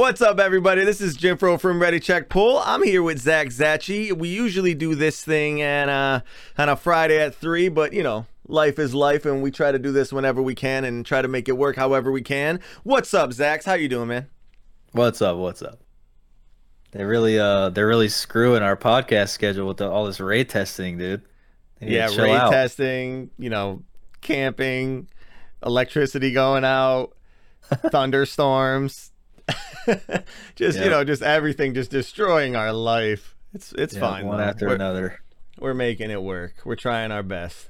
What's 0.00 0.22
up, 0.22 0.40
everybody? 0.40 0.82
This 0.82 1.02
is 1.02 1.14
Jim 1.14 1.36
Fro 1.36 1.58
from 1.58 1.78
Ready 1.78 2.00
Check 2.00 2.30
Pull. 2.30 2.60
I'm 2.60 2.82
here 2.82 3.02
with 3.02 3.18
Zach 3.18 3.48
Zachi. 3.48 4.10
We 4.10 4.28
usually 4.28 4.72
do 4.72 4.94
this 4.94 5.22
thing 5.22 5.60
at, 5.60 5.90
uh, 5.90 6.22
on 6.56 6.70
a 6.70 6.76
Friday 6.76 7.20
at 7.20 7.34
3, 7.34 7.68
but 7.68 7.92
you 7.92 8.02
know, 8.02 8.24
life 8.48 8.78
is 8.78 8.94
life, 8.94 9.26
and 9.26 9.42
we 9.42 9.50
try 9.50 9.70
to 9.70 9.78
do 9.78 9.92
this 9.92 10.10
whenever 10.10 10.40
we 10.40 10.54
can 10.54 10.86
and 10.86 11.04
try 11.04 11.20
to 11.20 11.28
make 11.28 11.50
it 11.50 11.58
work 11.58 11.76
however 11.76 12.10
we 12.10 12.22
can. 12.22 12.60
What's 12.82 13.12
up, 13.12 13.34
Zach? 13.34 13.62
How 13.62 13.74
you 13.74 13.90
doing, 13.90 14.08
man? 14.08 14.28
What's 14.92 15.20
up? 15.20 15.36
What's 15.36 15.60
up? 15.60 15.80
They 16.92 17.04
really, 17.04 17.38
uh, 17.38 17.68
they're 17.68 17.86
really 17.86 18.08
screwing 18.08 18.62
our 18.62 18.78
podcast 18.78 19.28
schedule 19.28 19.68
with 19.68 19.76
the, 19.76 19.90
all 19.90 20.06
this 20.06 20.18
raid 20.18 20.48
testing, 20.48 20.96
dude. 20.96 21.20
Yeah, 21.78 22.06
raid 22.16 22.36
out. 22.36 22.52
testing. 22.52 23.32
You 23.38 23.50
know, 23.50 23.82
camping, 24.22 25.08
electricity 25.62 26.32
going 26.32 26.64
out, 26.64 27.14
thunderstorms. 27.90 29.09
just 30.56 30.78
you 30.78 30.90
know, 30.90 31.04
just 31.04 31.22
everything 31.22 31.74
just 31.74 31.90
destroying 31.90 32.56
our 32.56 32.72
life. 32.72 33.34
It's 33.54 33.72
it's 33.72 33.94
yeah, 33.94 34.00
fine. 34.00 34.26
One 34.26 34.38
though. 34.38 34.44
after 34.44 34.68
we're, 34.68 34.74
another. 34.74 35.20
We're 35.58 35.74
making 35.74 36.10
it 36.10 36.22
work. 36.22 36.54
We're 36.64 36.76
trying 36.76 37.12
our 37.12 37.22
best. 37.22 37.68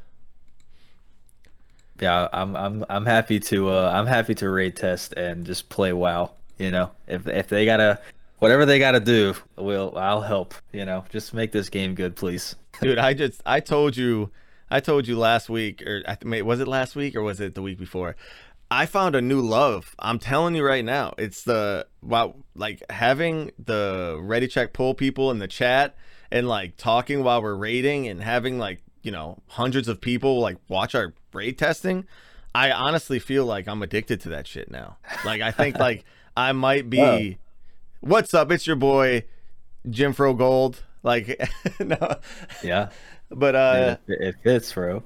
Yeah, 2.01 2.29
I'm 2.33 2.57
I'm 2.57 2.85
I'm 2.89 3.07
happy 3.07 3.41
to 3.41 3.71
uh 3.71 3.93
I'm 3.95 4.07
happy 4.07 4.35
to 4.37 4.49
raid 4.49 4.77
test 4.77 5.13
and 5.15 5.45
just 5.45 5.69
play 5.69 5.93
WoW. 5.93 6.33
You 6.59 6.71
know, 6.71 6.91
if 7.07 7.27
if 7.27 7.49
they 7.49 7.65
gotta 7.65 8.01
whatever 8.39 8.67
they 8.67 8.79
gotta 8.79 9.01
do, 9.01 9.35
we'll 9.57 9.97
I'll 9.97 10.23
help. 10.23 10.55
You 10.73 10.85
know, 10.85 11.05
just 11.11 11.35
make 11.35 11.53
this 11.53 11.69
game 11.69 11.95
good, 11.95 12.17
please. 12.17 12.57
Dude, 12.81 12.99
I 12.99 13.15
just 13.15 13.43
I 13.45 13.61
told 13.61 13.97
you 13.97 14.31
I 14.71 14.81
told 14.81 15.09
you 15.09 15.19
last 15.19 15.49
week 15.49 15.83
or 15.87 16.03
was 16.45 16.61
it 16.61 16.69
last 16.69 16.97
week 16.97 17.17
or 17.17 17.23
was 17.23 17.41
it 17.41 17.55
the 17.55 17.63
week 17.63 17.79
before? 17.79 18.17
I 18.71 18.87
found 18.87 19.17
a 19.17 19.21
new 19.21 19.41
love. 19.41 19.97
I'm 19.99 20.19
telling 20.19 20.55
you 20.55 20.65
right 20.65 20.85
now. 20.85 21.15
It's 21.19 21.43
the 21.43 21.87
wow, 22.03 22.37
like 22.55 22.83
having 22.91 23.51
the 23.59 24.19
ready 24.21 24.47
check 24.47 24.73
pull 24.73 24.95
people 24.95 25.31
in 25.31 25.41
the 25.41 25.49
chat 25.49 25.97
and 26.31 26.49
like 26.49 26.77
talking 26.77 27.25
while 27.25 27.43
we're 27.43 27.55
raiding 27.55 28.07
and 28.07 28.23
having 28.23 28.59
like 28.59 28.83
you 29.03 29.11
know 29.11 29.39
hundreds 29.49 29.89
of 29.89 30.01
people 30.01 30.41
like 30.41 30.59
watch 30.69 30.95
our 30.95 31.15
raid 31.33 31.59
testing. 31.59 32.07
I 32.55 32.71
honestly 32.71 33.19
feel 33.19 33.45
like 33.45 33.67
I'm 33.67 33.83
addicted 33.83 34.21
to 34.23 34.29
that 34.31 34.47
shit 34.47 34.71
now. 34.71 34.99
Like 35.25 35.41
I 35.41 35.51
think 35.51 35.79
like 35.79 36.05
I 36.37 36.53
might 36.53 36.89
be. 36.89 37.39
What's 38.01 38.33
up? 38.33 38.51
It's 38.51 38.67
your 38.67 38.77
boy 38.77 39.25
Jim 39.89 40.13
Fro 40.13 40.35
Gold. 40.35 40.85
Like 41.03 41.41
no. 41.81 42.17
Yeah. 42.63 42.91
But 43.31 43.55
uh, 43.55 43.97
it, 44.07 44.21
it 44.21 44.35
fits, 44.43 44.73
bro. 44.73 45.03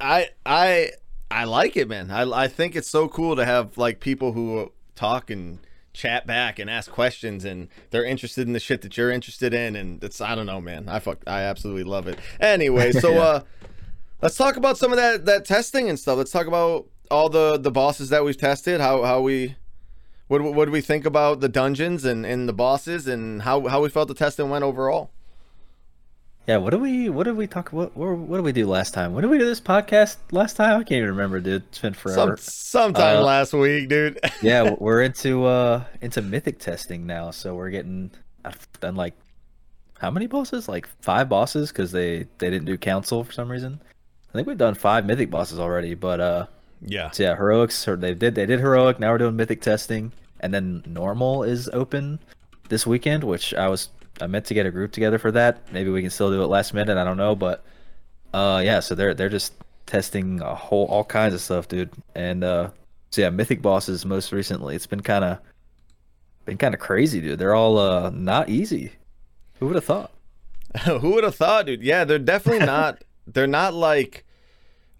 I 0.00 0.30
I 0.44 0.90
I 1.30 1.44
like 1.44 1.76
it, 1.76 1.88
man. 1.88 2.10
I 2.10 2.22
I 2.44 2.48
think 2.48 2.76
it's 2.76 2.88
so 2.88 3.08
cool 3.08 3.36
to 3.36 3.44
have 3.44 3.76
like 3.76 4.00
people 4.00 4.32
who 4.32 4.72
talk 4.94 5.30
and 5.30 5.58
chat 5.92 6.26
back 6.26 6.58
and 6.58 6.68
ask 6.68 6.90
questions 6.90 7.44
and 7.44 7.68
they're 7.90 8.04
interested 8.04 8.46
in 8.46 8.52
the 8.52 8.58
shit 8.58 8.82
that 8.82 8.96
you're 8.96 9.12
interested 9.12 9.54
in 9.54 9.76
and 9.76 10.02
it's 10.02 10.20
I 10.20 10.34
don't 10.34 10.46
know, 10.46 10.60
man. 10.60 10.88
I 10.88 10.98
fuck 10.98 11.18
I 11.26 11.42
absolutely 11.42 11.84
love 11.84 12.08
it. 12.08 12.18
Anyway, 12.40 12.92
so 13.04 13.12
yeah. 13.12 13.20
uh 13.20 13.40
let's 14.20 14.36
talk 14.36 14.56
about 14.56 14.76
some 14.76 14.92
of 14.92 14.96
that 14.98 15.24
that 15.26 15.44
testing 15.44 15.88
and 15.88 15.98
stuff. 15.98 16.18
Let's 16.18 16.32
talk 16.32 16.46
about 16.46 16.86
all 17.10 17.28
the 17.28 17.58
the 17.58 17.70
bosses 17.70 18.08
that 18.08 18.24
we've 18.24 18.36
tested, 18.36 18.80
how 18.80 19.02
how 19.04 19.20
we 19.20 19.56
what 20.26 20.42
what 20.42 20.64
do 20.64 20.72
we 20.72 20.80
think 20.80 21.06
about 21.06 21.40
the 21.40 21.48
dungeons 21.48 22.04
and 22.04 22.26
and 22.26 22.48
the 22.48 22.52
bosses 22.52 23.06
and 23.06 23.42
how 23.42 23.68
how 23.68 23.82
we 23.82 23.88
felt 23.88 24.08
the 24.08 24.14
testing 24.14 24.50
went 24.50 24.64
overall? 24.64 25.10
Yeah, 26.46 26.58
what 26.58 26.70
did 26.70 26.82
we 26.82 27.08
what 27.08 27.24
did 27.24 27.36
we 27.36 27.46
talk 27.46 27.70
what 27.70 27.96
what, 27.96 28.18
what 28.18 28.36
did 28.36 28.44
we 28.44 28.52
do 28.52 28.66
last 28.66 28.92
time? 28.92 29.14
When 29.14 29.22
did 29.22 29.30
we 29.30 29.38
do 29.38 29.46
this 29.46 29.60
podcast 29.60 30.16
last 30.30 30.56
time? 30.56 30.78
I 30.78 30.84
can't 30.84 30.98
even 30.98 31.10
remember, 31.10 31.40
dude. 31.40 31.62
It's 31.68 31.78
been 31.78 31.94
forever. 31.94 32.36
Some, 32.36 32.92
sometime 32.92 33.18
uh, 33.18 33.22
last 33.22 33.54
week, 33.54 33.88
dude. 33.88 34.20
yeah, 34.42 34.74
we're 34.78 35.02
into 35.02 35.46
uh 35.46 35.84
into 36.02 36.20
mythic 36.20 36.58
testing 36.58 37.06
now, 37.06 37.30
so 37.30 37.54
we're 37.54 37.70
getting 37.70 38.10
I've 38.44 38.68
done 38.80 38.94
like 38.94 39.14
how 39.98 40.10
many 40.10 40.26
bosses? 40.26 40.68
Like 40.68 40.86
five 41.00 41.30
bosses 41.30 41.72
because 41.72 41.92
they 41.92 42.26
they 42.36 42.50
didn't 42.50 42.66
do 42.66 42.76
council 42.76 43.24
for 43.24 43.32
some 43.32 43.50
reason. 43.50 43.80
I 44.28 44.32
think 44.32 44.46
we've 44.46 44.58
done 44.58 44.74
five 44.74 45.06
mythic 45.06 45.30
bosses 45.30 45.58
already, 45.58 45.94
but 45.94 46.20
uh 46.20 46.46
yeah. 46.82 47.10
So 47.12 47.22
yeah, 47.22 47.36
heroics 47.36 47.88
or 47.88 47.96
they 47.96 48.12
did 48.12 48.34
they 48.34 48.44
did 48.44 48.60
heroic, 48.60 49.00
now 49.00 49.12
we're 49.12 49.18
doing 49.18 49.36
mythic 49.36 49.62
testing. 49.62 50.12
And 50.40 50.52
then 50.52 50.82
normal 50.84 51.42
is 51.42 51.70
open 51.72 52.18
this 52.68 52.86
weekend, 52.86 53.24
which 53.24 53.54
I 53.54 53.68
was 53.68 53.88
I 54.20 54.26
meant 54.26 54.44
to 54.46 54.54
get 54.54 54.66
a 54.66 54.70
group 54.70 54.92
together 54.92 55.18
for 55.18 55.32
that. 55.32 55.72
Maybe 55.72 55.90
we 55.90 56.00
can 56.00 56.10
still 56.10 56.30
do 56.30 56.42
it 56.42 56.46
last 56.46 56.72
minute. 56.74 56.96
I 56.96 57.04
don't 57.04 57.16
know, 57.16 57.34
but 57.34 57.64
uh, 58.32 58.62
yeah. 58.64 58.80
So 58.80 58.94
they're 58.94 59.14
they're 59.14 59.28
just 59.28 59.54
testing 59.86 60.40
a 60.40 60.54
whole 60.54 60.86
all 60.86 61.04
kinds 61.04 61.34
of 61.34 61.40
stuff, 61.40 61.68
dude. 61.68 61.90
And 62.14 62.44
uh, 62.44 62.70
so 63.10 63.22
yeah, 63.22 63.30
mythic 63.30 63.60
bosses 63.62 64.04
most 64.04 64.32
recently. 64.32 64.76
It's 64.76 64.86
been 64.86 65.00
kind 65.02 65.24
of 65.24 65.38
been 66.44 66.58
kind 66.58 66.74
of 66.74 66.80
crazy, 66.80 67.20
dude. 67.20 67.38
They're 67.38 67.54
all 67.54 67.78
uh 67.78 68.10
not 68.10 68.48
easy. 68.48 68.92
Who 69.58 69.66
would 69.66 69.76
have 69.76 69.84
thought? 69.84 70.12
Who 70.84 71.12
would 71.12 71.24
have 71.24 71.36
thought, 71.36 71.66
dude? 71.66 71.82
Yeah, 71.82 72.04
they're 72.04 72.18
definitely 72.18 72.66
not. 72.66 73.02
they're 73.26 73.46
not 73.46 73.74
like. 73.74 74.24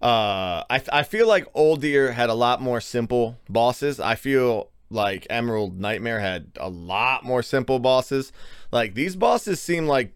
Uh, 0.01 0.63
I 0.69 0.81
I 0.91 1.03
feel 1.03 1.27
like 1.27 1.51
Uldir 1.53 2.13
had 2.13 2.29
a 2.29 2.33
lot 2.33 2.61
more 2.61 2.81
simple 2.81 3.37
bosses. 3.49 3.99
I 3.99 4.15
feel 4.15 4.69
like 4.89 5.27
Emerald 5.29 5.79
Nightmare 5.79 6.19
had 6.19 6.51
a 6.59 6.69
lot 6.69 7.23
more 7.23 7.43
simple 7.43 7.79
bosses. 7.79 8.31
Like 8.71 8.93
these 8.93 9.15
bosses 9.15 9.59
seem 9.61 9.87
like 9.87 10.13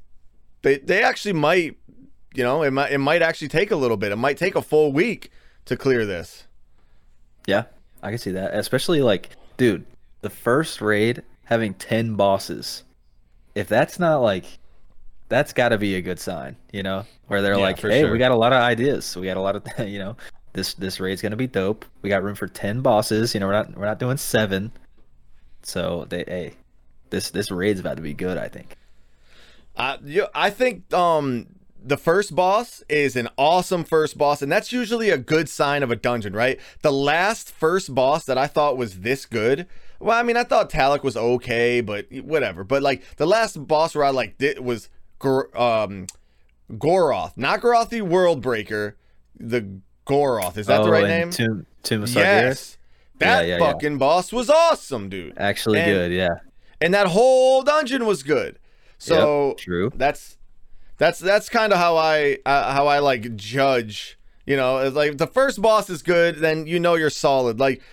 they 0.62 0.78
they 0.78 1.04
actually 1.04 1.34
might, 1.34 1.78
you 2.34 2.44
know, 2.44 2.64
it 2.64 2.72
might 2.72 2.92
it 2.92 3.00
might 3.00 3.22
actually 3.22 3.48
take 3.48 3.72
a 3.72 3.76
little 3.76 3.98
bit. 3.98 4.12
It 4.12 4.18
might 4.18 4.38
take 4.38 4.56
a 4.56 4.62
full 4.62 4.92
week 4.92 5.32
to 5.66 5.78
clear 5.78 6.06
this. 6.06 6.46
Yeah, 7.48 7.66
I 8.04 8.10
can 8.10 8.18
see 8.18 8.32
that. 8.32 8.54
Especially 8.54 9.02
like, 9.02 9.30
dude, 9.58 9.86
the 10.22 10.30
first 10.30 10.82
raid 10.82 11.24
having 11.46 11.74
10 11.74 12.16
bosses. 12.16 12.84
If 13.56 13.68
that's 13.68 14.00
not 14.00 14.18
like 14.18 14.46
that's 15.30 15.54
got 15.54 15.70
to 15.70 15.78
be 15.78 15.96
a 15.96 16.02
good 16.02 16.20
sign, 16.20 16.56
you 16.72 16.84
know, 16.84 17.06
where 17.28 17.42
they're 17.42 17.56
yeah, 17.56 17.62
like, 17.62 17.80
"Hey, 17.80 18.02
sure. 18.02 18.12
we 18.12 18.18
got 18.18 18.32
a 18.32 18.36
lot 18.36 18.54
of 18.54 18.62
ideas. 18.62 19.06
So 19.06 19.20
we 19.20 19.28
got 19.28 19.38
a 19.38 19.42
lot 19.42 19.56
of, 19.56 19.88
you 19.88 20.00
know, 20.00 20.16
this 20.60 20.74
this 20.74 21.00
raid's 21.00 21.22
gonna 21.22 21.38
be 21.38 21.48
dope. 21.48 21.86
We 22.02 22.10
got 22.10 22.22
room 22.22 22.36
for 22.36 22.48
ten 22.48 22.82
bosses. 22.82 23.34
You 23.34 23.40
know, 23.40 23.48
we're 23.48 23.54
not 23.54 23.78
we're 23.78 23.86
not 23.86 24.00
doing 24.00 24.18
seven. 24.18 24.72
So 25.64 26.06
they 26.10 26.26
hey, 26.28 26.54
this 27.10 27.32
this 27.32 27.50
raid's 27.50 27.80
about 27.80 27.96
to 27.96 28.04
be 28.04 28.14
good. 28.14 28.38
I 28.38 28.50
think. 28.50 28.76
Uh, 29.78 29.98
you, 30.04 30.28
I 30.36 30.50
think 30.50 30.94
um 30.94 31.48
the 31.82 31.96
first 31.96 32.36
boss 32.36 32.84
is 32.90 33.16
an 33.16 33.30
awesome 33.38 33.86
first 33.86 34.18
boss, 34.18 34.42
and 34.42 34.52
that's 34.52 34.74
usually 34.74 35.10
a 35.10 35.18
good 35.18 35.48
sign 35.48 35.82
of 35.82 35.92
a 35.92 35.96
dungeon, 35.96 36.34
right? 36.34 36.60
The 36.82 36.92
last 36.92 37.52
first 37.52 37.96
boss 37.96 38.26
that 38.26 38.38
I 38.38 38.48
thought 38.48 38.76
was 38.76 39.00
this 39.00 39.26
good. 39.26 39.66
Well, 40.02 40.18
I 40.18 40.24
mean, 40.24 40.36
I 40.36 40.44
thought 40.44 40.70
Taloc 40.70 41.04
was 41.04 41.16
okay, 41.16 41.80
but 41.80 42.08
whatever. 42.12 42.66
But 42.66 42.84
like 42.84 43.16
the 43.16 43.26
last 43.26 43.66
boss 43.66 43.96
where 43.96 44.04
I 44.04 44.10
like 44.10 44.38
did 44.38 44.60
was 44.60 44.90
um 45.24 46.08
Goroth, 46.70 47.38
not 47.38 47.62
Garothi 47.62 48.02
Worldbreaker, 48.02 48.96
the 49.40 49.80
Goroth. 50.10 50.58
Is 50.58 50.68
that 50.68 50.82
oh, 50.82 50.86
the 50.86 50.92
right 50.92 51.08
name? 51.08 51.30
Tomb, 51.30 51.66
Tomb 51.84 52.04
of 52.04 52.10
yes. 52.14 52.78
That 53.20 53.48
yeah, 53.48 53.58
yeah, 53.58 53.60
fucking 53.60 53.94
yeah. 53.94 53.98
boss 53.98 54.32
was 54.32 54.50
awesome, 54.50 55.10
dude. 55.10 55.38
Actually 55.38 55.80
and, 55.80 55.92
good, 55.92 56.12
yeah. 56.12 56.40
And 56.82 56.94
that 56.94 57.08
whole 57.08 57.62
dungeon 57.64 58.06
was 58.06 58.24
good. 58.24 58.58
So 58.98 59.50
yep, 59.50 59.58
true. 59.58 59.92
That's 59.96 60.38
that's 60.98 61.20
that's 61.20 61.50
kind 61.50 61.74
of 61.74 61.80
how 61.80 61.98
I 61.98 62.38
uh, 62.46 62.74
how 62.74 62.88
I 62.88 63.00
like 63.00 63.36
judge. 63.36 64.18
You 64.46 64.58
know, 64.58 64.90
like 64.90 65.18
the 65.18 65.28
first 65.28 65.62
boss 65.62 65.90
is 65.90 66.02
good, 66.02 66.38
then 66.38 66.66
you 66.66 66.80
know 66.80 66.96
you're 66.96 67.12
solid. 67.12 67.60
Like, 67.60 67.84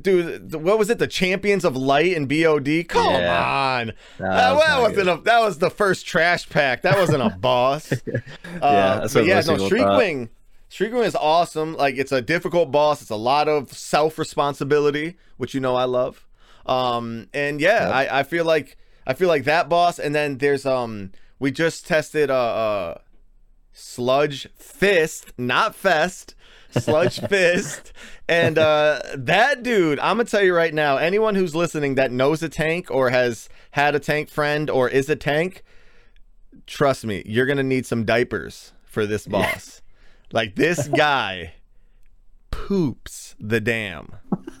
dude, 0.00 0.54
what 0.54 0.78
was 0.78 0.90
it? 0.90 0.98
The 0.98 1.06
Champions 1.06 1.64
of 1.64 1.74
Light 1.74 2.14
and 2.14 2.28
BOD. 2.28 2.88
Come 2.88 3.06
on, 3.06 3.92
that, 4.18 4.52
was 4.52 4.66
that 4.66 4.80
wasn't 4.80 5.08
a 5.08 5.16
that 5.24 5.40
was 5.40 5.58
the 5.58 5.70
first 5.70 6.06
trash 6.06 6.48
pack. 6.48 6.82
That 6.82 6.98
wasn't 6.98 7.22
a 7.22 7.30
boss. 7.30 7.92
yeah, 8.06 8.20
uh, 8.60 9.08
yeah, 9.14 9.40
no, 9.40 9.68
Shriek 9.68 9.86
Shriek 10.68 10.92
is 10.94 11.14
awesome. 11.14 11.74
Like 11.76 11.96
it's 11.96 12.12
a 12.12 12.20
difficult 12.20 12.70
boss. 12.70 13.02
It's 13.02 13.10
a 13.10 13.16
lot 13.16 13.48
of 13.48 13.72
self 13.72 14.18
responsibility, 14.18 15.16
which 15.36 15.54
you 15.54 15.60
know 15.60 15.76
I 15.76 15.84
love. 15.84 16.26
Um, 16.66 17.28
and 17.32 17.60
yeah, 17.60 17.86
yep. 17.86 18.12
I, 18.12 18.20
I 18.20 18.22
feel 18.24 18.44
like 18.44 18.76
I 19.06 19.14
feel 19.14 19.28
like 19.28 19.44
that 19.44 19.68
boss. 19.68 19.98
And 19.98 20.14
then 20.14 20.38
there's 20.38 20.66
um, 20.66 21.12
we 21.38 21.50
just 21.50 21.86
tested 21.86 22.30
uh, 22.30 22.34
uh 22.34 22.98
Sludge 23.72 24.48
Fist, 24.56 25.32
not 25.38 25.74
Fest. 25.74 26.34
Sludge 26.70 27.20
Fist. 27.28 27.92
And 28.28 28.58
uh, 28.58 29.00
that 29.14 29.62
dude, 29.62 29.98
I'm 30.00 30.16
going 30.16 30.26
to 30.26 30.30
tell 30.30 30.42
you 30.42 30.54
right 30.54 30.74
now 30.74 30.96
anyone 30.96 31.34
who's 31.34 31.54
listening 31.54 31.94
that 31.94 32.10
knows 32.10 32.42
a 32.42 32.48
tank 32.48 32.90
or 32.90 33.10
has 33.10 33.48
had 33.72 33.94
a 33.94 34.00
tank 34.00 34.28
friend 34.28 34.68
or 34.70 34.88
is 34.88 35.08
a 35.08 35.16
tank, 35.16 35.62
trust 36.66 37.04
me, 37.04 37.22
you're 37.26 37.46
going 37.46 37.58
to 37.58 37.62
need 37.62 37.86
some 37.86 38.04
diapers 38.04 38.72
for 38.84 39.06
this 39.06 39.26
boss. 39.26 39.82
Like 40.32 40.54
this 40.54 40.88
guy 40.96 41.54
poops 42.50 43.34
the 43.38 43.60
dam. 43.60 44.12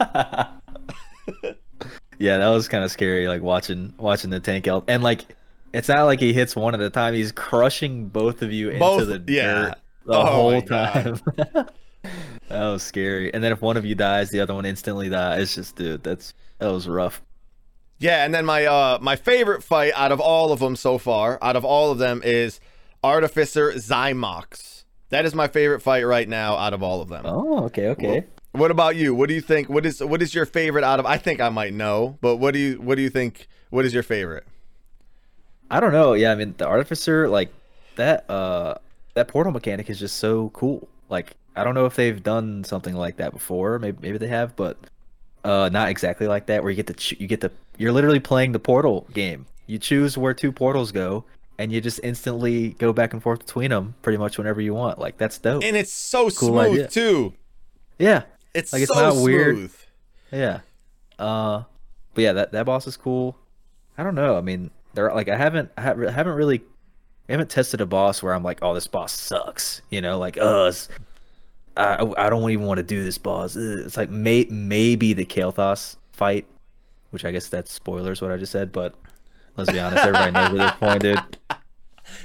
yeah, 2.18 2.38
that 2.38 2.48
was 2.48 2.68
kind 2.68 2.84
of 2.84 2.90
scary. 2.90 3.28
Like 3.28 3.42
watching 3.42 3.94
watching 3.98 4.30
the 4.30 4.40
tank 4.40 4.68
out, 4.68 4.84
and 4.88 5.02
like 5.02 5.24
it's 5.72 5.88
not 5.88 6.04
like 6.04 6.20
he 6.20 6.32
hits 6.32 6.56
one 6.56 6.74
at 6.74 6.80
a 6.80 6.90
time. 6.90 7.14
He's 7.14 7.32
crushing 7.32 8.08
both 8.08 8.42
of 8.42 8.52
you 8.52 8.78
both, 8.78 9.02
into 9.02 9.18
the 9.18 9.32
yeah. 9.32 9.54
dirt 9.54 9.74
the 10.06 10.12
oh 10.14 10.24
whole 10.24 10.62
time. 10.62 11.20
that 11.36 11.68
was 12.48 12.82
scary. 12.82 13.32
And 13.34 13.42
then 13.42 13.52
if 13.52 13.60
one 13.60 13.76
of 13.76 13.84
you 13.84 13.94
dies, 13.94 14.30
the 14.30 14.40
other 14.40 14.54
one 14.54 14.64
instantly 14.64 15.08
dies. 15.08 15.42
It's 15.42 15.54
just, 15.54 15.76
dude, 15.76 16.02
that's 16.02 16.34
that 16.58 16.68
was 16.68 16.88
rough. 16.88 17.22
Yeah, 17.98 18.24
and 18.24 18.34
then 18.34 18.44
my 18.44 18.66
uh 18.66 18.98
my 19.00 19.16
favorite 19.16 19.62
fight 19.62 19.92
out 19.94 20.12
of 20.12 20.20
all 20.20 20.52
of 20.52 20.60
them 20.60 20.76
so 20.76 20.98
far, 20.98 21.38
out 21.42 21.56
of 21.56 21.64
all 21.64 21.90
of 21.90 21.98
them, 21.98 22.22
is 22.24 22.60
Artificer 23.02 23.72
Xy'mox. 23.72 24.75
That 25.16 25.24
is 25.24 25.34
my 25.34 25.48
favorite 25.48 25.80
fight 25.80 26.02
right 26.02 26.28
now 26.28 26.56
out 26.56 26.74
of 26.74 26.82
all 26.82 27.00
of 27.00 27.08
them. 27.08 27.22
Oh, 27.24 27.64
okay, 27.64 27.88
okay. 27.88 28.24
What 28.52 28.70
about 28.70 28.96
you? 28.96 29.14
What 29.14 29.30
do 29.30 29.34
you 29.34 29.40
think? 29.40 29.70
What 29.70 29.86
is 29.86 30.04
what 30.04 30.20
is 30.20 30.34
your 30.34 30.44
favorite 30.44 30.84
out 30.84 31.00
of? 31.00 31.06
I 31.06 31.16
think 31.16 31.40
I 31.40 31.48
might 31.48 31.72
know, 31.72 32.18
but 32.20 32.36
what 32.36 32.52
do 32.52 32.60
you 32.60 32.74
what 32.82 32.96
do 32.96 33.00
you 33.00 33.08
think? 33.08 33.48
What 33.70 33.86
is 33.86 33.94
your 33.94 34.02
favorite? 34.02 34.44
I 35.70 35.80
don't 35.80 35.92
know. 35.92 36.12
Yeah, 36.12 36.32
I 36.32 36.34
mean 36.34 36.54
the 36.58 36.66
artificer, 36.66 37.30
like 37.30 37.50
that 37.94 38.28
uh 38.28 38.74
that 39.14 39.28
portal 39.28 39.54
mechanic 39.54 39.88
is 39.88 39.98
just 39.98 40.18
so 40.18 40.50
cool. 40.50 40.86
Like 41.08 41.32
I 41.56 41.64
don't 41.64 41.74
know 41.74 41.86
if 41.86 41.96
they've 41.96 42.22
done 42.22 42.62
something 42.64 42.94
like 42.94 43.16
that 43.16 43.32
before. 43.32 43.78
Maybe 43.78 43.96
maybe 44.02 44.18
they 44.18 44.28
have, 44.28 44.54
but 44.54 44.76
uh 45.44 45.70
not 45.72 45.88
exactly 45.88 46.26
like 46.26 46.44
that. 46.48 46.62
Where 46.62 46.70
you 46.70 46.76
get 46.76 46.88
to 46.88 46.92
ch- 46.92 47.18
you 47.18 47.26
get 47.26 47.40
to 47.40 47.50
you're 47.78 47.92
literally 47.92 48.20
playing 48.20 48.52
the 48.52 48.58
portal 48.58 49.06
game. 49.14 49.46
You 49.66 49.78
choose 49.78 50.18
where 50.18 50.34
two 50.34 50.52
portals 50.52 50.92
go, 50.92 51.24
and 51.58 51.72
you 51.72 51.80
just 51.80 52.00
instantly 52.02 52.70
go 52.70 52.92
back 52.92 53.12
and 53.12 53.22
forth 53.22 53.40
between 53.40 53.70
them 53.70 53.94
pretty 54.02 54.18
much 54.18 54.38
whenever 54.38 54.60
you 54.60 54.74
want. 54.74 54.98
Like 54.98 55.16
that's 55.18 55.38
dope. 55.38 55.62
And 55.64 55.76
it's 55.76 55.92
so 55.92 56.30
Cool 56.30 56.50
smooth 56.50 56.72
idea. 56.72 56.88
too. 56.88 57.34
yeah, 57.98 58.22
It's 58.54 58.72
Like, 58.72 58.82
it's 58.82 58.92
so 58.94 59.00
not 59.00 59.12
smooth. 59.14 59.24
weird. 59.24 59.70
yeah. 60.32 60.60
Uh, 61.18 61.62
but 62.14 62.22
yeah, 62.22 62.32
that 62.34 62.52
that 62.52 62.66
boss 62.66 62.86
is 62.86 62.96
cool. 62.96 63.38
I 63.98 64.02
don't 64.02 64.14
know. 64.14 64.36
I 64.36 64.40
mean, 64.42 64.70
they're 64.94 65.12
like 65.14 65.28
I 65.28 65.36
haven't 65.36 65.70
I 65.78 65.80
haven't 65.82 66.34
really 66.34 66.62
I 67.28 67.32
haven't 67.32 67.50
tested 67.50 67.80
a 67.80 67.86
boss 67.86 68.22
where 68.22 68.34
I'm 68.34 68.42
like, 68.42 68.58
oh, 68.62 68.74
this 68.74 68.86
boss 68.86 69.12
sucks. 69.12 69.82
You 69.90 70.00
know, 70.00 70.18
like, 70.18 70.36
uh, 70.38 70.70
I 71.76 72.06
I 72.18 72.30
don't 72.30 72.50
even 72.50 72.66
want 72.66 72.78
to 72.78 72.82
do 72.84 73.02
this 73.02 73.18
boss. 73.18 73.56
It's 73.56 73.96
like 73.96 74.10
may, 74.10 74.46
maybe 74.50 75.12
the 75.12 75.24
Kael'thas 75.24 75.96
fight, 76.12 76.46
which 77.10 77.24
I 77.24 77.32
guess 77.32 77.48
that's 77.48 77.72
spoilers 77.72 78.20
what 78.22 78.30
I 78.30 78.36
just 78.36 78.52
said, 78.52 78.72
but 78.72 78.94
let's 79.56 79.70
be 79.72 79.78
honest, 79.80 80.04
everybody 80.04 80.30
knows 80.32 80.50
at 80.50 80.56
this 80.56 80.72
point, 80.78 81.02
dude. 81.02 81.38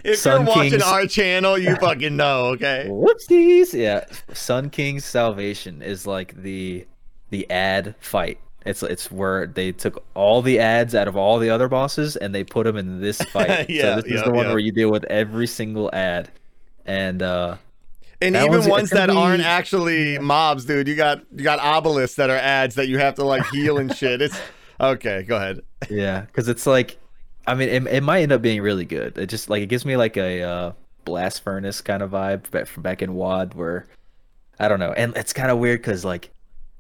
If 0.04 0.18
Sun 0.20 0.46
you're 0.46 0.56
watching 0.56 0.82
our 0.82 1.06
channel, 1.08 1.58
you 1.58 1.76
fucking 1.82 2.16
know, 2.16 2.46
okay? 2.48 2.88
Whoopsies. 2.90 3.74
Yeah, 3.74 4.06
Sun 4.34 4.70
King's 4.70 5.06
Salvation 5.06 5.82
is 5.82 6.06
like 6.08 6.42
the 6.42 6.86
the 7.30 7.50
ad 7.50 7.96
fight. 8.00 8.40
It's 8.66 8.84
it's 8.84 9.12
where 9.12 9.48
they 9.48 9.72
took 9.72 10.04
all 10.14 10.42
the 10.42 10.60
ads 10.60 10.94
out 10.94 11.08
of 11.08 11.16
all 11.18 11.40
the 11.40 11.50
other 11.50 11.68
bosses 11.68 12.16
and 12.16 12.34
they 12.34 12.44
put 12.44 12.66
them 12.66 12.78
in 12.78 13.02
this 13.02 13.22
fight. 13.34 13.70
Yeah, 13.70 13.96
so 13.96 14.02
this 14.02 14.12
is 14.14 14.24
the 14.24 14.32
one 14.32 14.46
yeah. 14.46 14.52
where 14.52 14.60
you 14.60 14.72
deal 14.72 14.92
with 14.92 15.04
every 15.06 15.48
single 15.48 15.90
ad, 15.94 16.30
and 16.86 17.22
uh, 17.24 17.58
And 18.22 18.36
That 18.36 18.42
even 18.46 18.52
one's- 18.60 18.68
ones 18.68 18.84
it's 18.84 18.94
gonna 18.94 19.14
that 19.14 19.20
aren't 19.20 19.44
actually 19.44 20.20
mobs, 20.20 20.66
dude. 20.66 20.88
You 20.88 20.96
got 20.96 21.24
you 21.36 21.44
got 21.44 21.60
obelisks 21.60 22.18
that 22.18 22.30
are 22.30 22.38
ads 22.38 22.76
that 22.76 22.88
you 22.88 23.00
have 23.00 23.16
to 23.16 23.24
like 23.24 23.46
heal 23.48 23.78
and 23.80 23.96
shit. 23.96 24.22
It's 24.22 24.40
okay. 24.80 25.24
Go 25.24 25.38
ahead. 25.38 25.62
yeah, 25.90 26.22
because 26.22 26.48
it's 26.48 26.68
like, 26.68 26.98
I 27.48 27.56
mean, 27.56 27.70
it, 27.70 27.88
it 27.88 28.04
might 28.04 28.22
end 28.22 28.32
up 28.32 28.42
being 28.42 28.62
really 28.62 28.86
good. 28.86 29.18
It 29.18 29.28
just 29.28 29.50
like 29.50 29.62
it 29.64 29.68
gives 29.68 29.86
me 29.86 29.98
like 29.98 30.18
a 30.18 30.42
uh, 30.44 30.72
blast 31.06 31.44
furnace 31.44 31.82
kind 31.82 32.04
of 32.04 32.12
vibe 32.12 32.50
back 32.52 32.68
from 32.68 32.84
back 32.84 33.02
in 33.02 33.14
WoD 33.16 33.54
where 33.56 33.88
I 34.60 34.68
don't 34.68 34.80
know, 34.80 34.94
and 34.94 35.16
it's 35.18 35.34
kind 35.34 35.52
of 35.52 35.58
weird 35.58 35.80
because 35.82 36.06
like 36.06 36.30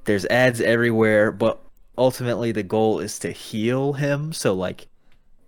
there's 0.05 0.25
ads 0.27 0.61
everywhere, 0.61 1.31
but 1.31 1.59
ultimately 1.97 2.51
the 2.51 2.63
goal 2.63 2.99
is 2.99 3.19
to 3.19 3.31
heal 3.31 3.93
him. 3.93 4.33
So 4.33 4.53
like 4.53 4.87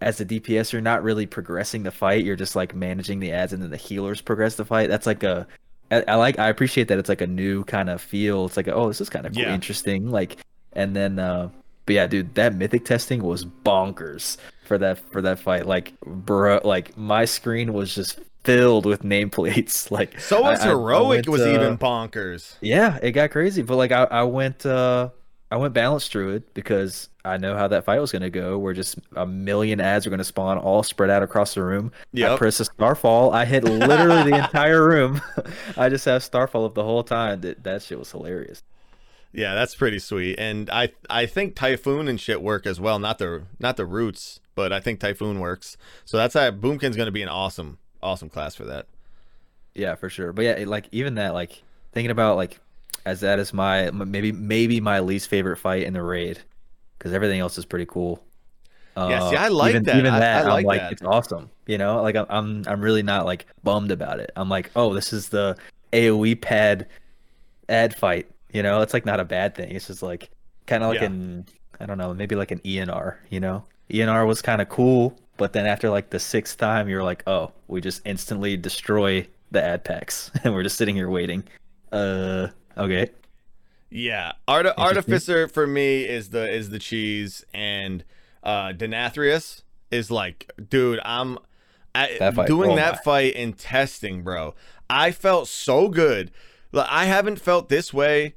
as 0.02 0.20
a 0.20 0.26
DPS, 0.26 0.74
you're 0.74 0.82
not 0.82 1.04
really 1.04 1.26
progressing 1.26 1.84
the 1.84 1.92
fight. 1.92 2.26
You're 2.26 2.36
just 2.36 2.56
like 2.56 2.76
managing 2.76 3.20
the 3.20 3.32
ads, 3.32 3.54
and 3.54 3.62
then 3.62 3.70
the 3.70 3.78
healers 3.78 4.22
progress 4.22 4.56
the 4.56 4.66
fight. 4.66 4.90
That's 4.90 5.06
like 5.06 5.24
a 5.24 5.48
I, 5.92 6.04
I 6.08 6.16
like 6.16 6.40
I 6.40 6.50
appreciate 6.50 6.88
that 6.88 6.98
it's 6.98 7.10
like 7.10 7.22
a 7.22 7.28
new 7.28 7.64
kind 7.66 7.90
of 7.90 8.02
feel. 8.02 8.46
It's 8.46 8.58
like 8.58 8.68
oh, 8.68 8.88
this 8.88 9.00
is 9.02 9.10
kind 9.10 9.26
of 9.28 9.36
Yeah. 9.38 9.54
interesting. 9.54 10.10
Like 10.10 10.38
and 10.74 10.96
then 10.96 11.20
uh 11.20 11.50
but 11.86 11.96
yeah, 11.96 12.08
dude, 12.08 12.36
that 12.36 12.56
mythic 12.56 12.86
testing 12.86 13.24
was 13.24 13.46
bonkers 13.46 14.38
for 14.66 14.78
that 14.78 15.00
for 15.12 15.22
that 15.22 15.40
fight. 15.40 15.66
Like 15.66 15.94
bro, 16.02 16.62
like 16.64 16.98
my 16.98 17.26
screen 17.26 17.74
was 17.74 17.94
just 17.94 18.20
filled 18.44 18.86
with 18.86 19.02
nameplates. 19.04 19.90
Like 19.92 20.20
So 20.20 20.42
was 20.42 20.60
I- 20.60 20.64
I- 20.64 20.66
I 20.68 20.70
heroic 20.70 21.08
went, 21.10 21.30
was 21.30 21.42
uh, 21.42 21.50
even 21.50 21.78
bonkers. 21.78 22.56
yeah, 22.62 22.98
it 23.02 23.12
got 23.12 23.32
crazy. 23.32 23.62
But 23.62 23.76
like 23.78 23.92
I, 23.92 24.04
I 24.04 24.24
went 24.24 24.66
uh 24.66 25.10
I 25.52 25.58
went 25.58 25.74
balanced 25.76 26.12
druid 26.12 26.52
because 26.56 27.10
I 27.24 27.38
know 27.38 27.56
how 27.56 27.68
that 27.68 27.86
fight 27.86 28.00
was 28.00 28.12
gonna 28.12 28.32
go. 28.32 28.58
Where 28.58 28.74
just 28.74 28.98
a 29.16 29.26
million 29.28 29.80
ads 29.80 30.08
are 30.08 30.10
gonna 30.10 30.24
spawn 30.24 30.58
all 30.58 30.82
spread 30.82 31.12
out 31.12 31.22
across 31.22 31.54
the 31.54 31.62
room. 31.64 31.92
I 31.96 32.20
Yep. 32.20 32.38
press 32.40 32.60
a 32.60 32.66
starfall. 32.66 33.32
I 33.34 33.46
hit 33.46 33.64
literally 33.66 34.32
the 34.32 34.38
entire 34.38 34.88
room. 34.88 35.22
I 35.78 35.90
just 35.90 36.06
have 36.06 36.24
starfall 36.24 36.66
up 36.66 36.74
the 36.74 36.84
whole 36.84 37.04
time. 37.04 37.42
That 37.42 37.64
that 37.66 37.84
shit 37.84 38.00
was 38.00 38.10
hilarious. 38.12 38.64
Yeah, 39.34 39.56
that's 39.56 39.74
pretty 39.76 40.00
sweet. 40.00 40.38
And 40.40 40.70
I 40.70 40.90
I 41.10 41.26
think 41.26 41.56
Typhoon 41.56 42.08
and 42.08 42.20
shit 42.22 42.42
work 42.42 42.66
as 42.66 42.80
well. 42.80 43.00
Not 43.00 43.18
the 43.18 43.44
not 43.60 43.78
the 43.78 43.86
roots, 43.86 44.40
but 44.56 44.72
I 44.72 44.80
think 44.80 45.00
Typhoon 45.00 45.40
works. 45.40 45.76
So 46.06 46.18
that's 46.18 46.36
how 46.36 46.52
Boomkin's 46.52 46.96
gonna 46.96 47.12
be 47.12 47.24
an 47.24 47.30
awesome 47.30 47.80
awesome 48.02 48.30
class 48.30 48.56
for 48.56 48.66
that. 48.66 48.86
Yeah, 49.74 49.96
for 49.96 50.10
sure. 50.10 50.34
But 50.34 50.46
yeah, 50.46 50.64
like 50.68 50.88
even 50.92 51.16
that, 51.16 51.34
like 51.34 51.64
thinking 51.94 52.12
about 52.12 52.38
like 52.38 52.60
as 53.06 53.22
that 53.22 53.40
is 53.40 53.54
my 53.54 53.90
maybe 53.92 54.32
maybe 54.32 54.80
my 54.80 55.00
least 55.00 55.28
favorite 55.30 55.58
fight 55.58 55.84
in 55.84 55.94
the 55.94 56.04
raid 56.04 56.40
because 56.98 57.12
everything 57.12 57.40
else 57.40 57.58
is 57.58 57.66
pretty 57.66 57.86
cool. 57.88 58.24
Yeah, 58.96 59.32
see, 59.32 59.36
Uh, 59.36 59.46
I 59.46 59.48
like 59.48 59.72
even, 59.72 59.84
that. 59.86 59.96
Even 59.96 60.14
that, 60.14 60.46
I 60.46 60.50
like 60.50 60.64
am 60.64 60.68
like, 60.68 60.82
that. 60.82 60.92
it's 60.92 61.02
awesome. 61.02 61.50
You 61.66 61.80
know, 61.80 62.04
like 62.04 62.16
I'm, 62.16 62.28
I'm, 62.30 62.64
I'm 62.68 62.82
really 62.82 63.02
not 63.02 63.26
like 63.26 63.48
bummed 63.64 63.90
about 63.90 64.20
it. 64.20 64.30
I'm 64.36 64.50
like, 64.50 64.70
oh, 64.76 64.94
this 64.94 65.12
is 65.12 65.30
the 65.30 65.58
AOE 65.94 66.40
pad 66.40 66.88
ad 67.68 67.96
fight. 67.96 68.30
You 68.54 68.64
know, 68.64 68.82
it's 68.82 68.94
like 68.94 69.06
not 69.06 69.20
a 69.20 69.26
bad 69.26 69.56
thing. 69.56 69.72
It's 69.76 69.88
just 69.88 70.04
like 70.04 70.30
kind 70.68 70.84
of 70.84 70.90
like 70.92 71.00
Yeah. 71.02 71.08
an, 71.08 71.46
I 71.80 71.86
don't 71.86 71.98
know, 71.98 72.14
maybe 72.14 72.36
like 72.36 72.52
an 72.52 72.60
ENR. 72.60 73.16
You 73.30 73.40
know, 73.40 73.66
ENR 73.90 74.26
was 74.28 74.42
kind 74.42 74.62
of 74.62 74.70
cool, 74.70 75.18
but 75.38 75.54
then 75.54 75.66
after 75.66 75.90
like 75.90 76.12
the 76.12 76.20
sixth 76.20 76.58
time, 76.58 76.88
you're 76.88 77.04
like, 77.04 77.24
oh, 77.28 77.52
we 77.68 77.82
just 77.82 78.02
instantly 78.06 78.56
destroy 78.56 79.28
the 79.52 79.62
ad 79.64 79.84
packs, 79.84 80.32
and 80.44 80.54
we're 80.54 80.64
just 80.64 80.78
sitting 80.78 80.96
here 80.96 81.10
waiting. 81.10 81.44
Uh, 81.92 82.48
okay. 82.78 83.10
Yeah, 83.90 84.32
Art- 84.48 84.66
Artificer 84.78 85.48
for 85.48 85.68
me 85.68 86.04
is 86.04 86.30
the 86.30 86.50
is 86.52 86.70
the 86.72 86.80
cheese, 86.80 87.46
and 87.54 88.04
uh 88.42 88.70
Denathrius 88.70 89.62
is 89.92 90.10
like, 90.10 90.52
dude, 90.70 91.00
I'm 91.06 91.38
I, 91.96 92.18
That 92.20 92.34
fight, 92.34 92.48
doing 92.48 92.72
oh 92.72 92.76
that 92.76 92.94
my. 92.96 93.02
fight 93.04 93.36
in 93.36 93.54
testing, 93.54 94.24
bro. 94.24 94.56
I 94.90 95.12
felt 95.12 95.48
so 95.48 95.90
good. 95.90 96.32
Like, 96.72 96.88
I 96.90 97.06
haven't 97.06 97.40
felt 97.40 97.70
this 97.70 97.94
way 97.94 98.34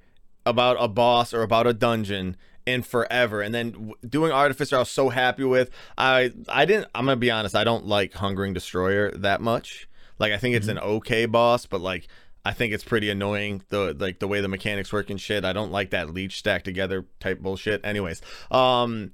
about 0.46 0.76
a 0.80 0.88
boss 0.88 1.34
or 1.34 1.42
about 1.42 1.66
a 1.66 1.74
dungeon 1.74 2.36
in 2.64 2.82
forever. 2.82 3.42
And 3.42 3.54
then 3.54 3.92
doing 4.08 4.32
Artificer, 4.32 4.76
I 4.76 4.78
was 4.80 4.90
so 4.90 5.10
happy 5.10 5.44
with. 5.44 5.70
I 5.98 6.32
I 6.48 6.64
didn't. 6.64 6.88
I'm 6.94 7.04
gonna 7.04 7.16
be 7.16 7.30
honest. 7.30 7.54
I 7.54 7.64
don't 7.64 7.86
like 7.86 8.14
Hungering 8.14 8.54
Destroyer 8.54 9.10
that 9.12 9.40
much. 9.40 9.88
Like 10.18 10.32
I 10.32 10.38
think 10.38 10.56
it's 10.56 10.66
Mm-hmm. 10.66 10.78
an 10.78 10.82
okay 10.84 11.26
boss, 11.26 11.66
but 11.66 11.80
like 11.80 12.08
I 12.44 12.52
think 12.52 12.72
it's 12.72 12.84
pretty 12.84 13.10
annoying 13.10 13.62
the 13.68 13.94
like 13.98 14.20
the 14.20 14.28
way 14.28 14.40
the 14.40 14.48
mechanics 14.48 14.92
work 14.92 15.10
and 15.10 15.20
shit. 15.20 15.44
I 15.44 15.52
don't 15.52 15.72
like 15.72 15.90
that 15.90 16.14
leech 16.14 16.38
stack 16.38 16.62
together 16.64 17.04
type 17.20 17.40
bullshit. 17.40 17.84
Anyways, 17.84 18.22
um, 18.50 19.12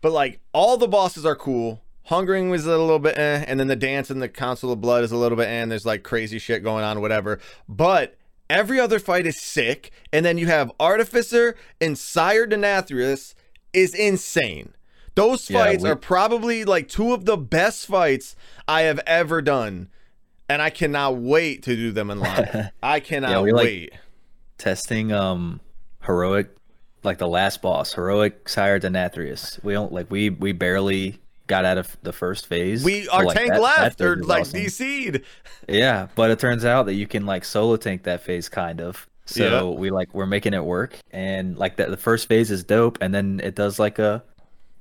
but 0.00 0.12
like 0.12 0.40
all 0.52 0.76
the 0.76 0.86
bosses 0.88 1.24
are 1.26 1.34
cool. 1.36 1.80
Hungering 2.08 2.50
was 2.50 2.66
a 2.66 2.76
little 2.76 2.98
bit, 2.98 3.16
eh, 3.16 3.44
and 3.48 3.58
then 3.58 3.66
the 3.68 3.76
dance 3.76 4.10
and 4.10 4.20
the 4.20 4.28
Council 4.28 4.70
of 4.70 4.78
Blood 4.82 5.04
is 5.04 5.10
a 5.12 5.16
little 5.16 5.36
bit, 5.36 5.46
eh, 5.48 5.62
and 5.62 5.70
there's 5.70 5.86
like 5.86 6.02
crazy 6.02 6.38
shit 6.38 6.62
going 6.62 6.84
on, 6.84 7.00
whatever. 7.00 7.40
But 7.66 8.16
every 8.50 8.78
other 8.80 8.98
fight 8.98 9.26
is 9.26 9.40
sick, 9.40 9.90
and 10.12 10.24
then 10.24 10.38
you 10.38 10.46
have 10.46 10.70
Artificer 10.80 11.56
and 11.80 11.98
Sire 11.98 12.46
Denathrius 12.46 13.34
is 13.72 13.94
insane. 13.94 14.74
Those 15.14 15.48
Yeah, 15.48 15.62
fights 15.64 15.82
we- 15.84 15.90
are 15.90 15.96
probably 15.96 16.64
like 16.64 16.88
two 16.88 17.12
of 17.12 17.24
the 17.24 17.36
best 17.36 17.86
fights 17.86 18.34
I 18.66 18.82
have 18.82 19.00
ever 19.06 19.40
done, 19.42 19.88
and 20.48 20.60
I 20.60 20.70
cannot 20.70 21.16
wait 21.16 21.62
to 21.64 21.76
do 21.76 21.92
them 21.92 22.10
in 22.10 22.20
live. 22.20 22.70
I 22.82 23.00
cannot 23.00 23.44
like- 23.44 23.54
wait. 23.54 23.92
testing 24.58 25.12
um 25.12 25.60
heroic 26.02 26.48
like 27.02 27.18
the 27.18 27.26
last 27.28 27.60
boss 27.60 27.92
heroic 27.94 28.48
sire 28.48 28.78
denathrius 28.78 29.62
we 29.64 29.72
don't 29.72 29.92
like 29.92 30.10
we 30.10 30.30
we 30.30 30.52
barely 30.52 31.18
got 31.46 31.64
out 31.64 31.76
of 31.78 31.96
the 32.02 32.12
first 32.12 32.46
phase 32.46 32.82
we 32.84 33.06
but, 33.06 33.14
are 33.14 33.24
like, 33.26 33.36
tank 33.36 33.50
that- 33.50 33.60
left 33.60 33.98
that 33.98 34.04
or 34.06 34.16
like 34.16 34.42
awesome. 34.42 34.60
DC'd. 34.60 35.22
yeah 35.68 36.08
but 36.14 36.30
it 36.30 36.38
turns 36.38 36.64
out 36.64 36.86
that 36.86 36.94
you 36.94 37.06
can 37.06 37.26
like 37.26 37.44
solo 37.44 37.76
tank 37.76 38.02
that 38.04 38.22
phase 38.22 38.48
kind 38.48 38.80
of 38.80 39.06
so 39.26 39.70
we 39.72 39.90
like 39.90 40.12
we're 40.14 40.26
making 40.26 40.52
it 40.54 40.64
work 40.64 40.98
and 41.10 41.56
like 41.58 41.76
that 41.76 41.90
the 41.90 41.96
first 41.96 42.28
phase 42.28 42.50
is 42.50 42.62
dope 42.62 42.98
and 43.00 43.14
then 43.14 43.40
it 43.42 43.54
does 43.54 43.78
like 43.78 43.98
a 43.98 44.22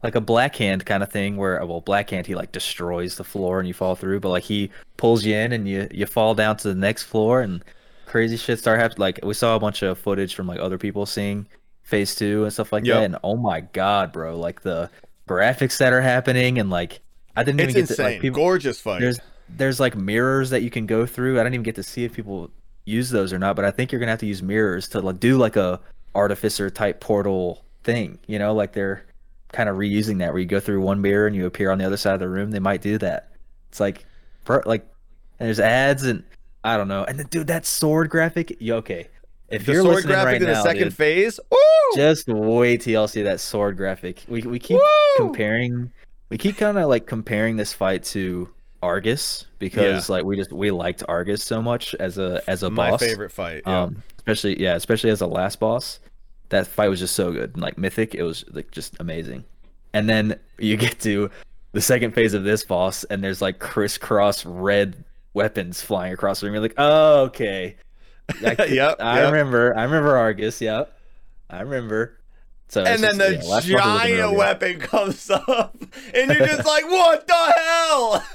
like 0.04 0.16
a 0.16 0.22
black 0.22 0.54
hand 0.58 0.86
kind 0.86 1.02
of 1.02 1.10
thing 1.10 1.38
where 1.38 1.66
well 1.66 1.80
black 1.80 2.10
hand 2.10 2.28
he 2.28 2.36
like 2.36 2.52
destroys 2.52 3.16
the 3.16 3.24
floor 3.24 3.60
and 3.60 3.68
you 3.70 3.74
fall 3.74 3.96
through 3.96 4.20
but 4.20 4.28
like 4.30 4.44
he 4.44 4.70
pulls 4.98 5.24
you 5.26 5.34
in 5.34 5.54
and 5.54 5.68
you 5.68 5.88
you 5.92 6.06
fall 6.06 6.36
down 6.36 6.58
to 6.58 6.68
the 6.68 6.76
next 6.76 7.04
floor 7.04 7.40
and 7.42 7.64
crazy 8.06 8.36
shit 8.36 8.60
start 8.60 8.80
happening 8.80 9.00
like 9.00 9.20
we 9.24 9.34
saw 9.34 9.56
a 9.56 9.60
bunch 9.60 9.82
of 9.82 9.98
footage 9.98 10.36
from 10.36 10.46
like 10.46 10.60
other 10.60 10.78
people 10.78 11.06
seeing 11.06 11.46
phase 11.84 12.14
two 12.14 12.44
and 12.44 12.52
stuff 12.52 12.74
like 12.74 12.84
Yep. 12.86 12.96
that 12.98 13.04
and 13.06 13.16
oh 13.24 13.38
my 13.38 13.62
god 13.62 14.12
bro 14.12 14.38
like 14.38 14.62
the 14.62 14.90
graphics 15.38 15.78
that 15.78 15.94
are 15.94 16.02
happening 16.02 16.60
and 16.60 16.70
like 16.70 17.02
i 17.36 17.44
didn't 17.44 17.60
It's 17.62 17.72
even 17.72 17.82
get 17.82 17.88
to 17.88 17.94
insane. 17.94 18.06
like 18.06 18.22
people 18.22 18.36
Gorgeous 18.42 18.80
fight. 18.82 19.02
there's 19.02 19.20
there's 19.50 19.80
like 19.80 19.96
mirrors 19.96 20.50
that 20.52 20.62
you 20.64 20.70
can 20.70 20.86
go 20.86 21.06
through. 21.06 21.40
I 21.40 21.44
didn't 21.44 21.56
even 21.56 21.64
get 21.64 21.76
to 21.76 21.84
see 21.84 22.06
if 22.06 22.14
people 22.14 22.50
use 22.86 23.10
those 23.10 23.34
or 23.34 23.40
not, 23.40 23.56
but 23.56 23.66
I 23.66 23.72
think 23.72 23.92
you're 23.92 24.00
gonna 24.00 24.12
have 24.12 24.20
to 24.22 24.26
use 24.26 24.42
mirrors 24.42 24.88
to 24.90 25.02
like 25.02 25.20
do 25.20 25.38
like 25.38 25.56
a 25.58 25.80
artificer 26.16 26.70
type 26.70 27.02
portal 27.02 27.64
thing. 27.84 28.18
You 28.28 28.40
know, 28.40 28.54
like 28.54 28.74
they're 28.74 29.06
kind 29.52 29.70
of 29.70 29.76
reusing 29.76 30.20
that 30.20 30.32
where 30.32 30.40
you 30.40 30.48
go 30.48 30.60
through 30.60 30.82
one 30.82 31.02
mirror 31.02 31.28
and 31.28 31.36
you 31.36 31.46
appear 31.46 31.72
on 31.72 31.78
the 31.78 31.86
other 31.86 31.98
side 31.98 32.14
of 32.14 32.20
the 32.22 32.30
room. 32.30 32.52
They 32.52 32.60
might 32.60 32.82
do 32.82 32.98
that. 33.00 33.30
It's 33.70 33.80
like, 33.80 34.06
per, 34.46 34.64
like, 34.66 34.88
and 35.40 35.48
there's 35.48 35.60
ads 35.60 36.04
and 36.04 36.24
I 36.64 36.78
don't 36.78 36.88
know. 36.88 37.04
And 37.04 37.20
then, 37.20 37.28
dude, 37.28 37.48
that 37.48 37.66
sword 37.66 38.10
graphic. 38.10 38.58
Okay? 38.68 39.10
If 39.50 39.66
The 39.66 39.74
you're 39.74 39.82
sword 39.84 39.96
listening 39.96 40.14
graphic 40.14 40.26
right 40.26 40.42
in 40.42 40.48
the 40.48 40.54
now, 40.54 40.64
second 40.64 40.84
dude, 40.86 40.96
phase. 40.96 41.40
Woo! 41.52 41.58
just 41.96 42.28
wait 42.28 42.82
till 42.82 42.94
y'all 42.94 43.08
see 43.08 43.22
that 43.24 43.40
sword 43.40 43.78
graphic. 43.78 44.24
We 44.28 44.42
we 44.42 44.60
keep 44.60 44.78
Woo! 44.78 45.18
comparing. 45.18 45.92
We 46.30 46.38
keep 46.38 46.58
kind 46.58 46.78
of 46.78 46.90
like 46.90 47.06
comparing 47.06 47.58
this 47.58 47.74
fight 47.74 48.04
to 48.06 48.50
Argus 48.82 49.46
because 49.60 50.10
like 50.10 50.24
we 50.26 50.36
just 50.36 50.52
we 50.52 50.72
liked 50.72 51.04
Argus 51.08 51.44
so 51.44 51.62
much 51.62 51.94
as 51.96 52.18
a 52.18 52.42
as 52.48 52.64
a 52.64 52.70
My 52.70 52.92
boss. 52.92 53.02
favorite 53.02 53.32
fight. 53.32 53.62
Yeah. 53.68 53.84
Um, 53.84 54.04
especially 54.18 54.60
yeah, 54.62 54.76
especially 54.76 55.10
as 55.12 55.22
a 55.22 55.28
last 55.28 55.60
boss. 55.60 56.00
That 56.50 56.68
fight 56.68 56.90
was 56.90 57.00
just 57.00 57.16
so 57.16 57.32
good. 57.32 57.58
Like 57.58 57.78
Mythic, 57.78 58.16
it 58.16 58.24
was 58.24 58.44
like 58.52 58.72
just 58.72 58.96
amazing. 59.00 59.44
And 59.94 60.10
then 60.10 60.40
you 60.58 60.78
get 60.78 61.00
to 61.02 61.30
the 61.72 61.82
second 61.82 62.14
phase 62.14 62.34
of 62.34 62.44
this 62.44 62.64
boss, 62.64 63.04
and 63.06 63.24
there's 63.24 63.42
like 63.42 63.60
crisscross 63.60 64.46
red 64.46 65.04
weapons 65.34 65.82
flying 65.82 66.14
across 66.14 66.40
the 66.40 66.48
room. 66.48 66.56
You're 66.56 66.62
like, 66.62 66.76
oh, 66.78 67.24
okay. 67.26 67.76
I, 68.46 68.56
could- 68.56 68.70
Yep, 68.72 68.98
I 69.00 69.20
yep. 69.22 69.32
remember. 69.32 69.76
I 69.78 69.84
remember 69.84 70.18
Argus. 70.18 70.62
Yep, 70.62 70.98
I 71.50 71.62
remember. 71.62 72.20
So 72.70 72.84
and 72.84 73.04
then 73.04 73.18
just- 73.18 73.20
the 73.20 73.32
yeah, 73.34 73.38
last 73.38 73.48
boss 73.50 73.50
was 73.50 73.70
looking 73.70 74.12
real 74.16 74.18
giant 74.30 74.38
weapon 74.38 74.80
comes 74.80 75.30
up, 75.30 75.76
and 76.16 76.32
you're 76.32 76.48
just 76.48 76.66
like, 76.66 76.86
"What 76.90 77.28
the 77.28 77.34
hell?" 77.58 78.26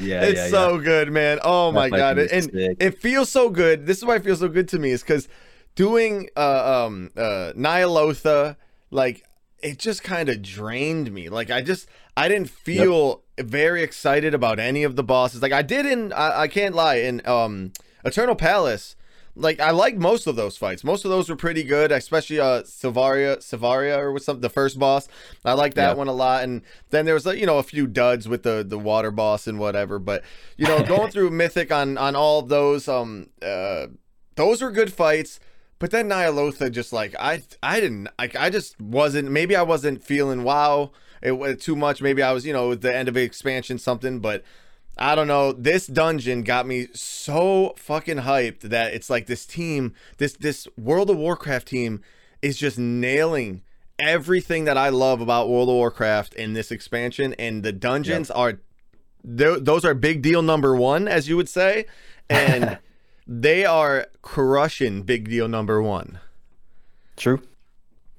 Yeah, 0.00 0.22
it's 0.24 0.38
yeah, 0.40 0.48
so 0.48 0.78
good, 0.78 1.10
man. 1.12 1.38
Oh 1.42 1.72
my 1.72 1.88
god, 1.90 2.18
and 2.18 2.44
sick. 2.44 2.76
it 2.80 2.98
feels 3.00 3.28
so 3.28 3.48
good. 3.50 3.86
This 3.86 3.98
is 3.98 4.04
why 4.04 4.16
it 4.16 4.24
feels 4.24 4.40
so 4.40 4.48
good 4.48 4.68
to 4.68 4.78
me 4.78 4.90
is 4.90 5.02
because 5.02 5.28
doing 5.74 6.28
uh, 6.36 6.84
um 6.86 7.10
uh, 7.16 7.52
Ny'alotha, 7.56 8.56
like 8.90 9.22
it 9.62 9.78
just 9.78 10.02
kind 10.02 10.28
of 10.28 10.42
drained 10.42 11.12
me. 11.12 11.28
Like 11.28 11.50
I 11.50 11.60
just 11.62 11.88
I 12.16 12.28
didn't 12.28 12.50
feel 12.50 13.22
very 13.38 13.82
excited 13.82 14.34
about 14.34 14.58
any 14.58 14.82
of 14.82 14.96
the 14.96 15.04
bosses. 15.04 15.42
Like 15.42 15.52
I 15.52 15.62
did 15.62 15.86
in 15.86 16.12
I, 16.12 16.42
I 16.42 16.48
can't 16.48 16.74
lie 16.74 16.96
in 16.96 17.24
um 17.26 17.72
Eternal 18.04 18.34
Palace. 18.34 18.95
Like 19.38 19.60
I 19.60 19.70
liked 19.70 19.98
most 19.98 20.26
of 20.26 20.34
those 20.34 20.56
fights. 20.56 20.82
Most 20.82 21.04
of 21.04 21.10
those 21.10 21.28
were 21.28 21.36
pretty 21.36 21.62
good, 21.62 21.92
especially 21.92 22.40
uh 22.40 22.62
Silvaria, 22.62 23.36
Silvaria 23.38 23.98
or 23.98 24.10
with 24.12 24.22
some 24.24 24.40
the 24.40 24.48
first 24.48 24.78
boss. 24.78 25.08
I 25.44 25.52
like 25.52 25.74
that 25.74 25.90
Yeah. 25.90 25.94
one 25.94 26.08
a 26.08 26.12
lot. 26.12 26.42
And 26.44 26.62
then 26.90 27.04
there 27.04 27.14
was 27.14 27.26
like 27.26 27.38
you 27.38 27.46
know 27.46 27.58
a 27.58 27.62
few 27.62 27.86
duds 27.86 28.26
with 28.28 28.42
the 28.44 28.64
the 28.66 28.78
water 28.78 29.10
boss 29.10 29.46
and 29.46 29.58
whatever. 29.58 29.98
But 29.98 30.24
you 30.56 30.66
know 30.66 30.82
going 30.82 31.10
through 31.12 31.30
Mythic 31.30 31.70
on 31.70 31.98
on 31.98 32.16
all 32.16 32.40
of 32.40 32.48
those 32.48 32.88
um 32.88 33.28
uh 33.42 33.88
those 34.36 34.62
were 34.62 34.70
good 34.70 34.92
fights. 34.92 35.38
But 35.78 35.90
then 35.90 36.08
Ny'alotha 36.08 36.72
just 36.72 36.92
like 36.94 37.14
I 37.20 37.42
I 37.62 37.80
didn't 37.80 38.08
like 38.18 38.34
I 38.34 38.48
just 38.48 38.80
wasn't 38.80 39.30
maybe 39.30 39.54
I 39.54 39.62
wasn't 39.62 40.02
feeling 40.02 40.42
wow 40.44 40.92
it 41.22 41.32
was 41.32 41.58
too 41.58 41.76
much 41.76 42.00
maybe 42.00 42.22
I 42.22 42.32
was 42.32 42.46
you 42.46 42.54
know 42.54 42.72
at 42.72 42.80
the 42.80 42.94
end 42.94 43.08
of 43.08 43.14
the 43.14 43.22
expansion 43.22 43.78
something 43.78 44.20
but 44.20 44.42
I 44.96 45.14
don't 45.14 45.26
know 45.26 45.52
this 45.52 45.86
dungeon 45.86 46.42
got 46.42 46.66
me 46.66 46.88
so 46.94 47.74
fucking 47.76 48.18
hyped 48.18 48.60
that 48.60 48.94
it's 48.94 49.10
like 49.10 49.26
this 49.26 49.46
team 49.46 49.94
this 50.18 50.34
this 50.34 50.66
World 50.76 51.10
of 51.10 51.16
Warcraft 51.16 51.68
team 51.68 52.02
is 52.42 52.56
just 52.56 52.78
nailing 52.78 53.62
everything 53.98 54.64
that 54.64 54.76
I 54.76 54.88
love 54.88 55.20
about 55.20 55.48
World 55.48 55.68
of 55.68 55.74
Warcraft 55.74 56.34
in 56.34 56.52
this 56.52 56.70
expansion 56.70 57.34
and 57.34 57.62
the 57.62 57.72
dungeons 57.72 58.30
are 58.30 58.60
tho- 59.24 59.58
those 59.58 59.84
are 59.84 59.94
big 59.94 60.22
deal 60.22 60.42
number 60.42 60.74
1 60.74 61.08
as 61.08 61.28
you 61.28 61.36
would 61.36 61.48
say 61.48 61.86
and 62.28 62.78
they 63.26 63.64
are 63.64 64.06
crushing 64.22 65.02
big 65.02 65.28
deal 65.28 65.48
number 65.48 65.82
1 65.82 66.20
True. 67.16 67.40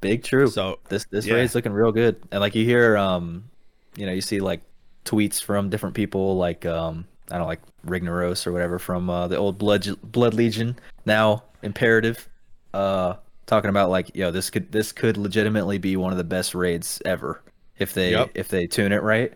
Big 0.01 0.23
true. 0.23 0.47
So, 0.47 0.79
this 0.89 1.05
this 1.05 1.25
yeah. 1.25 1.35
raid's 1.35 1.55
looking 1.55 1.71
real 1.71 1.91
good. 1.91 2.21
And 2.31 2.41
like 2.41 2.55
you 2.55 2.65
hear 2.65 2.97
um 2.97 3.49
you 3.95 4.05
know, 4.05 4.11
you 4.11 4.21
see 4.21 4.39
like 4.39 4.61
tweets 5.07 5.41
from 5.41 5.69
different 5.69 5.95
people 5.95 6.37
like 6.37 6.65
um 6.65 7.05
I 7.29 7.33
don't 7.35 7.41
know, 7.41 7.47
like 7.47 7.61
Rignaros 7.85 8.47
or 8.47 8.53
whatever 8.53 8.79
from 8.79 9.09
uh, 9.09 9.27
the 9.27 9.37
old 9.37 9.57
Blood 9.57 9.87
Blood 10.01 10.33
Legion, 10.33 10.77
now 11.05 11.43
Imperative, 11.63 12.27
uh 12.73 13.15
talking 13.45 13.69
about 13.69 13.89
like, 13.89 14.15
yo, 14.15 14.29
this 14.31 14.49
could 14.49 14.71
this 14.71 14.91
could 14.91 15.17
legitimately 15.17 15.77
be 15.77 15.95
one 15.95 16.11
of 16.11 16.17
the 16.17 16.23
best 16.23 16.53
raids 16.53 17.01
ever 17.05 17.41
if 17.77 17.93
they 17.93 18.11
Yep. 18.11 18.31
if 18.35 18.47
they 18.49 18.67
tune 18.67 18.91
it 18.91 19.01
right. 19.03 19.33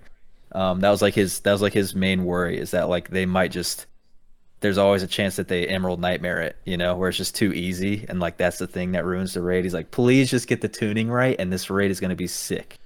Um 0.53 0.81
that 0.81 0.89
was 0.89 1.01
like 1.01 1.15
his 1.15 1.39
that 1.41 1.51
was 1.51 1.61
like 1.61 1.73
his 1.73 1.95
main 1.95 2.25
worry 2.25 2.57
is 2.59 2.71
that 2.71 2.89
like 2.89 3.09
they 3.09 3.25
might 3.25 3.51
just 3.51 3.85
there's 4.61 4.77
always 4.77 5.01
a 5.01 5.07
chance 5.07 5.35
that 5.37 5.47
they 5.47 5.67
Emerald 5.67 5.99
Nightmare 5.99 6.39
it, 6.41 6.55
you 6.65 6.77
know, 6.77 6.95
where 6.95 7.09
it's 7.09 7.17
just 7.17 7.35
too 7.35 7.51
easy, 7.51 8.05
and 8.07 8.19
like 8.19 8.37
that's 8.37 8.59
the 8.59 8.67
thing 8.67 8.91
that 8.91 9.05
ruins 9.05 9.33
the 9.33 9.41
raid. 9.41 9.63
He's 9.63 9.73
like, 9.73 9.89
please 9.89 10.29
just 10.29 10.47
get 10.47 10.61
the 10.61 10.69
tuning 10.69 11.09
right, 11.09 11.35
and 11.39 11.51
this 11.51 11.69
raid 11.71 11.89
is 11.89 11.99
gonna 11.99 12.15
be 12.15 12.27
sick. 12.27 12.77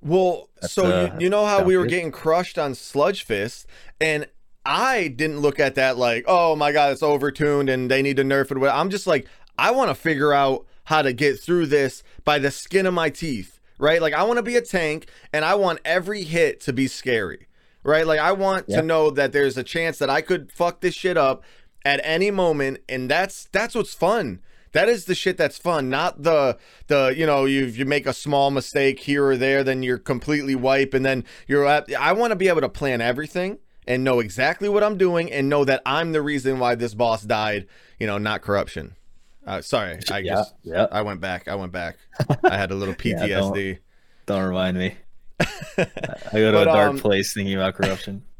Well, 0.00 0.48
That's, 0.60 0.72
so 0.72 0.86
uh, 0.86 1.10
you, 1.14 1.24
you 1.24 1.30
know 1.30 1.46
how 1.46 1.62
we 1.62 1.76
were 1.76 1.84
good. 1.84 1.90
getting 1.90 2.12
crushed 2.12 2.58
on 2.58 2.74
Sludge 2.74 3.24
Fist, 3.24 3.66
and 4.00 4.26
I 4.64 5.08
didn't 5.08 5.40
look 5.40 5.58
at 5.58 5.74
that 5.76 5.96
like, 5.96 6.24
oh 6.26 6.54
my 6.56 6.72
god, 6.72 6.92
it's 6.92 7.02
overtuned 7.02 7.72
and 7.72 7.90
they 7.90 8.02
need 8.02 8.16
to 8.18 8.24
nerf 8.24 8.50
it. 8.50 8.70
I'm 8.70 8.90
just 8.90 9.06
like, 9.06 9.26
I 9.56 9.70
want 9.70 9.90
to 9.90 9.94
figure 9.94 10.32
out 10.32 10.66
how 10.84 11.02
to 11.02 11.12
get 11.12 11.40
through 11.40 11.66
this 11.66 12.02
by 12.24 12.38
the 12.38 12.50
skin 12.50 12.86
of 12.86 12.94
my 12.94 13.10
teeth, 13.10 13.60
right? 13.78 14.00
Like 14.00 14.14
I 14.14 14.22
want 14.22 14.36
to 14.38 14.42
be 14.42 14.56
a 14.56 14.62
tank, 14.62 15.08
and 15.32 15.44
I 15.44 15.54
want 15.54 15.80
every 15.84 16.22
hit 16.22 16.60
to 16.62 16.72
be 16.72 16.86
scary, 16.86 17.46
right? 17.82 18.06
Like 18.06 18.20
I 18.20 18.32
want 18.32 18.66
Yeah. 18.68 18.80
to 18.80 18.86
know 18.86 19.10
that 19.10 19.32
there's 19.32 19.56
a 19.56 19.64
chance 19.64 19.98
that 19.98 20.10
I 20.10 20.20
could 20.20 20.52
fuck 20.52 20.80
this 20.80 20.94
shit 20.94 21.16
up 21.16 21.42
at 21.84 22.00
any 22.04 22.30
moment, 22.30 22.80
and 22.88 23.10
that's 23.10 23.48
that's 23.52 23.74
what's 23.74 23.94
fun. 23.94 24.40
That 24.72 24.88
is 24.88 25.06
the 25.06 25.14
shit 25.14 25.36
that's 25.36 25.56
fun, 25.58 25.88
not 25.88 26.22
the 26.22 26.58
the 26.88 27.14
you 27.16 27.26
know 27.26 27.44
you 27.44 27.64
you 27.66 27.84
make 27.84 28.06
a 28.06 28.12
small 28.12 28.50
mistake 28.50 29.00
here 29.00 29.24
or 29.26 29.36
there, 29.36 29.64
then 29.64 29.82
you're 29.82 29.98
completely 29.98 30.54
wipe, 30.54 30.94
and 30.94 31.04
then 31.04 31.24
you're 31.46 31.66
at. 31.66 31.92
I 31.94 32.12
want 32.12 32.30
to 32.32 32.36
be 32.36 32.48
able 32.48 32.60
to 32.60 32.68
plan 32.68 33.00
everything 33.00 33.58
and 33.86 34.04
know 34.04 34.20
exactly 34.20 34.68
what 34.68 34.84
I'm 34.84 34.98
doing, 34.98 35.32
and 35.32 35.48
know 35.48 35.64
that 35.64 35.80
I'm 35.86 36.12
the 36.12 36.20
reason 36.22 36.58
why 36.58 36.74
this 36.74 36.94
boss 36.94 37.22
died. 37.22 37.66
You 37.98 38.06
know, 38.06 38.18
not 38.18 38.42
corruption. 38.42 38.94
Uh, 39.46 39.62
sorry, 39.62 39.98
I 40.10 40.18
Yeah, 40.18 40.34
just 40.34 40.54
yeah. 40.62 40.86
I 40.92 41.00
went 41.02 41.20
back. 41.22 41.48
I 41.48 41.54
went 41.54 41.72
back. 41.72 41.96
I 42.44 42.58
had 42.58 42.70
a 42.70 42.74
little 42.74 42.94
Yeah, 43.02 43.26
don't- 43.26 43.54
PTSD. 43.54 43.78
Don't 44.26 44.44
remind 44.44 44.76
me. 44.76 44.94
I 45.40 45.46
go 46.32 46.52
to 46.52 46.52
But, 46.52 46.62
a 46.62 46.64
dark 46.66 46.90
um, 46.90 46.98
place 46.98 47.32
thinking 47.32 47.54
about 47.54 47.74
corruption. 47.74 48.24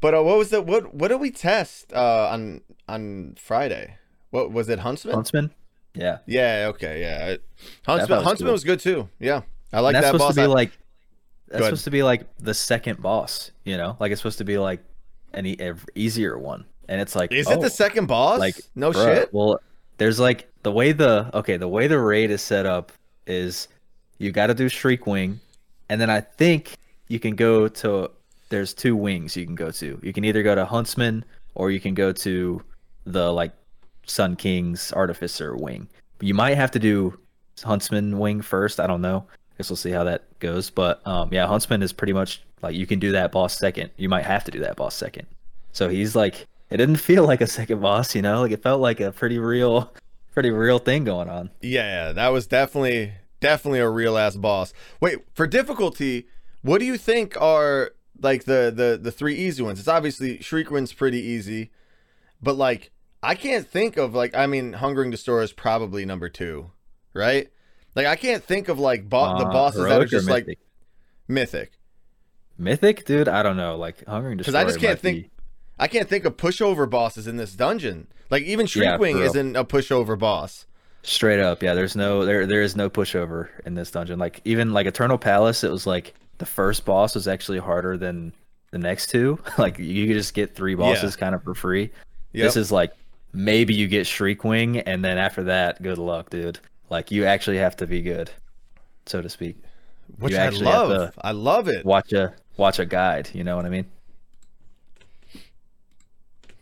But 0.00 0.14
uh, 0.14 0.22
what 0.22 0.38
was 0.38 0.48
the 0.48 0.62
what 0.62 0.94
what 0.94 1.08
did 1.08 1.20
we 1.20 1.30
test 1.30 1.92
uh, 1.92 2.28
on 2.32 2.62
on 2.88 3.34
Friday? 3.38 3.98
What 4.30 4.52
was 4.52 4.68
it, 4.68 4.78
Huntsman? 4.78 5.14
Huntsman? 5.14 5.50
Yeah. 5.94 6.18
Yeah, 6.26 6.66
okay, 6.70 7.00
yeah. 7.00 7.36
Huntsman 7.84 8.18
was 8.18 8.26
Huntsman 8.26 8.46
cool. 8.46 8.52
was 8.52 8.64
good 8.64 8.80
too. 8.80 9.08
Yeah. 9.18 9.42
I 9.72 9.80
like 9.80 9.94
that's 9.94 10.06
that 10.06 10.12
supposed 10.12 10.28
boss. 10.28 10.34
to 10.34 10.40
be 10.40 10.44
I- 10.44 10.46
like 10.46 10.78
that's 11.48 11.64
supposed 11.64 11.84
to 11.84 11.90
be 11.90 12.02
like 12.02 12.26
the 12.38 12.54
second 12.54 13.02
boss, 13.02 13.50
you 13.64 13.76
know? 13.76 13.96
Like 13.98 14.12
it's 14.12 14.20
supposed 14.20 14.38
to 14.38 14.44
be 14.44 14.56
like 14.58 14.80
an 15.32 15.46
e- 15.46 15.56
a 15.60 15.74
easier 15.94 16.38
one. 16.38 16.64
And 16.88 17.00
it's 17.00 17.16
like 17.16 17.32
Is 17.32 17.48
oh, 17.48 17.52
it 17.52 17.60
the 17.60 17.66
oh, 17.66 17.68
second 17.68 18.06
boss? 18.06 18.38
like 18.38 18.56
no 18.74 18.92
bruh, 18.92 19.04
shit. 19.04 19.34
Well, 19.34 19.60
there's 19.98 20.20
like 20.20 20.48
the 20.62 20.72
way 20.72 20.92
the 20.92 21.30
okay, 21.34 21.56
the 21.56 21.68
way 21.68 21.86
the 21.86 21.98
raid 21.98 22.30
is 22.30 22.40
set 22.42 22.66
up 22.66 22.92
is 23.26 23.68
you 24.18 24.32
got 24.32 24.48
to 24.48 24.54
do 24.54 24.66
Shriekwing, 24.66 25.38
and 25.88 26.00
then 26.00 26.10
I 26.10 26.20
think 26.20 26.76
you 27.08 27.18
can 27.18 27.34
go 27.34 27.66
to 27.68 28.10
there's 28.48 28.74
two 28.74 28.94
wings 28.94 29.36
you 29.36 29.46
can 29.46 29.54
go 29.54 29.70
to. 29.70 29.98
You 30.02 30.12
can 30.12 30.24
either 30.24 30.42
go 30.42 30.54
to 30.54 30.64
Huntsman 30.64 31.24
or 31.54 31.70
you 31.70 31.80
can 31.80 31.94
go 31.94 32.12
to 32.12 32.62
the 33.06 33.32
like 33.32 33.52
Sun 34.10 34.36
King's 34.36 34.92
Artificer 34.92 35.56
wing. 35.56 35.88
You 36.20 36.34
might 36.34 36.56
have 36.56 36.70
to 36.72 36.78
do 36.78 37.18
Huntsman 37.62 38.18
wing 38.18 38.42
first. 38.42 38.80
I 38.80 38.86
don't 38.86 39.00
know. 39.00 39.26
I 39.30 39.56
guess 39.56 39.70
we'll 39.70 39.76
see 39.76 39.90
how 39.90 40.04
that 40.04 40.38
goes. 40.38 40.70
But 40.70 41.06
um, 41.06 41.32
yeah, 41.32 41.46
Huntsman 41.46 41.82
is 41.82 41.92
pretty 41.92 42.12
much 42.12 42.42
like 42.62 42.74
you 42.74 42.86
can 42.86 42.98
do 42.98 43.12
that 43.12 43.32
boss 43.32 43.56
second. 43.56 43.90
You 43.96 44.08
might 44.08 44.24
have 44.24 44.44
to 44.44 44.50
do 44.50 44.60
that 44.60 44.76
boss 44.76 44.94
second. 44.94 45.26
So 45.72 45.88
he's 45.88 46.14
like, 46.16 46.46
it 46.70 46.76
didn't 46.76 46.96
feel 47.10 47.24
like 47.24 47.40
a 47.40 47.46
second 47.46 47.80
boss, 47.80 48.14
you 48.14 48.22
know, 48.22 48.40
like 48.42 48.52
it 48.52 48.62
felt 48.62 48.80
like 48.80 49.00
a 49.00 49.12
pretty 49.12 49.38
real, 49.38 49.92
pretty 50.34 50.50
real 50.50 50.78
thing 50.78 51.04
going 51.04 51.28
on. 51.28 51.50
Yeah, 51.60 52.12
that 52.12 52.28
was 52.28 52.46
definitely 52.46 53.12
definitely 53.40 53.80
a 53.80 53.88
real 53.88 54.18
ass 54.18 54.36
boss. 54.36 54.72
Wait, 55.00 55.18
for 55.34 55.46
difficulty, 55.46 56.26
what 56.62 56.78
do 56.78 56.84
you 56.84 56.98
think 56.98 57.40
are 57.40 57.92
like 58.20 58.44
the 58.44 58.72
the 58.74 58.98
the 59.00 59.12
three 59.12 59.34
easy 59.34 59.62
ones? 59.62 59.78
It's 59.78 59.88
obviously 59.88 60.40
Shriek 60.40 60.66
Shriekwing's 60.66 60.92
pretty 60.92 61.20
easy, 61.20 61.70
but 62.42 62.56
like 62.56 62.90
I 63.22 63.34
can't 63.34 63.66
think 63.68 63.96
of 63.96 64.14
like 64.14 64.34
I 64.34 64.46
mean 64.46 64.72
Hungering 64.72 65.10
Destroyer 65.10 65.42
is 65.42 65.52
probably 65.52 66.04
number 66.04 66.28
two, 66.28 66.70
right? 67.14 67.48
Like 67.94 68.06
I 68.06 68.16
can't 68.16 68.42
think 68.42 68.68
of 68.68 68.78
like 68.78 69.08
bo- 69.08 69.38
the 69.38 69.46
Uh, 69.46 69.52
bosses 69.52 69.84
that 69.84 70.00
are 70.00 70.06
just 70.06 70.28
like 70.28 70.46
Mythic? 70.46 70.58
mythic. 71.28 71.72
Mythic, 72.58 73.04
dude. 73.04 73.28
I 73.28 73.42
don't 73.42 73.56
know. 73.56 73.76
Like 73.76 74.04
Hungering 74.06 74.38
'Cause 74.38 74.46
Destroyer. 74.46 74.64
I 74.64 74.68
just 74.68 74.80
can't 74.80 74.98
think- 75.00 75.24
be- 75.24 75.30
I 75.78 75.88
can't 75.88 76.08
think 76.08 76.24
of 76.26 76.36
pushover 76.36 76.88
bosses 76.88 77.26
in 77.26 77.36
this 77.36 77.54
dungeon. 77.54 78.06
Like 78.28 78.42
even 78.42 78.66
Yeah, 78.66 78.96
Shriekwing 78.98 79.14
real. 79.14 79.22
isn't 79.22 79.56
a 79.56 79.64
pushover 79.64 80.18
boss. 80.18 80.66
Straight 81.02 81.40
up, 81.40 81.62
yeah. 81.62 81.72
There's 81.74 81.96
no 81.96 82.24
there. 82.26 82.46
There 82.46 82.60
is 82.62 82.76
no 82.76 82.90
pushover 82.90 83.48
in 83.64 83.74
this 83.74 83.90
dungeon. 83.90 84.18
Like 84.18 84.40
even 84.44 84.72
like 84.74 84.86
Eternal 84.86 85.16
Palace, 85.16 85.64
it 85.64 85.70
was 85.70 85.86
like 85.86 86.14
the 86.38 86.44
first 86.46 86.84
boss 86.84 87.14
was 87.14 87.26
actually 87.26 87.58
harder 87.58 87.96
than 87.96 88.32
the 88.72 88.78
next 88.78 89.08
two. 89.08 89.38
like 89.58 89.78
you 89.78 90.06
could 90.06 90.16
just 90.16 90.34
get 90.34 90.54
three 90.54 90.74
bosses 90.74 91.16
kind 91.16 91.34
of 91.34 91.42
for 91.42 91.54
free. 91.54 91.90
Yep. 92.32 92.44
This 92.44 92.56
is 92.56 92.70
like 92.70 92.92
maybe 93.32 93.74
you 93.74 93.86
get 93.88 94.06
Shriekwing, 94.06 94.82
and 94.86 95.04
then 95.04 95.18
after 95.18 95.44
that, 95.44 95.82
good 95.82 95.98
luck, 95.98 96.30
dude. 96.30 96.58
Like 96.88 97.10
you 97.10 97.24
actually 97.24 97.58
have 97.58 97.76
to 97.76 97.86
be 97.86 98.02
good, 98.02 98.30
so 99.06 99.22
to 99.22 99.28
speak. 99.28 99.56
Which 100.18 100.32
You 100.32 100.38
I 100.38 100.48
love. 100.48 101.14
I 101.20 101.30
love 101.32 101.68
it. 101.68 101.84
watch 101.84 102.12
a 102.12 102.34
watch 102.56 102.78
a 102.78 102.86
guide. 102.86 103.30
You 103.32 103.44
know 103.44 103.56
what 103.56 103.64
I 103.64 103.68
mean? 103.68 103.86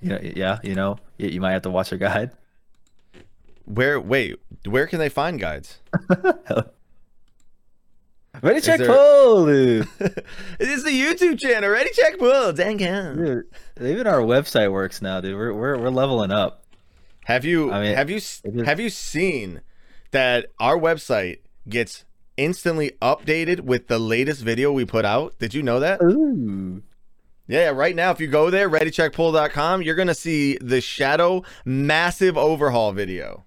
You 0.01 0.09
know, 0.11 0.19
yeah, 0.23 0.59
you 0.63 0.75
know, 0.75 0.99
you, 1.17 1.29
you 1.29 1.41
might 1.41 1.53
have 1.53 1.63
to 1.63 1.71
watch 1.71 1.91
a 1.93 1.97
guide. 1.97 2.31
Where? 3.65 3.99
Wait. 4.01 4.37
Where 4.67 4.87
can 4.87 4.99
they 4.99 5.09
find 5.09 5.41
guides? 5.41 5.79
Ready 8.43 8.61
check 8.61 8.79
there- 8.79 8.87
pull, 8.89 9.47
dude. 9.47 9.89
it 10.01 10.25
is 10.61 10.85
the 10.85 10.91
YouTube 10.91 11.39
channel. 11.41 11.71
Ready, 11.71 11.91
check, 11.93 12.19
pull. 12.19 12.53
Dang 12.53 12.79
it. 12.81 13.17
dude. 13.17 13.45
Even 13.81 14.07
our 14.07 14.21
website 14.21 14.71
works 14.71 15.03
now, 15.03 15.21
dude. 15.21 15.35
We're 15.37 15.53
we're 15.53 15.77
we're 15.79 15.91
leveling 15.91 16.31
up. 16.31 16.58
Have 17.29 17.45
you 17.45 17.71
I 17.71 17.83
mean, 17.83 17.95
have 17.95 18.09
you 18.09 18.17
is- 18.17 18.41
have 18.65 18.81
you 18.81 18.89
seen 18.89 19.61
that 20.13 20.47
our 20.59 20.79
website 20.79 21.41
gets 21.69 22.07
instantly 22.39 22.93
updated 23.03 23.61
with 23.61 23.89
the 23.89 23.99
latest 23.99 24.41
video 24.41 24.73
we 24.73 24.87
put 24.87 25.05
out? 25.05 25.39
Did 25.39 25.53
you 25.53 25.63
know 25.63 25.79
that? 25.79 26.01
Ooh. 26.03 26.83
Yeah, 27.47 27.69
right 27.69 27.95
now 27.95 28.13
if 28.13 28.21
you 28.21 28.29
go 28.29 28.49
there 28.49 28.71
readycheckpull.com, 28.71 29.83
you're 29.83 29.95
going 29.95 30.09
to 30.09 30.15
see 30.15 30.57
the 30.63 30.81
Shadow 30.81 31.43
massive 31.67 32.39
overhaul 32.39 32.93
video. 32.93 33.45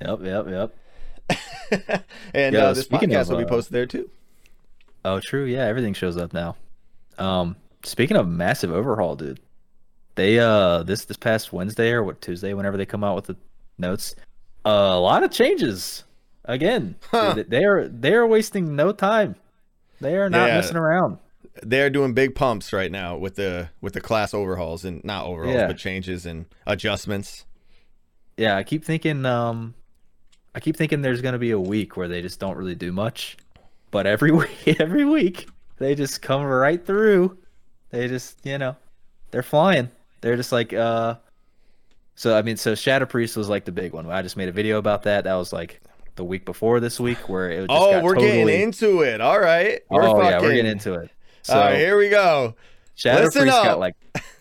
Yep, 0.00 0.18
yep, 0.24 0.46
yep. 0.48 2.04
and 2.34 2.54
Yeah, 2.56 2.64
uh, 2.64 2.72
this 2.72 2.88
podcast 2.88 3.22
of, 3.22 3.28
will 3.28 3.38
be 3.38 3.44
uh, 3.44 3.48
posted 3.48 3.74
there 3.74 3.86
too. 3.86 4.10
Oh, 5.04 5.20
true. 5.20 5.44
Yeah, 5.44 5.66
everything 5.66 5.94
shows 5.94 6.16
up 6.16 6.32
now. 6.32 6.56
Um, 7.16 7.54
speaking 7.84 8.16
of 8.16 8.26
massive 8.26 8.72
overhaul, 8.72 9.14
dude, 9.14 9.38
they 10.14 10.38
uh 10.38 10.82
this 10.82 11.04
this 11.04 11.16
past 11.16 11.52
Wednesday 11.52 11.90
or 11.92 12.02
what 12.02 12.20
Tuesday, 12.20 12.52
whenever 12.54 12.76
they 12.76 12.86
come 12.86 13.04
out 13.04 13.16
with 13.16 13.26
the 13.26 13.36
notes, 13.78 14.14
uh, 14.66 14.68
a 14.70 15.00
lot 15.00 15.22
of 15.22 15.30
changes 15.30 16.04
again. 16.44 16.96
Huh. 17.10 17.34
Dude, 17.34 17.50
they 17.50 17.64
are 17.64 17.88
they 17.88 18.14
are 18.14 18.26
wasting 18.26 18.76
no 18.76 18.92
time. 18.92 19.36
They 20.00 20.16
are 20.16 20.30
not 20.30 20.48
Yeah. 20.48 20.56
messing 20.56 20.76
around. 20.76 21.18
They're 21.62 21.90
doing 21.90 22.14
big 22.14 22.34
pumps 22.34 22.72
right 22.72 22.90
now 22.90 23.16
with 23.16 23.36
the 23.36 23.68
with 23.80 23.92
the 23.94 24.00
class 24.00 24.32
overhauls 24.34 24.84
and 24.84 25.02
not 25.04 25.26
overhauls 25.26 25.54
Yeah. 25.56 25.66
but 25.66 25.76
changes 25.78 26.24
and 26.26 26.46
adjustments. 26.66 27.44
Yeah, 28.36 28.56
I 28.56 28.62
keep 28.62 28.84
thinking 28.84 29.26
um, 29.26 29.74
I 30.54 30.60
keep 30.60 30.76
thinking 30.76 31.02
there's 31.02 31.20
gonna 31.22 31.38
be 31.38 31.50
a 31.50 31.60
week 31.60 31.96
where 31.96 32.08
they 32.08 32.22
just 32.22 32.40
don't 32.40 32.56
really 32.56 32.74
do 32.74 32.92
much, 32.92 33.36
but 33.90 34.06
every 34.06 34.30
week 34.32 34.80
every 34.80 35.04
week 35.04 35.48
they 35.78 35.94
just 35.94 36.22
come 36.22 36.42
right 36.44 36.84
through. 36.84 37.36
They 37.90 38.08
just 38.08 38.38
you 38.44 38.56
know, 38.58 38.76
they're 39.30 39.42
flying. 39.42 39.90
They're 40.20 40.36
just 40.36 40.52
like 40.52 40.72
uh. 40.72 41.16
So 42.14 42.36
I 42.36 42.42
mean, 42.42 42.56
so 42.56 42.74
Shadow 42.74 43.06
Priest 43.06 43.36
was 43.36 43.48
like 43.48 43.64
the 43.64 43.72
big 43.72 43.92
one. 43.92 44.10
I 44.10 44.20
just 44.20 44.36
made 44.36 44.48
a 44.48 44.52
video 44.52 44.78
about 44.78 45.04
that. 45.04 45.24
That 45.24 45.34
was 45.34 45.52
like 45.52 45.80
the 46.16 46.24
week 46.24 46.44
before 46.44 46.80
this 46.80 47.00
week 47.00 47.28
where 47.28 47.50
it 47.50 47.60
just 47.60 47.70
Oh, 47.70 48.02
we're 48.02 48.14
totally... 48.14 48.44
getting 48.44 48.62
into 48.62 49.00
it. 49.00 49.20
All 49.22 49.40
right. 49.40 49.80
We're 49.88 50.02
oh 50.02 50.22
yeah, 50.22 50.40
we're 50.40 50.52
getting 50.52 50.70
into 50.70 50.94
it. 50.94 51.10
So 51.42 51.54
All 51.54 51.60
right, 51.60 51.78
here 51.78 51.96
we 51.96 52.10
go. 52.10 52.54
Shadow 52.94 53.24
Listen 53.24 53.42
Priest 53.42 53.56
up. 53.56 53.64
got 53.64 53.78
like 53.78 53.94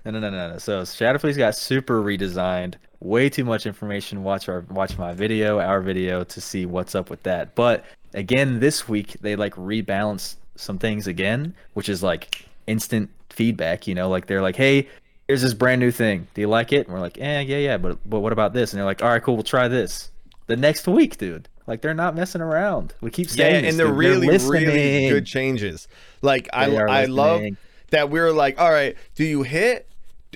no 0.03 0.11
no 0.11 0.19
no 0.19 0.29
no 0.29 0.51
no. 0.51 0.57
So 0.57 0.83
Shadow 0.83 1.19
Priest 1.19 1.37
got 1.37 1.55
super 1.55 2.03
redesigned. 2.03 2.75
Way 2.99 3.29
too 3.29 3.45
much 3.45 3.65
information. 3.65 4.23
Watch 4.23 4.49
our 4.49 4.65
watch 4.69 4.97
my 4.97 5.13
video, 5.13 5.59
our 5.61 5.79
video 5.79 6.25
to 6.25 6.41
see 6.41 6.65
what's 6.65 6.95
up 6.95 7.09
with 7.09 7.23
that. 7.23 7.55
But 7.55 7.85
again, 8.13 8.59
this 8.59 8.89
week 8.89 9.13
they 9.21 9.37
like 9.37 9.55
rebalanced 9.55 10.35
some 10.57 10.77
things 10.77 11.07
again, 11.07 11.55
which 11.75 11.87
is 11.87 12.03
like 12.03 12.43
instant 12.67 13.09
feedback. 13.29 13.87
You 13.87 13.95
know, 13.95 14.09
like 14.09 14.25
they're 14.25 14.41
like, 14.41 14.57
hey. 14.57 14.89
Here's 15.29 15.43
this 15.43 15.53
brand 15.53 15.79
new 15.79 15.91
thing. 15.91 16.27
Do 16.33 16.41
you 16.41 16.47
like 16.47 16.73
it? 16.73 16.87
And 16.87 16.93
we're 16.95 16.99
like, 17.01 17.19
eh, 17.19 17.41
yeah, 17.41 17.57
yeah, 17.57 17.77
but 17.77 17.99
but 18.03 18.21
what 18.21 18.33
about 18.33 18.51
this? 18.53 18.73
And 18.73 18.79
they're 18.79 18.85
like, 18.85 19.03
all 19.03 19.09
right, 19.09 19.21
cool, 19.21 19.35
we'll 19.35 19.43
try 19.43 19.67
this. 19.67 20.09
The 20.47 20.57
next 20.57 20.87
week, 20.87 21.17
dude. 21.19 21.47
Like 21.67 21.81
they're 21.83 21.93
not 21.93 22.15
messing 22.15 22.41
around. 22.41 22.95
We 22.99 23.11
keep 23.11 23.29
Yeah, 23.29 23.45
saying 23.45 23.61
this, 23.61 23.69
and 23.69 23.79
they're 23.79 23.87
dude. 23.87 23.95
really, 23.95 24.27
really 24.39 25.07
good 25.07 25.27
changes. 25.27 25.87
Like 26.23 26.49
I, 26.51 26.65
They 26.65 26.77
are 26.77 26.87
I 26.89 27.05
love 27.05 27.41
that 27.91 28.09
we 28.09 28.19
were 28.19 28.33
like, 28.33 28.59
all 28.59 28.71
right, 28.71 28.97
do 29.15 29.23
you 29.23 29.43
hit 29.43 29.87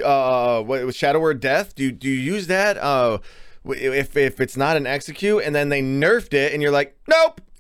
uh 0.04 0.62
what 0.62 0.84
was 0.86 0.96
Shadow 0.96 1.20
Word 1.20 1.40
Death? 1.40 1.76
Do 1.76 1.86
you, 1.86 1.92
do 1.92 2.08
you 2.08 2.20
use 2.36 2.48
that? 2.48 2.78
Uh, 2.78 3.18
if 3.66 4.16
if 4.16 4.40
it's 4.40 4.58
not 4.58 4.78
an 4.78 4.86
execute, 4.86 5.42
and 5.44 5.56
then 5.56 5.70
they 5.70 5.82
nerfed 5.82 6.36
it, 6.36 6.54
and 6.54 6.62
you're 6.62 6.72
like, 6.72 6.96
nope. 7.08 7.42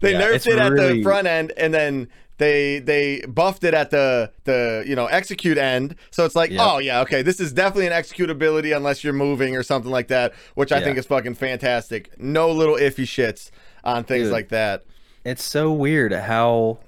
they 0.00 0.12
Yeah, 0.12 0.18
nerfed 0.18 0.46
it 0.48 0.58
at 0.58 0.76
the 0.76 1.00
front 1.04 1.26
end, 1.28 1.52
and 1.56 1.72
then 1.72 2.08
they 2.38 2.80
they 2.80 3.22
buffed 3.28 3.64
it 3.64 3.74
at 3.74 3.90
the 3.90 4.30
the 4.44 4.84
you 4.86 4.96
know 4.96 5.06
execute 5.06 5.56
end. 5.58 5.94
So 6.10 6.24
it's 6.24 6.34
like, 6.34 6.50
Yep. 6.50 6.60
oh 6.62 6.78
yeah, 6.78 7.00
okay, 7.02 7.22
this 7.22 7.40
is 7.40 7.52
definitely 7.52 7.86
an 7.86 7.92
executability 7.92 8.76
unless 8.76 9.04
you're 9.04 9.12
moving 9.12 9.56
or 9.56 9.62
something 9.62 9.90
like 9.90 10.08
that, 10.08 10.32
which 10.54 10.72
I 10.72 10.78
Yeah. 10.78 10.84
think 10.84 10.98
is 10.98 11.06
fucking 11.06 11.34
fantastic. 11.34 12.18
No 12.20 12.50
little 12.50 12.76
iffy 12.76 13.04
shits 13.04 13.50
on 13.84 14.04
things 14.04 14.24
Dude. 14.24 14.32
like 14.32 14.48
that. 14.48 14.84
it's 15.24 15.42
so 15.44 15.72
weird 15.72 16.12
how 16.12 16.78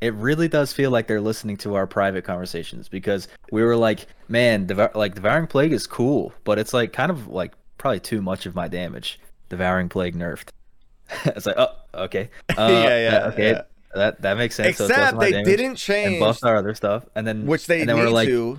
it 0.00 0.14
really 0.14 0.48
does 0.48 0.72
feel 0.72 0.90
like 0.90 1.06
they're 1.08 1.20
listening 1.20 1.56
to 1.58 1.74
our 1.74 1.86
private 1.86 2.24
conversations 2.24 2.88
because 2.88 3.28
we 3.52 3.62
were 3.62 3.76
like, 3.76 4.06
man, 4.28 4.64
devour- 4.66 4.92
like 4.94 5.14
devouring 5.14 5.46
plague 5.46 5.72
is 5.72 5.86
cool, 5.86 6.32
but 6.44 6.58
it's 6.58 6.72
like 6.72 6.92
kind 6.92 7.10
of 7.10 7.26
like 7.28 7.52
probably 7.78 8.00
too 8.00 8.22
much 8.22 8.46
of 8.46 8.54
my 8.54 8.66
damage. 8.68 9.18
Devouring 9.48 9.88
plague 9.88 10.16
nerfed. 10.16 10.48
it's 11.26 11.44
like, 11.46 11.56
oh, 11.58 11.74
okay, 11.94 12.30
uh, 12.50 12.54
Yeah, 12.68 12.98
yeah, 13.10 13.26
okay, 13.32 13.50
yeah. 13.50 13.62
That 13.94 14.22
that 14.22 14.36
makes 14.36 14.54
sense. 14.54 14.76
so 14.76 14.84
it's 14.84 14.92
Except 14.92 15.14
of 15.14 15.20
they 15.20 15.32
damage 15.32 15.46
didn't 15.46 15.76
change 15.76 16.12
and 16.12 16.20
buffed 16.20 16.44
our 16.44 16.56
other 16.56 16.74
stuff, 16.74 17.06
and 17.14 17.26
then 17.26 17.46
which 17.46 17.66
they 17.66 17.80
and 17.80 17.88
then 17.88 17.96
need 17.96 18.02
we're 18.02 18.10
like, 18.10 18.28
to. 18.28 18.58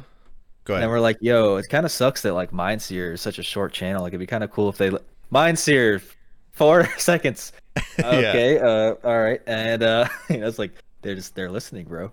Go 0.66 0.76
and 0.76 0.90
we're 0.92 1.00
like, 1.00 1.18
yo, 1.22 1.56
it 1.56 1.70
kind 1.70 1.86
of 1.86 1.92
sucks 1.92 2.22
that 2.22 2.34
like 2.34 2.54
Mind 2.54 2.82
Sear 2.82 3.14
is 3.14 3.22
such 3.22 3.40
a 3.40 3.44
short 3.44 3.74
channel. 3.74 4.02
Like 4.02 4.12
it'd 4.12 4.20
be 4.20 4.28
kind 4.28 4.44
of 4.44 4.52
cool 4.52 4.70
if 4.70 4.78
they 4.78 4.90
li- 4.92 5.00
Mind 5.30 5.58
Sear 5.58 6.02
four 6.52 6.86
seconds. 6.98 7.54
Okay, 8.00 8.60
uh, 8.60 8.96
all 9.04 9.22
right, 9.22 9.42
and 9.48 9.82
uh, 9.84 10.08
you 10.30 10.38
know, 10.38 10.48
it's 10.48 10.60
like 10.60 10.72
they're 11.02 11.16
just 11.16 11.36
they're 11.36 11.50
listening, 11.50 11.86
bro. 11.86 12.12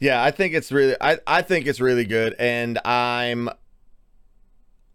Yeah, 0.00 0.22
I 0.22 0.30
think 0.30 0.54
it's 0.54 0.72
really 0.72 0.96
I, 1.00 1.18
I 1.26 1.42
think 1.42 1.66
it's 1.66 1.80
really 1.80 2.04
good 2.04 2.34
and 2.38 2.78
I'm 2.84 3.48
All 3.48 3.54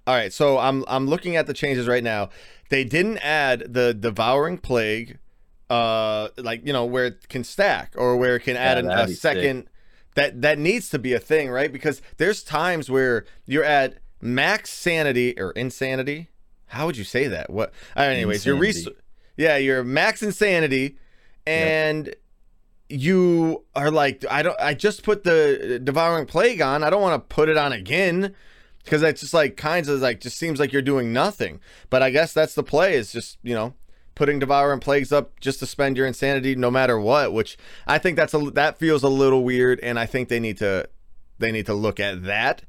right, 0.07 0.33
so 0.33 0.57
I'm 0.57 0.83
I'm 0.87 1.07
looking 1.07 1.35
at 1.37 1.47
the 1.47 1.53
changes 1.53 1.87
right 1.87 2.03
now. 2.03 2.29
They 2.69 2.83
didn't 2.83 3.19
add 3.19 3.73
the 3.73 3.93
devouring 3.93 4.57
plague 4.57 5.17
uh 5.73 6.29
like, 6.37 6.65
you 6.67 6.73
know, 6.73 6.85
where 6.85 7.05
it 7.05 7.27
can 7.29 7.43
stack 7.43 7.93
or 7.97 8.15
where 8.17 8.35
it 8.37 8.41
can 8.41 8.57
add 8.57 8.77
Yeah, 8.77 8.91
an, 8.91 8.99
a 8.99 9.07
be 9.07 9.13
sick. 9.13 9.19
second 9.37 9.67
that 10.15 10.41
that 10.41 10.57
needs 10.59 10.89
to 10.89 10.99
be 10.99 11.13
a 11.13 11.19
thing, 11.19 11.49
right? 11.49 11.71
Because 11.71 12.01
there's 12.17 12.43
times 12.43 12.89
where 12.89 13.25
you're 13.45 13.63
at 13.63 13.97
max 14.21 14.69
sanity 14.71 15.33
or 15.39 15.51
insanity. 15.51 16.29
How 16.67 16.85
would 16.85 16.97
you 16.97 17.03
say 17.03 17.27
that? 17.27 17.49
What 17.49 17.71
right, 17.95 18.07
anyways, 18.09 18.45
your 18.45 18.55
res- 18.55 18.87
Yeah, 19.37 19.57
you're 19.57 19.83
max 19.83 20.21
insanity 20.23 20.97
and 21.45 22.13
you 22.89 23.63
are 23.75 23.89
like 23.89 24.23
i 24.29 24.43
don't 24.43 24.59
i 24.59 24.73
just 24.73 25.03
put 25.03 25.23
the 25.23 25.79
devouring 25.83 26.25
plague 26.25 26.61
on 26.61 26.83
i 26.83 26.89
don't 26.89 27.01
want 27.01 27.15
to 27.15 27.35
put 27.35 27.49
it 27.49 27.57
on 27.57 27.71
again 27.71 28.35
because 28.83 29.01
it's 29.01 29.21
just 29.21 29.33
like 29.33 29.57
kinds 29.57 29.87
of 29.87 29.99
like 30.01 30.19
just 30.19 30.37
seems 30.37 30.59
like 30.59 30.71
you're 30.71 30.81
doing 30.81 31.11
nothing 31.13 31.59
but 31.89 32.03
i 32.03 32.09
guess 32.09 32.33
that's 32.33 32.53
the 32.53 32.61
play 32.63 32.93
is 32.95 33.11
just 33.11 33.37
you 33.41 33.55
know 33.55 33.73
putting 34.15 34.39
devouring 34.39 34.79
plagues 34.79 35.11
up 35.11 35.39
just 35.39 35.59
to 35.59 35.65
spend 35.65 35.97
your 35.97 36.05
insanity 36.05 36.55
no 36.55 36.69
matter 36.69 36.99
what 36.99 37.33
which 37.33 37.57
i 37.87 37.97
think 37.97 38.15
that's 38.15 38.33
a 38.33 38.37
that 38.51 38.77
feels 38.77 39.03
a 39.03 39.07
little 39.09 39.43
weird 39.43 39.79
and 39.81 39.99
i 39.99 40.05
think 40.05 40.29
they 40.29 40.39
need 40.39 40.57
to 40.57 40.87
they 41.39 41.51
need 41.51 41.65
to 41.65 41.73
look 41.73 41.99
at 41.99 42.23
that 42.23 42.61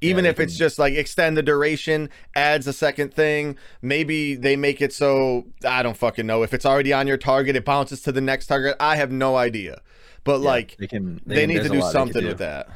even 0.00 0.24
they 0.24 0.30
if 0.30 0.38
it's 0.38 0.52
can- 0.54 0.58
just 0.58 0.78
like 0.78 0.94
extend 0.94 1.36
the 1.36 1.42
duration 1.42 2.08
adds 2.34 2.66
a 2.66 2.72
second 2.72 3.12
thing 3.12 3.56
maybe 3.82 4.34
they 4.36 4.54
make 4.56 4.80
it 4.80 4.92
so 4.92 5.44
i 5.64 5.82
don't 5.82 5.96
fucking 5.96 6.26
know 6.26 6.42
if 6.42 6.54
it's 6.54 6.66
already 6.66 6.92
on 6.92 7.06
your 7.06 7.16
target 7.16 7.56
it 7.56 7.64
bounces 7.64 8.00
to 8.02 8.12
the 8.12 8.20
next 8.20 8.46
target 8.46 8.76
i 8.78 8.94
have 8.96 9.10
no 9.10 9.36
idea 9.36 9.80
but 10.24 10.40
Yeah, 10.40 10.46
like 10.48 10.76
they 10.78 10.86
can 10.86 11.20
they, 11.26 11.34
can- 11.40 11.48
need 11.48 11.62
to 11.62 11.68
do 11.68 11.80
they 11.80 11.90
something 11.90 12.22
do. 12.22 12.28
with 12.28 12.38
that 12.38 12.68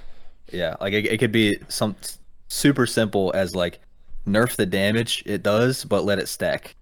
Yeah, 0.53 0.75
like 0.81 0.93
it, 0.93 1.07
it 1.07 1.19
could 1.19 1.33
be 1.33 1.59
some 1.69 1.95
super 2.49 2.87
simple 2.87 3.31
as 3.37 3.55
like 3.55 3.79
nerf 4.27 4.57
the 4.57 4.67
damage 4.67 5.23
it 5.27 5.43
does, 5.45 5.85
but 5.85 6.05
let 6.05 6.19
it 6.19 6.29
stack. 6.29 6.75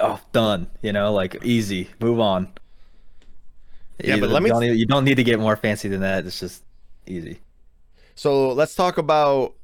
Oh, 0.00 0.20
done. 0.32 0.66
You 0.82 0.92
know, 0.92 1.12
like 1.12 1.44
easy. 1.44 1.88
Move 2.00 2.20
on. 2.20 2.48
Yeah, 4.02 4.16
but 4.16 4.26
You 4.28 4.32
let 4.34 4.42
me- 4.42 4.50
don't 4.50 4.60
need- 4.60 4.78
you 4.78 4.86
don't 4.86 5.04
need 5.04 5.14
to 5.16 5.24
get 5.24 5.38
more 5.40 5.56
fancy 5.56 5.88
than 5.88 6.00
that. 6.00 6.26
It's 6.26 6.40
just 6.40 6.62
easy. 7.06 7.38
so 8.14 8.52
let's 8.52 8.74
talk 8.74 8.98
about 8.98 9.54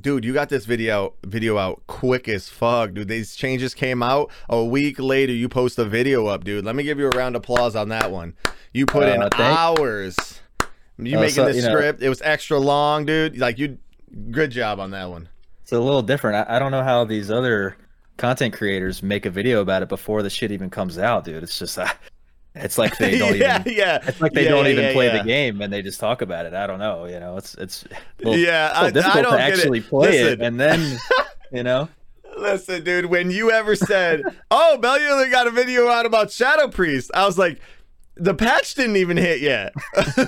dude 0.00 0.24
you 0.24 0.32
got 0.32 0.48
this 0.48 0.64
video 0.64 1.12
video 1.26 1.58
out 1.58 1.82
quick 1.88 2.28
as 2.28 2.48
fuck 2.48 2.94
dude 2.94 3.08
these 3.08 3.34
changes 3.34 3.74
came 3.74 4.00
out 4.02 4.30
a 4.48 4.64
week 4.64 4.98
later 5.00 5.32
you 5.32 5.48
post 5.48 5.76
a 5.78 5.84
video 5.84 6.26
up 6.28 6.44
dude 6.44 6.64
let 6.64 6.76
me 6.76 6.84
give 6.84 6.98
you 7.00 7.06
a 7.06 7.10
round 7.18 7.34
of 7.34 7.40
applause 7.42 7.74
on 7.74 7.88
that 7.88 8.12
one 8.12 8.32
you 8.72 8.86
put 8.86 9.08
in 9.08 9.20
Uh, 9.20 9.28
thank- 9.36 9.58
hours 9.58 10.40
you 10.96 11.18
Uh, 11.18 11.20
making 11.20 11.34
so, 11.34 11.44
this 11.46 11.56
you 11.56 11.62
know- 11.62 11.70
script 11.76 12.00
it 12.00 12.08
was 12.08 12.22
extra 12.22 12.56
long 12.58 13.04
dude 13.04 13.36
like 13.36 13.58
you 13.58 13.76
good 14.30 14.52
job 14.52 14.78
on 14.78 14.92
that 14.92 15.10
one 15.10 15.28
It's 15.62 15.72
a 15.72 15.80
little 15.80 16.02
different. 16.02 16.48
I, 16.48 16.56
I 16.56 16.58
don't 16.60 16.70
know 16.70 16.84
how 16.84 17.04
these 17.04 17.28
other 17.30 17.76
content 18.20 18.54
creators 18.54 19.02
make 19.02 19.26
a 19.26 19.30
video 19.30 19.60
about 19.60 19.82
it 19.82 19.88
before 19.88 20.22
the 20.22 20.30
shit 20.30 20.52
even 20.52 20.70
comes 20.70 20.98
out, 20.98 21.24
dude. 21.24 21.42
It's 21.42 21.58
just, 21.58 21.78
uh, 21.78 21.88
it's 22.54 22.78
like 22.78 22.96
they 22.98 23.18
don't 23.18 23.36
yeah, 23.36 23.60
even. 23.60 23.72
yeah. 23.74 23.98
It's 24.06 24.20
like 24.20 24.32
they 24.32 24.44
Yeah, 24.44 24.50
don't 24.50 24.66
yeah, 24.66 24.72
even 24.72 24.92
play 24.92 25.08
the 25.16 25.24
game 25.24 25.60
and 25.62 25.72
they 25.72 25.82
just 25.82 25.98
talk 25.98 26.20
about 26.22 26.46
it. 26.46 26.52
I 26.54 26.66
don't 26.66 26.78
know. 26.78 27.06
You 27.06 27.18
know, 27.18 27.36
it's 27.36 27.54
it's 27.54 27.84
Yeah, 28.18 28.72
I- 28.74 28.86
I 28.86 28.90
don't 28.90 29.02
to 29.02 29.02
get 29.02 29.24
it. 29.24 29.40
actually 29.40 29.80
play 29.80 30.10
Listen. 30.22 30.26
it, 30.40 30.40
and 30.46 30.60
then 30.60 30.98
you 31.52 31.62
know, 31.62 31.88
Listen, 32.38 32.82
dude, 32.84 33.06
when 33.06 33.30
you 33.30 33.50
ever 33.50 33.74
said, 33.74 34.22
"Oh, 34.50 34.78
Bellular 34.80 35.30
got 35.30 35.46
a 35.46 35.50
video 35.50 35.88
out 35.88 36.06
about 36.06 36.30
Shadow 36.30 36.68
Priest," 36.68 37.10
I 37.12 37.26
was 37.26 37.36
like, 37.36 37.60
"The 38.14 38.34
patch 38.34 38.74
didn't 38.76 38.96
even 38.96 39.16
hit 39.16 39.40
yet. 39.40 39.72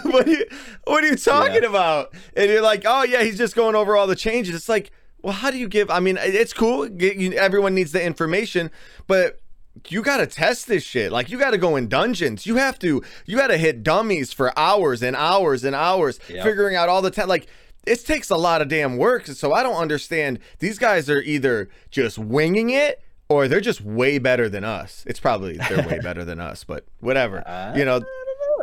what, 0.03 0.27
are 0.27 0.31
you, 0.31 0.45
what 0.85 1.05
are 1.05 1.07
you 1.07 1.17
talking 1.17 1.63
Yeah. 1.63 1.69
about?" 1.71 2.13
And 2.37 2.51
you're 2.51 2.61
like, 2.61 2.83
"Oh 2.87 3.05
yeah, 3.05 3.23
he's 3.23 3.39
just 3.39 3.55
going 3.55 3.77
over 3.77 3.97
all 3.97 4.07
the 4.09 4.17
changes." 4.17 4.55
It's 4.55 4.69
like, 4.69 4.91
well, 5.23 5.33
how 5.33 5.51
do 5.51 5.59
you 5.59 5.69
give? 5.69 5.91
I 5.91 6.01
mean, 6.01 6.19
it's 6.21 6.53
cool. 6.53 6.89
Everyone 7.37 7.75
needs 7.75 7.93
the 7.93 8.03
information, 8.03 8.71
but 9.07 9.41
you 9.89 10.03
got 10.03 10.19
to 10.19 10.27
test 10.27 10.67
this 10.69 10.83
shit. 10.83 11.13
Like 11.13 11.31
you 11.31 11.39
got 11.39 11.51
to 11.53 11.59
go 11.59 11.77
in 11.77 11.89
dungeons. 11.89 12.47
You 12.47 12.57
have 12.57 12.79
to. 12.81 13.03
You 13.27 13.37
got 13.37 13.47
to 13.49 13.57
hit 13.57 13.83
dummies 13.83 14.33
for 14.33 14.57
hours 14.59 15.03
and 15.03 15.17
hours 15.17 15.65
and 15.65 15.75
hours, 15.75 16.19
Yep. 16.29 16.45
figuring 16.45 16.77
out 16.77 16.89
all 16.89 17.01
the 17.03 17.11
time. 17.11 17.29
Like 17.29 17.47
it 17.87 18.05
takes 18.05 18.31
a 18.31 18.37
lot 18.37 18.61
of 18.63 18.69
damn 18.69 18.97
work. 18.97 19.27
So 19.27 19.53
I 19.53 19.63
don't 19.63 19.77
understand. 19.77 20.39
These 20.59 20.79
guys 20.79 21.09
are 21.09 21.21
either 21.23 21.69
just 21.91 22.19
winging 22.19 22.71
it 22.71 23.01
or 23.29 23.49
they're 23.49 23.61
just 23.63 23.81
way 23.81 24.19
better 24.19 24.49
than 24.49 24.63
us. 24.65 25.05
It's 25.07 25.19
probably 25.21 25.57
they're 25.57 25.87
way 25.89 25.99
better 26.03 26.25
than 26.25 26.39
us, 26.39 26.65
but 26.65 26.85
whatever. 27.01 27.43
I 27.49 27.77
you 27.77 27.85
know, 27.87 28.03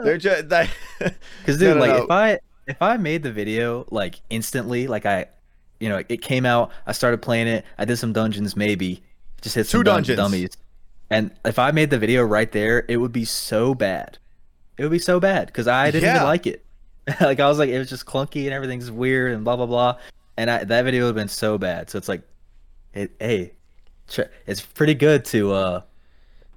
they're 0.04 0.18
just 0.18 0.50
that. 0.50 0.70
Because 1.00 1.58
dude, 1.58 1.70
No, 1.70 1.74
no, 1.76 1.80
like 1.80 1.90
no. 1.92 2.04
if 2.04 2.12
I 2.12 2.40
if 2.68 2.82
I 2.82 2.98
made 2.98 3.24
the 3.24 3.32
video 3.32 3.88
like 3.90 4.22
instantly, 4.30 4.86
like 4.86 5.08
I, 5.08 5.26
you 5.80 5.90
know, 5.90 6.04
it 6.10 6.22
came 6.22 6.46
out, 6.46 6.72
I 6.86 6.92
started 6.92 7.22
playing 7.22 7.48
it, 7.48 7.66
I 7.78 7.86
did 7.86 7.98
some 7.98 8.14
dungeons, 8.14 8.56
maybe 8.56 9.02
just 9.42 9.56
hit 9.56 9.68
some 9.68 9.80
Two 9.80 9.84
dungeons. 9.84 10.18
dummies, 10.18 10.58
and 11.10 11.32
if 11.46 11.58
I 11.60 11.72
made 11.72 11.90
the 11.90 11.98
video 11.98 12.24
right 12.24 12.52
there, 12.52 12.86
it 12.88 12.98
would 12.98 13.12
be 13.14 13.26
so 13.26 13.74
bad. 13.74 14.18
It 14.78 14.84
would 14.84 14.92
be 14.92 15.00
so 15.00 15.20
bad 15.20 15.48
because 15.48 15.68
I 15.68 15.92
didn't 15.92 16.04
Yeah. 16.08 16.16
even 16.18 16.28
like 16.28 16.48
it. 16.48 16.66
like 17.22 17.40
I 17.40 17.48
was 17.48 17.58
like, 17.60 17.70
it 17.70 17.80
was 17.80 17.90
just 17.90 18.06
clunky 18.06 18.44
and 18.46 18.54
everything's 18.54 18.92
weird 18.92 19.34
and 19.34 19.44
blah 19.44 19.56
blah 19.56 19.66
blah, 19.66 19.98
and 20.38 20.50
I, 20.52 20.64
that 20.64 20.84
video 20.84 21.04
would 21.04 21.08
have 21.10 21.16
been 21.16 21.28
so 21.28 21.58
bad. 21.58 21.90
So 21.90 21.98
it's 21.98 22.08
like, 22.10 22.22
it 22.94 23.12
hey, 23.20 23.54
tr- 24.10 24.24
it's 24.46 24.62
pretty 24.62 24.94
good 24.94 25.26
to 25.26 25.54
uh 25.54 25.82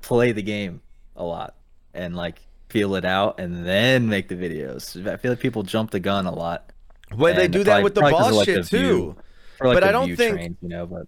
play 0.02 0.32
the 0.32 0.42
game 0.42 0.80
a 1.16 1.22
lot 1.24 1.54
and 1.94 2.16
like 2.16 2.40
feel 2.68 2.94
it 2.96 3.04
out 3.04 3.38
and 3.38 3.64
then 3.66 4.08
make 4.08 4.28
the 4.28 4.34
videos. 4.34 5.06
I 5.06 5.16
feel 5.16 5.30
like 5.32 5.40
people 5.40 5.62
jump 5.62 5.90
the 5.92 6.00
gun 6.00 6.26
a 6.26 6.34
lot. 6.34 6.70
Well, 7.16 7.34
they 7.34 7.48
do 7.48 7.58
that 7.64 7.64
probably- 7.64 7.84
with 7.84 7.94
the 7.94 8.00
probably 8.00 8.18
'cause 8.18 8.26
of, 8.26 8.30
boss 8.32 8.38
like, 8.38 8.46
shit 8.46 8.70
the 8.70 8.78
view- 8.78 8.88
too. 8.88 9.16
Like, 9.64 9.74
But 9.76 9.84
I 9.84 9.92
don't 9.92 10.16
think- 10.16 10.34
train, 10.34 10.56
you 10.60 10.68
know, 10.68 10.86
but 10.86 11.06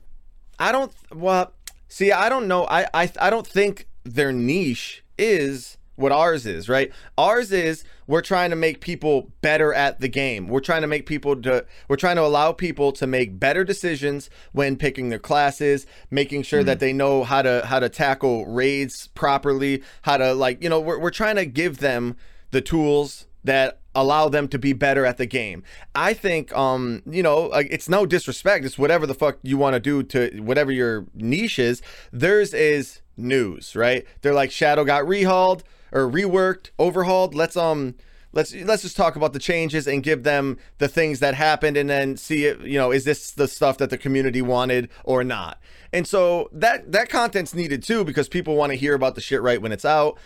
I 0.58 0.70
don't. 0.70 0.92
Well, 1.12 1.52
see, 1.88 2.12
I 2.12 2.28
don't 2.28 2.46
know. 2.46 2.64
I, 2.66 2.86
I 2.94 3.10
I 3.20 3.30
don't 3.30 3.46
think 3.46 3.88
their 4.04 4.32
niche 4.32 5.02
is 5.18 5.76
what 5.96 6.12
ours 6.12 6.46
is. 6.46 6.68
Right? 6.68 6.92
Ours 7.18 7.50
is 7.50 7.82
we're 8.06 8.20
trying 8.20 8.50
to 8.50 8.56
make 8.56 8.80
people 8.80 9.32
better 9.40 9.72
at 9.74 9.98
the 10.00 10.06
game. 10.08 10.46
We're 10.46 10.60
trying 10.60 10.82
to 10.82 10.86
make 10.86 11.06
people 11.06 11.34
to. 11.42 11.64
We're 11.88 11.96
trying 11.96 12.14
to 12.16 12.22
allow 12.22 12.52
people 12.52 12.92
to 12.92 13.06
make 13.08 13.40
better 13.40 13.64
decisions 13.64 14.30
when 14.52 14.76
picking 14.76 15.08
their 15.08 15.18
classes, 15.18 15.84
making 16.12 16.42
sure 16.42 16.62
that 16.62 16.76
mm-hmm. 16.78 16.80
they 16.80 16.92
know 16.92 17.24
how 17.24 17.42
to 17.42 17.62
how 17.66 17.80
to 17.80 17.88
tackle 17.88 18.46
raids 18.46 19.08
properly, 19.14 19.82
how 20.02 20.16
to 20.18 20.32
like 20.32 20.62
you 20.62 20.68
know 20.68 20.78
we're 20.80 20.98
we're 21.00 21.10
trying 21.10 21.36
to 21.36 21.46
give 21.46 21.78
them 21.78 22.16
the 22.52 22.60
tools 22.60 23.26
that 23.42 23.80
allow 23.94 24.28
them 24.28 24.48
to 24.48 24.58
be 24.58 24.72
better 24.72 25.04
at 25.06 25.16
the 25.16 25.26
game. 25.26 25.62
I 25.94 26.14
think 26.14 26.54
um 26.56 27.02
you 27.06 27.22
know 27.22 27.52
it's 27.52 27.88
no 27.88 28.06
disrespect 28.06 28.64
it's 28.64 28.78
whatever 28.78 29.06
the 29.06 29.14
fuck 29.14 29.38
you 29.42 29.56
want 29.56 29.74
to 29.74 29.80
do 29.80 30.02
to 30.04 30.40
whatever 30.40 30.72
your 30.72 31.06
niche 31.14 31.58
is. 31.58 31.82
Theirs 32.12 32.54
is 32.54 33.00
news, 33.16 33.76
right? 33.76 34.06
They're 34.22 34.34
like 34.34 34.50
Shadow 34.50 34.84
got 34.84 35.04
rehauled 35.04 35.62
or 35.92 36.10
reworked, 36.10 36.70
overhauled. 36.78 37.34
Let's 37.34 37.56
um 37.56 37.94
let's 38.34 38.54
let's 38.54 38.82
just 38.82 38.96
talk 38.96 39.16
about 39.16 39.32
the 39.32 39.38
changes 39.38 39.86
and 39.86 40.02
give 40.02 40.24
them 40.24 40.58
the 40.78 40.88
things 40.88 41.20
that 41.20 41.34
happened 41.34 41.76
and 41.76 41.88
then 41.88 42.16
see 42.16 42.44
it, 42.44 42.60
you 42.60 42.78
know, 42.78 42.90
is 42.90 43.04
this 43.04 43.30
the 43.30 43.48
stuff 43.48 43.78
that 43.78 43.90
the 43.90 43.98
community 43.98 44.42
wanted 44.42 44.90
or 45.04 45.24
not? 45.24 45.58
And 45.92 46.06
so 46.06 46.50
that 46.52 46.90
that 46.92 47.08
content's 47.08 47.54
needed 47.54 47.82
too 47.82 48.04
because 48.04 48.28
people 48.28 48.56
want 48.56 48.70
to 48.72 48.76
hear 48.76 48.94
about 48.94 49.14
the 49.14 49.20
shit 49.20 49.40
right 49.40 49.62
when 49.62 49.72
it's 49.72 49.84
out. 49.84 50.18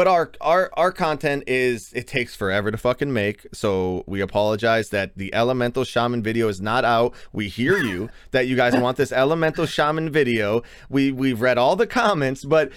But 0.00 0.08
our 0.08 0.32
our 0.40 0.70
our 0.78 0.92
content 0.92 1.44
is 1.46 1.92
it 1.92 2.06
takes 2.06 2.34
forever 2.34 2.70
to 2.70 2.78
fucking 2.78 3.12
make. 3.12 3.46
So 3.52 4.02
we 4.06 4.22
apologize 4.22 4.88
that 4.88 5.14
the 5.18 5.34
Elemental 5.34 5.84
Shaman 5.84 6.22
video 6.22 6.48
is 6.48 6.58
not 6.58 6.86
out. 6.86 7.12
We 7.34 7.48
hear 7.48 7.76
you 7.76 8.08
that 8.30 8.46
you 8.48 8.56
guys 8.56 8.74
want 8.74 8.96
this 8.96 9.12
Elemental 9.12 9.66
Shaman 9.66 10.08
video. 10.08 10.62
We 10.88 11.12
we've 11.12 11.42
read 11.42 11.58
all 11.58 11.76
the 11.76 11.86
comments, 11.86 12.46
but 12.46 12.72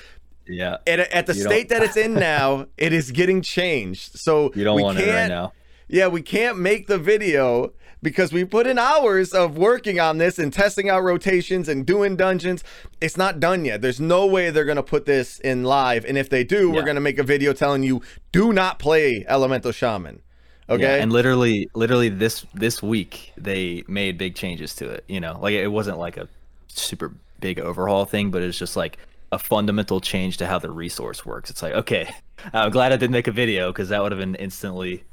yeah, 0.50 0.80
at, 0.86 1.00
at 1.00 1.26
the 1.28 1.34
You 1.34 1.44
don't- 1.46 1.50
state 1.54 1.70
that 1.70 1.82
it's 1.82 1.96
in 1.96 2.14
now, 2.34 2.66
it 2.78 2.92
is 2.92 3.12
getting 3.12 3.42
changed. 3.42 4.20
So 4.20 4.52
you 4.54 4.66
don't 4.66 4.76
we 4.76 4.84
want 4.84 5.00
it 5.00 5.08
right 5.10 5.30
now. 5.30 5.54
yeah, 5.88 6.08
we 6.08 6.22
can't 6.22 6.60
make 6.60 6.88
the 6.88 6.98
video 6.98 7.72
because 8.04 8.32
we 8.32 8.46
put 8.46 8.68
in 8.68 8.78
hours 8.78 9.32
of 9.32 9.58
working 9.58 10.00
on 10.00 10.20
this 10.20 10.38
and 10.38 10.54
testing 10.54 10.90
out 10.90 11.02
rotations 11.02 11.68
and 11.68 11.86
doing 11.86 12.16
dungeons. 12.16 12.64
It's 13.02 13.18
not 13.18 13.40
done 13.40 13.66
yet. 13.66 13.82
There's 13.82 14.00
no 14.00 14.28
way 14.28 14.52
they're 14.52 14.66
going 14.66 14.76
to 14.76 14.84
put 14.84 15.06
this 15.06 15.40
in 15.40 15.64
live. 15.64 16.06
And 16.06 16.18
if 16.18 16.30
they 16.30 16.44
do, 16.44 16.70
we're 16.70 16.84
going 16.84 16.96
to 16.96 17.02
make 17.02 17.18
a 17.18 17.24
video 17.24 17.54
telling 17.54 17.82
you 17.82 18.02
do 18.32 18.54
not 18.54 18.78
play 18.78 19.26
Elemental 19.28 19.72
Shaman. 19.72 20.22
Okay? 20.70 20.84
Yeah, 20.84 20.96
and 21.04 21.12
literally, 21.12 21.70
literally 21.74 22.10
this 22.10 22.46
this 22.54 22.82
week 22.82 23.34
they 23.36 23.84
made 23.88 24.18
big 24.18 24.36
changes 24.36 24.76
to 24.76 24.90
it. 24.90 25.04
You 25.08 25.20
know, 25.20 25.40
like 25.42 25.54
it 25.54 25.68
wasn't 25.68 25.98
like 25.98 26.18
a 26.18 26.28
super 26.68 27.14
big 27.40 27.60
overhaul 27.60 28.06
thing, 28.06 28.32
but 28.32 28.42
it's 28.42 28.58
just 28.58 28.76
like 28.76 28.98
a 29.32 29.40
fundamental 29.40 30.00
change 30.00 30.38
to 30.38 30.48
how 30.48 30.60
the 30.60 30.72
resource 30.72 31.26
works. 31.26 31.50
It's 31.50 31.62
like, 31.62 31.74
okay, 31.74 32.14
I'm 32.54 32.72
glad 32.72 32.94
I 32.94 32.98
didn't 32.98 33.12
make 33.12 33.28
a 33.28 33.32
video 33.32 33.72
because 33.72 33.90
that 33.90 34.02
would 34.02 34.12
have 34.12 34.20
been 34.20 34.36
instantly, 34.36 35.04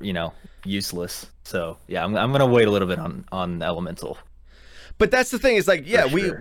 you 0.00 0.12
know, 0.12 0.32
useless. 0.64 1.26
So 1.44 1.78
yeah, 1.88 2.04
I'm 2.04 2.16
I'm 2.16 2.32
gonna 2.32 2.46
wait 2.46 2.68
a 2.68 2.70
little 2.70 2.88
bit 2.88 2.98
on 2.98 3.24
on 3.32 3.62
Elemental. 3.62 4.18
But 4.98 5.10
that's 5.10 5.30
the 5.30 5.38
thing. 5.38 5.56
Is 5.56 5.66
like, 5.66 5.86
yeah, 5.86 6.06
we. 6.06 6.32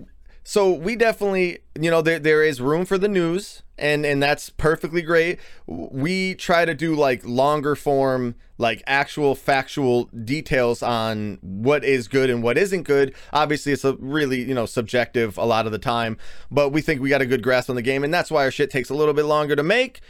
So 0.43 0.72
we 0.72 0.95
definitely, 0.95 1.60
you 1.80 1.91
know, 1.91 2.02
there 2.02 2.17
there 2.17 2.43
is 2.43 2.60
room 2.60 2.84
for 2.86 2.98
the 2.98 3.08
news, 3.08 3.62
and 3.78 4.06
and 4.06 4.22
that's 4.22 4.50
perfectly 4.50 5.02
great. 5.02 5.39
We 5.67 6.34
try 6.34 6.65
to 6.65 6.74
do 6.74 6.95
like 6.95 7.24
longer 7.24 7.76
form, 7.76 8.34
like 8.58 8.82
actual 8.88 9.36
factual 9.36 10.06
details 10.06 10.82
on 10.82 11.38
what 11.41 11.84
is 11.84 12.08
good 12.08 12.30
and 12.32 12.41
what 12.41 12.58
isn't 12.58 12.84
good. 12.84 13.13
Obviously, 13.32 13.74
it's 13.74 13.86
a 13.86 13.93
really 14.00 14.41
you 14.41 14.56
know 14.56 14.65
subjective 14.65 15.38
a 15.38 15.45
lot 15.45 15.65
of 15.65 15.72
the 15.72 15.78
time, 15.78 16.17
but 16.50 16.69
we 16.69 16.82
think 16.82 17.00
we 17.00 17.10
got 17.10 17.22
a 17.22 17.28
good 17.28 17.43
grasp 17.43 17.69
on 17.69 17.76
the 17.76 17.82
game, 17.84 18.04
and 18.04 18.13
that's 18.13 18.32
why 18.32 18.43
our 18.43 18.52
shit 18.52 18.72
takes 18.72 18.89
a 18.89 18.95
little 18.95 19.13
bit 19.13 19.26
longer 19.26 19.56
to 19.56 19.63
make. 19.63 20.02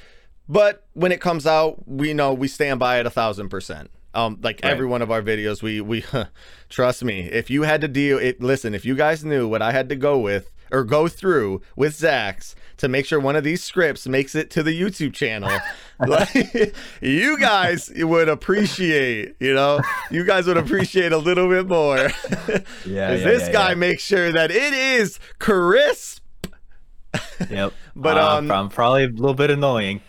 But 0.49 0.85
when 0.93 1.11
it 1.11 1.21
comes 1.21 1.45
out, 1.45 1.87
we 1.87 2.13
know 2.13 2.33
we 2.33 2.47
stand 2.47 2.79
by 2.79 2.99
it 2.99 3.05
a 3.05 3.09
thousand 3.11 3.49
percent. 3.49 3.91
Um, 4.15 4.39
like 4.41 4.59
Right. 4.63 4.71
every 4.71 4.87
one 4.87 5.03
of 5.03 5.11
our 5.11 5.21
videos, 5.21 5.61
we 5.61 5.79
we 5.81 6.03
trust 6.69 7.03
me. 7.03 7.21
If 7.21 7.49
you 7.51 7.61
had 7.63 7.81
to 7.81 7.87
deal 7.87 8.17
it, 8.17 8.41
listen. 8.41 8.73
If 8.73 8.83
you 8.83 8.95
guys 8.95 9.23
knew 9.23 9.47
what 9.47 9.61
I 9.61 9.71
had 9.71 9.87
to 9.89 9.95
go 9.95 10.17
with 10.17 10.49
or 10.71 10.83
go 10.83 11.07
through 11.07 11.61
with 11.75 11.95
Zach's 11.95 12.55
to 12.77 12.87
make 12.87 13.05
sure 13.05 13.19
one 13.19 13.35
of 13.35 13.43
these 13.43 13.63
scripts 13.63 14.07
makes 14.07 14.33
it 14.35 14.49
to 14.51 14.63
the 14.63 14.79
YouTube 14.79 15.13
channel, 15.13 15.51
like, 16.07 16.73
you 17.01 17.37
guys 17.39 17.91
would 17.95 18.29
appreciate. 18.29 19.35
You 19.39 19.53
know, 19.53 19.81
you 20.09 20.23
guys 20.23 20.47
would 20.47 20.57
appreciate 20.57 21.11
a 21.11 21.17
little 21.17 21.47
bit 21.47 21.67
more. 21.67 21.97
Yeah, 22.47 22.59
yeah, 22.85 23.15
this 23.17 23.43
yeah, 23.43 23.51
guy 23.51 23.69
yeah. 23.69 23.75
makes 23.75 24.01
sure 24.01 24.31
that 24.31 24.49
it 24.49 24.73
is 24.73 25.19
crisp. 25.37 26.23
Yep. 27.49 27.73
But, 27.95 28.17
Uh, 28.17 28.37
um, 28.37 28.51
I'm 28.51 28.69
probably 28.69 29.03
a 29.05 29.07
little 29.09 29.33
bit 29.33 29.49
annoying. 29.51 30.01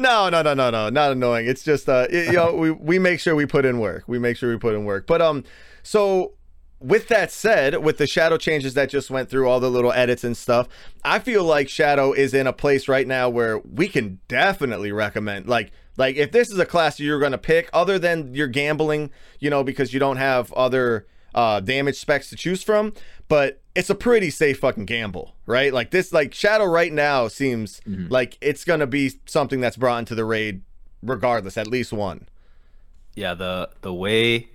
No, 0.00 0.30
no, 0.30 0.40
no, 0.40 0.54
no, 0.54 0.70
no, 0.70 0.88
not 0.88 1.12
annoying. 1.12 1.46
It's 1.46 1.62
just 1.62 1.88
uh, 1.88 2.06
y- 2.10 2.22
you 2.22 2.32
know, 2.32 2.54
we 2.54 2.70
we 2.70 2.98
make 2.98 3.20
sure 3.20 3.34
we 3.34 3.44
put 3.44 3.64
in 3.66 3.78
work. 3.78 4.04
We 4.06 4.18
make 4.18 4.36
sure 4.38 4.50
we 4.50 4.58
put 4.58 4.74
in 4.74 4.84
work. 4.86 5.06
But 5.06 5.20
um, 5.20 5.44
so 5.82 6.32
with 6.80 7.08
that 7.08 7.30
said, 7.30 7.84
with 7.84 7.98
the 7.98 8.06
shadow 8.06 8.38
changes 8.38 8.72
that 8.74 8.88
just 8.88 9.10
went 9.10 9.28
through 9.28 9.46
all 9.46 9.60
the 9.60 9.70
little 9.70 9.92
edits 9.92 10.24
and 10.24 10.34
stuff, 10.34 10.68
I 11.04 11.18
feel 11.18 11.44
like 11.44 11.68
Shadow 11.68 12.14
is 12.14 12.32
in 12.32 12.46
a 12.46 12.52
place 12.54 12.88
right 12.88 13.06
now 13.06 13.28
where 13.28 13.58
we 13.58 13.88
can 13.88 14.20
definitely 14.28 14.90
recommend 14.90 15.46
like 15.46 15.70
like 15.98 16.16
if 16.16 16.32
this 16.32 16.50
is 16.50 16.58
a 16.58 16.64
class 16.64 16.98
you're 16.98 17.20
gonna 17.20 17.36
pick, 17.36 17.68
other 17.74 17.98
than 17.98 18.34
you're 18.34 18.48
gambling, 18.48 19.10
you 19.38 19.50
know, 19.50 19.62
because 19.62 19.92
you 19.92 20.00
don't 20.00 20.16
have 20.16 20.50
other 20.54 21.06
uh 21.34 21.60
damage 21.60 21.96
specs 21.96 22.30
to 22.30 22.36
choose 22.36 22.62
from, 22.62 22.94
but 23.28 23.60
it's 23.80 23.90
a 23.90 23.94
pretty 23.94 24.30
safe 24.30 24.58
fucking 24.60 24.84
gamble, 24.84 25.34
right? 25.46 25.72
Like 25.74 25.90
this 25.90 26.12
like 26.12 26.32
Shadow 26.34 26.64
right 26.66 26.92
now 26.92 27.26
seems 27.28 27.80
Mhm. 27.88 28.10
like 28.10 28.38
it's 28.40 28.64
gonna 28.64 28.86
be 28.86 29.12
something 29.26 29.60
that's 29.60 29.76
brought 29.76 29.98
into 29.98 30.14
the 30.14 30.24
raid 30.24 30.62
regardless, 31.02 31.56
at 31.58 31.66
least 31.66 31.92
one. 31.92 32.28
yeah 33.16 33.34
the 33.34 33.68
the 33.82 33.92
way 33.92 34.48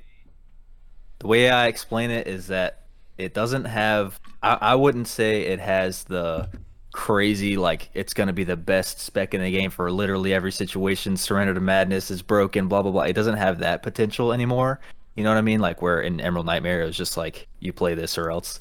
the 1.20 1.28
way 1.28 1.50
i 1.50 1.68
explain 1.68 2.10
it 2.10 2.26
is 2.26 2.48
that 2.48 2.84
it 3.18 3.34
doesn't 3.34 3.66
have 3.66 4.18
i, 4.42 4.54
I 4.62 4.76
wouldn't 4.76 5.08
say 5.10 5.42
it 5.42 5.60
has 5.60 6.06
the 6.06 6.48
crazy 6.94 7.58
like 7.58 7.90
it's 7.94 8.14
going 8.14 8.28
to 8.28 8.34
be 8.34 8.46
the 8.46 8.56
best 8.56 9.00
spec 9.02 9.34
in 9.34 9.42
the 9.42 9.52
game 9.52 9.70
for 9.72 9.92
literally 9.92 10.34
every 10.34 10.52
situation 10.54 11.18
surrender 11.18 11.54
to 11.54 11.60
madness 11.60 12.10
is 12.10 12.22
broken 12.22 12.70
blah 12.70 12.82
blah 12.82 12.92
blah 12.92 13.02
it 13.02 13.14
doesn't 13.14 13.36
have 13.36 13.60
that 13.60 13.84
potential 13.84 14.32
anymore 14.32 14.80
you 15.16 15.24
know 15.24 15.30
what 15.32 15.38
i 15.38 15.42
mean 15.42 15.60
like 15.60 15.82
where 15.82 16.00
in 16.02 16.22
emerald 16.22 16.46
nightmare 16.46 16.82
it 16.82 16.86
was 16.86 16.96
just 16.98 17.18
like 17.18 17.48
you 17.60 17.74
play 17.74 17.94
this 17.94 18.18
or 18.18 18.32
else 18.32 18.58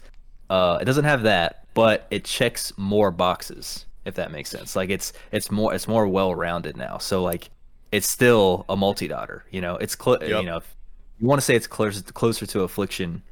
uh 0.51 0.79
it 0.81 0.85
doesn't 0.85 1.05
have 1.05 1.23
that 1.23 1.65
but 1.75 2.07
it 2.11 2.25
checks 2.25 2.73
more 2.77 3.11
boxes 3.11 3.87
if 4.05 4.15
that 4.17 4.31
makes 4.31 4.51
sense. 4.51 4.77
Like 4.77 4.91
it's 4.91 5.13
it's 5.33 5.51
more 5.51 5.75
it's 5.75 5.89
more 5.89 6.07
well 6.07 6.35
rounded 6.35 6.77
now. 6.77 6.99
So 6.99 7.23
like 7.23 7.51
it's 7.91 8.09
still 8.09 8.65
a 8.69 8.77
multi-dotter 8.77 9.45
you 9.51 9.61
know? 9.61 9.77
It's 9.77 9.97
cl- 9.99 10.19
Yep. 10.21 10.29
you 10.43 10.43
know 10.49 10.59
if 10.59 10.77
you 11.19 11.27
want 11.27 11.41
to 11.41 11.45
say 11.45 11.57
it's 11.57 11.67
closer 11.67 12.03
closer 12.03 12.47
to 12.47 12.63
affliction 12.63 13.23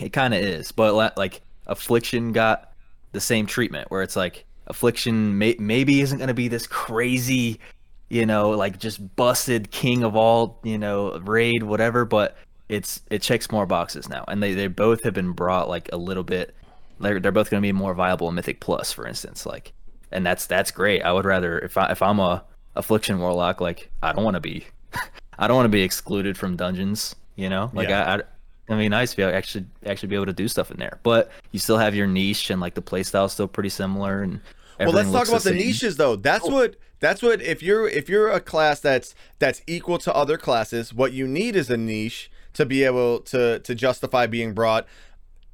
it 0.00 0.10
kind 0.14 0.32
of 0.34 0.40
is. 0.40 0.72
But 0.72 0.94
like 1.16 1.42
affliction 1.66 2.32
got 2.32 2.72
the 3.12 3.20
same 3.20 3.46
treatment 3.46 3.90
where 3.90 4.02
it's 4.02 4.16
like 4.16 4.46
affliction 4.66 5.36
may- 5.36 5.56
maybe 5.58 6.00
isn't 6.00 6.18
going 6.18 6.28
to 6.28 6.34
be 6.34 6.48
this 6.48 6.66
crazy 6.66 7.60
you 8.08 8.24
know 8.24 8.50
like 8.50 8.78
just 8.78 9.14
busted 9.16 9.70
king 9.70 10.02
of 10.02 10.16
all 10.16 10.58
you 10.64 10.78
know 10.78 11.18
raid 11.20 11.62
whatever 11.62 12.04
but 12.04 12.36
it's 12.70 13.02
it 13.10 13.20
checks 13.20 13.50
more 13.50 13.66
boxes 13.66 14.08
now 14.08 14.24
and 14.28 14.42
they, 14.42 14.54
they 14.54 14.68
both 14.68 15.02
have 15.02 15.12
been 15.12 15.32
brought 15.32 15.68
like 15.68 15.88
a 15.92 15.96
little 15.96 16.22
bit 16.22 16.54
they're, 17.00 17.18
they're 17.18 17.32
both 17.32 17.50
going 17.50 17.60
to 17.60 17.66
be 17.66 17.72
more 17.72 17.94
viable 17.94 18.28
in 18.28 18.34
mythic 18.34 18.60
plus 18.60 18.92
for 18.92 19.06
instance 19.06 19.44
like 19.44 19.72
and 20.12 20.24
that's 20.24 20.46
that's 20.46 20.70
great 20.70 21.02
i 21.02 21.12
would 21.12 21.24
rather 21.24 21.58
if 21.58 21.76
i 21.76 21.90
if 21.90 22.00
i'm 22.00 22.20
a 22.20 22.44
affliction 22.76 23.18
warlock 23.18 23.60
like 23.60 23.90
i 24.02 24.12
don't 24.12 24.24
want 24.24 24.34
to 24.36 24.40
be 24.40 24.64
i 25.38 25.48
don't 25.48 25.56
want 25.56 25.64
to 25.66 25.70
be 25.70 25.82
excluded 25.82 26.38
from 26.38 26.56
dungeons 26.56 27.16
you 27.34 27.48
know 27.50 27.70
like 27.74 27.88
Yeah. 27.88 28.04
I, 28.04 28.16
I 28.18 28.22
I 28.70 28.76
mean, 28.76 28.92
nice 28.92 29.10
to 29.10 29.16
be 29.16 29.22
actually 29.24 29.64
actually 29.84 30.10
be 30.10 30.14
able 30.14 30.26
to 30.26 30.32
do 30.32 30.46
stuff 30.46 30.70
in 30.70 30.76
there, 30.76 31.00
but 31.02 31.28
you 31.50 31.58
still 31.58 31.78
have 31.78 31.92
your 31.92 32.06
niche 32.06 32.50
and 32.50 32.60
like 32.60 32.74
the 32.74 32.82
playstyle 32.82 33.26
is 33.26 33.32
still 33.32 33.48
pretty 33.48 33.68
similar. 33.68 34.22
And 34.22 34.40
Well, 34.78 34.92
let's 34.92 35.10
talk 35.10 35.26
about 35.26 35.42
the 35.42 35.50
same. 35.50 35.56
niches 35.56 35.96
though. 35.96 36.14
That's 36.14 36.48
what 36.48 36.76
that's 37.00 37.20
what 37.20 37.42
if 37.42 37.64
you're 37.64 37.88
if 37.88 38.08
you're 38.08 38.30
a 38.30 38.38
class 38.38 38.78
that's 38.78 39.12
that's 39.40 39.60
equal 39.66 39.98
to 39.98 40.14
other 40.14 40.38
classes, 40.38 40.94
what 40.94 41.12
you 41.12 41.26
need 41.26 41.56
is 41.56 41.68
a 41.68 41.76
niche 41.76 42.30
to 42.54 42.66
be 42.66 42.84
able 42.84 43.20
to 43.20 43.58
to 43.60 43.74
justify 43.74 44.26
being 44.26 44.54
brought 44.54 44.86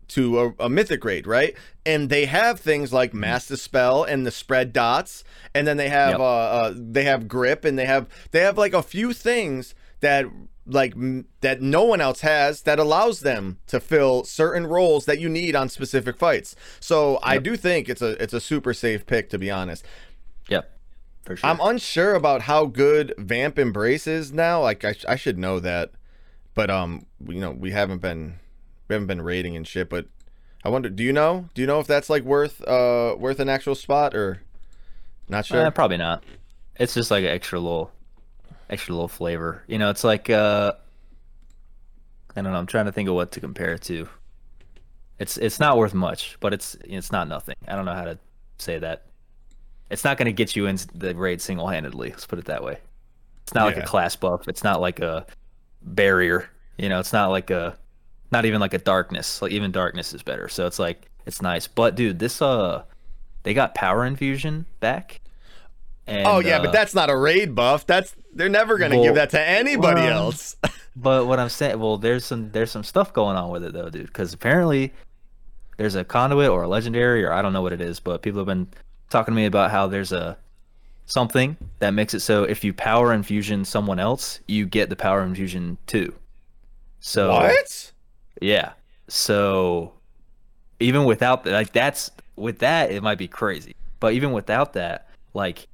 to 0.08 0.38
a, 0.40 0.64
a 0.66 0.68
mythic 0.68 1.04
raid, 1.04 1.26
right? 1.26 1.54
And 1.84 2.08
they 2.10 2.26
have 2.26 2.60
things 2.60 2.92
like 2.92 3.10
Mm-hmm. 3.10 3.20
mass 3.20 3.48
dispel 3.48 4.04
and 4.04 4.24
the 4.24 4.30
spread 4.30 4.72
dots, 4.72 5.24
and 5.54 5.66
then 5.66 5.76
they 5.76 5.88
have 5.88 6.10
Yep. 6.12 6.20
uh, 6.20 6.24
uh 6.24 6.74
they 6.76 7.04
have 7.04 7.26
grip 7.28 7.64
and 7.64 7.78
they 7.78 7.86
have 7.86 8.08
they 8.30 8.40
have 8.40 8.56
like 8.56 8.72
a 8.72 8.82
few 8.82 9.12
things 9.12 9.74
that 10.00 10.26
like 10.68 10.92
m- 10.96 11.26
that 11.42 11.60
no 11.62 11.84
one 11.84 12.00
else 12.00 12.20
has 12.20 12.62
that 12.62 12.78
allows 12.78 13.20
them 13.20 13.58
to 13.68 13.78
fill 13.80 14.24
certain 14.24 14.66
roles 14.66 15.04
that 15.06 15.18
you 15.20 15.28
need 15.28 15.54
on 15.56 15.68
specific 15.68 16.16
fights. 16.16 16.54
So 16.80 17.18
I 17.22 17.38
do 17.38 17.56
think 17.56 17.88
it's 17.88 18.02
a 18.02 18.20
it's 18.22 18.32
a 18.34 18.40
super 18.40 18.74
safe 18.74 19.06
pick 19.06 19.28
to 19.30 19.38
be 19.38 19.50
honest. 19.50 19.84
Yep, 20.48 20.70
for 21.24 21.36
sure. 21.36 21.50
I'm 21.50 21.60
unsure 21.60 22.14
about 22.14 22.42
how 22.42 22.66
good 22.66 23.12
Vamp 23.18 23.58
Embrace 23.58 24.06
is 24.06 24.32
now. 24.32 24.62
Like 24.62 24.84
I, 24.84 24.92
sh- 24.92 25.04
I 25.08 25.16
should 25.16 25.38
know 25.38 25.58
that, 25.60 25.90
but 26.56 26.70
um, 26.70 27.06
you 27.28 27.38
know, 27.38 27.52
we 27.52 27.70
haven't 27.70 27.98
been 27.98 28.40
we 28.88 28.94
haven't 28.94 29.06
been 29.06 29.22
rating 29.22 29.54
and 29.54 29.68
shit. 29.68 29.88
But 29.88 30.06
I 30.64 30.70
wonder, 30.70 30.88
do 30.88 31.04
you 31.04 31.12
know? 31.12 31.48
Do 31.54 31.60
you 31.60 31.68
know 31.68 31.78
if 31.78 31.86
that's 31.86 32.10
like 32.10 32.24
worth 32.24 32.66
uh 32.66 33.14
worth 33.16 33.38
an 33.38 33.48
actual 33.48 33.76
spot 33.76 34.16
or 34.16 34.42
not 35.28 35.46
sure? 35.46 35.64
Eh, 35.64 35.70
probably 35.70 35.98
not. 35.98 36.24
It's 36.74 36.94
just 36.94 37.10
like 37.12 37.22
an 37.22 37.30
extra 37.30 37.60
little, 37.60 37.92
extra 38.68 38.94
little 38.94 39.06
flavor. 39.06 39.62
You 39.68 39.78
know, 39.78 39.90
it's 39.90 40.02
like 40.02 40.28
uh, 40.30 40.72
I 42.34 42.42
don't 42.42 42.52
know. 42.52 42.58
I'm 42.58 42.66
trying 42.66 42.86
to 42.86 42.92
think 42.92 43.08
of 43.08 43.14
what 43.14 43.32
to 43.32 43.40
compare 43.40 43.74
it 43.74 43.82
to. 43.82 44.08
It's 45.18 45.36
it's 45.36 45.60
not 45.60 45.76
worth 45.76 45.94
much, 45.94 46.38
but 46.40 46.54
it's 46.54 46.74
it's 46.84 47.12
not 47.12 47.28
nothing. 47.28 47.54
I 47.68 47.76
don't 47.76 47.84
know 47.84 47.94
how 47.94 48.04
to 48.04 48.18
say 48.58 48.78
that. 48.78 49.04
It's 49.90 50.04
not 50.04 50.16
going 50.16 50.26
to 50.26 50.32
get 50.32 50.56
you 50.56 50.66
in 50.66 50.78
the 50.94 51.14
raid 51.14 51.40
single 51.40 51.68
handedly. 51.68 52.10
Let's 52.10 52.26
put 52.26 52.38
it 52.38 52.46
that 52.46 52.64
way. 52.64 52.78
It's 53.44 53.54
not 53.54 53.66
like 53.66 53.76
a 53.76 53.82
class 53.82 54.16
buff. 54.16 54.48
It's 54.48 54.64
not 54.64 54.80
like 54.80 54.98
a 54.98 55.24
barrier. 55.86 56.50
You 56.76 56.88
know, 56.88 57.00
it's 57.00 57.12
not 57.12 57.28
like 57.28 57.50
a, 57.50 57.78
not 58.30 58.44
even 58.44 58.60
like 58.60 58.74
a 58.74 58.78
darkness. 58.78 59.40
Like 59.40 59.52
even 59.52 59.72
darkness 59.72 60.12
is 60.12 60.22
better. 60.22 60.48
So 60.48 60.66
it's 60.66 60.78
like 60.78 61.08
it's 61.24 61.40
nice. 61.40 61.66
But 61.66 61.94
dude, 61.94 62.18
this 62.18 62.42
uh, 62.42 62.82
they 63.44 63.54
got 63.54 63.74
power 63.74 64.04
infusion 64.04 64.66
back. 64.80 65.20
And, 66.06 66.26
oh 66.26 66.38
yeah, 66.40 66.58
uh, 66.58 66.64
but 66.64 66.72
that's 66.72 66.94
not 66.94 67.10
a 67.10 67.16
raid 67.16 67.54
buff. 67.54 67.86
That's 67.86 68.14
they're 68.32 68.48
never 68.48 68.78
gonna 68.78 68.96
Well, 68.96 69.04
give 69.04 69.14
that 69.14 69.30
to 69.30 69.40
anybody 69.40 70.02
well, 70.02 70.26
else. 70.26 70.56
But 70.98 71.26
what 71.26 71.38
I'm 71.38 71.50
saying, 71.50 71.78
well, 71.78 71.98
there's 71.98 72.24
some 72.24 72.50
there's 72.52 72.70
some 72.70 72.82
stuff 72.82 73.12
going 73.12 73.36
on 73.36 73.50
with 73.50 73.62
it 73.64 73.74
though, 73.74 73.90
dude. 73.90 74.06
Because 74.06 74.32
apparently 74.32 74.94
there's 75.76 75.94
a 75.94 76.04
conduit 76.04 76.48
or 76.48 76.62
a 76.62 76.68
legendary 76.68 77.22
or 77.22 77.32
I 77.32 77.42
don't 77.42 77.52
know 77.52 77.60
what 77.60 77.74
it 77.74 77.82
is, 77.82 78.00
but 78.00 78.22
people 78.22 78.40
have 78.40 78.46
been 78.46 78.68
talking 79.10 79.32
to 79.32 79.36
me 79.36 79.44
about 79.44 79.70
how 79.70 79.86
there's 79.86 80.10
a 80.12 80.38
something 81.06 81.56
that 81.78 81.90
makes 81.90 82.14
it 82.14 82.20
so 82.20 82.44
if 82.44 82.64
you 82.64 82.72
power 82.72 83.12
infusion 83.12 83.64
someone 83.64 83.98
else, 83.98 84.40
you 84.46 84.66
get 84.66 84.90
the 84.90 84.96
power 84.96 85.22
infusion 85.22 85.78
too. 85.86 86.14
So 87.00 87.30
what? 87.30 87.92
yeah, 88.40 88.72
so 89.08 89.92
even 90.80 91.04
without 91.04 91.44
that, 91.44 91.52
like 91.52 91.72
that's 91.72 92.10
with 92.36 92.58
that, 92.58 92.90
it 92.90 93.02
might 93.02 93.18
be 93.18 93.28
crazy. 93.28 93.74
But 94.00 94.12
even 94.14 94.32
without 94.32 94.72
that, 94.74 95.08
like 95.32 95.68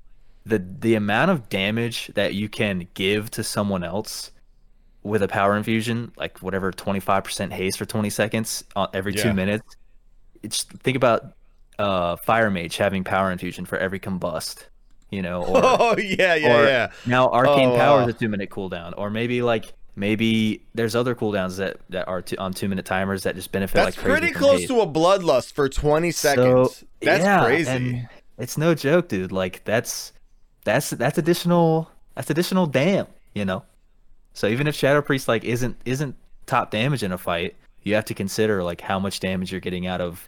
the 0.44 0.58
the 0.80 0.94
amount 0.94 1.30
of 1.30 1.48
damage 1.48 2.08
that 2.14 2.34
you 2.34 2.48
can 2.48 2.86
give 2.94 3.30
to 3.32 3.42
someone 3.44 3.82
else 3.84 4.30
with 5.02 5.22
a 5.22 5.28
power 5.28 5.56
infusion, 5.56 6.12
like 6.16 6.38
whatever 6.40 6.70
twenty 6.70 7.00
five 7.00 7.24
percent 7.24 7.52
haste 7.52 7.78
for 7.78 7.86
twenty 7.86 8.10
seconds 8.10 8.64
uh, 8.76 8.86
every 8.92 9.14
Yeah. 9.14 9.22
two 9.24 9.34
minutes. 9.34 9.76
It's 10.42 10.64
think 10.64 10.96
about 10.96 11.32
uh 11.78 12.16
fire 12.16 12.50
mage 12.50 12.76
having 12.76 13.02
power 13.02 13.32
infusion 13.32 13.64
for 13.64 13.78
every 13.78 13.98
combust, 13.98 14.66
you 15.12 15.22
know, 15.22 15.44
or 15.46 15.60
Oh 15.62 15.96
yeah, 15.98 16.34
yeah, 16.34 16.60
or 16.60 16.64
yeah. 16.66 16.90
now 17.06 17.28
arcane 17.30 17.68
Oh, 17.68 17.76
power 17.76 17.98
wow. 17.98 18.08
is 18.08 18.14
a 18.14 18.18
two 18.18 18.28
minute 18.28 18.50
cooldown, 18.50 18.94
or 18.96 19.10
maybe 19.10 19.42
like 19.42 19.72
maybe 19.94 20.62
there's 20.74 20.96
other 20.96 21.14
cooldowns 21.14 21.58
that 21.58 21.76
that 21.90 22.08
are 22.08 22.22
two, 22.22 22.36
on 22.38 22.52
two 22.52 22.68
minute 22.68 22.86
timers 22.86 23.22
that 23.22 23.36
just 23.36 23.52
benefit 23.52 23.74
That's 23.74 23.96
like 23.96 24.04
crazy 24.04 24.18
pretty 24.20 24.32
close 24.34 24.66
to 24.66 24.80
a 24.80 24.86
bloodlust 24.86 25.52
for 25.52 25.68
20 25.68 26.10
seconds. 26.10 26.76
So, 26.78 26.86
that's 27.02 27.22
yeah, 27.22 27.44
crazy. 27.44 28.08
it's 28.38 28.58
no 28.58 28.74
joke, 28.74 29.08
dude. 29.08 29.30
Like 29.30 29.62
that's 29.64 30.12
that's 30.64 30.90
that's 30.90 31.18
additional 31.18 31.90
that's 32.16 32.30
additional 32.30 32.66
damn, 32.66 33.06
you 33.34 33.44
know. 33.44 33.64
So 34.34 34.46
even 34.46 34.66
if 34.66 34.74
Shadow 34.74 35.02
Priest 35.02 35.28
like 35.28 35.44
isn't 35.44 35.76
isn't 35.84 36.16
top 36.46 36.70
damage 36.70 37.02
in 37.02 37.12
a 37.12 37.18
fight, 37.18 37.54
you 37.82 37.94
have 37.94 38.06
to 38.06 38.14
consider 38.14 38.62
like 38.64 38.80
how 38.80 38.98
much 38.98 39.20
damage 39.20 39.52
you're 39.52 39.60
getting 39.60 39.86
out 39.86 40.00
of 40.00 40.26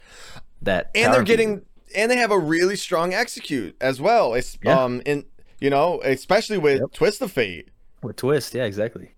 that. 0.61 0.91
and 0.93 1.11
they're 1.13 1.23
getting 1.23 1.63
and 1.95 2.11
they 2.11 2.17
have 2.17 2.31
a 2.31 2.39
really 2.39 2.75
strong 2.75 3.13
execute 3.13 3.75
as 3.81 3.99
well. 4.01 4.33
It's 4.33 4.57
Yeah. 4.63 4.79
um 4.83 5.01
in 5.05 5.25
you 5.59 5.69
know, 5.69 6.01
especially 6.03 6.57
with 6.57 6.79
Yep. 6.81 6.91
Twist 6.93 7.21
of 7.21 7.31
Fate. 7.31 7.69
with 8.03 8.17
twist, 8.17 8.53
yeah, 8.53 8.63
exactly. 8.65 9.15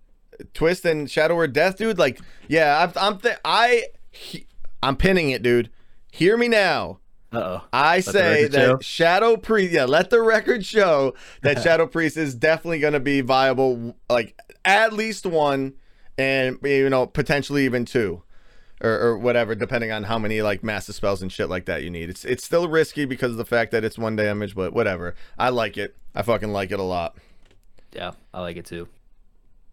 Twist 0.54 0.86
and 0.86 1.10
Shadow 1.10 1.36
Word 1.36 1.52
Death, 1.52 1.78
dude. 1.78 1.98
Like, 1.98 2.20
yeah, 2.48 2.84
I'm, 2.84 2.92
I'm, 3.13 3.20
th- 3.20 3.38
I, 3.44 3.86
he, 4.12 4.46
I'm 4.84 4.96
pinning 4.96 5.32
it, 5.32 5.42
dude. 5.42 5.72
Hear 6.12 6.38
me 6.38 6.48
now. 6.48 7.00
Uh 7.34 7.38
oh. 7.40 7.62
I 7.74 7.98
the 7.98 8.12
say 8.12 8.48
that 8.48 8.54
show? 8.54 8.78
Shadow 8.80 9.36
Priest. 9.36 9.74
Yeah, 9.74 9.86
let 9.86 10.12
the 10.12 10.22
record 10.22 10.63
show 10.63 11.16
that 11.42 11.62
Shadow 11.63 11.88
Priest 11.88 12.18
is 12.18 12.36
definitely 12.36 12.80
going 12.80 12.94
to 12.94 13.00
be 13.00 13.22
viable. 13.22 13.96
Like 14.10 14.40
at 14.63 14.94
least 14.94 15.26
one, 15.26 15.74
and 16.20 16.60
you 16.63 16.90
know 16.90 17.08
potentially 17.08 17.66
even 17.66 17.84
two, 17.86 18.22
or, 18.82 18.92
or 18.92 19.18
whatever, 19.18 19.56
depending 19.56 19.92
on 19.92 20.04
how 20.04 20.20
many 20.20 20.42
like 20.42 20.63
mass 20.63 20.86
dispels 20.86 21.22
and 21.22 21.32
shit 21.32 21.50
like 21.50 21.66
that 21.66 21.84
you 21.84 21.90
need. 21.90 22.10
It's 22.10 22.26
it's 22.26 22.44
still 22.44 22.68
risky 22.68 23.06
because 23.06 23.32
of 23.32 23.38
the 23.38 23.46
fact 23.46 23.72
that 23.72 23.84
it's 23.84 23.98
one 23.98 24.16
damage, 24.16 24.56
but 24.56 24.74
whatever. 24.74 25.16
I 25.38 25.50
like 25.50 25.78
it. 25.78 25.96
I 26.16 26.22
fucking 26.22 26.52
like 26.52 26.72
it 26.72 26.80
a 26.80 26.84
lot. 26.84 27.16
Yeah, 27.94 28.12
I 28.34 28.42
like 28.42 28.58
it 28.58 28.66
too. 28.66 28.88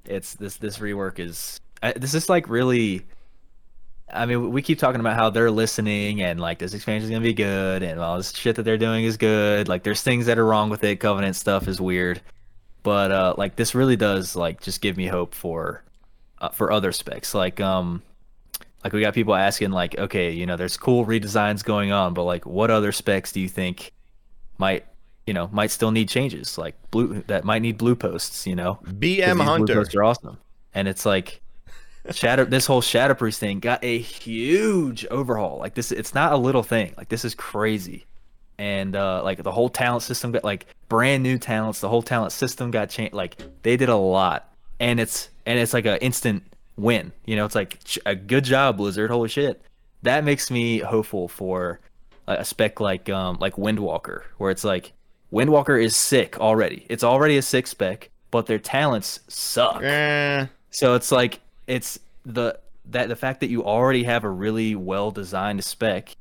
It's 0.06 0.34
this 0.34 0.56
this 0.56 0.78
rework 0.78 1.18
is 1.18 1.60
I, 1.82 1.92
this 1.92 2.14
is 2.14 2.28
like 2.28 2.48
really. 2.48 3.04
I 4.12 4.26
mean, 4.26 4.52
we 4.52 4.60
keep 4.60 4.78
talking 4.78 5.00
about 5.00 5.16
how 5.16 5.30
they're 5.30 5.50
listening 5.50 6.20
and 6.22 6.38
like 6.38 6.58
this 6.58 6.74
expansion 6.74 7.04
is 7.04 7.10
gonna 7.10 7.22
be 7.22 7.32
good 7.32 7.82
and 7.82 7.98
all 7.98 8.18
this 8.18 8.32
shit 8.34 8.56
that 8.56 8.62
they're 8.62 8.78
doing 8.78 9.04
is 9.04 9.16
good. 9.16 9.66
Like 9.66 9.82
there's 9.82 10.02
things 10.02 10.26
that 10.26 10.38
are 10.38 10.44
wrong 10.44 10.70
with 10.70 10.84
it. 10.84 11.00
Covenant 11.00 11.36
stuff 11.36 11.68
is 11.68 11.80
weird, 11.80 12.20
but 12.82 13.10
uh, 13.10 13.34
like 13.38 13.56
this 13.56 13.74
really 13.74 13.96
does 13.96 14.36
like 14.36 14.60
just 14.60 14.80
give 14.80 14.96
me 14.96 15.06
hope 15.06 15.34
for 15.34 15.82
uh, 16.38 16.50
for 16.50 16.70
other 16.70 16.92
specs. 16.92 17.34
Like 17.34 17.60
um, 17.60 18.02
like 18.84 18.92
we 18.92 19.00
got 19.00 19.14
people 19.14 19.34
asking 19.34 19.70
like, 19.70 19.98
okay, 19.98 20.30
you 20.30 20.44
know, 20.44 20.56
there's 20.56 20.76
cool 20.76 21.06
redesigns 21.06 21.64
going 21.64 21.90
on, 21.90 22.12
but 22.12 22.24
like, 22.24 22.44
what 22.44 22.70
other 22.70 22.92
specs 22.92 23.32
do 23.32 23.40
you 23.40 23.48
think 23.48 23.92
might 24.58 24.84
you 25.26 25.32
know 25.32 25.48
might 25.52 25.70
still 25.70 25.90
need 25.90 26.08
changes? 26.08 26.58
Like 26.58 26.76
blue 26.90 27.24
that 27.26 27.44
might 27.44 27.62
need 27.62 27.78
blue 27.78 27.96
posts, 27.96 28.46
you 28.46 28.54
know 28.54 28.78
BM 28.84 29.38
these 29.38 29.66
blue 29.66 29.74
posts 29.74 29.94
are 29.94 30.04
awesome, 30.04 30.38
and 30.74 30.86
it's 30.86 31.06
like 31.06 31.40
shadow. 32.10 32.44
this 32.44 32.66
whole 32.66 32.82
shadow 32.82 33.14
priest 33.14 33.40
thing 33.40 33.58
got 33.58 33.82
a 33.82 33.98
huge 33.98 35.06
overhaul. 35.06 35.58
Like 35.58 35.74
this, 35.74 35.90
it's 35.90 36.14
not 36.14 36.34
a 36.34 36.36
little 36.36 36.62
thing. 36.62 36.92
Like 36.98 37.08
this 37.08 37.24
is 37.24 37.34
crazy, 37.34 38.04
and 38.58 38.94
uh 38.94 39.22
like 39.24 39.42
the 39.42 39.52
whole 39.52 39.70
talent 39.70 40.02
system 40.02 40.32
got 40.32 40.44
like 40.44 40.66
brand 40.90 41.22
new 41.22 41.38
talents. 41.38 41.80
The 41.80 41.88
whole 41.88 42.02
talent 42.02 42.32
system 42.32 42.70
got 42.70 42.90
changed. 42.90 43.14
Like 43.14 43.36
they 43.62 43.78
did 43.78 43.88
a 43.88 43.96
lot, 43.96 44.52
and 44.78 45.00
it's 45.00 45.30
and 45.46 45.58
it's 45.58 45.72
like 45.72 45.86
a 45.86 46.02
instant 46.04 46.42
win. 46.76 47.12
You 47.24 47.36
know, 47.36 47.44
it's 47.44 47.54
like 47.54 47.78
a 48.06 48.14
good 48.14 48.44
job, 48.44 48.76
Blizzard. 48.76 49.10
Holy 49.10 49.28
shit, 49.28 49.62
that 50.02 50.24
makes 50.24 50.50
me 50.50 50.78
hopeful 50.78 51.28
for 51.28 51.80
a 52.26 52.44
spec 52.44 52.80
like 52.80 53.08
um 53.10 53.36
like 53.40 53.56
Windwalker, 53.56 54.22
where 54.38 54.50
it's 54.50 54.64
like 54.64 54.92
Windwalker 55.32 55.82
is 55.82 55.96
sick 55.96 56.38
already. 56.40 56.86
It's 56.88 57.04
already 57.04 57.36
a 57.36 57.42
sick 57.42 57.66
spec, 57.66 58.10
but 58.30 58.46
their 58.46 58.58
talents 58.58 59.20
suck. 59.28 59.82
Eh, 59.82 60.46
So 60.70 60.94
it's 60.94 61.10
like 61.12 61.40
it's 61.66 61.98
the 62.24 62.58
that 62.86 63.08
the 63.08 63.16
fact 63.16 63.40
that 63.40 63.48
you 63.50 63.64
already 63.64 64.04
have 64.04 64.24
a 64.24 64.30
really 64.30 64.74
well 64.74 65.10
designed 65.10 65.64
spec. 65.64 66.16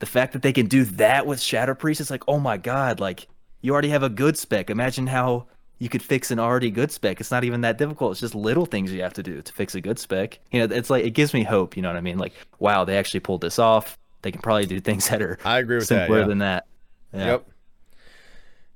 The 0.00 0.06
fact 0.06 0.32
that 0.32 0.42
they 0.42 0.52
can 0.52 0.66
do 0.66 0.84
that 0.84 1.26
with 1.26 1.40
Shadow 1.40 1.74
Priest, 1.74 2.00
it's 2.00 2.10
like, 2.10 2.22
oh 2.28 2.38
my 2.38 2.56
god, 2.56 3.00
like 3.00 3.26
you 3.62 3.72
already 3.72 3.88
have 3.88 4.04
a 4.04 4.08
good 4.08 4.36
spec. 4.38 4.70
Imagine 4.70 5.08
how 5.08 5.46
you 5.78 5.88
could 5.88 6.02
fix 6.02 6.30
an 6.30 6.38
already 6.38 6.70
good 6.70 6.90
spec. 6.90 7.20
It's 7.20 7.30
not 7.30 7.44
even 7.44 7.60
that 7.62 7.78
difficult. 7.78 8.12
It's 8.12 8.20
just 8.20 8.34
little 8.34 8.66
things 8.66 8.92
you 8.92 9.02
have 9.02 9.14
to 9.14 9.22
do 9.22 9.40
to 9.42 9.52
fix 9.52 9.74
a 9.74 9.80
good 9.80 9.98
spec. 9.98 10.40
You 10.50 10.66
know, 10.66 10.74
it's 10.74 10.90
like 10.90 11.04
it 11.04 11.10
gives 11.10 11.32
me 11.32 11.44
hope. 11.44 11.76
You 11.76 11.82
know 11.82 11.88
what 11.88 11.96
I 11.96 12.00
mean? 12.00 12.18
Like, 12.18 12.32
wow, 12.58 12.84
they 12.84 12.96
actually 12.98 13.20
pulled 13.20 13.40
this 13.40 13.58
off. 13.58 13.96
They 14.22 14.32
can 14.32 14.40
probably 14.40 14.66
do 14.66 14.80
things 14.80 15.08
that 15.08 15.22
are 15.22 15.38
I 15.44 15.58
agree 15.58 15.76
with 15.76 15.86
simpler 15.86 16.16
that. 16.16 16.22
Yeah. 16.22 16.28
than 16.28 16.38
that. 16.38 16.66
Yeah. 17.12 17.26
Yep. 17.26 17.48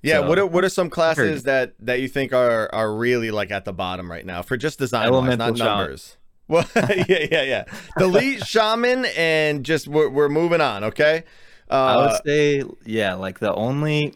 Yeah, 0.03 0.21
So- 0.21 0.29
what 0.29 0.39
are, 0.39 0.47
what 0.47 0.65
are 0.65 0.69
some 0.69 0.91
classes 0.91 1.45
that 1.45 1.75
that 1.81 2.01
you 2.01 2.09
think 2.09 2.33
are 2.33 2.69
are 2.75 2.93
really 2.93 3.31
like 3.31 3.51
at 3.51 3.65
the 3.65 3.73
bottom 3.73 4.11
right 4.11 4.27
now 4.27 4.43
for 4.43 4.57
just 4.57 4.79
design 4.79 5.13
wise, 5.13 5.39
not 5.39 5.57
shaman. 5.57 5.77
numbers? 5.77 6.17
Well, 6.49 6.67
yeah, 6.75 7.05
yeah, 7.31 7.43
yeah. 7.43 7.65
Delete 7.97 8.45
shaman 8.45 9.07
and 9.17 9.65
just 9.65 9.89
we're, 9.89 10.11
we're 10.11 10.29
moving 10.29 10.61
on. 10.61 10.85
Okay. 10.85 11.23
Uh, 11.71 11.75
I 11.75 11.97
would 11.97 12.21
say, 12.27 12.63
yeah, 12.85 13.15
like 13.15 13.39
the 13.39 13.55
only, 13.55 14.13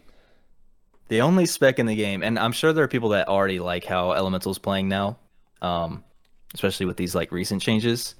the 1.08 1.20
only 1.20 1.46
spec 1.46 1.78
in 1.78 1.86
the 1.86 1.94
game, 1.94 2.22
and 2.22 2.38
I'm 2.38 2.52
sure 2.52 2.72
there 2.72 2.84
are 2.84 2.88
people 2.88 3.10
that 3.10 3.28
already 3.28 3.58
like 3.58 3.84
how 3.84 4.10
Elemental's 4.10 4.58
playing 4.58 4.88
now, 4.88 5.18
um, 5.62 6.04
especially 6.54 6.86
with 6.86 6.96
these 6.96 7.14
like 7.14 7.32
recent 7.32 7.62
changes. 7.62 8.14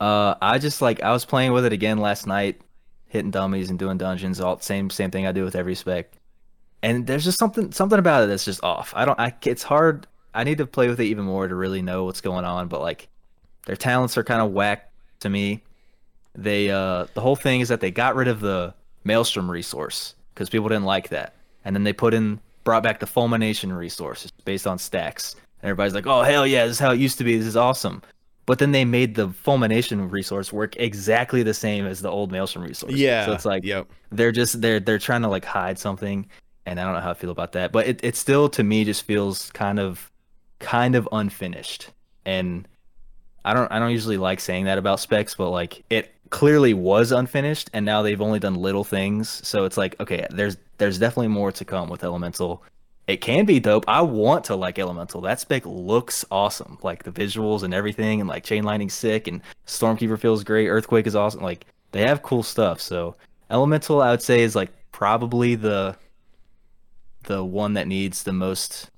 Uh, 0.00 0.34
I 0.40 0.58
just 0.58 0.80
like 0.82 1.02
I 1.02 1.12
was 1.12 1.24
playing 1.24 1.52
with 1.52 1.64
it 1.64 1.72
again 1.72 1.98
last 1.98 2.26
night, 2.26 2.60
hitting 3.06 3.30
dummies 3.30 3.70
and 3.70 3.78
doing 3.78 3.98
dungeons, 3.98 4.40
all 4.40 4.58
same 4.60 4.90
same 4.90 5.10
thing 5.10 5.26
I 5.26 5.32
do 5.32 5.44
with 5.44 5.56
every 5.56 5.74
spec, 5.74 6.12
and 6.82 7.06
there's 7.06 7.24
just 7.24 7.38
something 7.38 7.72
something 7.72 7.98
about 7.98 8.24
it 8.24 8.26
that's 8.26 8.44
just 8.44 8.62
off. 8.62 8.92
I 8.94 9.04
don't, 9.04 9.18
I 9.18 9.34
it's 9.44 9.62
hard. 9.62 10.06
I 10.34 10.44
need 10.44 10.58
to 10.58 10.66
play 10.66 10.88
with 10.88 11.00
it 11.00 11.06
even 11.06 11.24
more 11.24 11.48
to 11.48 11.54
really 11.54 11.82
know 11.82 12.04
what's 12.04 12.20
going 12.20 12.44
on, 12.44 12.68
but 12.68 12.80
like 12.80 13.08
their 13.66 13.76
talents 13.76 14.16
are 14.16 14.24
kind 14.24 14.40
of 14.40 14.52
whack 14.52 14.90
to 15.20 15.28
me 15.28 15.62
they 16.38 16.70
uh 16.70 17.06
the 17.14 17.20
whole 17.20 17.36
thing 17.36 17.60
is 17.60 17.68
that 17.68 17.80
they 17.80 17.90
got 17.90 18.14
rid 18.14 18.28
of 18.28 18.40
the 18.40 18.72
maelstrom 19.04 19.50
resource 19.50 20.14
because 20.32 20.48
people 20.48 20.68
didn't 20.68 20.84
like 20.84 21.08
that 21.08 21.34
and 21.64 21.74
then 21.74 21.84
they 21.84 21.92
put 21.92 22.14
in 22.14 22.40
brought 22.64 22.82
back 22.82 23.00
the 23.00 23.06
fulmination 23.06 23.72
resource 23.72 24.24
it's 24.24 24.32
based 24.44 24.66
on 24.66 24.78
stacks. 24.78 25.34
And 25.62 25.70
everybody's 25.70 25.94
like 25.94 26.06
oh 26.06 26.22
hell 26.22 26.46
yeah 26.46 26.66
this 26.66 26.76
is 26.76 26.80
how 26.80 26.90
it 26.92 26.98
used 26.98 27.18
to 27.18 27.24
be. 27.24 27.38
This 27.38 27.46
is 27.46 27.56
awesome. 27.56 28.02
But 28.48 28.58
then 28.58 28.72
they 28.72 28.86
made 28.86 29.14
the 29.14 29.28
fulmination 29.28 30.08
resource 30.08 30.54
work 30.54 30.74
exactly 30.76 31.42
the 31.42 31.52
same 31.52 31.84
as 31.84 32.00
the 32.00 32.10
old 32.10 32.32
maelstrom 32.32 32.64
resource. 32.64 32.94
Yeah. 32.94 33.26
so 33.26 33.32
it's 33.32 33.44
like 33.44 33.62
yep. 33.62 33.86
they're 34.10 34.32
just 34.32 34.60
they're 34.60 34.80
they're 34.80 34.98
trying 34.98 35.22
to 35.22 35.28
like 35.28 35.44
hide 35.44 35.78
something. 35.78 36.26
And 36.64 36.78
i 36.78 36.84
don't 36.84 36.94
know 36.94 37.00
how 37.00 37.10
i 37.10 37.14
feel 37.14 37.30
about 37.30 37.52
that. 37.52 37.72
But 37.72 37.86
it, 37.86 38.00
it 38.02 38.16
still 38.16 38.48
to 38.50 38.62
me 38.62 38.84
just 38.84 39.02
feels 39.02 39.50
kind 39.52 39.78
of 39.78 40.10
kind 40.58 40.94
of 40.94 41.08
unfinished. 41.12 41.90
And 42.24 42.66
i 43.44 43.54
don't 43.54 43.70
i 43.70 43.78
don't 43.78 43.92
usually 43.92 44.16
like 44.16 44.40
saying 44.40 44.64
that 44.64 44.78
about 44.78 44.98
specs 45.00 45.34
but 45.34 45.50
like 45.50 45.84
it 45.90 46.14
clearly 46.30 46.74
was 46.74 47.12
unfinished. 47.12 47.70
And 47.72 47.84
now 47.84 48.02
they've 48.02 48.20
only 48.20 48.38
done 48.38 48.54
little 48.54 48.84
things. 48.84 49.46
So 49.46 49.64
it's 49.64 49.76
like 49.76 49.98
okay 50.00 50.26
there's 50.30 50.56
there's 50.78 50.98
definitely 50.98 51.28
more 51.28 51.52
to 51.52 51.64
come 51.64 51.88
with 51.88 52.04
elemental. 52.04 52.62
It 53.06 53.18
can 53.18 53.44
be 53.44 53.58
dope. 53.58 53.84
I 53.88 54.02
want 54.02 54.44
to 54.44 54.56
like 54.56 54.78
elemental. 54.78 55.20
That 55.20 55.40
spec 55.40 55.64
looks 55.64 56.24
awesome. 56.30 56.78
Like 56.82 57.04
the 57.04 57.10
visuals 57.10 57.62
and 57.62 57.74
everything 57.74 58.20
and 58.20 58.28
like 58.28 58.44
chain 58.44 58.64
lightning 58.64 58.90
sick 58.90 59.26
and 59.26 59.42
stormkeeper 59.66 60.18
feels 60.18 60.44
great. 60.44 60.68
Earthquake 60.68 61.06
is 61.06 61.16
awesome. 61.16 61.42
Like 61.42 61.66
they 61.92 62.02
have 62.02 62.22
cool 62.22 62.42
stuff. 62.42 62.80
So 62.80 63.16
elemental 63.50 64.02
i 64.02 64.10
would 64.10 64.20
say 64.20 64.42
is 64.42 64.54
like 64.54 64.70
probably 64.92 65.54
the 65.54 65.96
the 67.24 67.42
one 67.42 67.72
that 67.72 67.88
needs 67.88 68.24
the 68.24 68.32
most 68.32 68.90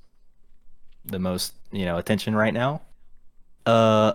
the 1.05 1.21
most 1.21 1.55
you 1.71 1.85
know 1.85 1.99
attention 1.99 2.35
right 2.35 2.53
now. 2.55 2.83
Uh 3.65 4.15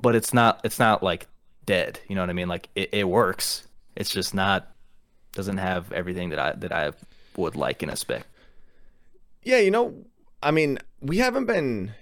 but 0.00 0.14
it's 0.14 0.34
not 0.34 0.60
it's 0.64 0.78
not 0.78 1.02
like 1.02 1.26
dead. 1.64 1.98
You 2.08 2.14
know 2.14 2.22
what 2.22 2.30
i 2.30 2.34
mean? 2.34 2.48
Like 2.48 2.68
it, 2.74 2.90
it 2.92 3.08
works. 3.08 3.66
It's 3.96 4.10
just 4.10 4.34
not 4.34 4.70
doesn't 5.32 5.58
have 5.58 5.92
everything 5.92 6.30
that 6.30 6.38
i 6.38 6.52
that 6.52 6.72
i 6.72 6.90
would 7.36 7.56
like 7.56 7.82
in 7.82 7.90
a 7.90 7.96
spec 7.96 8.26
Yeah, 9.42 9.58
you 9.58 9.70
know, 9.70 10.04
I 10.42 10.50
mean, 10.50 10.78
we 11.00 11.18
haven't 11.18 11.46
been. 11.46 11.92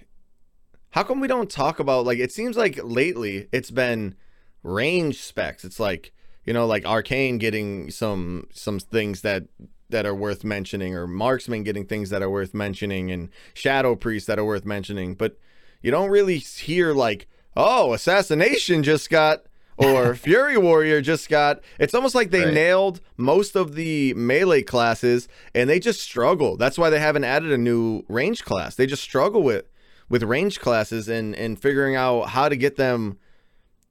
How 0.91 1.03
come 1.03 1.19
we 1.19 1.27
don't 1.27 1.49
talk 1.49 1.79
about 1.79 2.05
like? 2.05 2.19
It 2.19 2.31
seems 2.31 2.57
like 2.57 2.79
lately 2.83 3.47
it's 3.51 3.71
been 3.71 4.15
range 4.63 5.21
specs. 5.21 5.63
It's 5.63 5.79
like 5.79 6.11
you 6.45 6.53
know, 6.53 6.65
like 6.65 6.85
arcane 6.85 7.37
getting 7.37 7.91
some 7.91 8.47
some 8.51 8.79
things 8.79 9.21
that 9.21 9.43
that 9.89 10.05
are 10.05 10.15
worth 10.15 10.43
mentioning, 10.43 10.95
or 10.95 11.07
marksman 11.07 11.63
getting 11.63 11.85
things 11.85 12.09
that 12.09 12.21
are 12.21 12.29
worth 12.29 12.53
mentioning, 12.53 13.11
and 13.11 13.29
shadow 13.53 13.95
priest 13.95 14.27
that 14.27 14.39
are 14.39 14.45
worth 14.45 14.65
mentioning. 14.65 15.15
But 15.15 15.37
you 15.81 15.91
don't 15.91 16.09
really 16.09 16.37
hear 16.37 16.93
like, 16.93 17.27
oh, 17.55 17.93
assassination 17.93 18.83
just 18.83 19.09
got. 19.09 19.43
Or 19.79 20.13
Fury 20.25 20.57
Warrior 20.57 21.01
just 21.01 21.29
got. 21.29 21.61
It's 21.79 21.93
almost 21.93 22.13
like 22.15 22.31
they 22.31 22.45
Right. 22.45 22.53
nailed 22.53 23.01
most 23.17 23.55
of 23.55 23.75
the 23.75 24.13
melee 24.13 24.61
classes, 24.63 25.27
and 25.55 25.69
they 25.69 25.79
just 25.79 25.99
struggle. 26.01 26.57
That's 26.57 26.77
why 26.77 26.89
they 26.89 26.99
haven't 26.99 27.23
added 27.23 27.51
a 27.51 27.57
new 27.57 28.03
range 28.07 28.43
class. 28.45 28.75
They 28.75 28.85
just 28.85 29.03
struggle 29.03 29.41
with 29.43 29.65
with 30.09 30.23
range 30.23 30.59
classes 30.59 31.07
and 31.09 31.35
and 31.35 31.59
figuring 31.59 31.95
out 31.95 32.29
how 32.29 32.49
to 32.49 32.55
get 32.55 32.75
them 32.75 33.17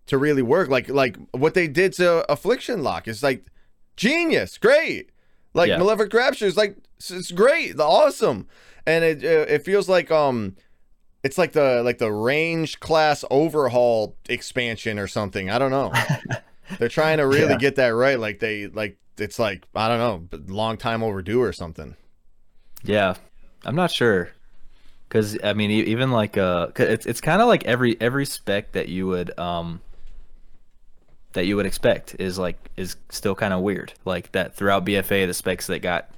to 0.06 0.18
really 0.18 0.42
work. 0.42 0.68
Like 0.68 0.88
like 0.88 1.16
what 1.32 1.54
they 1.54 1.68
did 1.68 1.92
to 1.94 2.30
Affliction 2.30 2.82
Lock 2.82 3.08
is 3.08 3.22
like 3.22 3.46
genius, 3.96 4.58
great. 4.58 5.10
Like 5.54 5.68
Yeah. 5.68 5.78
Malefic 5.78 6.12
Rapture 6.12 6.46
is 6.46 6.56
like 6.56 6.76
it's- 6.98 7.30
great, 7.30 7.76
the 7.76 7.84
awesome, 7.84 8.46
and 8.86 9.04
it 9.04 9.24
it 9.24 9.64
feels 9.64 9.88
like 9.88 10.10
um 10.10 10.54
it's 11.28 11.36
like 11.36 11.52
the 11.52 11.82
like 11.84 11.98
the 11.98 12.10
range 12.10 12.80
class 12.80 13.22
overhaul 13.30 14.16
expansion 14.30 14.98
or 14.98 15.06
something. 15.06 15.50
I 15.50 15.58
don't 15.58 15.70
know. 15.70 15.92
They're 16.78 16.88
trying 16.88 17.18
to 17.18 17.26
really 17.26 17.52
Yeah. 17.52 17.58
get 17.58 17.76
that 17.76 17.88
right. 17.88 18.18
Like 18.18 18.40
they 18.40 18.66
like 18.68 18.96
it's 19.18 19.38
like 19.38 19.66
I 19.74 19.88
don't 19.88 19.98
know, 20.32 20.54
long 20.54 20.78
time 20.78 21.02
overdue 21.02 21.42
or 21.42 21.52
something. 21.52 21.96
Yeah, 22.82 23.16
I'm 23.66 23.74
not 23.74 23.90
sure, 23.90 24.30
because 25.08 25.36
I 25.44 25.52
mean, 25.52 25.70
even 25.70 26.12
like 26.12 26.38
uh, 26.38 26.68
'cause 26.68 26.88
it's 26.88 27.04
it's 27.06 27.20
kind 27.20 27.42
of 27.42 27.48
like 27.48 27.64
every 27.64 28.00
every 28.00 28.24
spec 28.24 28.72
that 28.72 28.88
you 28.88 29.06
would 29.06 29.36
um 29.38 29.80
that 31.34 31.44
you 31.46 31.56
would 31.56 31.66
expect 31.66 32.16
is 32.18 32.38
like 32.38 32.70
is 32.76 32.96
still 33.10 33.34
kind 33.34 33.52
of 33.52 33.60
weird. 33.60 33.92
Like 34.06 34.32
that 34.32 34.54
throughout 34.54 34.86
BFA, 34.86 35.26
the 35.26 35.34
specs 35.34 35.66
that 35.66 35.80
got 35.80 36.10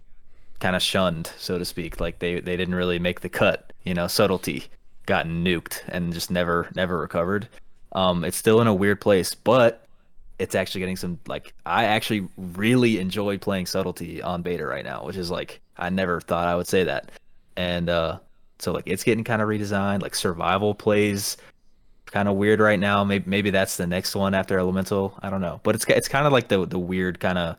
kind 0.61 0.77
of 0.77 0.83
shunned, 0.83 1.33
so 1.39 1.59
to 1.59 1.65
speak, 1.65 2.01
like 2.01 2.19
they 2.21 2.39
they 2.41 2.57
didn't 2.57 2.75
really 2.75 2.99
make 2.99 3.21
the 3.21 3.29
cut. 3.29 3.73
You 3.83 3.95
know, 3.95 4.07
subtlety 4.09 4.67
got 5.11 5.27
nuked 5.27 5.83
and 5.89 6.13
just 6.13 6.31
never 6.31 6.69
never 6.77 6.99
recovered. 6.99 7.49
Um, 7.93 8.25
it's 8.25 8.37
still 8.37 8.61
in 8.61 8.69
a 8.69 8.75
weird 8.75 9.01
place, 9.01 9.35
but 9.35 9.85
it's 10.39 10.55
actually 10.55 10.79
getting 10.79 10.97
some 10.97 11.19
like 11.27 11.53
I 11.67 11.85
actually 11.85 12.29
really 12.39 12.99
enjoy 12.99 13.37
playing 13.37 13.67
subtlety 13.67 14.23
on 14.23 14.43
beta 14.43 14.65
right 14.65 14.85
now, 14.85 15.05
which 15.05 15.17
is 15.17 15.29
like 15.29 15.61
I 15.77 15.91
never 15.91 16.21
thought 16.21 16.47
I 16.47 16.55
would 16.55 16.69
say 16.69 16.85
that. 16.85 17.11
And 17.57 17.91
uh 17.91 18.21
so 18.61 18.73
like 18.73 18.85
it's 18.87 19.03
getting 19.03 19.25
kind 19.25 19.43
of 19.43 19.49
redesigned, 19.49 20.01
like 20.01 20.15
survival 20.15 20.75
plays 20.75 21.37
kind 22.07 22.29
of 22.29 22.37
weird 22.37 22.61
right 22.61 22.79
now. 22.79 23.03
Maybe 23.03 23.25
maybe 23.27 23.51
that's 23.51 23.77
the 23.77 23.89
next 23.89 24.15
one 24.15 24.33
after 24.33 24.61
elemental. 24.61 25.19
I 25.23 25.29
don't 25.29 25.41
know. 25.41 25.61
But 25.65 25.75
it's 25.75 25.85
it's 25.89 26.09
kind 26.09 26.27
of 26.27 26.33
like 26.33 26.47
the 26.47 26.65
the 26.67 26.79
weird 26.79 27.19
kind 27.19 27.37
of 27.37 27.57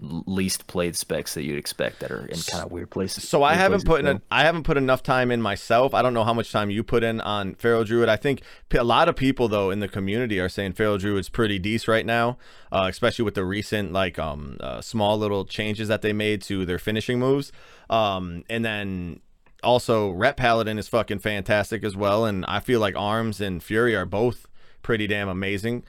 least 0.00 0.66
played 0.66 0.96
specs 0.96 1.34
that 1.34 1.44
you'd 1.44 1.56
expect 1.56 2.00
that 2.00 2.10
are 2.10 2.26
in 2.26 2.38
kind 2.38 2.64
of 2.64 2.70
weird 2.70 2.90
places. 2.90 3.28
So 3.28 3.42
I 3.42 3.54
haven't 3.54 3.84
put 3.84 4.00
in 4.00 4.16
go. 4.16 4.20
I 4.30 4.44
haven't 4.44 4.64
put 4.64 4.76
enough 4.76 5.02
time 5.02 5.30
in 5.30 5.40
myself. 5.40 5.94
I 5.94 6.02
don't 6.02 6.14
know 6.14 6.24
how 6.24 6.34
much 6.34 6.52
time 6.52 6.70
you 6.70 6.82
put 6.82 7.02
in 7.02 7.20
on 7.20 7.54
Feral 7.54 7.84
Druid. 7.84 8.08
I 8.08 8.16
think 8.16 8.42
a 8.76 8.84
lot 8.84 9.08
of 9.08 9.16
people 9.16 9.48
though 9.48 9.70
in 9.70 9.80
the 9.80 9.88
community 9.88 10.38
are 10.38 10.48
saying 10.48 10.74
Feral 10.74 10.98
Druid's 10.98 11.28
pretty 11.28 11.58
decent 11.58 11.88
right 11.88 12.06
now, 12.06 12.36
uh, 12.70 12.86
especially 12.90 13.24
with 13.24 13.34
the 13.34 13.44
recent 13.44 13.92
like 13.92 14.18
um 14.18 14.58
uh, 14.60 14.80
small 14.80 15.18
little 15.18 15.44
changes 15.44 15.88
that 15.88 16.02
they 16.02 16.12
made 16.12 16.42
to 16.42 16.66
their 16.66 16.78
finishing 16.78 17.18
moves. 17.18 17.52
Um, 17.88 18.44
and 18.50 18.64
then 18.64 19.20
also 19.62 20.10
Ret 20.10 20.36
Paladin 20.36 20.78
is 20.78 20.88
fucking 20.88 21.20
fantastic 21.20 21.84
as 21.84 21.96
well. 21.96 22.24
And 22.24 22.44
I 22.46 22.60
feel 22.60 22.80
like 22.80 22.96
Arms 22.96 23.40
and 23.40 23.62
Fury 23.62 23.96
are 23.96 24.06
both 24.06 24.46
pretty 24.82 25.06
damn 25.06 25.28
amazing. 25.28 25.84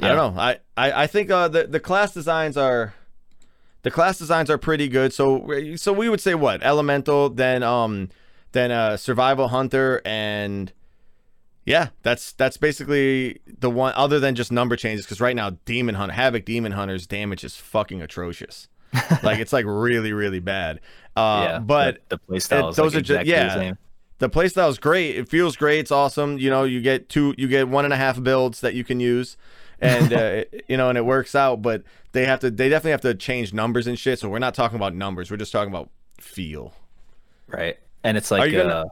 I 0.00 0.08
don't 0.08 0.36
know. 0.36 0.40
I 0.40 0.58
I, 0.76 1.02
I 1.02 1.06
think 1.06 1.30
uh, 1.30 1.48
the 1.48 1.66
the 1.66 1.80
class 1.80 2.14
designs 2.14 2.56
are 2.56 2.94
the 3.82 3.90
class 3.90 4.18
designs 4.18 4.50
are 4.50 4.58
pretty 4.58 4.88
good. 4.88 5.12
So 5.12 5.76
so 5.76 5.92
we 5.92 6.08
would 6.08 6.20
say 6.20 6.34
what 6.34 6.62
elemental, 6.62 7.30
then 7.30 7.62
um 7.62 8.08
then 8.52 8.70
uh 8.70 8.96
survival 8.96 9.48
hunter 9.48 10.02
and 10.04 10.72
yeah, 11.64 11.88
that's 12.02 12.32
that's 12.32 12.56
basically 12.56 13.40
the 13.46 13.70
one 13.70 13.92
other 13.94 14.18
than 14.18 14.34
just 14.34 14.50
number 14.50 14.76
changes 14.76 15.04
because 15.04 15.20
right 15.20 15.36
now 15.36 15.50
demon 15.64 15.94
hunt 15.94 16.12
havoc 16.12 16.44
demon 16.44 16.72
hunter's 16.72 17.06
damage 17.06 17.44
is 17.44 17.56
fucking 17.56 18.02
atrocious. 18.02 18.68
like 19.22 19.38
it's 19.38 19.52
like 19.52 19.66
really 19.66 20.12
really 20.12 20.40
bad. 20.40 20.80
Uh, 21.16 21.46
yeah, 21.46 21.58
but 21.58 22.08
the, 22.08 22.16
the 22.16 22.34
playstyle 22.34 22.74
those 22.74 22.94
like 22.94 22.96
are 22.96 22.98
exactly 22.98 23.32
yeah. 23.32 23.44
the 23.44 23.54
same. 23.54 23.78
the 24.18 24.30
playstyle 24.30 24.68
is 24.68 24.78
great. 24.78 25.16
It 25.16 25.28
feels 25.28 25.56
great. 25.56 25.80
It's 25.80 25.92
awesome. 25.92 26.38
You 26.38 26.50
know, 26.50 26.64
you 26.64 26.80
get 26.80 27.08
two, 27.08 27.34
you 27.36 27.46
get 27.46 27.68
one 27.68 27.84
and 27.84 27.94
a 27.94 27.96
half 27.96 28.22
builds 28.22 28.60
that 28.62 28.74
you 28.74 28.82
can 28.82 28.98
use, 28.98 29.36
and 29.80 30.12
uh, 30.12 30.44
you 30.68 30.76
know, 30.76 30.88
and 30.88 30.98
it 30.98 31.04
works 31.04 31.34
out. 31.34 31.62
But 31.62 31.82
they 32.12 32.24
have 32.26 32.40
to, 32.40 32.50
they 32.50 32.68
definitely 32.68 32.92
have 32.92 33.00
to 33.02 33.14
change 33.14 33.52
numbers 33.52 33.86
and 33.86 33.98
shit. 33.98 34.18
So 34.18 34.28
we're 34.28 34.38
not 34.38 34.54
talking 34.54 34.76
about 34.76 34.94
numbers. 34.94 35.30
We're 35.30 35.36
just 35.36 35.52
talking 35.52 35.72
about 35.72 35.90
feel. 36.18 36.72
Right. 37.46 37.78
And 38.04 38.16
it's 38.16 38.30
like 38.30 38.52
gonna- 38.52 38.86
a 38.86 38.90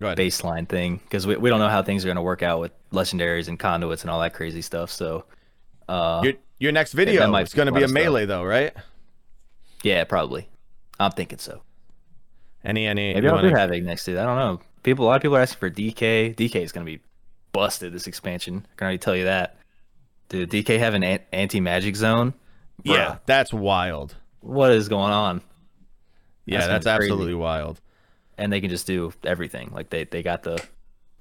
Go 0.00 0.12
baseline 0.16 0.68
thing 0.68 0.96
because 1.04 1.24
we, 1.24 1.36
we 1.36 1.48
don't 1.50 1.60
know 1.60 1.68
how 1.68 1.82
things 1.82 2.04
are 2.04 2.08
going 2.08 2.16
to 2.16 2.22
work 2.22 2.42
out 2.42 2.58
with 2.60 2.72
legendaries 2.90 3.46
and 3.46 3.58
conduits 3.58 4.02
and 4.02 4.10
all 4.10 4.20
that 4.20 4.34
crazy 4.34 4.60
stuff. 4.60 4.90
So, 4.90 5.24
uh, 5.88 6.20
Your 6.24 6.32
your 6.58 6.72
next 6.72 6.94
video 6.94 7.28
might 7.28 7.46
is 7.46 7.54
going 7.54 7.66
to 7.66 7.72
be 7.72 7.84
a 7.84 7.88
melee 7.88 8.26
though, 8.26 8.42
right? 8.42 8.72
yeah, 9.84 10.02
probably. 10.04 10.48
I'm 10.98 11.12
thinking 11.12 11.38
so. 11.38 11.62
Any 12.64 12.86
any? 12.86 13.14
Maybe 13.14 13.28
I'll 13.28 13.36
do 13.40 13.44
wanna- 13.46 13.58
have 13.58 13.70
I 13.70 13.78
don't 13.78 14.36
know. 14.36 14.60
People, 14.82 15.04
a 15.04 15.06
lot 15.06 15.16
of 15.16 15.22
people 15.22 15.36
are 15.36 15.40
asking 15.40 15.60
for 15.60 15.70
DK. 15.70 16.34
DK 16.34 16.56
is 16.56 16.72
gonna 16.72 16.84
be 16.86 17.00
busted 17.52 17.92
this 17.92 18.06
expansion. 18.06 18.66
I 18.72 18.76
can 18.76 18.84
already 18.86 18.98
tell 18.98 19.14
you 19.16 19.24
that. 19.24 19.56
Dude, 20.28 20.50
DK 20.50 20.78
have 20.78 20.94
an 20.94 21.02
anti 21.02 21.60
magic 21.60 21.96
zone. 21.96 22.34
Yeah, 22.82 23.18
that's 23.26 23.52
wild. 23.52 24.14
what 24.40 24.72
is 24.72 24.88
going 24.88 25.12
on? 25.12 25.42
Yeah, 26.46 26.66
That's 26.66 26.84
that's, 26.84 26.98
crazy. 26.98 27.10
absolutely 27.12 27.34
wild. 27.34 27.80
And 28.36 28.52
they 28.52 28.60
can 28.60 28.68
just 28.68 28.86
do 28.86 29.12
everything. 29.22 29.70
Like 29.72 29.88
they, 29.90 30.04
they 30.04 30.22
got 30.22 30.42
the 30.42 30.62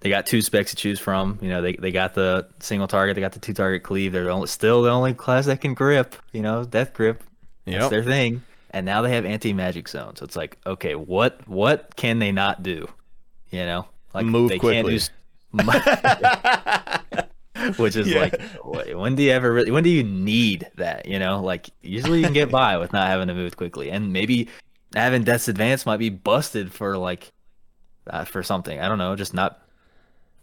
they 0.02 0.10
got 0.10 0.26
two 0.26 0.42
specs 0.42 0.72
to 0.72 0.76
choose 0.76 1.00
from. 1.00 1.40
You 1.42 1.48
know, 1.50 1.62
they, 1.62 1.74
they 1.74 1.92
got 1.92 2.14
the 2.14 2.48
single 2.60 2.88
target, 2.88 3.16
they 3.16 3.22
got 3.22 3.32
the 3.32 3.40
two 3.40 3.54
target 3.54 3.84
cleave. 3.84 4.12
They're 4.12 4.30
only, 4.30 4.48
still 4.48 4.82
the 4.82 4.90
only 4.90 5.14
class 5.14 5.46
that 5.46 5.62
can 5.62 5.74
grip. 5.76 6.16
You 6.34 6.42
know, 6.42 6.66
death 6.66 6.94
grip. 6.94 7.24
That's 7.66 7.90
their 7.90 8.04
thing. 8.04 8.44
And 8.72 8.86
now 8.86 9.02
they 9.04 9.12
have 9.14 9.24
anti 9.26 9.54
magic 9.54 9.88
zone. 9.88 10.16
So 10.18 10.26
it's 10.26 10.36
like, 10.36 10.58
okay, 10.66 10.96
what 10.96 11.48
what 11.48 11.96
can 11.96 12.20
they 12.20 12.32
not 12.34 12.64
do? 12.64 12.90
You 13.52 13.66
know, 13.66 13.88
like 14.14 14.26
Move 14.26 14.50
they 14.50 14.60
quickly. 14.60 15.00
can't 15.00 15.12
do. 15.56 15.64
Which 17.78 17.96
is 17.96 18.08
Yeah. 18.08 18.20
like, 18.20 18.42
when 18.96 19.16
do 19.16 19.24
you 19.24 19.32
ever 19.32 19.52
really? 19.52 19.72
When 19.72 19.84
do 19.84 19.90
you 19.90 20.04
need 20.04 20.68
that? 20.76 21.06
You 21.08 21.20
know, 21.20 21.42
like 21.42 21.70
usually 21.82 22.20
you 22.20 22.26
can 22.26 22.34
get 22.34 22.52
by 22.52 22.78
with 22.78 22.94
not 22.94 23.08
having 23.08 23.28
to 23.28 23.34
move 23.34 23.58
quickly, 23.58 23.90
and 23.92 24.12
maybe 24.14 24.48
having 24.96 25.24
Death's 25.24 25.48
Advance 25.48 25.86
might 25.86 25.98
be 25.98 26.10
busted 26.10 26.72
for 26.72 26.98
like, 26.98 27.32
uh, 28.08 28.26
for 28.26 28.44
something. 28.44 28.80
I 28.80 28.88
don't 28.88 28.98
know, 28.98 29.16
just 29.16 29.34
not. 29.34 29.60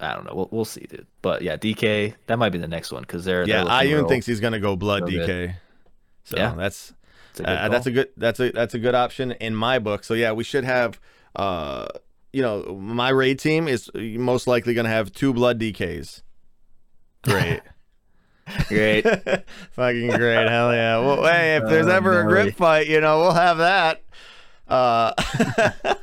I 0.03 0.14
don't 0.14 0.25
know. 0.25 0.35
We'll, 0.35 0.49
we'll 0.51 0.64
see, 0.64 0.87
dude. 0.89 1.07
But 1.21 1.43
yeah, 1.43 1.57
DK 1.57 2.14
that 2.27 2.39
might 2.39 2.51
be 2.51 2.59
the 2.59 2.66
next 2.68 2.91
one 2.91 3.03
because 3.03 3.25
they're 3.25 3.47
yeah, 3.47 3.64
they're 3.64 3.85
looking 3.85 4.05
Ayun 4.07 4.09
thinks 4.09 4.27
he's 4.27 4.41
gonna 4.41 4.59
go 4.61 4.75
blood 4.77 5.03
DK. 5.03 5.55
So 6.25 6.37
Yeah. 6.39 6.55
that's 6.57 6.95
it's 7.33 7.41
a 7.41 7.43
good 7.45 7.59
uh, 7.59 7.68
that's 7.68 7.87
a 7.87 7.91
good 7.91 8.09
that's 8.16 8.41
a 8.41 8.51
that's 8.51 8.75
a 8.75 8.79
good 8.79 8.95
option 8.95 9.33
in 9.33 9.55
my 9.55 9.79
book. 9.79 10.05
So 10.05 10.14
yeah, 10.14 10.33
we 10.33 10.43
should 10.45 10.64
have 10.64 10.99
uh 11.37 11.87
you 12.33 12.43
know, 12.43 12.79
my 12.81 13.09
raid 13.11 13.41
team 13.41 13.66
is 13.68 13.91
most 13.95 14.47
likely 14.47 14.73
gonna 14.73 14.89
have 14.89 15.12
two 15.12 15.35
blood 15.35 15.61
DKs. 15.61 16.23
Great. 17.23 17.61
great. 18.68 19.03
Fucking 19.73 20.09
great. 20.09 20.49
Hell 20.49 20.73
yeah. 20.73 20.99
Well, 20.99 21.23
hey, 21.25 21.57
if 21.57 21.64
there's 21.68 21.87
Oh, 21.87 21.91
ever 21.91 22.21
a 22.21 22.25
gnarly. 22.25 22.43
grip 22.45 22.57
fight, 22.57 22.89
you 22.89 23.01
know, 23.01 23.21
we'll 23.21 23.33
have 23.33 23.59
that. 23.59 24.03
Uh 24.68 25.12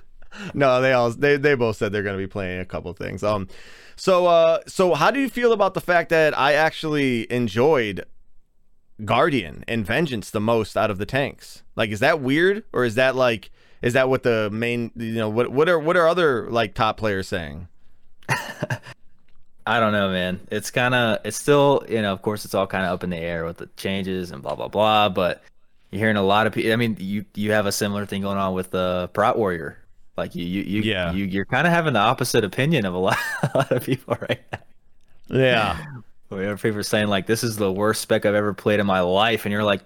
No, 0.54 0.82
they 0.82 0.94
all 0.94 1.10
they 1.12 1.38
they 1.38 1.56
both 1.56 1.78
said 1.78 1.92
they're 1.92 2.04
going 2.04 2.16
to 2.18 2.22
be 2.24 2.28
playing 2.28 2.60
a 2.60 2.66
couple 2.66 2.94
things. 2.94 3.24
Um 3.24 3.48
so 3.96 4.28
uh 4.28 4.60
so 4.68 4.94
how 4.94 5.10
do 5.12 5.20
you 5.20 5.30
feel 5.30 5.52
about 5.52 5.74
the 5.74 5.82
fact 5.82 6.10
that 6.10 6.38
I 6.38 6.54
actually 6.54 7.32
enjoyed 7.32 8.06
Guardian 9.04 9.64
and 9.68 9.86
Vengeance 9.86 10.30
the 10.30 10.40
most 10.42 10.78
out 10.78 10.92
of 10.92 10.98
the 11.00 11.06
tanks? 11.06 11.64
Like 11.76 11.90
is 11.90 12.00
that 12.02 12.22
weird 12.22 12.64
or 12.72 12.86
is 12.86 12.96
that 12.96 13.16
like 13.16 13.50
is 13.82 13.94
that 13.94 14.10
what 14.10 14.24
the 14.24 14.50
main 14.52 14.92
you 14.96 15.14
know 15.14 15.30
what 15.30 15.50
what 15.52 15.68
are 15.68 15.80
what 15.80 15.98
are 15.98 16.08
other 16.08 16.50
like 16.52 16.76
top 16.76 16.98
players 16.98 17.28
saying? 17.28 17.68
I 19.68 19.80
don't 19.80 19.92
know, 19.92 20.10
man. 20.10 20.40
It's 20.50 20.72
kind 20.72 20.96
of, 20.96 21.20
it's 21.26 21.38
still, 21.38 21.84
you 21.90 22.02
know, 22.02 22.14
of 22.14 22.22
course, 22.22 22.46
it's 22.46 22.54
all 22.54 22.68
kind 22.68 22.86
of 22.86 22.92
up 22.94 23.04
in 23.04 23.10
the 23.10 23.18
air 23.18 23.46
with 23.46 23.58
the 23.58 23.68
changes 23.78 24.32
and 24.32 24.42
blah 24.42 24.56
blah 24.56 24.68
blah. 24.68 25.10
But 25.10 25.44
you're 25.92 26.00
hearing 26.00 26.18
a 26.18 26.24
lot 26.24 26.48
of 26.48 26.54
people. 26.54 26.72
I 26.72 26.76
mean, 26.76 26.98
you 27.00 27.26
you 27.36 27.52
have 27.52 27.66
a 27.66 27.72
similar 27.72 28.06
thing 28.06 28.22
going 28.22 28.38
on 28.38 28.54
with 28.54 28.72
the 28.72 29.10
Prot 29.14 29.38
Warrior. 29.38 29.78
Like 30.16 30.34
you, 30.34 30.44
you, 30.46 30.64
you, 30.64 30.82
Yeah. 30.82 31.12
you 31.12 31.26
you're 31.26 31.46
kind 31.46 31.68
of 31.68 31.74
having 31.74 31.94
the 31.94 32.00
opposite 32.00 32.44
opinion 32.44 32.86
of 32.86 32.94
a 32.94 32.98
lot, 33.08 33.18
a 33.44 33.52
lot 33.58 33.72
of 33.72 33.84
people 33.86 34.18
right 34.22 34.42
now. 34.52 34.60
Yeah. 35.30 35.86
Where 36.30 36.58
people 36.58 36.84
saying 36.84 37.08
like, 37.08 37.26
this 37.26 37.44
is 37.44 37.56
the 37.56 37.72
worst 37.72 38.02
spec 38.02 38.26
I've 38.26 38.36
ever 38.36 38.54
played 38.54 38.80
in 38.82 38.86
my 38.86 39.00
life, 39.02 39.46
and 39.46 39.52
you're 39.54 39.64
like, 39.64 39.82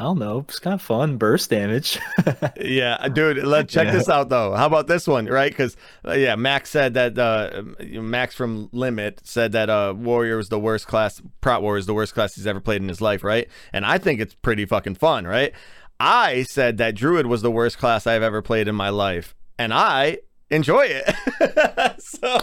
I 0.00 0.04
don't 0.04 0.18
know, 0.18 0.46
it's 0.48 0.58
kind 0.58 0.72
of 0.72 0.80
fun, 0.80 1.18
burst 1.18 1.50
damage. 1.50 1.98
Yeah, 2.56 3.06
dude. 3.08 3.44
Let 3.44 3.68
check 3.68 3.86
Yeah. 3.86 3.92
this 3.92 4.08
out 4.08 4.30
though. 4.30 4.54
How 4.54 4.66
about 4.66 4.86
this 4.86 5.06
one, 5.06 5.26
right? 5.26 5.50
Because 5.52 5.76
uh, 6.06 6.12
yeah, 6.12 6.36
Max 6.36 6.70
said 6.70 6.94
that 6.94 7.18
uh, 7.18 7.62
Max 8.00 8.34
from 8.34 8.70
Limit 8.72 9.20
said 9.24 9.52
that 9.52 9.68
uh, 9.68 9.92
Warrior 9.96 10.36
was 10.38 10.48
the 10.48 10.58
worst 10.58 10.86
class. 10.86 11.20
Prot 11.42 11.60
Warrior 11.62 11.78
is 11.80 11.86
the 11.86 11.92
worst 11.94 12.14
class 12.14 12.34
he's 12.34 12.46
ever 12.46 12.60
played 12.60 12.80
in 12.80 12.88
his 12.88 13.00
life, 13.02 13.22
right? 13.22 13.46
And 13.74 13.84
I 13.84 13.98
think 13.98 14.20
it's 14.20 14.34
pretty 14.34 14.64
fucking 14.64 14.94
fun, 14.94 15.26
right? 15.26 15.52
I 15.98 16.44
said 16.44 16.78
that 16.78 16.94
Druid 16.94 17.26
was 17.26 17.42
the 17.42 17.50
worst 17.50 17.76
class 17.76 18.06
I've 18.06 18.22
ever 18.22 18.40
played 18.40 18.68
in 18.68 18.74
my 18.74 18.88
life, 18.88 19.34
and 19.58 19.74
I 19.74 20.18
enjoy 20.50 20.86
it. 20.88 22.00
so 22.00 22.38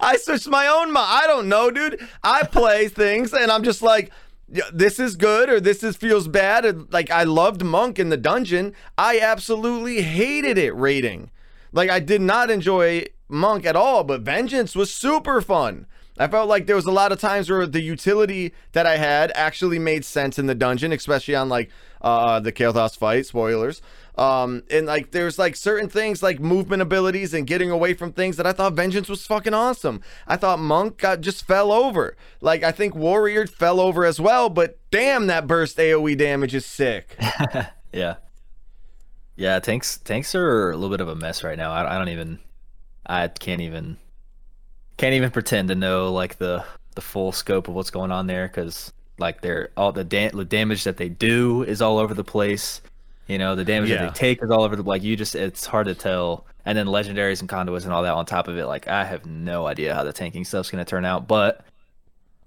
I 0.00 0.16
switched 0.16 0.48
my 0.48 0.66
own 0.66 0.92
mind. 0.92 1.06
I 1.08 1.26
don't 1.28 1.48
know, 1.48 1.70
dude. 1.70 2.04
I 2.24 2.42
play 2.44 2.88
things, 2.88 3.32
and 3.32 3.50
I'm 3.52 3.62
just 3.62 3.80
like 3.82 4.10
this 4.48 4.98
is 4.98 5.16
good 5.16 5.48
or 5.48 5.60
this 5.60 5.82
is 5.82 5.96
feels 5.96 6.28
bad. 6.28 6.92
Like 6.92 7.10
I 7.10 7.24
loved 7.24 7.64
Monk 7.64 7.98
in 7.98 8.10
the 8.10 8.16
dungeon. 8.16 8.74
I 8.96 9.18
absolutely 9.18 10.02
hated 10.02 10.58
it 10.58 10.74
rating. 10.76 11.30
Like 11.72 11.90
I 11.90 12.00
did 12.00 12.20
not 12.20 12.50
enjoy 12.50 13.06
Monk 13.28 13.66
at 13.66 13.76
all, 13.76 14.04
but 14.04 14.20
Vengeance 14.22 14.76
was 14.76 14.92
super 14.92 15.40
fun. 15.40 15.86
I 16.18 16.28
felt 16.28 16.48
like 16.48 16.66
there 16.66 16.76
was 16.76 16.86
a 16.86 16.92
lot 16.92 17.12
of 17.12 17.20
times 17.20 17.50
where 17.50 17.66
the 17.66 17.82
utility 17.82 18.54
that 18.72 18.86
I 18.86 18.96
had 18.96 19.30
actually 19.34 19.78
made 19.78 20.04
sense 20.04 20.38
in 20.38 20.46
the 20.46 20.54
dungeon, 20.54 20.92
especially 20.92 21.34
on 21.34 21.48
like 21.48 21.70
uh 22.00 22.40
the 22.40 22.52
Kael'thas 22.52 22.96
fight, 22.96 23.26
spoilers. 23.26 23.82
Um 24.16 24.62
and 24.70 24.86
like 24.86 25.10
there's 25.10 25.38
like 25.38 25.56
certain 25.56 25.88
things 25.88 26.22
like 26.22 26.40
movement 26.40 26.82
abilities 26.82 27.34
and 27.34 27.46
getting 27.46 27.70
away 27.70 27.94
from 27.94 28.12
things 28.12 28.36
that 28.38 28.46
I 28.46 28.52
thought 28.52 28.72
Vengeance 28.72 29.08
was 29.08 29.26
fucking 29.26 29.52
awesome. 29.54 30.00
I 30.26 30.36
thought 30.36 30.58
Monk 30.58 30.98
got 30.98 31.20
just 31.20 31.46
fell 31.46 31.70
over. 31.70 32.16
Like 32.40 32.62
I 32.62 32.72
think 32.72 32.94
Warrior 32.94 33.46
fell 33.46 33.80
over 33.80 34.04
as 34.04 34.18
well, 34.20 34.48
but 34.48 34.78
damn 34.90 35.26
that 35.26 35.46
burst 35.46 35.76
AoE 35.76 36.16
damage 36.16 36.54
is 36.54 36.64
sick. 36.64 37.16
yeah, 37.92 38.16
yeah. 39.36 39.58
Tanks, 39.60 39.98
tanks 39.98 40.34
are 40.34 40.70
a 40.70 40.76
little 40.76 40.90
bit 40.90 41.00
of 41.00 41.08
a 41.08 41.14
mess 41.16 41.44
right 41.44 41.58
now. 41.58 41.72
I, 41.72 41.94
I 41.94 41.98
don't 41.98 42.08
even, 42.08 42.38
I 43.06 43.28
can't 43.28 43.60
even, 43.60 43.98
can't 44.96 45.14
even 45.14 45.30
pretend 45.30 45.68
to 45.68 45.74
know 45.74 46.12
like 46.12 46.38
the 46.38 46.64
the 46.94 47.02
full 47.02 47.30
scope 47.30 47.68
of 47.68 47.74
what's 47.74 47.90
going 47.90 48.10
on 48.10 48.26
there 48.26 48.48
because 48.48 48.92
like 49.18 49.40
they're 49.42 49.70
all 49.76 49.92
the, 49.92 50.04
da- 50.04 50.30
the 50.30 50.44
damage 50.44 50.84
that 50.84 50.96
they 50.96 51.08
do 51.08 51.62
is 51.62 51.80
all 51.80 51.98
over 51.98 52.14
the 52.14 52.24
place. 52.24 52.80
You 53.26 53.38
know, 53.38 53.54
the 53.56 53.64
damage 53.64 53.90
Yeah. 53.90 54.02
that 54.06 54.14
they 54.14 54.18
take 54.18 54.42
is 54.42 54.50
all 54.50 54.62
over 54.62 54.76
the 54.76 54.82
like. 54.82 55.02
You 55.02 55.16
just, 55.16 55.34
it's 55.34 55.66
hard 55.66 55.86
to 55.86 55.94
tell. 55.94 56.46
And 56.64 56.76
then 56.76 56.86
legendaries 56.86 57.40
and 57.40 57.48
conduits 57.48 57.84
and 57.84 57.94
all 57.94 58.02
that 58.02 58.12
on 58.14 58.26
top 58.26 58.48
of 58.48 58.56
it. 58.58 58.66
Like 58.66 58.88
I 58.88 59.04
have 59.04 59.24
no 59.26 59.66
idea 59.66 59.94
how 59.94 60.02
the 60.04 60.12
tanking 60.12 60.44
stuff's 60.44 60.70
gonna 60.70 60.84
turn 60.84 61.04
out, 61.04 61.28
but 61.28 61.64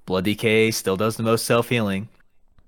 Blood 0.05 0.25
DK 0.25 0.73
still 0.73 0.97
does 0.97 1.15
the 1.17 1.23
most 1.23 1.45
self 1.45 1.69
healing. 1.69 2.09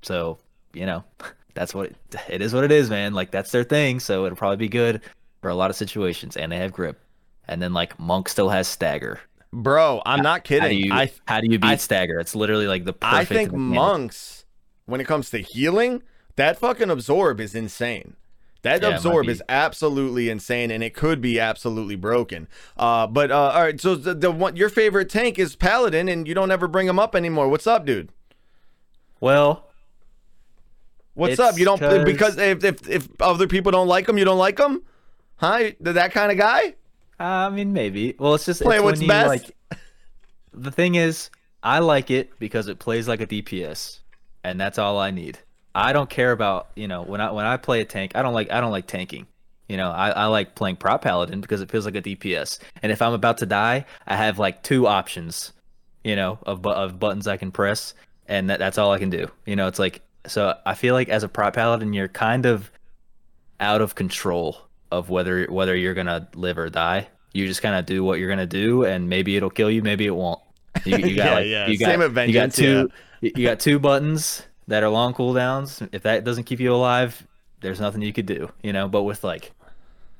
So, 0.01 0.37
you 0.73 0.85
know, 0.85 1.03
that's 1.53 1.73
what 1.73 1.87
it, 1.87 1.95
it 2.29 2.41
is 2.41 2.53
what 2.53 2.63
it 2.63 2.71
is, 2.71 2.89
man. 2.89 3.13
Like 3.13 3.31
that's 3.31 3.51
their 3.51 3.63
thing, 3.63 3.99
so 3.99 4.25
it'll 4.25 4.37
probably 4.37 4.57
be 4.57 4.69
good 4.69 5.01
for 5.41 5.49
a 5.49 5.55
lot 5.55 5.69
of 5.69 5.75
situations 5.75 6.37
and 6.37 6.51
they 6.51 6.57
have 6.57 6.71
grip. 6.71 6.99
And 7.47 7.61
then 7.61 7.73
like 7.73 7.99
Monk 7.99 8.29
still 8.29 8.49
has 8.49 8.67
stagger. 8.67 9.19
Bro, 9.51 10.01
I'm 10.05 10.21
not 10.21 10.45
kidding. 10.45 10.61
How 10.61 10.67
do 10.69 10.75
you 10.75 10.93
I 10.93 11.11
how 11.25 11.41
do 11.41 11.47
you 11.51 11.59
beat 11.59 11.67
I- 11.67 11.75
stagger? 11.77 12.19
It's 12.19 12.35
literally 12.35 12.67
like 12.67 12.85
the 12.85 12.93
perfect 12.93 13.13
I 13.13 13.25
think 13.25 13.51
mechanic. 13.51 13.75
monks, 13.75 14.45
when 14.85 15.01
it 15.01 15.07
comes 15.07 15.29
to 15.31 15.39
healing, 15.39 16.01
that 16.41 16.57
fucking 16.57 16.89
absorb 16.89 17.39
is 17.39 17.53
insane. 17.53 18.15
That 18.63 18.81
Yeah, 18.81 18.89
absorb 18.89 19.29
is 19.29 19.43
absolutely 19.47 20.29
insane, 20.29 20.71
and 20.71 20.83
it 20.83 20.95
could 20.95 21.21
be 21.21 21.39
absolutely 21.39 21.95
broken. 21.95 22.47
Uh, 22.75 23.05
but 23.05 23.31
uh, 23.31 23.51
all 23.53 23.61
right, 23.61 23.79
so 23.79 23.95
the, 23.95 24.15
the 24.15 24.31
one 24.31 24.55
your 24.55 24.69
favorite 24.69 25.09
tank 25.09 25.37
is 25.37 25.55
Paladin, 25.55 26.09
and 26.09 26.27
you 26.27 26.33
don't 26.33 26.51
ever 26.51 26.67
bring 26.67 26.87
him 26.87 26.97
up 26.97 27.15
anymore. 27.15 27.47
What's 27.47 27.67
up, 27.67 27.85
dude? 27.85 28.09
Well, 29.19 29.67
What's 31.13 31.39
up? 31.39 31.59
You 31.59 31.65
don't 31.65 31.79
because 32.05 32.37
if, 32.37 32.63
if 32.63 32.89
if 32.89 33.07
other 33.19 33.47
people 33.47 33.71
don't 33.71 33.87
like 33.87 34.09
him, 34.09 34.17
you 34.17 34.25
don't 34.25 34.39
like 34.39 34.57
him, 34.57 34.81
huh? 35.35 35.71
That 35.81 36.11
kind 36.11 36.31
of 36.31 36.37
guy? 36.37 36.75
I 37.19 37.49
mean 37.49 37.73
maybe. 37.73 38.15
Well, 38.17 38.33
it's 38.33 38.45
just 38.45 38.61
Play 38.61 38.77
it's 38.77 38.83
what's 38.83 39.01
you, 39.01 39.07
best. 39.07 39.27
Like, 39.27 39.55
the 40.53 40.71
thing 40.71 40.95
is, 40.95 41.29
I 41.61 41.79
like 41.79 42.09
it 42.09 42.39
because 42.39 42.67
it 42.67 42.79
plays 42.79 43.07
like 43.07 43.21
a 43.21 43.27
DPS, 43.27 43.99
and 44.43 44.59
that's 44.59 44.79
all 44.79 44.97
I 44.97 45.11
need. 45.11 45.39
I 45.73 45.93
don't 45.93 46.09
care 46.09 46.31
about 46.31 46.69
you 46.75 46.87
know 46.87 47.03
when 47.03 47.21
I 47.21 47.31
when 47.31 47.45
I 47.45 47.57
play 47.57 47.81
a 47.81 47.85
tank. 47.85 48.13
I 48.15 48.21
don't 48.21 48.33
like 48.33 48.51
I 48.51 48.61
don't 48.61 48.71
like 48.71 48.87
tanking. 48.87 49.27
You 49.67 49.77
know, 49.77 49.89
I, 49.89 50.09
I 50.09 50.25
like 50.25 50.53
playing 50.53 50.75
prot 50.75 51.01
paladin 51.01 51.39
because 51.39 51.61
it 51.61 51.71
feels 51.71 51.85
like 51.85 51.95
a 51.95 52.01
DPS. 52.01 52.59
And 52.83 52.91
if 52.91 53.01
I'm 53.01 53.13
about 53.13 53.37
to 53.37 53.45
die, 53.45 53.85
I 54.05 54.17
have 54.17 54.37
like 54.37 54.63
two 54.63 54.85
options, 54.85 55.53
you 56.03 56.17
know, 56.17 56.39
of 56.43 56.65
of 56.67 56.99
buttons 56.99 57.25
I 57.25 57.37
can 57.37 57.53
press, 57.53 57.93
and 58.27 58.49
that, 58.49 58.59
that's 58.59 58.77
all 58.77 58.91
I 58.91 58.99
can 58.99 59.09
do. 59.09 59.27
You 59.45 59.55
know, 59.55 59.67
it's 59.67 59.79
like 59.79 60.01
so. 60.27 60.57
I 60.65 60.73
feel 60.73 60.93
like 60.93 61.07
as 61.07 61.23
a 61.23 61.29
prot 61.29 61.53
paladin, 61.53 61.93
you're 61.93 62.09
kind 62.09 62.45
of 62.45 62.69
out 63.61 63.79
of 63.79 63.95
control 63.95 64.57
of 64.91 65.09
whether 65.09 65.45
whether 65.45 65.73
you're 65.73 65.93
gonna 65.93 66.27
live 66.35 66.57
or 66.57 66.69
die. 66.69 67.07
You 67.31 67.47
just 67.47 67.61
kind 67.61 67.75
of 67.75 67.85
do 67.85 68.03
what 68.03 68.19
you're 68.19 68.29
gonna 68.29 68.45
do, 68.45 68.83
and 68.83 69.07
maybe 69.07 69.37
it'll 69.37 69.49
kill 69.49 69.71
you, 69.71 69.81
maybe 69.81 70.05
it 70.05 70.15
won't. 70.15 70.41
You, 70.83 70.97
you 70.97 71.15
got 71.15 71.25
Yeah, 71.25 71.33
like, 71.35 71.45
yeah. 71.45 71.67
you 71.67 71.77
got, 71.77 71.85
Same 71.85 72.17
at 72.17 72.27
you 72.27 72.33
got 72.33 72.51
two 72.51 72.89
you 73.21 73.31
you 73.37 73.47
got 73.47 73.61
two 73.61 73.79
buttons 73.79 74.43
that 74.71 74.83
are 74.83 74.89
long 74.89 75.13
cooldowns. 75.13 75.87
If 75.91 76.03
that 76.03 76.23
doesn't 76.23 76.45
keep 76.45 76.59
you 76.59 76.73
alive, 76.73 77.25
there's 77.61 77.79
nothing 77.79 78.01
you 78.01 78.13
could 78.13 78.25
do, 78.25 78.51
you 78.63 78.73
know. 78.73 78.87
But 78.87 79.03
with 79.03 79.23
like, 79.23 79.51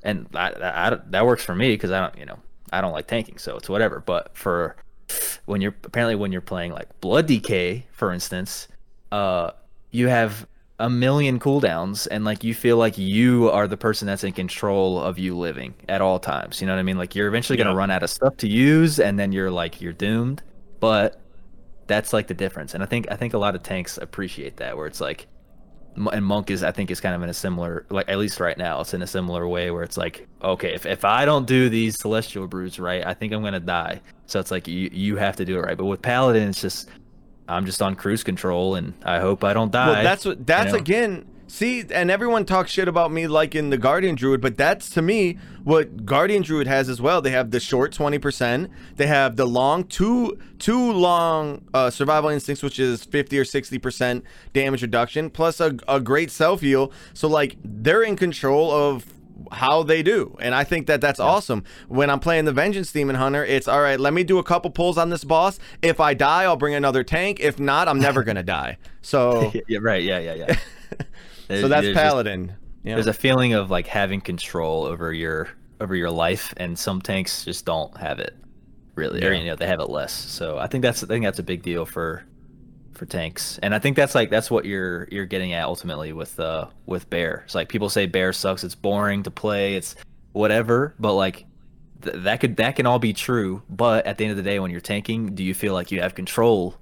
and 0.04 0.28
I, 0.34 0.52
I, 0.52 0.88
I- 0.94 1.00
that 1.10 1.26
works 1.26 1.44
for 1.44 1.56
me 1.56 1.74
because 1.74 1.92
I 1.92 2.00
don't, 2.02 2.18
you 2.18 2.26
know, 2.26 2.40
I 2.72 2.82
don't 2.82 2.94
like 2.94 3.08
tanking, 3.08 3.38
so 3.38 3.58
it's 3.58 3.68
whatever. 3.70 4.00
But 4.00 4.36
for 4.38 4.76
when 5.46 5.60
you're 5.62 5.76
apparently 5.84 6.16
when 6.16 6.32
you're 6.32 6.42
playing 6.42 6.72
like 6.72 6.88
Blood 7.02 7.28
DK, 7.28 7.84
for 7.92 8.14
instance, 8.14 8.68
uh, 9.12 9.52
you 9.92 10.08
have 10.08 10.48
a 10.80 10.90
million 10.90 11.40
cooldowns 11.40 12.08
and 12.10 12.26
like 12.26 12.44
you 12.44 12.56
feel 12.56 12.76
like 12.78 12.98
you 12.98 13.52
are 13.52 13.68
the 13.68 13.78
person 13.78 14.08
that's 14.08 14.24
in 14.24 14.32
control 14.32 15.00
of 15.00 15.20
you 15.20 15.38
living 15.38 15.76
at 15.88 16.02
all 16.02 16.18
times. 16.18 16.60
You 16.60 16.66
know 16.66 16.74
what 16.74 16.80
I 16.80 16.84
mean? 16.84 16.98
Like 16.98 17.14
you're 17.14 17.28
eventually 17.28 17.60
Yeah. 17.60 17.66
gonna 17.66 17.76
run 17.76 17.92
out 17.92 18.02
of 18.02 18.10
stuff 18.10 18.36
to 18.38 18.48
use 18.48 19.00
and 19.00 19.20
then 19.20 19.32
you're 19.32 19.52
like 19.52 19.80
you're 19.80 19.94
doomed. 19.94 20.42
But 20.80 21.21
that's 21.88 22.14
like 22.14 22.28
the 22.28 22.34
difference. 22.34 22.74
And 22.74 22.84
I 22.84 22.86
think 22.86 23.08
I 23.12 23.16
think 23.16 23.34
a 23.34 23.38
lot 23.38 23.56
of 23.56 23.64
tanks 23.64 23.98
appreciate 23.98 24.58
that 24.58 24.78
where 24.78 24.88
it's 24.88 25.02
like 25.02 25.28
and 25.96 26.26
Monk 26.26 26.50
is 26.50 26.64
I 26.64 26.72
think 26.72 26.90
is 26.90 27.02
kind 27.02 27.16
of 27.16 27.22
in 27.22 27.30
a 27.30 27.34
similar 27.34 27.86
like 27.90 28.08
at 28.08 28.18
least 28.18 28.40
right 28.40 28.58
now 28.58 28.80
it's 28.80 28.94
in 28.94 29.02
a 29.02 29.08
similar 29.08 29.48
way 29.48 29.72
where 29.72 29.84
it's 29.84 29.98
like 29.98 30.26
okay 30.42 30.74
if, 30.74 30.86
if 30.86 31.04
I 31.04 31.26
don't 31.26 31.46
do 31.46 31.68
these 31.68 32.00
celestial 32.00 32.48
brews 32.48 32.80
right 32.80 33.06
I 33.06 33.14
think 33.14 33.34
I'm 33.34 33.44
gonna 33.44 33.60
die 33.60 34.00
so 34.26 34.40
it's 34.40 34.52
like 34.52 34.70
you 34.70 34.90
you 34.94 35.18
have 35.18 35.36
to 35.36 35.44
do 35.44 35.58
it 35.58 35.62
right 35.62 35.78
but 35.78 35.86
with 35.86 36.02
Paladin 36.02 36.48
it's 36.48 36.62
just 36.62 36.90
I'm 37.50 37.66
just 37.66 37.82
on 37.82 37.96
cruise 37.96 38.24
control 38.24 38.76
and 38.76 38.94
I 39.04 39.20
hope 39.20 39.44
I 39.44 39.52
don't 39.54 39.72
die 39.72 39.88
Well, 39.88 40.04
that's 40.04 40.24
what 40.24 40.48
that's 40.48 40.72
know? 40.72 40.80
again. 40.80 41.26
See, 41.52 41.84
and 41.94 42.10
everyone 42.10 42.46
talks 42.46 42.72
shit 42.72 42.88
about 42.88 43.12
me 43.12 43.28
like 43.28 43.56
in 43.56 43.72
the 43.72 43.78
Guardian 43.78 44.16
Druid, 44.16 44.40
but 44.40 44.56
that's 44.56 44.90
to 44.92 45.02
me 45.02 45.38
what 45.66 46.06
Guardian 46.06 46.44
Druid 46.44 46.66
has 46.66 46.88
as 46.88 47.02
well. 47.02 47.22
They 47.22 47.32
have 47.32 47.52
the 47.52 47.60
short 47.60 47.92
twenty 47.92 48.20
percent. 48.20 48.72
They 48.96 49.08
have 49.08 49.36
the 49.36 49.46
long 49.46 49.84
two 49.84 50.40
two 50.60 50.94
long 50.94 51.66
uh, 51.74 51.90
survival 51.90 52.30
instincts, 52.30 52.64
which 52.64 52.80
is 52.80 53.04
fifty 53.04 53.38
or 53.38 53.44
sixty 53.44 53.78
percent 53.78 54.24
damage 54.54 54.82
reduction, 54.82 55.30
plus 55.30 55.60
a, 55.60 55.76
a 55.90 56.00
great 56.00 56.32
self 56.32 56.62
heal. 56.62 56.94
So 57.14 57.28
like 57.28 57.58
they're 57.66 58.02
in 58.02 58.16
control 58.16 58.72
of 58.72 59.06
how 59.52 59.84
they 59.84 60.02
do. 60.04 60.38
And 60.40 60.56
I 60.56 60.64
think 60.64 60.88
that 60.88 61.02
that's 61.02 61.20
awesome. 61.20 61.66
When 61.90 62.10
I'm 62.10 62.22
playing 62.22 62.46
the 62.46 62.54
Vengeance 62.54 62.94
Demon 62.94 63.18
Hunter, 63.18 63.44
it's 63.44 63.68
all 63.68 63.82
right, 63.82 64.00
let 64.00 64.14
me 64.14 64.24
do 64.24 64.38
a 64.38 64.44
couple 64.44 64.72
pulls 64.72 64.98
on 64.98 65.10
this 65.10 65.26
boss. 65.26 65.60
If 65.82 66.00
I 66.00 66.14
die, 66.14 66.44
I'll 66.44 66.56
bring 66.56 66.76
another 66.76 67.04
tank. 67.04 67.42
If 67.42 67.60
not, 67.60 67.90
I'm 67.90 68.00
never 68.00 68.24
going 68.24 68.38
to 68.38 68.44
die. 68.44 68.78
So 69.02 69.52
yeah, 69.68 69.80
right 69.82 70.02
yeah 70.02 70.20
yeah 70.20 70.34
yeah 70.36 70.56
so 71.60 71.68
that's 71.68 71.84
There's 71.84 71.96
just- 71.96 72.04
Paladin. 72.04 72.54
Yeah. 72.84 72.96
there's 72.96 73.08
a 73.08 73.14
feeling 73.14 73.54
of 73.54 73.70
like 73.70 73.86
having 73.86 74.22
control 74.22 74.86
over 74.86 75.14
your 75.14 75.50
over 75.80 75.96
your 75.96 76.10
life 76.10 76.52
and 76.58 76.78
some 76.80 77.00
tanks 77.02 77.46
just 77.46 77.64
don't 77.66 77.96
have 77.98 78.18
it 78.20 78.36
really 78.96 79.24
or 79.24 79.34
you 79.34 79.46
know 79.46 79.56
they 79.56 79.68
have 79.68 79.80
it 79.80 79.90
less. 79.90 80.12
So 80.14 80.58
i 80.58 80.66
think 80.68 80.82
that's 80.82 81.04
i 81.04 81.08
think 81.08 81.24
that's 81.24 81.38
a 81.40 81.44
big 81.44 81.62
deal 81.62 81.86
for 81.86 82.24
for 82.94 83.06
tanks. 83.06 83.60
And 83.62 83.76
i 83.76 83.80
think 83.80 83.96
that's 83.96 84.16
like 84.16 84.30
that's 84.32 84.50
what 84.50 84.66
you're 84.66 85.08
you're 85.12 85.26
getting 85.28 85.54
at 85.54 85.66
ultimately 85.66 86.12
with 86.12 86.40
uh 86.40 86.68
with 86.88 87.08
bear. 87.10 87.44
It's 87.46 87.54
like 87.56 87.70
people 87.70 87.90
say 87.90 88.08
bear 88.08 88.34
sucks 88.34 88.64
it's 88.64 88.74
boring 88.76 89.22
to 89.24 89.32
play 89.32 89.76
it's 89.76 89.96
whatever 90.32 90.96
but 91.00 91.14
like 91.14 91.46
th- 92.02 92.16
that 92.24 92.40
could 92.40 92.56
that 92.58 92.76
can 92.78 92.88
all 92.88 92.98
be 93.00 93.14
true. 93.14 93.62
But 93.70 94.08
at 94.08 94.18
the 94.18 94.26
end 94.26 94.32
of 94.32 94.38
the 94.38 94.44
day 94.50 94.60
when 94.60 94.72
you're 94.72 94.82
tanking 94.82 95.36
do 95.36 95.44
you 95.44 95.54
feel 95.54 95.74
like 95.74 95.92
you 95.92 96.02
have 96.02 96.16
control 96.16 96.76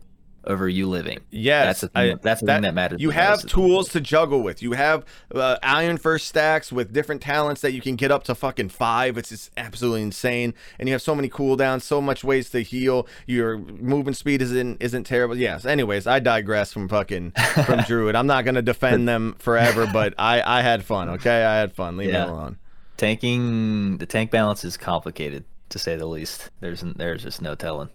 over 0.46 0.68
you 0.70 0.88
living 0.88 1.20
Yes, 1.32 1.66
that's 1.66 1.82
the 1.82 1.88
thing, 1.90 2.12
I- 2.14 2.20
that's 2.22 2.42
the 2.42 2.48
thing 2.48 2.62
that 2.64 2.74
matters 2.74 3.02
You 3.02 3.10
have 3.12 3.46
tools 3.46 3.90
to 3.90 4.02
juggle 4.02 4.42
with. 4.42 4.62
You 4.62 4.72
have 4.74 5.06
uh, 5.34 5.58
Ironfur 5.64 6.20
stacks 6.20 6.72
with 6.72 6.92
different 6.94 7.22
talents 7.22 7.62
that 7.62 7.74
you 7.74 7.82
can 7.82 7.96
get 7.96 8.12
up 8.12 8.24
to 8.26 8.36
fucking 8.36 8.70
five. 8.70 9.18
It's 9.18 9.30
just 9.30 9.52
absolutely 9.58 10.02
insane. 10.04 10.54
And 10.80 10.88
you 10.90 10.94
have 10.94 11.02
so 11.02 11.14
many 11.14 11.30
cooldowns, 11.30 11.82
so 11.82 12.02
much 12.02 12.24
ways 12.24 12.50
to 12.52 12.62
heal. 12.62 13.08
Your 13.28 13.58
movement 13.58 14.18
speed 14.18 14.42
isn't 14.42 14.82
isn't 14.82 15.04
terrible. 15.04 15.38
Yes. 15.38 15.66
Anyways, 15.66 16.08
I 16.08 16.20
digress 16.20 16.72
from 16.74 16.88
fucking 16.90 17.32
from 17.66 17.80
Druid. 17.88 18.16
I'm 18.16 18.28
not 18.28 18.46
gonna 18.46 18.62
defend 18.62 19.08
them 19.08 19.36
forever, 19.40 19.88
but 19.94 20.14
I 20.18 20.42
I 20.42 20.62
had 20.62 20.84
fun. 20.84 21.10
Okay, 21.10 21.44
I 21.44 21.58
had 21.58 21.74
fun. 21.74 21.98
Leave 21.98 22.10
Yeah. 22.12 22.26
me 22.26 22.32
alone. 22.32 22.58
tanking 22.98 23.98
the 23.98 24.06
tank 24.06 24.32
balance 24.32 24.64
is 24.64 24.78
complicated 24.78 25.44
to 25.70 25.80
say 25.80 25.96
the 25.96 26.06
least. 26.06 26.50
There's 26.60 26.82
there's 26.96 27.24
just 27.24 27.42
no 27.42 27.56
telling. 27.56 27.90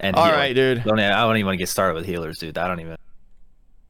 And 0.00 0.14
All 0.16 0.24
healing. 0.24 0.38
right, 0.40 0.54
dude. 0.54 0.84
Don't 0.84 0.98
even, 0.98 1.10
I 1.12 1.20
don't 1.22 1.36
even 1.36 1.46
want 1.46 1.54
to 1.54 1.58
get 1.58 1.68
started 1.68 1.94
with 1.94 2.06
healers, 2.06 2.38
dude. 2.38 2.58
I 2.58 2.68
don't 2.68 2.80
even. 2.80 2.96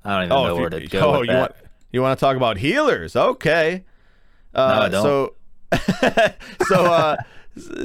I 0.04 0.14
don't 0.14 0.22
even 0.24 0.32
Oh, 0.32 0.46
know 0.46 0.54
where 0.54 0.64
you, 0.74 0.80
to 0.80 0.86
go. 0.98 1.14
oh, 1.16 1.20
you 1.22 1.28
that. 1.28 1.38
want 1.40 1.52
you 1.92 2.02
want 2.02 2.18
to 2.18 2.24
talk 2.24 2.36
about 2.36 2.58
healers? 2.58 3.16
Okay. 3.16 3.84
Uh, 4.54 4.80
I 4.84 4.88
don't. 4.88 5.02
So, 5.02 5.34
so, 6.68 6.84
uh, 6.86 7.16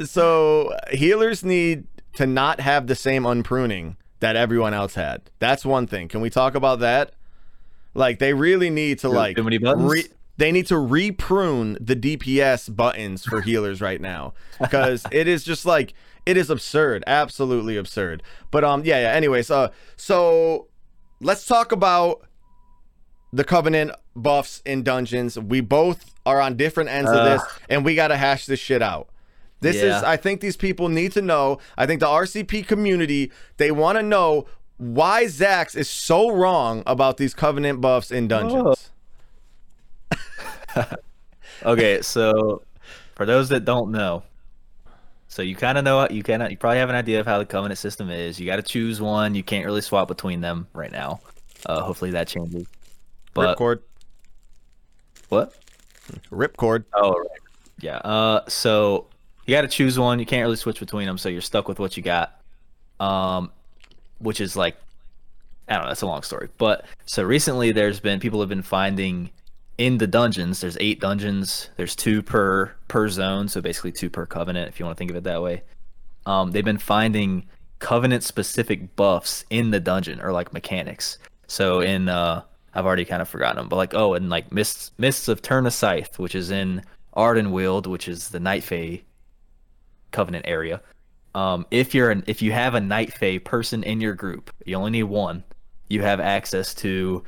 so 0.05 0.73
healers 0.91 1.43
need 1.43 1.85
to 2.13 2.27
not 2.27 2.59
have 2.59 2.87
the 2.87 2.95
same 2.95 3.25
unpruning 3.25 3.97
that 4.19 4.35
everyone 4.35 4.73
else 4.73 4.95
had. 4.95 5.21
That's 5.39 5.65
one 5.65 5.87
thing. 5.87 6.07
Can 6.07 6.21
we 6.21 6.29
talk 6.29 6.55
about 6.55 6.79
that? 6.79 7.13
Like 7.93 8.19
they 8.19 8.33
really 8.33 8.69
need 8.69 8.99
to 8.99 9.09
like 9.09 9.35
too 9.35 9.43
many 9.43 9.57
buttons? 9.57 9.91
re- 9.91 10.07
they 10.37 10.51
need 10.51 10.67
to 10.67 10.75
reprune 10.75 11.77
the 11.79 11.95
DPS 11.95 12.73
buttons 12.75 13.25
for 13.25 13.41
healers 13.41 13.81
right 13.81 13.99
now 13.99 14.33
because 14.59 15.05
it 15.11 15.27
is 15.27 15.43
just 15.43 15.65
like 15.65 15.93
it 16.25 16.37
is 16.37 16.49
absurd, 16.49 17.03
absolutely 17.07 17.77
absurd. 17.77 18.23
But 18.51 18.63
um, 18.63 18.83
yeah, 18.85 19.01
yeah. 19.01 19.13
Anyways, 19.13 19.49
uh, 19.51 19.69
so 19.95 20.67
let's 21.19 21.45
talk 21.45 21.71
about 21.71 22.21
the 23.33 23.43
covenant 23.43 23.91
buffs 24.15 24.61
in 24.65 24.83
dungeons. 24.83 25.37
We 25.39 25.61
both 25.61 26.13
are 26.25 26.41
on 26.41 26.57
different 26.57 26.89
ends 26.89 27.09
of 27.09 27.23
this, 27.25 27.41
and 27.69 27.83
we 27.85 27.95
gotta 27.95 28.17
hash 28.17 28.45
this 28.45 28.59
shit 28.59 28.81
out. 28.81 29.07
This 29.61 29.75
is, 29.75 30.03
I 30.03 30.17
think, 30.17 30.41
these 30.41 30.57
people 30.57 30.89
need 30.89 31.11
to 31.13 31.21
know. 31.21 31.59
I 31.77 31.85
think 31.85 31.99
the 31.99 32.07
RCP 32.07 32.65
community 32.67 33.31
they 33.57 33.71
want 33.71 33.97
to 33.97 34.03
know 34.03 34.47
why 34.77 35.25
Zax 35.25 35.75
is 35.75 35.87
so 35.87 36.31
wrong 36.31 36.81
about 36.87 37.17
these 37.17 37.33
covenant 37.35 37.79
buffs 37.81 38.09
in 38.11 38.27
dungeons. 38.27 38.89
Okay, 41.63 42.01
so 42.01 42.63
for 43.13 43.25
those 43.25 43.49
that 43.49 43.65
don't 43.65 43.91
know, 43.91 44.23
so 45.31 45.41
you 45.41 45.55
kind 45.55 45.77
of 45.77 45.85
know 45.85 46.05
you 46.09 46.23
kind 46.23 46.43
of 46.43 46.51
you 46.51 46.57
probably 46.57 46.79
have 46.79 46.89
an 46.89 46.95
idea 46.95 47.21
of 47.21 47.25
how 47.25 47.39
the 47.39 47.45
covenant 47.45 47.77
system 47.77 48.09
is. 48.09 48.37
You 48.37 48.45
got 48.45 48.57
to 48.57 48.61
choose 48.61 48.99
one. 48.99 49.33
You 49.33 49.43
can't 49.43 49.65
really 49.65 49.79
swap 49.79 50.09
between 50.09 50.41
them 50.41 50.67
right 50.73 50.91
now. 50.91 51.21
Uh, 51.65 51.81
hopefully 51.83 52.11
that 52.11 52.27
changes. 52.27 52.67
But 53.33 53.57
Ripcord, 53.57 53.79
what? 55.29 55.55
ripcord. 56.31 56.83
Oh, 56.93 57.11
right. 57.11 57.39
Yeah. 57.79 57.99
Uh, 57.99 58.41
so 58.49 59.07
you 59.45 59.55
got 59.55 59.61
to 59.61 59.69
choose 59.69 59.97
one. 59.97 60.19
You 60.19 60.25
can't 60.25 60.43
really 60.43 60.57
switch 60.57 60.81
between 60.81 61.07
them, 61.07 61.17
so 61.17 61.29
you're 61.29 61.39
stuck 61.39 61.69
with 61.69 61.79
what 61.79 61.95
you 61.95 62.03
got. 62.03 62.37
Um, 62.99 63.51
which 64.19 64.41
is 64.41 64.57
like, 64.57 64.75
I 65.69 65.75
don't 65.75 65.83
know. 65.83 65.87
That's 65.87 66.01
a 66.01 66.07
long 66.07 66.23
story. 66.23 66.49
But 66.57 66.83
so 67.05 67.23
recently, 67.23 67.71
there's 67.71 68.01
been 68.01 68.19
people 68.19 68.41
have 68.41 68.49
been 68.49 68.63
finding 68.63 69.29
in 69.77 69.97
the 69.97 70.07
dungeons. 70.07 70.61
There's 70.61 70.77
eight 70.79 70.99
dungeons. 70.99 71.69
There's 71.77 71.95
two 71.95 72.21
per 72.21 72.73
per 72.87 73.09
zone, 73.09 73.47
so 73.47 73.61
basically 73.61 73.91
two 73.91 74.09
per 74.09 74.25
covenant, 74.25 74.69
if 74.69 74.79
you 74.79 74.85
want 74.85 74.97
to 74.97 74.99
think 74.99 75.11
of 75.11 75.17
it 75.17 75.23
that 75.23 75.41
way. 75.41 75.63
Um, 76.25 76.51
they've 76.51 76.65
been 76.65 76.77
finding 76.77 77.47
covenant 77.79 78.23
specific 78.23 78.95
buffs 78.95 79.43
in 79.49 79.71
the 79.71 79.79
dungeon 79.79 80.21
or 80.21 80.31
like 80.31 80.53
mechanics. 80.53 81.17
So 81.47 81.81
in 81.81 82.07
uh 82.07 82.43
I've 82.73 82.85
already 82.85 83.05
kind 83.05 83.21
of 83.21 83.27
forgotten 83.27 83.57
them, 83.57 83.67
but 83.67 83.75
like 83.75 83.93
oh, 83.93 84.13
and 84.13 84.29
like 84.29 84.51
mists 84.51 84.91
mists 84.97 85.27
of 85.27 85.41
Tirna 85.41 85.71
Scithe, 85.71 86.15
which 86.17 86.35
is 86.35 86.51
in 86.51 86.83
Ardenweald, 87.15 87.87
which 87.87 88.07
is 88.07 88.29
the 88.29 88.39
Night 88.39 88.63
Fae 88.63 89.01
covenant 90.11 90.45
area. 90.47 90.81
Um, 91.33 91.65
if 91.71 91.93
you're 91.93 92.11
an 92.11 92.23
if 92.27 92.41
you 92.41 92.51
have 92.51 92.75
a 92.75 92.81
Night 92.81 93.13
Fae 93.13 93.39
person 93.39 93.83
in 93.83 93.99
your 93.99 94.13
group, 94.13 94.51
you 94.65 94.75
only 94.75 94.91
need 94.91 95.03
one. 95.03 95.43
You 95.89 96.01
have 96.01 96.19
access 96.19 96.73
to 96.75 97.23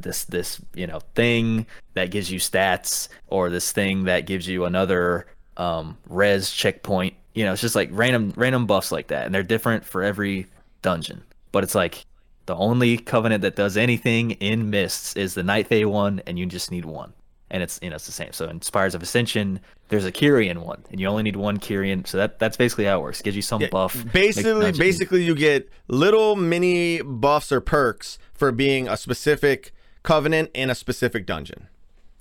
this 0.00 0.24
this 0.24 0.60
you 0.74 0.86
know 0.86 1.00
thing 1.14 1.66
that 1.94 2.10
gives 2.10 2.30
you 2.30 2.38
stats, 2.38 3.08
or 3.26 3.50
this 3.50 3.72
thing 3.72 4.04
that 4.04 4.26
gives 4.26 4.46
you 4.48 4.64
another 4.64 5.26
um, 5.56 5.98
res 6.08 6.50
checkpoint. 6.50 7.14
You 7.34 7.44
know, 7.44 7.52
it's 7.52 7.62
just 7.62 7.74
like 7.74 7.90
random 7.92 8.32
random 8.36 8.66
buffs 8.66 8.90
like 8.90 9.08
that, 9.08 9.26
and 9.26 9.34
they're 9.34 9.42
different 9.42 9.84
for 9.84 10.02
every 10.02 10.46
dungeon. 10.82 11.22
But 11.52 11.64
it's 11.64 11.74
like 11.74 12.04
the 12.46 12.56
only 12.56 12.96
covenant 12.96 13.42
that 13.42 13.56
does 13.56 13.76
anything 13.76 14.32
in 14.32 14.70
mists 14.70 15.14
is 15.16 15.34
the 15.34 15.42
Night 15.42 15.68
Fae 15.68 15.84
one, 15.84 16.22
and 16.26 16.38
you 16.38 16.46
just 16.46 16.70
need 16.70 16.84
one. 16.84 17.12
And 17.50 17.62
it's 17.62 17.78
you 17.82 17.90
know 17.90 17.96
it's 17.96 18.06
the 18.06 18.12
same. 18.12 18.32
So 18.32 18.48
in 18.48 18.60
Spires 18.62 18.94
of 18.94 19.02
Ascension, 19.02 19.60
there's 19.88 20.04
a 20.04 20.12
Kyrian 20.12 20.58
one, 20.58 20.84
and 20.90 21.00
you 21.00 21.06
only 21.06 21.22
need 21.22 21.36
one 21.36 21.58
Kyrian. 21.58 22.06
So 22.06 22.18
that 22.18 22.38
that's 22.38 22.56
basically 22.56 22.84
how 22.84 23.00
it 23.00 23.02
works. 23.02 23.22
gives 23.22 23.36
you 23.36 23.42
some 23.42 23.62
buff. 23.70 24.04
Basically, 24.12 24.72
basically, 24.72 25.24
you 25.24 25.34
get 25.34 25.70
little 25.88 26.36
mini 26.36 27.02
buffs 27.02 27.52
or 27.52 27.60
perks 27.60 28.18
for 28.34 28.52
being 28.52 28.88
a 28.88 28.96
specific 28.96 29.72
covenant 30.08 30.50
in 30.54 30.70
a 30.70 30.74
specific 30.74 31.26
dungeon. 31.26 31.68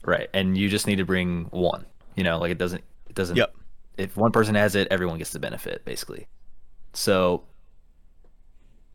right, 0.03 0.29
and 0.33 0.57
you 0.57 0.67
just 0.69 0.88
need 0.88 0.97
to 0.97 1.05
bring 1.05 1.45
one. 1.51 1.85
You 2.15 2.23
know, 2.23 2.38
like 2.39 2.51
it 2.51 2.57
doesn't 2.57 2.83
it 3.09 3.15
doesn't. 3.15 3.38
Yep. 3.38 3.55
If 3.97 4.15
one 4.17 4.31
person 4.31 4.55
has 4.55 4.75
it, 4.75 4.88
everyone 4.91 5.17
gets 5.17 5.31
the 5.31 5.39
benefit 5.39 5.83
basically. 5.85 6.27
So 6.93 7.43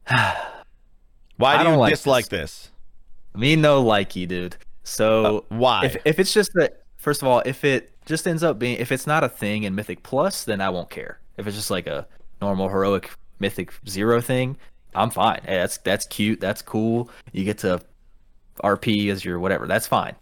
Why 1.37 1.63
do 1.63 1.71
you 1.71 1.77
like 1.77 1.93
dislike 1.93 2.29
this? 2.29 2.71
Me 3.35 3.57
no 3.57 3.83
likey, 3.83 4.29
dude. 4.29 4.57
So 4.85 5.39
Uh, 5.51 5.57
why? 5.57 5.87
If 5.87 5.97
if 6.05 6.19
it's 6.19 6.33
just 6.33 6.53
that, 6.55 6.83
first 6.99 7.23
of 7.23 7.29
all, 7.29 7.43
if 7.47 7.65
it 7.65 7.91
just 8.05 8.27
ends 8.27 8.43
up 8.43 8.59
being, 8.59 8.77
if 8.79 8.93
it's 8.93 9.07
not 9.07 9.25
a 9.25 9.29
thing 9.29 9.63
in 9.63 9.75
Mythic 9.75 10.03
Plus, 10.03 10.45
then 10.45 10.61
I 10.61 10.71
won't 10.71 10.91
care. 10.91 11.21
If 11.37 11.47
it's 11.47 11.57
just 11.57 11.71
like 11.71 11.87
a 11.87 12.07
normal 12.41 12.69
heroic 12.69 13.11
Mythic 13.39 13.73
Zero 13.89 14.21
thing, 14.21 14.57
I'm 14.95 15.11
fine. 15.11 15.41
Hey, 15.45 15.57
that's 15.57 15.79
that's 15.79 16.07
cute. 16.07 16.41
That's 16.41 16.63
cool. 16.63 17.11
You 17.33 17.45
get 17.45 17.59
to 17.59 17.81
RP 18.63 19.11
as 19.11 19.25
your 19.25 19.39
whatever. 19.39 19.67
That's 19.67 19.87
fine. 19.87 20.17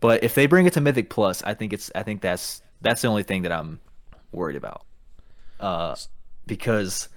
But 0.00 0.22
if 0.22 0.34
they 0.34 0.46
bring 0.46 0.66
it 0.66 0.72
to 0.74 0.80
Mythic 0.80 1.10
Plus, 1.10 1.42
I 1.42 1.54
think 1.54 1.72
it's 1.72 1.90
I 1.94 2.02
think 2.02 2.20
that's 2.20 2.62
that's 2.80 3.02
the 3.02 3.08
only 3.08 3.22
thing 3.22 3.42
that 3.42 3.52
I'm 3.52 3.80
worried 4.32 4.56
about. 4.56 4.84
Uh, 5.58 5.96
because 6.46 7.08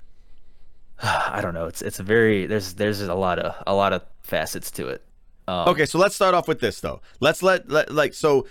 I 1.03 1.39
don't 1.41 1.53
know. 1.53 1.65
It's 1.65 1.81
it's 1.81 1.99
a 1.99 2.03
very 2.03 2.45
there's 2.45 2.73
there's 2.75 3.01
a 3.01 3.13
lot 3.15 3.39
of 3.39 3.55
a 3.67 3.73
lot 3.73 3.93
of 3.93 4.03
facets 4.23 4.71
to 4.71 4.87
it. 4.87 5.03
Um, 5.47 5.69
Okay, 5.69 5.85
so 5.85 5.97
let's 5.97 6.15
start 6.15 6.35
off 6.35 6.47
with 6.47 6.59
this 6.59 6.79
though. 6.79 7.01
Let's 7.19 7.41
let, 7.41 7.69
let 7.69 7.91
like 7.91 8.13
so. 8.13 8.47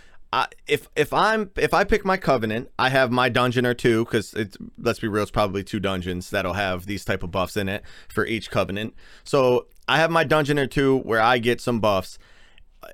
If 0.67 0.89
if 0.95 1.13
I'm 1.13 1.51
if 1.57 1.73
I 1.73 1.85
pick 1.85 2.05
my 2.05 2.17
covenant, 2.19 2.71
I 2.79 2.91
have 2.91 3.11
my 3.11 3.29
dungeon 3.29 3.65
or 3.65 3.75
two 3.75 4.05
because 4.05 4.35
it's 4.35 4.59
let's 4.77 4.99
be 4.99 5.09
real, 5.09 5.23
it's 5.23 5.31
probably 5.31 5.65
two 5.65 5.81
dungeons 5.81 6.29
that'll 6.31 6.53
have 6.53 6.85
these 6.85 7.05
type 7.05 7.23
of 7.23 7.31
buffs 7.31 7.57
in 7.57 7.69
it 7.69 7.83
for 8.09 8.27
each 8.27 8.51
covenant. 8.51 8.95
So 9.25 9.69
I 9.89 9.99
have 9.99 10.11
my 10.11 10.25
dungeon 10.25 10.59
or 10.59 10.67
two 10.67 10.99
where 10.99 11.21
I 11.21 11.39
get 11.39 11.63
some 11.63 11.81
buffs, 11.81 12.19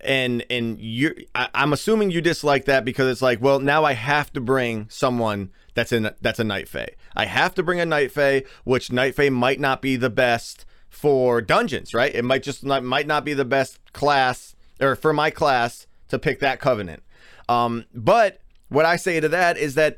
and 0.02 0.44
and 0.48 0.78
you, 0.78 1.14
I'm 1.34 1.72
assuming 1.72 2.12
you 2.12 2.20
dislike 2.20 2.66
that 2.66 2.84
because 2.84 3.08
it's 3.08 3.22
like, 3.22 3.42
well, 3.42 3.58
now 3.58 3.84
I 3.84 3.94
have 3.94 4.32
to 4.34 4.40
bring 4.40 4.86
someone 4.88 5.50
that's 5.74 5.90
in 5.90 6.10
that's 6.20 6.38
a 6.38 6.44
night 6.44 6.68
fae. 6.68 6.90
I 7.16 7.24
have 7.26 7.54
to 7.56 7.64
bring 7.64 7.80
a 7.80 7.86
night 7.86 8.12
fae, 8.12 8.44
which 8.62 8.92
night 8.92 9.16
fae 9.16 9.28
might 9.28 9.58
not 9.58 9.82
be 9.82 9.96
the 9.96 10.10
best 10.10 10.64
for 10.88 11.42
dungeons, 11.42 11.92
right? 11.92 12.14
It 12.14 12.24
might 12.24 12.44
just 12.44 12.64
not 12.64 12.84
might 12.84 13.08
not 13.08 13.24
be 13.24 13.34
the 13.34 13.44
best 13.44 13.80
class 13.92 14.54
or 14.80 14.94
for 14.94 15.12
my 15.12 15.30
class 15.30 15.88
to 16.08 16.18
pick 16.18 16.38
that 16.40 16.60
covenant. 16.60 17.02
Um, 17.48 17.84
but 17.94 18.40
what 18.68 18.84
I 18.84 18.96
say 18.96 19.20
to 19.20 19.28
that 19.28 19.56
is 19.56 19.74
that 19.74 19.96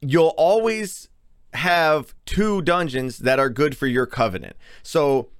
you'll 0.00 0.34
always 0.36 1.08
have 1.54 2.14
two 2.26 2.62
dungeons 2.62 3.18
that 3.18 3.38
are 3.38 3.48
good 3.48 3.76
for 3.76 3.86
your 3.86 4.06
covenant. 4.06 4.56
So 4.82 5.30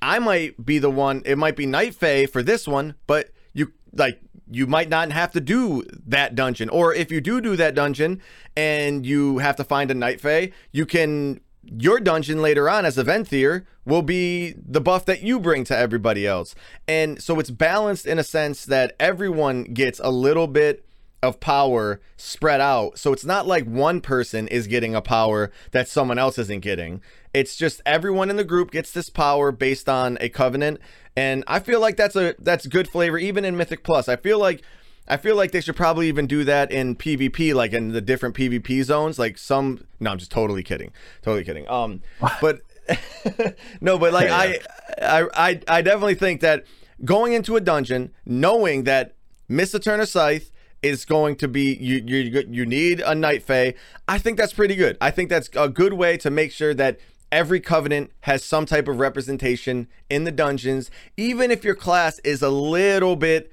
I 0.00 0.18
might 0.18 0.64
be 0.64 0.78
the 0.78 0.90
one, 0.90 1.22
it 1.24 1.36
might 1.36 1.56
be 1.56 1.66
Night 1.66 1.94
Fae 1.94 2.26
for 2.26 2.42
this 2.42 2.68
one, 2.68 2.94
but 3.06 3.30
you 3.52 3.72
like 3.92 4.20
you 4.50 4.66
might 4.66 4.88
not 4.88 5.12
have 5.12 5.32
to 5.32 5.40
do 5.40 5.82
that 6.06 6.34
dungeon. 6.34 6.68
Or 6.70 6.94
if 6.94 7.10
you 7.10 7.20
do 7.20 7.40
do 7.40 7.56
that 7.56 7.74
dungeon 7.74 8.22
and 8.56 9.04
you 9.04 9.38
have 9.38 9.56
to 9.56 9.64
find 9.64 9.90
a 9.90 9.94
Night 9.94 10.20
Fae, 10.20 10.52
you 10.72 10.86
can 10.86 11.40
your 11.70 12.00
dungeon 12.00 12.40
later 12.40 12.68
on 12.68 12.84
as 12.84 12.98
a 12.98 13.04
Venthyr 13.04 13.64
will 13.84 14.02
be 14.02 14.54
the 14.56 14.80
buff 14.80 15.04
that 15.06 15.22
you 15.22 15.40
bring 15.40 15.64
to 15.64 15.76
everybody 15.76 16.26
else. 16.26 16.54
And 16.86 17.22
so 17.22 17.38
it's 17.40 17.50
balanced 17.50 18.06
in 18.06 18.18
a 18.18 18.24
sense 18.24 18.64
that 18.66 18.94
everyone 18.98 19.64
gets 19.64 20.00
a 20.00 20.10
little 20.10 20.46
bit 20.46 20.84
of 21.22 21.40
power 21.40 22.00
spread 22.16 22.60
out. 22.60 22.98
So 22.98 23.12
it's 23.12 23.24
not 23.24 23.46
like 23.46 23.64
one 23.64 24.00
person 24.00 24.46
is 24.48 24.66
getting 24.66 24.94
a 24.94 25.02
power 25.02 25.50
that 25.72 25.88
someone 25.88 26.18
else 26.18 26.38
isn't 26.38 26.60
getting. 26.60 27.02
It's 27.34 27.56
just 27.56 27.82
everyone 27.84 28.30
in 28.30 28.36
the 28.36 28.44
group 28.44 28.70
gets 28.70 28.92
this 28.92 29.10
power 29.10 29.50
based 29.50 29.88
on 29.88 30.16
a 30.20 30.28
covenant. 30.28 30.80
And 31.16 31.42
I 31.46 31.58
feel 31.58 31.80
like 31.80 31.96
that's 31.96 32.16
a 32.16 32.34
that's 32.38 32.66
good 32.66 32.88
flavor 32.88 33.18
even 33.18 33.44
in 33.44 33.56
Mythic 33.56 33.82
Plus. 33.82 34.08
I 34.08 34.16
feel 34.16 34.38
like 34.38 34.62
I 35.08 35.16
feel 35.16 35.36
like 35.36 35.52
they 35.52 35.60
should 35.60 35.76
probably 35.76 36.08
even 36.08 36.26
do 36.26 36.44
that 36.44 36.70
in 36.70 36.94
PvP, 36.94 37.54
like 37.54 37.72
in 37.72 37.92
the 37.92 38.00
different 38.00 38.34
PvP 38.34 38.82
zones. 38.84 39.18
Like 39.18 39.38
some, 39.38 39.84
no, 40.00 40.10
I'm 40.10 40.18
just 40.18 40.30
totally 40.30 40.62
kidding, 40.62 40.92
totally 41.22 41.44
kidding. 41.44 41.68
Um, 41.68 42.02
but 42.40 42.60
no, 43.80 43.98
but 43.98 44.12
like 44.12 44.30
I, 44.30 44.58
I, 45.00 45.26
I, 45.34 45.60
I 45.68 45.82
definitely 45.82 46.14
think 46.14 46.40
that 46.42 46.64
going 47.04 47.32
into 47.32 47.56
a 47.56 47.60
dungeon, 47.60 48.12
knowing 48.26 48.84
that 48.84 49.14
Mr. 49.48 49.80
Tirna 49.80 50.06
Scithe 50.06 50.50
is 50.82 51.04
going 51.04 51.36
to 51.36 51.48
be 51.48 51.74
you, 51.74 52.02
you, 52.06 52.44
you 52.48 52.66
need 52.66 53.00
a 53.00 53.14
Night 53.14 53.42
Fae. 53.42 53.74
I 54.06 54.18
think 54.18 54.36
that's 54.36 54.52
pretty 54.52 54.76
good. 54.76 54.96
I 55.00 55.10
think 55.10 55.30
that's 55.30 55.48
a 55.56 55.68
good 55.68 55.94
way 55.94 56.16
to 56.18 56.30
make 56.30 56.52
sure 56.52 56.74
that 56.74 56.98
every 57.32 57.60
covenant 57.60 58.12
has 58.20 58.44
some 58.44 58.66
type 58.66 58.88
of 58.88 58.98
representation 58.98 59.88
in 60.08 60.24
the 60.24 60.32
dungeons, 60.32 60.90
even 61.16 61.50
if 61.50 61.64
your 61.64 61.74
class 61.74 62.18
is 62.20 62.42
a 62.42 62.50
little 62.50 63.16
bit 63.16 63.50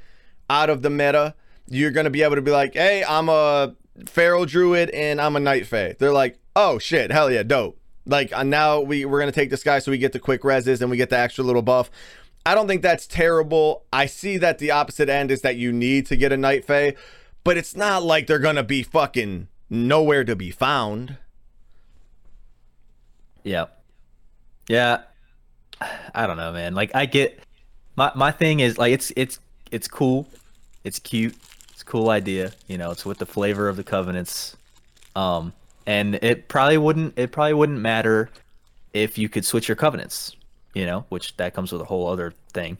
out 0.49 0.69
of 0.69 0.81
the 0.81 0.89
meta 0.89 1.33
you're 1.67 1.91
gonna 1.91 2.09
be 2.09 2.23
able 2.23 2.35
to 2.35 2.41
be 2.41 2.51
like, 2.51 2.73
hey, 2.73 3.03
I'm 3.07 3.29
a 3.29 3.75
feral 4.07 4.45
druid 4.45 4.89
and 4.89 5.19
I'm 5.21 5.35
a 5.35 5.39
night 5.39 5.67
fae. 5.67 5.95
They're 5.97 6.13
like, 6.13 6.37
oh 6.55 6.79
shit, 6.79 7.11
hell 7.11 7.31
yeah, 7.31 7.43
dope. 7.43 7.79
Like 8.05 8.31
uh, 8.33 8.43
now 8.43 8.81
we 8.81 9.05
we're 9.05 9.19
gonna 9.19 9.31
take 9.31 9.49
this 9.49 9.63
guy 9.63 9.79
so 9.79 9.91
we 9.91 9.97
get 9.97 10.13
the 10.13 10.19
quick 10.19 10.41
reses 10.41 10.81
and 10.81 10.89
we 10.91 10.97
get 10.97 11.09
the 11.09 11.17
extra 11.17 11.43
little 11.43 11.61
buff. 11.61 11.89
I 12.45 12.53
don't 12.53 12.67
think 12.67 12.83
that's 12.83 13.07
terrible. 13.07 13.83
I 13.91 14.05
see 14.05 14.37
that 14.37 14.59
the 14.59 14.71
opposite 14.71 15.09
end 15.09 15.31
is 15.31 15.41
that 15.41 15.55
you 15.55 15.71
need 15.71 16.05
to 16.07 16.15
get 16.15 16.31
a 16.31 16.37
night 16.37 16.65
fae, 16.65 16.93
but 17.43 17.57
it's 17.57 17.75
not 17.75 18.03
like 18.03 18.27
they're 18.27 18.37
gonna 18.39 18.63
be 18.63 18.83
fucking 18.83 19.47
nowhere 19.69 20.23
to 20.23 20.35
be 20.35 20.51
found. 20.51 21.17
Yeah. 23.43 23.65
Yeah. 24.67 25.01
I 26.13 26.27
don't 26.27 26.37
know, 26.37 26.51
man. 26.51 26.75
Like 26.75 26.91
I 26.93 27.05
get 27.05 27.39
my 27.95 28.11
my 28.15 28.31
thing 28.31 28.59
is 28.59 28.77
like 28.77 28.93
it's 28.93 29.11
it's 29.15 29.39
it's 29.71 29.87
cool. 29.87 30.27
It's 30.83 30.99
cute. 30.99 31.35
Cool 31.85 32.09
idea. 32.09 32.53
You 32.67 32.77
know, 32.77 32.91
it's 32.91 33.05
with 33.05 33.19
the 33.19 33.25
flavor 33.25 33.67
of 33.67 33.77
the 33.77 33.83
covenants. 33.83 34.57
Um 35.15 35.53
and 35.87 36.15
it 36.15 36.47
probably 36.47 36.77
wouldn't 36.77 37.17
it 37.17 37.31
probably 37.31 37.53
wouldn't 37.53 37.79
matter 37.79 38.29
if 38.93 39.17
you 39.17 39.29
could 39.29 39.45
switch 39.45 39.67
your 39.67 39.75
covenants, 39.75 40.35
you 40.73 40.85
know, 40.85 41.05
which 41.09 41.37
that 41.37 41.53
comes 41.53 41.71
with 41.71 41.81
a 41.81 41.85
whole 41.85 42.07
other 42.07 42.33
thing. 42.53 42.77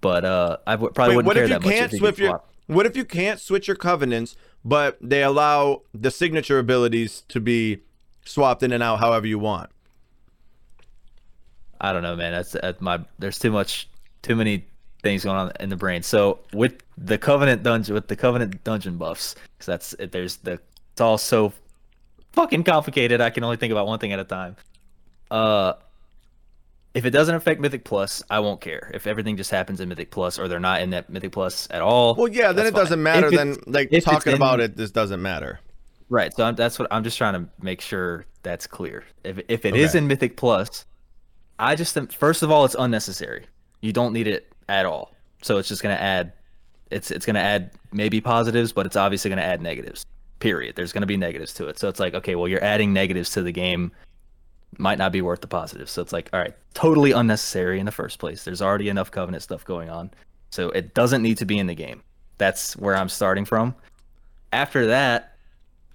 But 0.00 0.24
uh 0.24 0.58
I 0.66 0.72
w- 0.72 0.92
probably 0.92 1.16
Wait, 1.16 1.26
wouldn't 1.26 1.48
care 1.48 1.58
that 1.58 1.64
much 1.64 1.74
if 1.74 1.92
you 1.92 1.98
switch 1.98 2.18
your 2.18 2.42
what 2.68 2.84
if 2.84 2.96
you 2.96 3.04
can't 3.04 3.40
switch 3.40 3.66
your 3.66 3.76
covenants, 3.76 4.36
but 4.64 4.98
they 5.00 5.22
allow 5.22 5.82
the 5.94 6.10
signature 6.10 6.58
abilities 6.58 7.22
to 7.28 7.40
be 7.40 7.80
swapped 8.26 8.62
in 8.62 8.72
and 8.72 8.82
out 8.82 9.00
however 9.00 9.26
you 9.26 9.38
want? 9.38 9.70
I 11.80 11.92
don't 11.92 12.02
know, 12.02 12.14
man. 12.14 12.32
That's, 12.32 12.52
that's 12.52 12.80
my. 12.80 13.00
There's 13.18 13.38
too 13.38 13.50
much, 13.50 13.88
too 14.20 14.36
many 14.36 14.66
things 15.02 15.24
going 15.24 15.36
on 15.36 15.52
in 15.60 15.68
the 15.68 15.76
brain. 15.76 16.02
So 16.02 16.40
with 16.52 16.74
the 16.96 17.18
Covenant 17.18 17.62
dungeon, 17.62 17.94
with 17.94 18.08
the 18.08 18.16
Covenant 18.16 18.62
dungeon 18.64 18.96
buffs, 18.96 19.34
because 19.58 19.66
that's 19.66 19.94
there's 20.12 20.36
the. 20.38 20.60
It's 20.92 21.00
all 21.00 21.18
so 21.18 21.52
fucking 22.32 22.64
complicated. 22.64 23.20
I 23.20 23.30
can 23.30 23.44
only 23.44 23.56
think 23.56 23.70
about 23.70 23.86
one 23.86 23.98
thing 24.00 24.12
at 24.12 24.18
a 24.18 24.24
time. 24.24 24.56
Uh, 25.30 25.74
if 26.94 27.04
it 27.04 27.10
doesn't 27.10 27.34
affect 27.34 27.60
Mythic 27.60 27.84
Plus, 27.84 28.22
I 28.30 28.40
won't 28.40 28.60
care. 28.60 28.90
If 28.94 29.06
everything 29.06 29.36
just 29.36 29.50
happens 29.50 29.80
in 29.80 29.88
Mythic 29.88 30.10
Plus, 30.10 30.38
or 30.38 30.48
they're 30.48 30.58
not 30.58 30.80
in 30.82 30.90
that 30.90 31.08
Mythic 31.10 31.32
Plus 31.32 31.68
at 31.70 31.82
all. 31.82 32.14
Well, 32.16 32.28
yeah, 32.28 32.50
then 32.52 32.66
it 32.66 32.74
doesn't 32.74 33.00
matter. 33.02 33.28
If 33.28 33.34
Then 33.34 33.56
like 33.66 33.90
talking 34.02 34.32
in- 34.32 34.36
about 34.36 34.58
it, 34.60 34.76
this 34.76 34.90
doesn't 34.90 35.22
matter. 35.22 35.60
Right. 36.08 36.34
So 36.34 36.42
I'm, 36.44 36.54
that's 36.56 36.78
what 36.78 36.88
I'm 36.90 37.04
just 37.04 37.18
trying 37.18 37.34
to 37.34 37.48
make 37.62 37.80
sure 37.82 38.24
that's 38.42 38.66
clear. 38.66 39.04
If 39.24 39.38
if 39.48 39.64
it 39.66 39.76
is 39.76 39.90
Okay. 39.90 39.98
in 39.98 40.06
Mythic 40.08 40.36
Plus, 40.36 40.86
I 41.58 41.76
just 41.76 41.92
think 41.94 42.10
first 42.12 42.42
of 42.42 42.50
all 42.50 42.64
it's 42.64 42.76
unnecessary. 42.78 43.44
You 43.82 43.92
don't 43.92 44.12
need 44.14 44.26
it 44.26 44.50
at 44.68 44.86
all. 44.86 45.14
So 45.42 45.58
it's 45.58 45.68
just 45.68 45.82
gonna 45.82 45.94
add. 45.94 46.32
It's 46.90 47.10
it's 47.10 47.26
gonna 47.26 47.40
add 47.40 47.70
maybe 47.92 48.20
positives, 48.20 48.72
but 48.72 48.86
it's 48.86 48.96
obviously 48.96 49.28
gonna 49.28 49.42
add 49.42 49.60
negatives. 49.60 50.04
Period. 50.40 50.76
There's 50.76 50.92
gonna 50.92 51.06
be 51.06 51.16
negatives 51.16 51.52
to 51.54 51.68
it. 51.68 51.78
So 51.78 51.88
it's 51.88 52.00
like 52.00 52.14
okay, 52.14 52.34
well 52.34 52.48
you're 52.48 52.64
adding 52.64 52.92
negatives 52.92 53.30
to 53.30 53.42
the 53.42 53.52
game. 53.52 53.92
Might 54.76 54.98
not 54.98 55.12
be 55.12 55.22
worth 55.22 55.40
the 55.40 55.46
positives. 55.46 55.92
So 55.92 56.02
it's 56.02 56.12
like 56.12 56.30
all 56.32 56.40
right, 56.40 56.54
totally 56.74 57.12
unnecessary 57.12 57.80
in 57.80 57.86
the 57.86 57.92
first 57.92 58.18
place. 58.18 58.44
There's 58.44 58.62
already 58.62 58.88
enough 58.88 59.10
Covenant 59.10 59.42
stuff 59.42 59.64
going 59.64 59.90
on, 59.90 60.10
so 60.50 60.70
it 60.70 60.94
doesn't 60.94 61.22
need 61.22 61.38
to 61.38 61.46
be 61.46 61.58
in 61.58 61.66
the 61.66 61.74
game. 61.74 62.02
That's 62.38 62.76
where 62.76 62.96
I'm 62.96 63.08
starting 63.08 63.44
from 63.44 63.74
after 64.52 64.86
that, 64.86 65.36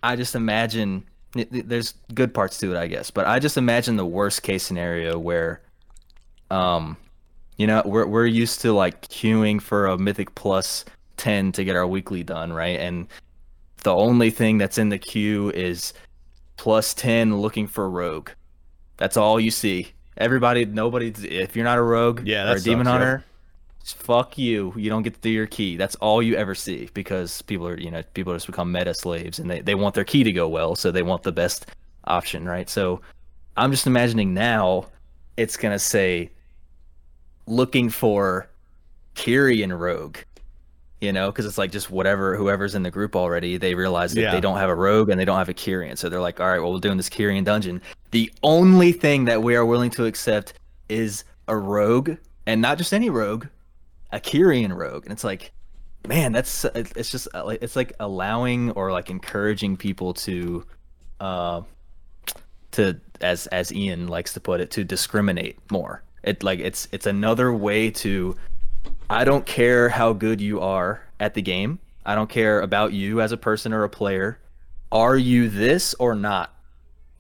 I 0.02 0.16
just 0.16 0.36
imagine 0.36 1.06
th- 1.34 1.50
th- 1.50 1.66
there's 1.68 1.94
good 2.14 2.34
parts 2.34 2.58
to 2.60 2.74
it, 2.74 2.78
I 2.78 2.88
guess, 2.88 3.12
but 3.12 3.26
I 3.26 3.40
just 3.40 3.58
imagine 3.58 3.96
the 3.96 4.06
worst 4.06 4.44
case 4.44 4.64
scenario 4.64 5.18
where, 5.18 5.62
um, 6.52 6.98
you 7.58 7.68
know, 7.68 7.82
we're 7.86 8.06
we're 8.06 8.26
used 8.26 8.62
to 8.62 8.74
like 8.74 9.08
queuing 9.10 9.62
for 9.62 9.86
a 9.88 9.98
Mythic 9.98 10.34
Plus 10.36 10.86
ten 11.18 11.52
to 11.54 11.64
get 11.64 11.76
our 11.76 11.88
weekly 11.88 12.24
done, 12.24 12.52
right? 12.52 12.80
And 12.80 13.08
the 13.84 13.94
only 13.94 14.30
thing 14.30 14.58
that's 14.58 14.78
in 14.78 14.90
the 14.90 14.98
queue 14.98 15.52
is 15.52 15.94
plus 16.58 16.94
ten 16.94 17.38
looking 17.38 17.68
for 17.68 17.90
Rogue. 17.90 18.30
That's 18.98 19.18
all 19.18 19.40
you 19.40 19.52
see. 19.52 19.92
Everybody, 20.18 20.66
nobody. 20.66 21.14
If 21.24 21.56
you're 21.56 21.66
not 21.66 21.78
a 21.78 21.82
Rogue 21.82 22.22
Yeah, 22.26 22.52
or 22.52 22.56
a 22.56 22.60
Demon 22.60 22.86
sucks, 22.86 22.94
yeah. 22.94 23.00
Hunter, 23.00 23.24
fuck 23.84 24.38
you. 24.38 24.74
You 24.76 24.90
don't 24.90 25.04
get 25.04 25.16
to 25.16 25.20
do 25.20 25.30
your 25.30 25.48
key. 25.48 25.76
That's 25.76 25.96
all 25.96 26.22
you 26.22 26.36
ever 26.36 26.56
see 26.56 26.90
because 26.94 27.42
people 27.44 27.68
are, 27.68 27.78
you 27.78 27.92
know, 27.92 28.04
people 28.14 28.34
just 28.34 28.48
become 28.48 28.72
meta 28.72 28.94
slaves 28.94 29.40
and 29.40 29.50
they, 29.50 29.62
they 29.62 29.76
want 29.76 29.96
their 29.96 30.04
key 30.04 30.24
to 30.24 30.32
go 30.32 30.48
well, 30.48 30.76
so 30.76 30.92
they 30.92 31.04
want 31.04 31.24
the 31.24 31.32
best 31.32 31.66
option, 32.06 32.46
right? 32.46 32.70
So 32.70 33.02
I'm 33.58 33.72
just 33.72 33.88
imagining 33.88 34.34
now 34.34 34.88
it's 35.36 35.58
gonna 35.58 35.80
say 35.80 36.30
looking 37.46 37.90
for 37.90 38.50
Kyrian 39.16 39.78
Rogue. 39.78 40.18
You 41.02 41.12
know, 41.12 41.30
because 41.32 41.46
it's 41.46 41.58
like 41.58 41.72
just 41.74 41.92
whatever 41.92 42.38
whoever's 42.38 42.76
in 42.76 42.84
the 42.84 42.90
group 42.92 43.14
already, 43.14 43.58
they 43.58 43.76
realize 43.76 44.14
that 44.14 44.22
Yeah. 44.22 44.32
they 44.32 44.40
don't 44.40 44.58
have 44.58 44.70
a 44.70 44.76
rogue 44.76 45.10
and 45.10 45.20
they 45.20 45.26
don't 45.26 45.38
have 45.38 45.50
a 45.50 45.54
Kyrian. 45.54 45.98
So 45.98 46.08
they're 46.08 46.22
like, 46.22 46.40
all 46.40 46.48
right, 46.48 46.60
well, 46.60 46.72
we're 46.72 46.80
doing 46.80 46.96
this 46.96 47.10
Kyrian 47.10 47.44
dungeon. 47.44 47.82
The 48.12 48.32
only 48.42 48.94
thing 48.94 49.26
that 49.26 49.44
we 49.44 49.58
are 49.58 49.66
willing 49.66 49.90
to 49.92 50.06
accept 50.06 50.54
is 50.88 51.26
a 51.50 51.58
rogue, 51.58 52.12
and 52.46 52.62
not 52.62 52.78
just 52.78 52.94
any 52.94 53.10
rogue, 53.10 53.48
a 54.14 54.20
Kyrian 54.22 54.74
rogue. 54.74 55.04
And 55.04 55.12
it's 55.12 55.26
like, 55.26 55.52
man, 56.08 56.32
that's 56.32 56.64
it's 56.64 57.12
just 57.12 57.28
it's 57.36 57.76
like 57.76 57.92
allowing 58.00 58.72
or 58.72 58.94
like 58.94 59.10
encouraging 59.10 59.76
people 59.76 60.14
to, 60.14 60.66
uh, 61.20 61.64
to 62.72 62.98
as 63.20 63.48
as 63.48 63.74
Ian 63.74 64.08
likes 64.08 64.32
to 64.36 64.40
put 64.40 64.62
it, 64.62 64.72
to 64.72 64.86
discriminate 64.86 65.60
more. 65.70 66.02
It 66.24 66.44
like 66.44 66.60
it's 66.60 66.88
it's 66.92 67.06
another 67.06 67.54
way 67.54 67.90
to. 67.92 68.36
I 69.10 69.26
don't 69.26 69.46
care 69.46 69.90
how 69.90 70.14
good 70.14 70.42
you 70.42 70.62
are 70.62 71.04
at 71.20 71.34
the 71.34 71.42
game. 71.42 71.80
I 72.06 72.16
don't 72.16 72.30
care 72.30 72.62
about 72.62 72.94
you 72.94 73.22
as 73.22 73.32
a 73.32 73.38
person 73.38 73.74
or 73.74 73.84
a 73.84 73.90
player. 73.90 74.40
Are 74.92 75.18
you 75.18 75.50
this 75.50 75.94
or 75.96 76.16
not? 76.16 76.54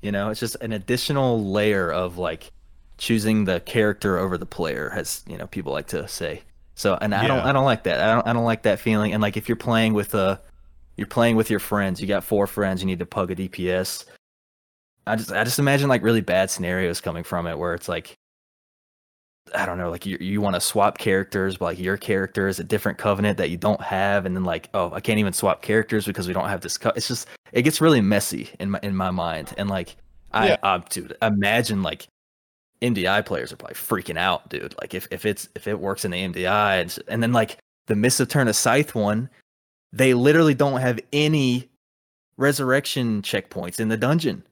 You 0.01 0.11
know, 0.11 0.29
it's 0.29 0.39
just 0.39 0.55
an 0.61 0.73
additional 0.73 1.43
layer 1.51 1.91
of 1.91 2.17
like 2.17 2.51
choosing 2.97 3.45
the 3.45 3.59
character 3.61 4.17
over 4.17 4.37
the 4.37 4.45
player, 4.45 4.91
as 4.93 5.23
you 5.27 5.37
know, 5.37 5.47
people 5.47 5.73
like 5.73 5.87
to 5.87 6.07
say. 6.07 6.41
So 6.75 6.97
and 6.99 7.13
I 7.13 7.27
don't 7.27 7.39
I 7.39 7.51
don't 7.51 7.65
like 7.65 7.83
that. 7.83 7.99
I 7.99 8.13
don't 8.15 8.27
I 8.27 8.33
don't 8.33 8.45
like 8.45 8.63
that 8.63 8.79
feeling. 8.79 9.13
And 9.13 9.21
like 9.21 9.37
if 9.37 9.47
you're 9.47 9.55
playing 9.55 9.93
with 9.93 10.15
uh 10.15 10.37
you're 10.97 11.07
playing 11.07 11.35
with 11.35 11.49
your 11.49 11.59
friends, 11.59 12.01
you 12.01 12.07
got 12.07 12.23
four 12.23 12.47
friends, 12.47 12.81
you 12.81 12.87
need 12.87 12.99
to 12.99 13.05
pug 13.05 13.31
a 13.31 13.35
DPS. 13.35 14.05
I 15.05 15.15
just 15.15 15.31
I 15.31 15.43
just 15.43 15.59
imagine 15.59 15.89
like 15.89 16.03
really 16.03 16.21
bad 16.21 16.49
scenarios 16.49 17.01
coming 17.01 17.23
from 17.23 17.47
it 17.47 17.57
where 17.57 17.73
it's 17.73 17.87
like 17.87 18.15
I 19.53 19.65
don't 19.65 19.77
know, 19.77 19.91
like 19.91 20.05
you 20.05 20.17
you 20.19 20.41
want 20.41 20.55
to 20.55 20.61
swap 20.61 20.97
characters, 20.97 21.57
but 21.57 21.65
like 21.65 21.79
your 21.79 21.97
character 21.97 22.47
is 22.47 22.59
a 22.59 22.63
different 22.63 22.97
covenant 22.97 23.37
that 23.37 23.49
you 23.49 23.57
don't 23.57 23.81
have, 23.81 24.25
and 24.25 24.35
then 24.35 24.43
like 24.43 24.69
oh 24.73 24.91
I 24.93 24.99
can't 24.99 25.19
even 25.19 25.33
swap 25.33 25.61
characters 25.61 26.05
because 26.05 26.27
we 26.27 26.33
don't 26.33 26.49
have 26.49 26.61
this. 26.61 26.77
Co-. 26.77 26.93
It's 26.95 27.07
just 27.07 27.27
it 27.51 27.63
gets 27.63 27.81
really 27.81 28.01
messy 28.01 28.49
in 28.59 28.71
my 28.71 28.79
in 28.83 28.95
my 28.95 29.11
mind, 29.11 29.53
and 29.57 29.69
like 29.69 29.95
I 30.31 30.49
Yeah. 30.49 30.81
dude 30.89 31.15
imagine 31.21 31.83
like 31.83 32.07
MDI 32.81 33.25
players 33.25 33.51
are 33.53 33.55
probably 33.55 33.75
freaking 33.75 34.17
out, 34.17 34.49
dude. 34.49 34.75
Like 34.81 34.93
if, 34.93 35.07
if 35.11 35.25
it's 35.25 35.49
if 35.55 35.67
it 35.67 35.79
works 35.79 36.03
in 36.05 36.11
the 36.11 36.17
MDI 36.17 36.81
and, 36.81 36.99
and 37.07 37.23
then 37.23 37.31
like 37.31 37.57
the 37.87 37.95
Mists 37.95 38.19
of 38.19 38.27
Tirna 38.27 38.53
Scithe 38.53 38.91
one, 38.91 39.29
they 39.91 40.13
literally 40.13 40.53
don't 40.53 40.81
have 40.81 40.99
any 41.13 41.69
resurrection 42.37 43.21
checkpoints 43.21 43.79
in 43.79 43.87
the 43.89 43.97
dungeon. 43.97 44.43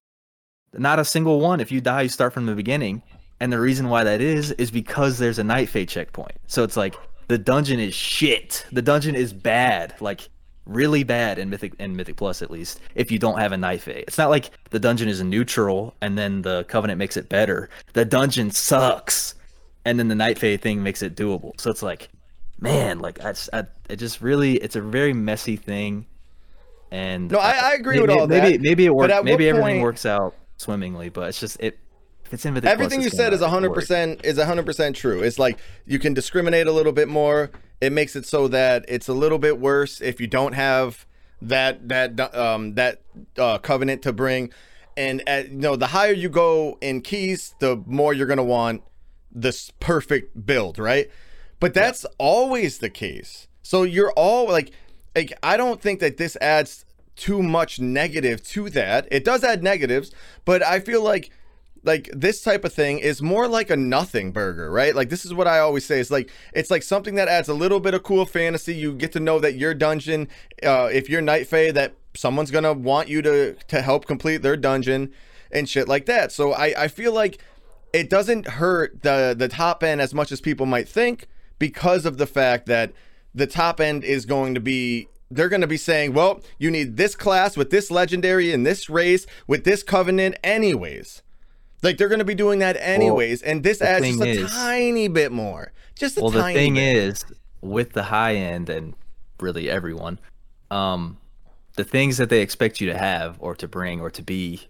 Not 0.73 0.99
a 0.99 1.05
single 1.05 1.41
one. 1.41 1.59
If 1.59 1.71
you 1.71 1.81
die, 1.81 2.03
you 2.03 2.09
start 2.09 2.33
from 2.33 2.45
the 2.45 2.55
beginning. 2.55 3.01
And 3.41 3.51
the 3.51 3.59
reason 3.59 3.89
why 3.89 4.03
that 4.03 4.21
is 4.21 4.51
is 4.53 4.69
because 4.71 5.17
there's 5.17 5.39
a 5.39 5.43
night 5.43 5.67
fae 5.67 5.83
checkpoint. 5.83 6.37
So 6.47 6.63
it's 6.63 6.77
like 6.77 6.95
the 7.27 7.37
dungeon 7.39 7.79
is 7.79 7.93
shit. 7.93 8.65
The 8.71 8.81
dungeon 8.83 9.15
is 9.15 9.33
bad. 9.33 9.95
Like 9.99 10.29
really 10.67 11.03
bad 11.03 11.39
in 11.39 11.49
Mythic 11.49 11.73
in 11.79 11.95
Mythic 11.95 12.17
Plus 12.17 12.43
at 12.43 12.51
least 12.51 12.79
if 12.93 13.09
you 13.11 13.17
don't 13.17 13.39
have 13.39 13.51
a 13.51 13.57
night 13.57 13.81
fae. 13.81 14.03
It's 14.07 14.17
not 14.19 14.29
like 14.29 14.51
the 14.69 14.79
dungeon 14.79 15.09
is 15.09 15.23
neutral 15.23 15.95
and 16.01 16.15
then 16.17 16.43
the 16.43 16.65
covenant 16.65 16.99
makes 16.99 17.17
it 17.17 17.29
better. 17.29 17.69
The 17.93 18.05
dungeon 18.05 18.51
sucks 18.51 19.33
and 19.85 19.97
then 19.97 20.07
the 20.07 20.13
night 20.15 20.37
fae 20.37 20.55
thing 20.57 20.83
makes 20.83 21.01
it 21.01 21.15
doable. 21.15 21.59
So 21.59 21.71
it's 21.71 21.81
like 21.81 22.09
man, 22.59 22.99
like 22.99 23.25
I, 23.25 23.33
I 23.53 23.63
it 23.89 23.95
just 23.95 24.21
really 24.21 24.53
it's 24.57 24.75
a 24.75 24.81
very 24.81 25.13
messy 25.13 25.55
thing. 25.55 26.05
And 26.91 27.31
No, 27.31 27.39
I- 27.39 27.71
I 27.71 27.73
agree 27.73 27.95
maybe, 27.95 28.07
with 28.07 28.19
all 28.19 28.27
maybe, 28.27 28.51
that, 28.51 28.61
Maybe 28.61 28.85
it 28.85 28.93
works. 28.93 29.13
Maybe 29.23 29.49
everything 29.49 29.77
point- 29.77 29.81
works 29.81 30.05
out 30.05 30.35
swimmingly, 30.57 31.09
but 31.09 31.29
it's 31.29 31.39
just 31.39 31.57
it. 31.59 31.79
It's 32.31 32.45
in 32.45 32.65
Everything 32.65 33.01
you 33.01 33.09
said 33.09 33.33
is 33.33 33.41
100% 33.41 33.69
work. 33.69 34.25
is 34.25 34.37
100% 34.37 34.95
true. 34.95 35.21
It's 35.21 35.37
like 35.37 35.59
you 35.85 35.99
can 35.99 36.13
discriminate 36.13 36.67
a 36.67 36.71
little 36.71 36.93
bit 36.93 37.07
more. 37.07 37.51
It 37.81 37.91
makes 37.91 38.15
it 38.15 38.25
so 38.25 38.47
that 38.49 38.85
it's 38.87 39.07
a 39.07 39.13
little 39.13 39.39
bit 39.39 39.59
worse 39.59 40.01
if 40.01 40.21
you 40.21 40.27
don't 40.27 40.53
have 40.53 41.05
that 41.43 41.89
that 41.89 42.35
um 42.35 42.75
that 42.75 43.01
uh 43.35 43.57
covenant 43.57 44.03
to 44.03 44.13
bring 44.13 44.51
and 44.95 45.27
at, 45.27 45.49
you 45.49 45.57
know 45.57 45.75
the 45.75 45.87
higher 45.87 46.13
you 46.13 46.29
go 46.29 46.77
in 46.81 47.01
keys 47.01 47.55
the 47.59 47.81
more 47.87 48.13
you're 48.13 48.27
going 48.27 48.37
to 48.37 48.43
want 48.43 48.83
this 49.31 49.71
perfect 49.79 50.45
build, 50.45 50.77
right? 50.77 51.09
But 51.59 51.73
that's 51.73 52.05
always 52.17 52.79
the 52.79 52.89
case. 52.89 53.47
So 53.63 53.83
you're 53.83 54.11
all 54.13 54.47
like 54.47 54.71
like 55.15 55.33
I 55.43 55.57
don't 55.57 55.81
think 55.81 55.99
that 55.99 56.17
this 56.17 56.37
adds 56.41 56.85
too 57.15 57.41
much 57.43 57.79
negative 57.79 58.43
to 58.49 58.69
that. 58.71 59.07
It 59.11 59.23
does 59.23 59.43
add 59.43 59.63
negatives, 59.63 60.11
but 60.45 60.63
I 60.63 60.79
feel 60.79 61.03
like 61.03 61.31
like 61.83 62.09
this 62.13 62.41
type 62.41 62.63
of 62.63 62.73
thing 62.73 62.99
is 62.99 63.21
more 63.21 63.47
like 63.47 63.69
a 63.69 63.75
nothing 63.75 64.31
burger, 64.31 64.71
right? 64.71 64.95
Like 64.95 65.09
this 65.09 65.25
is 65.25 65.33
what 65.33 65.47
I 65.47 65.59
always 65.59 65.85
say. 65.85 65.99
It's 65.99 66.11
like 66.11 66.29
it's 66.53 66.69
like 66.69 66.83
something 66.83 67.15
that 67.15 67.27
adds 67.27 67.49
a 67.49 67.53
little 67.53 67.79
bit 67.79 67.93
of 67.93 68.03
cool 68.03 68.25
fantasy. 68.25 68.75
You 68.75 68.93
get 68.93 69.11
to 69.13 69.19
know 69.19 69.39
that 69.39 69.55
your 69.55 69.73
dungeon, 69.73 70.27
uh, 70.63 70.89
if 70.91 71.09
you're 71.09 71.21
Night 71.21 71.47
Fae, 71.47 71.71
that 71.71 71.95
someone's 72.15 72.51
gonna 72.51 72.73
want 72.73 73.07
you 73.07 73.21
to 73.23 73.53
to 73.53 73.81
help 73.81 74.05
complete 74.05 74.41
their 74.41 74.57
dungeon 74.57 75.11
and 75.51 75.67
shit 75.67 75.87
like 75.87 76.05
that. 76.05 76.31
So 76.31 76.53
I 76.53 76.83
I 76.83 76.87
feel 76.87 77.13
like 77.13 77.39
it 77.93 78.09
doesn't 78.09 78.47
hurt 78.47 79.01
the 79.01 79.35
the 79.37 79.47
top 79.47 79.83
end 79.83 80.01
as 80.01 80.13
much 80.13 80.31
as 80.31 80.41
people 80.41 80.65
might 80.65 80.87
think 80.87 81.27
because 81.57 82.05
of 82.05 82.17
the 82.17 82.27
fact 82.27 82.67
that 82.67 82.93
the 83.33 83.47
top 83.47 83.79
end 83.79 84.03
is 84.03 84.25
going 84.25 84.53
to 84.53 84.59
be 84.59 85.07
they're 85.31 85.49
going 85.49 85.61
to 85.61 85.67
be 85.67 85.77
saying, 85.77 86.13
well, 86.13 86.41
you 86.59 86.69
need 86.69 86.97
this 86.97 87.15
class 87.15 87.55
with 87.55 87.69
this 87.69 87.89
legendary 87.89 88.51
in 88.51 88.63
this 88.63 88.89
race 88.89 89.25
with 89.47 89.63
this 89.63 89.81
covenant 89.81 90.35
anyways. 90.43 91.23
Like 91.83 91.97
they're 91.97 92.09
going 92.09 92.19
to 92.19 92.25
be 92.25 92.35
doing 92.35 92.59
that 92.59 92.77
anyways, 92.79 93.41
and 93.41 93.63
this 93.63 93.81
adds 93.81 94.05
just 94.07 94.21
a 94.21 94.29
is- 94.29 94.51
tiny 94.51 95.07
bit 95.07 95.31
more. 95.31 95.71
Just 95.95 96.17
a 96.17 96.21
tiny 96.21 96.31
bit 96.31 96.35
well, 96.35 96.47
the 96.47 96.53
thing 96.53 96.73
bit. 96.75 96.95
is, 96.95 97.25
with 97.61 97.93
the 97.93 98.03
high 98.03 98.35
end 98.35 98.69
and 98.69 98.93
really 99.39 99.69
everyone, 99.69 100.19
um, 100.69 101.17
the 101.75 101.83
things 101.83 102.17
that 102.17 102.29
they 102.29 102.41
expect 102.41 102.81
you 102.81 102.87
to 102.87 102.97
have 102.97 103.37
or 103.39 103.55
to 103.55 103.67
bring 103.67 103.99
or 104.01 104.09
to 104.11 104.21
be, 104.21 104.61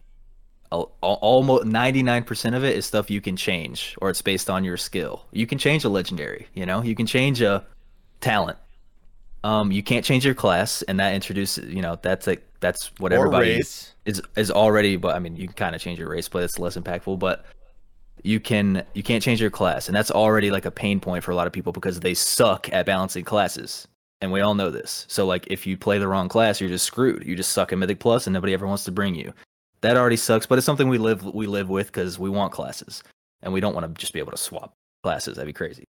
al- 0.72 0.91
al- 1.03 1.20
almost 1.22 1.66
ninety 1.66 2.03
nine 2.03 2.24
percent 2.24 2.55
of 2.55 2.64
it 2.64 2.76
is 2.76 2.86
stuff 2.86 3.09
you 3.09 3.22
can 3.22 3.36
change 3.36 3.95
or 4.01 4.09
it's 4.09 4.22
based 4.22 4.49
on 4.49 4.64
your 4.64 4.78
skill. 4.78 5.26
You 5.32 5.47
can 5.47 5.57
change 5.57 5.84
a 5.84 5.89
legendary, 5.89 6.47
you 6.53 6.66
know, 6.66 6.82
you 6.82 6.95
can 6.95 7.05
change 7.05 7.41
a 7.41 7.66
talent. 8.22 8.57
Um, 9.44 9.72
you 9.72 9.82
can't 9.82 10.06
change 10.06 10.24
your 10.24 10.36
class, 10.36 10.84
and 10.84 11.00
that 11.00 11.16
introduces, 11.16 11.74
you 11.74 11.82
know, 11.82 11.98
that's 12.02 12.28
like 12.28 12.46
that's 12.62 12.92
what 13.00 13.12
or 13.12 13.18
everybody 13.18 13.56
race. 13.56 13.94
is 14.06 14.22
is 14.38 14.50
already 14.50 14.96
but 14.96 15.16
i 15.16 15.20
mean 15.20 15.36
you 15.36 15.48
can 15.48 15.56
kind 15.56 15.76
of 15.76 15.82
change 15.82 16.00
your 16.00 16.10
race 16.10 16.30
but 16.30 16.44
it's 16.44 16.58
less 16.58 16.78
impactful 16.78 17.20
but 17.20 17.44
you 18.24 18.39
can 18.39 18.86
you 18.94 19.04
can't 19.04 19.22
change 19.22 19.42
your 19.42 19.50
class 19.50 19.88
and 19.88 19.96
that's 19.96 20.12
already 20.12 20.52
like 20.52 20.66
a 20.66 20.72
pain 20.72 21.00
point 21.00 21.24
for 21.24 21.32
a 21.32 21.36
lot 21.36 21.48
of 21.48 21.54
people 21.54 21.74
because 21.74 22.00
they 22.00 22.14
suck 22.14 22.72
at 22.72 22.86
balancing 22.86 23.26
classes 23.26 23.88
and 24.24 24.32
we 24.32 24.42
all 24.42 24.54
know 24.54 24.70
this. 24.70 25.08
So 25.10 25.26
like 25.26 25.48
if 25.48 25.66
you 25.66 25.76
play 25.76 25.98
the 25.98 26.08
wrong 26.08 26.30
class 26.30 26.62
you're 26.62 26.70
just 26.70 26.86
screwed. 26.86 27.26
You 27.26 27.36
just 27.36 27.52
suck 27.52 27.74
at 27.74 27.80
mythic 27.80 28.00
plus 28.00 28.28
and 28.28 28.34
nobody 28.36 28.54
ever 28.54 28.68
wants 28.68 28.84
to 28.84 28.92
bring 28.92 29.16
you. 29.16 29.34
That 29.82 29.98
already 29.98 30.18
sucks 30.18 30.46
but 30.46 30.60
it's 30.60 30.66
something 30.66 30.88
we 30.88 31.00
live 31.00 31.26
we 31.26 31.48
live 31.48 31.70
with 31.70 31.88
because 31.88 32.20
we 32.20 32.30
want 32.30 32.54
classes 32.54 33.02
and 33.42 33.52
we 33.52 33.60
don't 33.60 33.74
want 33.74 33.88
to 33.88 34.00
just 34.00 34.14
be 34.14 34.20
able 34.20 34.32
to 34.32 34.38
swap 34.38 34.74
classes. 35.02 35.36
That'd 35.36 35.48
be 35.48 35.54
crazy 35.54 35.86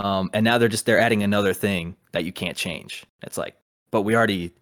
um 0.00 0.30
and 0.32 0.44
now 0.44 0.58
they're 0.58 0.68
just 0.68 0.86
they're 0.86 1.00
adding 1.00 1.22
another 1.22 1.52
thing 1.52 1.96
that 2.12 2.24
you 2.24 2.32
can't 2.32 2.56
change 2.56 3.04
it's 3.22 3.38
like 3.38 3.56
but 3.90 4.02
we 4.02 4.14
already 4.14 4.52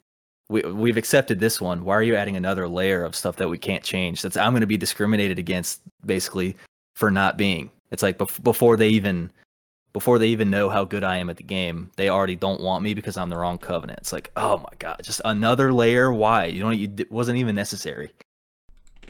we, 0.48 0.62
we've 0.62 0.96
accepted 0.96 1.40
this 1.40 1.60
one. 1.60 1.84
Why 1.84 1.94
are 1.94 2.02
you 2.02 2.16
adding 2.16 2.36
another 2.36 2.68
layer 2.68 3.04
of 3.04 3.14
stuff 3.14 3.36
that 3.36 3.48
we 3.48 3.58
can't 3.58 3.84
change? 3.84 4.22
That's 4.22 4.36
I'm 4.36 4.52
going 4.52 4.62
to 4.62 4.66
be 4.66 4.76
discriminated 4.76 5.38
against 5.38 5.82
basically 6.04 6.56
for 6.94 7.10
not 7.10 7.36
being. 7.36 7.70
It's 7.90 8.02
like 8.02 8.18
bef- 8.18 8.42
before 8.42 8.76
they 8.76 8.88
even 8.88 9.30
before 9.92 10.18
they 10.18 10.28
even 10.28 10.50
know 10.50 10.68
how 10.68 10.84
good 10.84 11.04
I 11.04 11.16
am 11.16 11.30
at 11.30 11.36
the 11.36 11.42
game, 11.42 11.90
they 11.96 12.08
already 12.08 12.36
don't 12.36 12.60
want 12.60 12.84
me 12.84 12.94
because 12.94 13.16
I'm 13.16 13.30
the 13.30 13.36
wrong 13.36 13.58
covenant. 13.58 14.00
It's 14.00 14.12
like, 14.12 14.30
oh 14.36 14.58
my 14.58 14.72
god, 14.78 15.00
just 15.02 15.20
another 15.24 15.72
layer. 15.72 16.12
Why? 16.12 16.46
You 16.46 16.60
don't. 16.60 16.78
You, 16.78 16.92
it 16.98 17.12
wasn't 17.12 17.38
even 17.38 17.54
necessary. 17.54 18.10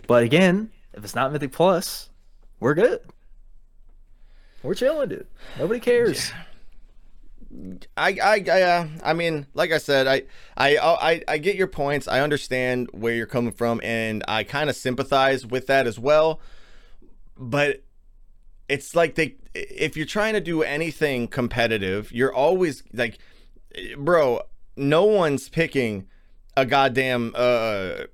But 0.07 0.22
again, 0.22 0.70
if 0.95 1.05
it's 1.05 1.14
not 1.14 1.33
Mythic 1.33 1.53
Plus, 1.53 2.09
we're 2.61 2.74
good. 2.74 3.01
We're 4.63 4.75
chilling, 4.75 5.09
dude. 5.09 5.27
Nobody 5.59 5.81
cares. 5.81 6.33
I 7.97 8.19
I 8.23 8.45
I, 8.51 8.63
uh, 8.63 8.89
I 9.03 9.13
mean, 9.15 9.47
like 9.55 9.73
I 9.73 9.79
said, 9.79 10.07
I, 10.07 10.23
I 10.57 10.77
I 10.79 11.23
I 11.29 11.39
get 11.39 11.57
your 11.57 11.67
points. 11.67 12.07
I 12.09 12.21
understand 12.21 12.89
where 12.93 13.15
you're 13.15 13.27
coming 13.27 13.53
from, 13.53 13.81
and 13.83 14.23
I 14.29 14.45
kind 14.45 14.69
of 14.69 14.77
sympathize 14.77 15.47
with 15.47 15.67
that 15.69 15.87
as 15.87 15.99
well. 15.99 16.41
But 17.37 17.83
it's 18.69 18.95
like 18.95 19.15
they, 19.15 19.37
if 19.55 19.97
you're 19.97 20.07
trying 20.07 20.35
to 20.35 20.41
do 20.41 20.63
anything 20.63 21.29
competitive, 21.29 22.13
you're 22.13 22.35
always 22.35 22.83
like, 22.93 23.19
bro, 23.97 24.43
no 24.77 25.05
one's 25.05 25.49
picking 25.49 26.07
a 26.57 26.67
goddamn 26.67 27.33
uh. 27.35 28.05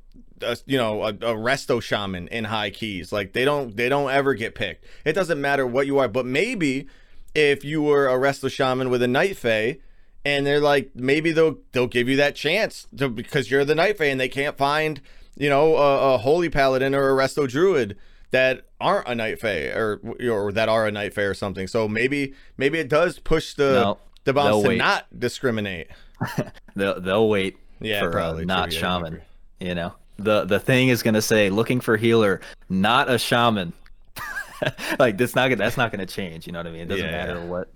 A, 0.43 0.57
you 0.67 0.77
know 0.77 1.03
a, 1.05 1.09
a 1.09 1.35
resto 1.35 1.81
shaman 1.83 2.29
in 2.29 2.45
high 2.45 2.71
keys. 2.71 3.13
Like 3.13 3.33
they 3.33 3.45
don't 3.45 3.77
they 3.77 3.89
don't 3.89 4.11
ever 4.11 4.35
get 4.35 4.55
picked. 4.55 4.85
It 5.05 5.13
doesn't 5.13 5.41
matter 5.41 5.67
what 5.67 5.87
you 5.87 5.99
are 5.99 6.09
but 6.09 6.27
maybe 6.27 6.87
if 7.35 7.65
you 7.65 7.83
were 7.83 8.09
a 8.09 8.13
resto 8.19 8.51
shaman 8.51 8.91
with 8.91 9.03
a 9.03 9.09
night 9.09 9.37
fae 9.37 9.79
and 10.25 10.47
they're 10.47 10.61
like 10.61 10.91
maybe 10.95 11.33
they'll 11.33 11.59
they'll 11.73 11.87
give 11.87 12.09
you 12.09 12.17
that 12.17 12.35
chance 12.35 12.87
to, 12.97 13.09
because 13.09 13.51
you're 13.51 13.65
the 13.65 13.75
night 13.75 13.99
fae 13.99 14.07
and 14.07 14.21
they 14.21 14.29
can't 14.29 14.57
find 14.57 15.01
you 15.37 15.49
know 15.49 15.77
a, 15.77 16.15
a 16.15 16.19
holy 16.19 16.49
paladin 16.49 16.95
or 16.95 17.11
a 17.11 17.13
resto 17.27 17.49
druid 17.49 17.97
that 18.31 18.67
aren't 18.81 19.07
a 19.09 19.15
night 19.15 19.41
fae 19.41 19.67
or 19.69 20.01
or 20.29 20.51
that 20.53 20.69
are 20.69 20.87
a 20.87 20.93
night 20.93 21.15
fae 21.15 21.23
or 21.23 21.35
something. 21.35 21.67
So 21.69 21.87
maybe 21.89 22.35
maybe 22.57 22.79
it 22.79 22.89
does 22.89 23.19
push 23.21 23.55
the 23.55 23.73
No, 23.73 23.99
the 24.25 24.33
they'll 24.33 24.63
to 24.63 24.69
wait. 24.69 24.79
not 24.79 25.07
discriminate. 25.17 25.89
They'll 26.77 27.01
they'll 27.01 27.29
wait 27.29 27.57
Yeah, 27.81 28.01
for 28.01 28.11
probably, 28.11 28.45
uh, 28.45 28.47
not 28.47 28.71
true, 28.71 28.81
yeah, 28.81 28.87
I 28.97 28.99
shaman. 28.99 29.23
You 29.61 29.75
know, 29.75 29.95
the 30.17 30.45
the 30.45 30.61
thing 30.61 30.89
is 30.89 31.03
gonna 31.03 31.23
say 31.23 31.51
looking 31.51 31.81
for 31.81 31.97
healer, 31.97 32.41
not 32.69 33.11
a 33.11 33.19
shaman. 33.19 33.73
like 34.99 35.19
that's 35.19 35.35
not 35.35 35.49
gonna 35.49 35.57
that's 35.57 35.77
not 35.77 35.91
gonna 35.91 36.07
change. 36.07 36.47
You 36.47 36.53
know 36.53 36.59
what 36.61 36.67
I 36.67 36.71
mean? 36.71 36.83
It 36.83 36.87
doesn't 36.89 37.05
Yeah. 37.05 37.27
matter 37.27 37.41
what. 37.47 37.69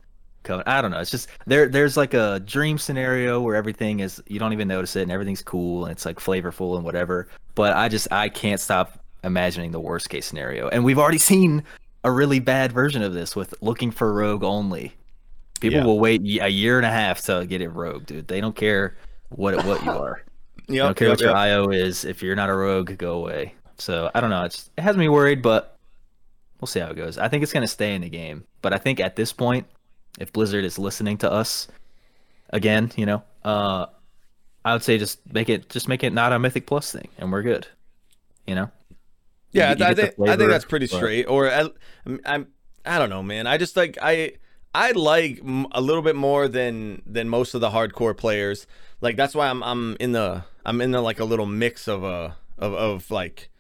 I 0.67 0.81
don't 0.81 0.91
know. 0.93 0.99
It's 1.01 1.11
just 1.11 1.29
there. 1.47 1.69
There's 1.69 1.99
like 1.99 2.15
a 2.15 2.41
dream 2.41 2.79
scenario 2.79 3.39
where 3.39 3.55
everything 3.55 4.01
is 4.01 4.23
you 4.29 4.39
don't 4.39 4.55
even 4.55 4.67
notice 4.67 4.97
it 4.97 5.03
and 5.03 5.13
everything's 5.13 5.43
cool 5.43 5.85
and 5.85 5.93
it's 5.93 6.07
like 6.07 6.19
flavorful 6.19 6.77
and 6.77 6.85
whatever. 6.87 7.29
But 7.55 7.77
I 7.77 7.89
just 7.91 8.11
I 8.11 8.31
can't 8.31 8.59
stop 8.61 8.99
imagining 9.25 9.73
the 9.73 9.81
worst 9.81 10.09
case 10.09 10.25
scenario. 10.25 10.69
And 10.69 10.85
we've 10.85 10.99
already 10.99 11.19
seen 11.19 11.65
a 12.05 12.11
really 12.11 12.39
bad 12.39 12.73
version 12.73 13.03
of 13.03 13.13
this 13.13 13.37
with 13.37 13.53
looking 13.61 13.91
for 13.91 14.11
rogue 14.15 14.43
only. 14.43 14.95
People 15.61 15.81
Yeah. 15.81 15.85
will 15.85 15.99
wait 16.01 16.23
a 16.41 16.49
year 16.49 16.79
and 16.79 16.87
a 16.87 16.91
half 16.91 17.21
to 17.25 17.45
get 17.47 17.61
it 17.61 17.69
rogue, 17.69 18.07
dude. 18.07 18.29
They 18.29 18.41
don't 18.41 18.57
care 18.57 18.97
what 19.29 19.63
what 19.67 19.85
you 19.85 19.91
are. 19.91 20.23
Yep, 20.69 20.83
I 20.83 20.87
don't 20.87 20.97
care 20.97 21.09
yep, 21.09 21.13
what 21.13 21.21
your 21.21 21.31
yep. 21.31 21.37
IO 21.39 21.69
is. 21.71 22.05
If 22.05 22.23
you're 22.23 22.37
not 22.37 22.51
a 22.51 22.55
rogue, 22.55 22.97
go 22.99 23.15
away. 23.15 23.55
So 23.79 24.11
I 24.15 24.21
don't 24.21 24.31
know. 24.31 24.45
It's, 24.45 24.71
it 24.77 24.83
has 24.83 24.97
me 24.97 25.09
worried, 25.09 25.41
but 25.43 25.79
we'll 26.61 26.67
see 26.67 26.81
how 26.81 26.89
it 26.91 26.97
goes. 26.97 27.17
I 27.19 27.29
think 27.29 27.43
it's 27.43 27.53
gonna 27.53 27.69
stay 27.69 27.95
in 27.95 28.03
the 28.03 28.09
game, 28.09 28.45
but 28.63 28.73
I 28.73 28.79
think 28.79 29.01
at 29.01 29.17
this 29.17 29.33
point, 29.33 29.67
if 30.19 30.33
Blizzard 30.33 30.65
is 30.65 30.79
listening 30.79 31.19
to 31.19 31.31
us 31.31 31.69
again, 32.51 32.91
you 32.97 33.07
know, 33.07 33.23
uh, 33.45 33.87
I 34.65 34.73
would 34.73 34.83
say 34.83 34.99
just 34.99 35.21
make 35.33 35.49
it 35.49 35.69
just 35.69 35.89
make 35.89 36.03
it 36.03 36.13
not 36.13 36.33
a 36.33 36.39
Mythic 36.39 36.67
Plus 36.67 36.93
thing, 36.93 37.09
and 37.19 37.33
we're 37.33 37.43
good. 37.43 37.67
You 38.47 38.55
know. 38.55 38.71
Yeah, 39.53 39.71
You- 39.73 39.77
you 39.79 39.85
I 39.85 39.95
think 39.95 40.15
I 40.21 40.37
think 40.37 40.51
that's 40.51 40.65
pretty 40.65 40.87
but- 40.87 40.97
straight. 40.97 41.25
Or 41.25 41.51
I, 41.51 41.69
I'm, 42.05 42.21
I'm 42.27 42.47
don't 42.85 43.11
know, 43.11 43.23
man. 43.23 43.47
I 43.47 43.57
just 43.57 43.77
like 43.77 43.97
I 44.03 44.33
I 44.75 44.93
like 44.93 45.41
a 45.73 45.81
little 45.81 46.03
bit 46.03 46.17
more 46.17 46.49
than 46.49 47.03
than 47.07 47.29
most 47.29 47.55
of 47.55 47.61
the 47.61 47.71
hardcore 47.71 48.17
players. 48.17 48.67
Like 49.01 49.17
that's 49.17 49.35
why 49.35 49.49
I'm 49.49 49.63
I'm 49.63 49.97
in 50.01 50.13
the 50.13 50.45
I'm 50.65 50.81
in 50.81 50.91
the 50.91 51.01
like 51.01 51.21
a 51.21 51.25
little 51.25 51.47
mix 51.47 51.89
of 51.89 52.05
a 52.05 52.37
of 52.59 52.75
of 52.75 53.11
like 53.11 53.51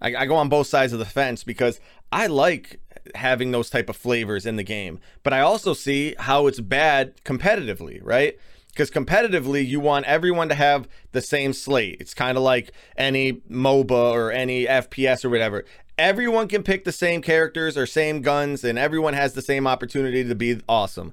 I, 0.00 0.14
I 0.16 0.26
go 0.26 0.36
on 0.36 0.48
both 0.48 0.66
sides 0.66 0.92
of 0.92 0.98
the 0.98 1.04
fence 1.04 1.44
because 1.44 1.80
I 2.10 2.26
like 2.26 2.80
having 3.14 3.52
those 3.52 3.70
type 3.70 3.88
of 3.88 3.96
flavors 3.96 4.46
in 4.46 4.56
the 4.56 4.62
game, 4.62 5.00
but 5.22 5.32
I 5.32 5.40
also 5.40 5.74
see 5.74 6.14
how 6.18 6.46
it's 6.46 6.60
bad 6.60 7.22
competitively, 7.24 8.00
right? 8.02 8.38
Because 8.68 8.90
competitively, 8.90 9.66
you 9.66 9.80
want 9.80 10.06
everyone 10.06 10.48
to 10.48 10.54
have 10.54 10.88
the 11.12 11.20
same 11.20 11.52
slate. 11.52 11.98
It's 12.00 12.14
kind 12.14 12.38
of 12.38 12.42
like 12.42 12.72
any 12.96 13.34
MOBA 13.50 13.90
or 13.90 14.32
any 14.32 14.64
FPS 14.66 15.24
or 15.24 15.30
whatever. 15.30 15.64
Everyone 15.98 16.48
can 16.48 16.62
pick 16.62 16.84
the 16.84 16.92
same 16.92 17.20
characters 17.20 17.76
or 17.76 17.86
same 17.86 18.22
guns, 18.22 18.64
and 18.64 18.78
everyone 18.78 19.12
has 19.14 19.34
the 19.34 19.42
same 19.42 19.66
opportunity 19.66 20.24
to 20.24 20.34
be 20.34 20.60
awesome. 20.68 21.12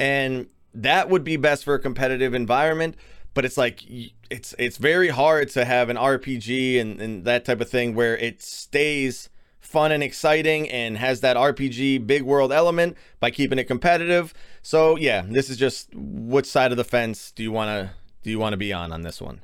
And 0.00 0.46
that 0.74 1.08
would 1.08 1.24
be 1.24 1.36
best 1.36 1.64
for 1.64 1.74
a 1.74 1.78
competitive 1.78 2.34
environment. 2.34 2.96
But 3.32 3.44
it's 3.44 3.56
like 3.56 3.82
it's 4.30 4.54
it's 4.58 4.76
very 4.76 5.08
hard 5.08 5.48
to 5.50 5.64
have 5.64 5.88
an 5.88 5.96
RPG 5.96 6.80
and, 6.80 7.00
and 7.00 7.24
that 7.24 7.44
type 7.44 7.60
of 7.60 7.68
thing 7.68 7.94
where 7.94 8.16
it 8.16 8.42
stays 8.42 9.28
fun 9.60 9.90
and 9.90 10.02
exciting 10.02 10.70
and 10.70 10.96
has 10.98 11.20
that 11.22 11.36
RPG 11.36 12.06
big 12.06 12.22
world 12.22 12.52
element 12.52 12.96
by 13.18 13.30
keeping 13.30 13.58
it 13.58 13.64
competitive. 13.64 14.32
So 14.62 14.96
yeah, 14.96 15.24
this 15.26 15.50
is 15.50 15.56
just 15.56 15.88
which 15.94 16.46
side 16.46 16.70
of 16.70 16.76
the 16.76 16.84
fence 16.84 17.32
do 17.32 17.42
you 17.42 17.50
want 17.50 17.68
to 17.68 17.90
do 18.22 18.30
you 18.30 18.38
want 18.38 18.52
to 18.52 18.56
be 18.56 18.72
on 18.72 18.92
on 18.92 19.02
this 19.02 19.20
one? 19.20 19.40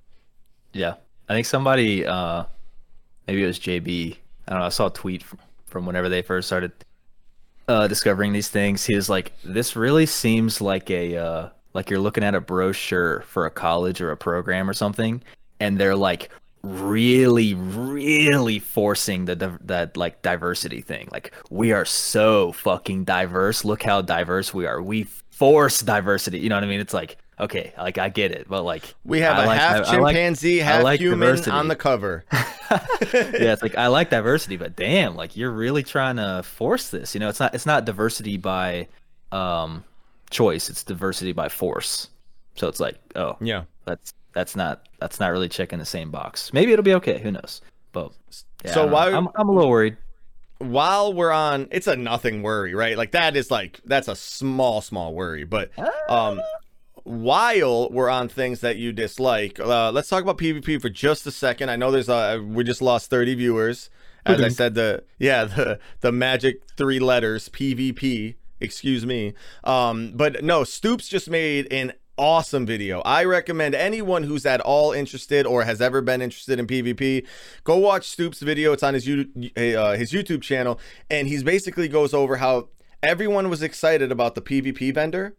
Yeah, 0.72 0.94
I 1.28 1.34
think 1.34 1.46
somebody, 1.46 2.06
uh, 2.06 2.44
maybe 3.26 3.42
it 3.42 3.46
was 3.46 3.58
JB. 3.58 4.16
I 4.46 4.50
don't 4.50 4.60
know. 4.60 4.66
I 4.66 4.70
saw 4.70 4.86
a 4.86 4.90
tweet 4.90 5.22
from, 5.22 5.38
from 5.66 5.86
whenever 5.86 6.08
they 6.08 6.22
first 6.22 6.48
started 6.48 6.72
uh, 7.70 7.86
discovering 7.86 8.32
these 8.32 8.48
things. 8.48 8.84
He 8.84 8.96
was 8.96 9.08
like, 9.08 9.32
"This 9.44 9.76
really 9.76 10.06
seems 10.06 10.60
like 10.60 10.90
a 10.90 11.16
uh, 11.16 11.48
like 11.72 11.88
you're 11.88 12.00
looking 12.00 12.24
at 12.24 12.34
a 12.34 12.40
brochure 12.40 13.22
for 13.22 13.46
a 13.46 13.50
college 13.50 14.00
or 14.00 14.10
a 14.10 14.16
program 14.16 14.68
or 14.68 14.74
something, 14.74 15.22
and 15.60 15.78
they're 15.78 15.96
like." 15.96 16.30
really 16.62 17.54
really 17.54 18.58
forcing 18.58 19.24
the 19.24 19.34
that 19.64 19.96
like 19.96 20.20
diversity 20.20 20.82
thing 20.82 21.08
like 21.10 21.32
we 21.48 21.72
are 21.72 21.86
so 21.86 22.52
fucking 22.52 23.02
diverse 23.02 23.64
look 23.64 23.82
how 23.82 24.02
diverse 24.02 24.52
we 24.52 24.66
are 24.66 24.82
we 24.82 25.04
force 25.30 25.80
diversity 25.80 26.38
you 26.38 26.50
know 26.50 26.56
what 26.56 26.62
i 26.62 26.66
mean 26.66 26.78
it's 26.78 26.92
like 26.92 27.16
okay 27.40 27.72
like 27.78 27.96
i 27.98 28.08
get 28.08 28.30
it 28.32 28.46
but 28.48 28.62
like 28.62 28.94
We 29.04 29.20
have 29.20 29.38
I 29.38 29.44
a 29.44 29.46
like- 29.46 29.58
half 29.58 29.72
I- 29.72 29.76
I 29.96 29.98
like- 29.98 30.14
chimpanzee, 30.14 30.58
half 30.58 30.84
like 30.84 31.00
human 31.00 31.20
diversity. 31.20 31.50
on 31.50 31.66
the 31.68 31.76
cover. 31.76 32.24
yeah, 32.32 33.52
it's 33.52 33.62
like 33.62 33.76
I 33.76 33.88
like 33.88 34.10
diversity, 34.10 34.56
but 34.56 34.76
damn, 34.76 35.16
like 35.16 35.36
you're 35.36 35.50
really 35.50 35.82
trying 35.82 36.16
to 36.16 36.42
force 36.44 36.90
this. 36.90 37.14
You 37.14 37.20
know, 37.20 37.28
it's 37.28 37.40
not 37.40 37.54
it's 37.54 37.66
not 37.66 37.84
diversity 37.84 38.36
by 38.36 38.86
um 39.32 39.82
choice, 40.30 40.68
it's 40.70 40.84
diversity 40.84 41.32
by 41.32 41.48
force. 41.48 42.08
So 42.54 42.68
it's 42.68 42.78
like, 42.80 42.96
oh, 43.16 43.36
Yeah. 43.40 43.64
that's 43.86 44.12
that's 44.32 44.54
not 44.54 44.86
that's 45.00 45.18
not 45.18 45.28
really 45.32 45.48
checking 45.48 45.78
the 45.80 45.84
same 45.86 46.10
box. 46.10 46.52
Maybe 46.52 46.72
it'll 46.72 46.84
be 46.84 46.94
okay, 46.94 47.18
who 47.18 47.32
knows. 47.32 47.60
But 47.92 48.12
yeah, 48.64 48.72
So 48.74 48.86
why- 48.86 49.10
I'm 49.12 49.28
I'm 49.34 49.48
a 49.48 49.52
little 49.52 49.70
worried. 49.70 49.96
While 50.58 51.14
we're 51.14 51.32
on, 51.32 51.68
it's 51.70 51.86
a 51.86 51.96
nothing 51.96 52.42
worry, 52.42 52.74
right? 52.74 52.96
Like 52.96 53.12
that 53.12 53.34
is 53.34 53.50
like 53.50 53.80
that's 53.86 54.08
a 54.08 54.14
small, 54.14 54.82
small 54.82 55.14
worry. 55.14 55.44
But 55.44 55.70
um, 56.08 56.40
while 57.04 57.90
we're 57.90 58.08
on 58.08 58.28
things 58.28 58.60
that 58.60 58.76
you 58.76 58.92
dislike, 58.92 59.58
uh, 59.60 59.90
let's 59.92 60.08
talk 60.08 60.22
about 60.22 60.38
PvP 60.38 60.80
for 60.80 60.88
just 60.88 61.26
a 61.26 61.30
second. 61.30 61.70
I 61.70 61.76
know 61.76 61.90
there's 61.90 62.08
a 62.08 62.40
we 62.40 62.64
just 62.64 62.82
lost 62.82 63.10
30 63.10 63.34
viewers. 63.34 63.90
As 64.26 64.40
I 64.40 64.48
said, 64.48 64.74
the 64.74 65.04
yeah 65.18 65.44
the 65.56 65.78
the 66.00 66.12
magic 66.12 66.62
three 66.76 66.98
letters 66.98 67.48
PvP. 67.48 68.36
Excuse 68.60 69.06
me. 69.06 69.32
Um, 69.64 70.12
but 70.14 70.44
no, 70.44 70.64
Stoops 70.64 71.08
just 71.08 71.30
made 71.30 71.72
an 71.72 71.94
awesome 72.18 72.66
video. 72.66 73.00
I 73.00 73.24
recommend 73.24 73.74
anyone 73.74 74.24
who's 74.24 74.44
at 74.44 74.60
all 74.60 74.92
interested 74.92 75.46
or 75.46 75.64
has 75.64 75.80
ever 75.80 76.02
been 76.02 76.20
interested 76.20 76.58
in 76.58 76.66
PvP, 76.66 77.26
go 77.64 77.78
watch 77.78 78.06
Stoops' 78.06 78.40
video. 78.40 78.72
It's 78.74 78.82
on 78.82 78.94
his 78.94 79.06
you 79.06 79.26
uh, 79.56 79.96
his 79.96 80.12
YouTube 80.12 80.42
channel, 80.42 80.78
and 81.08 81.26
he's 81.26 81.42
basically 81.42 81.88
goes 81.88 82.12
over 82.12 82.36
how 82.36 82.68
everyone 83.02 83.48
was 83.48 83.62
excited 83.62 84.12
about 84.12 84.34
the 84.34 84.42
PvP 84.42 84.94
vendor 84.94 85.34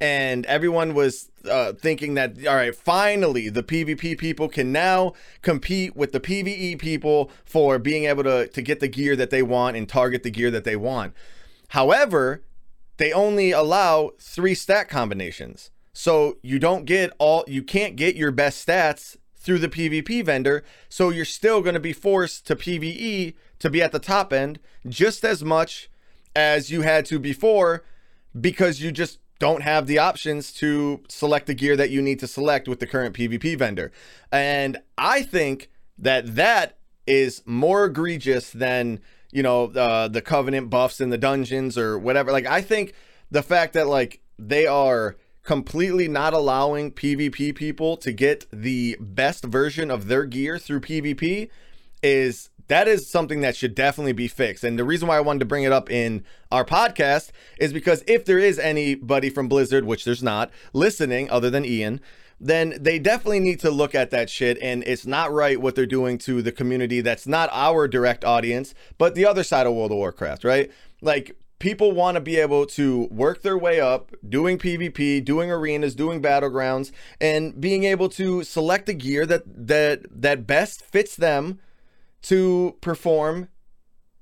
and 0.00 0.46
everyone 0.46 0.94
was 0.94 1.30
uh, 1.48 1.72
thinking 1.72 2.14
that 2.14 2.46
all 2.46 2.54
right 2.54 2.74
finally 2.74 3.48
the 3.48 3.62
pvp 3.62 4.18
people 4.18 4.48
can 4.48 4.72
now 4.72 5.12
compete 5.42 5.94
with 5.94 6.12
the 6.12 6.20
pve 6.20 6.78
people 6.78 7.30
for 7.44 7.78
being 7.78 8.04
able 8.04 8.22
to, 8.22 8.48
to 8.48 8.62
get 8.62 8.80
the 8.80 8.88
gear 8.88 9.14
that 9.14 9.30
they 9.30 9.42
want 9.42 9.76
and 9.76 9.88
target 9.88 10.22
the 10.22 10.30
gear 10.30 10.50
that 10.50 10.64
they 10.64 10.76
want. 10.76 11.14
However 11.68 12.42
they 12.96 13.12
only 13.12 13.50
allow 13.50 14.10
three 14.18 14.54
stat 14.54 14.90
combinations. 14.90 15.70
So 15.94 16.36
you 16.42 16.58
don't 16.58 16.84
get 16.84 17.12
all 17.18 17.44
you 17.46 17.62
can't 17.62 17.96
get 17.96 18.16
your 18.16 18.30
best 18.30 18.66
stats 18.66 19.16
through 19.36 19.58
the 19.58 19.68
pvp 19.68 20.22
vendor 20.24 20.62
so 20.90 21.08
you're 21.08 21.24
still 21.24 21.62
going 21.62 21.74
to 21.74 21.80
be 21.80 21.94
forced 21.94 22.46
to 22.46 22.54
pve 22.54 23.34
to 23.58 23.70
be 23.70 23.82
at 23.82 23.90
the 23.90 23.98
top 23.98 24.34
end 24.34 24.60
just 24.86 25.24
as 25.24 25.42
much 25.42 25.90
as 26.36 26.70
you 26.70 26.82
had 26.82 27.06
to 27.06 27.18
before 27.18 27.82
because 28.38 28.82
you 28.82 28.92
just 28.92 29.18
don't 29.40 29.62
have 29.62 29.88
the 29.88 29.98
options 29.98 30.52
to 30.52 31.02
select 31.08 31.46
the 31.46 31.54
gear 31.54 31.74
that 31.74 31.90
you 31.90 32.00
need 32.00 32.20
to 32.20 32.28
select 32.28 32.68
with 32.68 32.78
the 32.78 32.86
current 32.86 33.16
PvP 33.16 33.58
vendor. 33.58 33.90
And 34.30 34.78
I 34.96 35.22
think 35.22 35.70
that 35.98 36.36
that 36.36 36.78
is 37.06 37.42
more 37.46 37.86
egregious 37.86 38.50
than, 38.50 39.00
you 39.32 39.42
know, 39.42 39.64
uh, 39.64 40.06
the 40.06 40.22
covenant 40.22 40.70
buffs 40.70 41.00
in 41.00 41.08
the 41.08 41.18
dungeons 41.18 41.76
or 41.76 41.98
whatever. 41.98 42.30
Like 42.30 42.46
I 42.46 42.60
think 42.60 42.92
the 43.30 43.42
fact 43.42 43.72
that 43.72 43.88
like 43.88 44.20
they 44.38 44.66
are 44.66 45.16
completely 45.42 46.06
not 46.06 46.34
allowing 46.34 46.92
PvP 46.92 47.54
people 47.54 47.96
to 47.96 48.12
get 48.12 48.46
the 48.52 48.96
best 49.00 49.44
version 49.44 49.90
of 49.90 50.06
their 50.06 50.26
gear 50.26 50.58
through 50.58 50.80
PvP 50.80 51.48
is 52.02 52.49
that 52.70 52.86
is 52.86 53.10
something 53.10 53.40
that 53.40 53.56
should 53.56 53.74
definitely 53.74 54.12
be 54.12 54.28
fixed. 54.28 54.62
And 54.62 54.78
the 54.78 54.84
reason 54.84 55.08
why 55.08 55.16
I 55.16 55.20
wanted 55.20 55.40
to 55.40 55.44
bring 55.44 55.64
it 55.64 55.72
up 55.72 55.90
in 55.90 56.24
our 56.52 56.64
podcast 56.64 57.32
is 57.58 57.72
because 57.72 58.04
if 58.06 58.24
there 58.24 58.38
is 58.38 58.60
anybody 58.60 59.28
from 59.28 59.48
Blizzard, 59.48 59.84
which 59.84 60.04
there's 60.04 60.22
not, 60.22 60.52
listening 60.72 61.28
other 61.30 61.50
than 61.50 61.64
Ian, 61.64 62.00
then 62.38 62.76
they 62.80 63.00
definitely 63.00 63.40
need 63.40 63.58
to 63.60 63.72
look 63.72 63.92
at 63.92 64.10
that 64.10 64.30
shit. 64.30 64.56
And 64.62 64.84
it's 64.84 65.04
not 65.04 65.32
right 65.32 65.60
what 65.60 65.74
they're 65.74 65.84
doing 65.84 66.16
to 66.18 66.42
the 66.42 66.52
community 66.52 67.00
that's 67.00 67.26
not 67.26 67.50
our 67.52 67.88
direct 67.88 68.24
audience, 68.24 68.72
but 68.98 69.16
the 69.16 69.26
other 69.26 69.42
side 69.42 69.66
of 69.66 69.74
World 69.74 69.90
of 69.90 69.96
Warcraft, 69.96 70.44
right? 70.44 70.70
Like, 71.02 71.36
people 71.58 71.90
want 71.90 72.14
to 72.14 72.20
be 72.20 72.36
able 72.36 72.66
to 72.66 73.08
work 73.10 73.42
their 73.42 73.58
way 73.58 73.80
up 73.80 74.12
doing 74.28 74.58
PvP, 74.58 75.24
doing 75.24 75.50
arenas, 75.50 75.96
doing 75.96 76.22
battlegrounds, 76.22 76.92
and 77.20 77.60
being 77.60 77.82
able 77.82 78.08
to 78.10 78.44
select 78.44 78.86
the 78.86 78.94
gear 78.94 79.26
that 79.26 79.42
that 79.46 80.02
that 80.08 80.46
best 80.46 80.82
fits 80.82 81.16
them 81.16 81.58
to 82.22 82.76
perform 82.80 83.48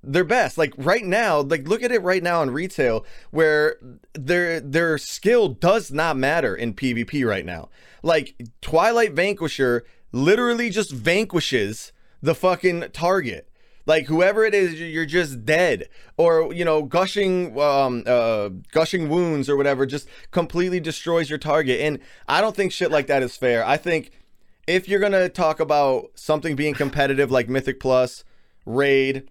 their 0.03 0.25
best. 0.25 0.59
Like 0.59 0.73
right 0.77 1.05
now, 1.05 1.41
like 1.41 1.67
look 1.67 1.83
at 1.83 1.93
it 1.93 2.03
right 2.03 2.23
now 2.23 2.43
in 2.43 2.51
retail 2.51 3.05
where 3.31 3.77
their 4.15 4.61
their 4.61 4.99
skill 4.99 5.49
does 5.49 5.91
not 5.91 6.17
matter 6.17 6.55
in 6.55 6.75
PvP 6.75 7.27
right 7.27 7.45
now. 7.45 7.69
Like 8.03 8.35
Twilight 8.61 9.13
Vanquisher 9.13 9.85
literally 10.13 10.71
just 10.71 10.93
vanquishes 10.93 11.93
the 12.23 12.35
fucking 12.35 12.87
target. 12.93 13.49
Like 13.87 14.07
whoever 14.07 14.45
it 14.45 14.55
is, 14.55 14.79
you're 14.79 15.07
just 15.07 15.47
dead. 15.47 15.89
Or 16.17 16.53
you 16.53 16.65
know, 16.65 16.83
gushing, 16.83 17.59
um, 17.59 18.05
uh, 18.07 18.51
gushing 18.71 19.09
wounds 19.09 19.49
or 19.49 19.57
whatever, 19.57 19.87
just 19.87 20.09
completely 20.31 20.79
destroys 20.79 21.31
your 21.31 21.39
target. 21.39 21.81
And 21.81 21.99
I 22.29 22.41
don't 22.41 22.55
think 22.55 22.71
shit 22.71 22.91
like 22.91 23.07
that 23.07 23.23
is 23.23 23.37
fair. 23.37 23.65
I 23.65 23.79
think 23.79 24.13
if 24.69 24.87
you're 24.87 25.01
gonna 25.01 25.31
talk 25.31 25.61
about 25.61 26.11
something 26.15 26.55
being 26.55 26.75
competitive 26.75 27.31
like 27.31 27.49
Mythic 27.49 27.81
Plus, 27.81 28.23
Raid, 28.67 29.31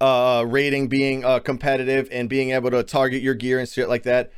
uh, 0.00 0.44
rating 0.46 0.88
being 0.88 1.24
uh, 1.24 1.38
competitive 1.40 2.08
and 2.12 2.28
being 2.28 2.50
able 2.50 2.70
to 2.70 2.82
target 2.82 3.22
your 3.22 3.34
gear 3.34 3.58
and 3.58 3.68
shit 3.68 3.88
like 3.88 4.02
that, 4.02 4.30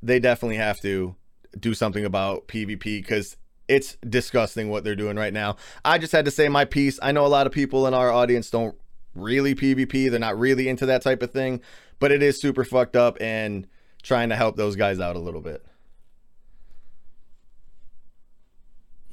they 0.00 0.20
definitely 0.20 0.56
have 0.56 0.80
to 0.80 1.16
do 1.58 1.74
something 1.74 2.04
about 2.04 2.46
PvP 2.46 3.02
because 3.02 3.36
it's 3.66 3.96
disgusting 4.08 4.70
what 4.70 4.84
they're 4.84 4.94
doing 4.94 5.16
right 5.16 5.32
now. 5.32 5.56
I 5.84 5.98
just 5.98 6.12
had 6.12 6.24
to 6.26 6.30
say 6.30 6.48
my 6.48 6.64
piece. 6.64 7.00
I 7.02 7.10
know 7.10 7.26
a 7.26 7.28
lot 7.28 7.46
of 7.46 7.52
people 7.52 7.86
in 7.88 7.94
our 7.94 8.12
audience 8.12 8.50
don't 8.50 8.76
really 9.16 9.56
PvP, 9.56 10.08
they're 10.08 10.20
not 10.20 10.38
really 10.38 10.68
into 10.68 10.86
that 10.86 11.02
type 11.02 11.22
of 11.22 11.32
thing, 11.32 11.60
but 11.98 12.12
it 12.12 12.22
is 12.22 12.40
super 12.40 12.64
fucked 12.64 12.94
up 12.96 13.16
and 13.20 13.66
trying 14.02 14.28
to 14.28 14.36
help 14.36 14.56
those 14.56 14.76
guys 14.76 15.00
out 15.00 15.16
a 15.16 15.20
little 15.20 15.40
bit. 15.40 15.64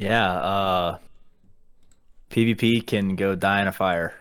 Yeah, 0.01 0.33
uh 0.33 0.97
PvP 2.31 2.87
can 2.87 3.15
go 3.15 3.35
die 3.35 3.61
in 3.61 3.67
a 3.67 3.71
fire. 3.71 4.15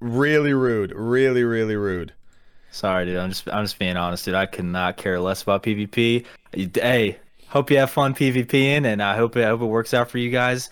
Really 0.00 0.52
rude. 0.52 0.92
Really, 0.94 1.42
really 1.42 1.76
rude. 1.76 2.12
Sorry, 2.70 3.06
dude. 3.06 3.16
I'm 3.16 3.30
just 3.30 3.48
I'm 3.48 3.64
just 3.64 3.78
being 3.78 3.96
honest, 3.96 4.26
dude. 4.26 4.34
I 4.34 4.46
could 4.46 4.66
not 4.66 4.98
care 4.98 5.18
less 5.20 5.42
about 5.42 5.62
PvP. 5.62 6.26
Hey, 6.52 7.18
hope 7.48 7.70
you 7.70 7.78
have 7.78 7.90
fun 7.90 8.14
PvPing, 8.14 8.84
and 8.84 9.02
I 9.02 9.16
hope 9.16 9.36
it, 9.36 9.44
I 9.44 9.48
hope 9.48 9.62
it 9.62 9.66
works 9.66 9.94
out 9.94 10.10
for 10.10 10.18
you 10.18 10.30
guys. 10.30 10.68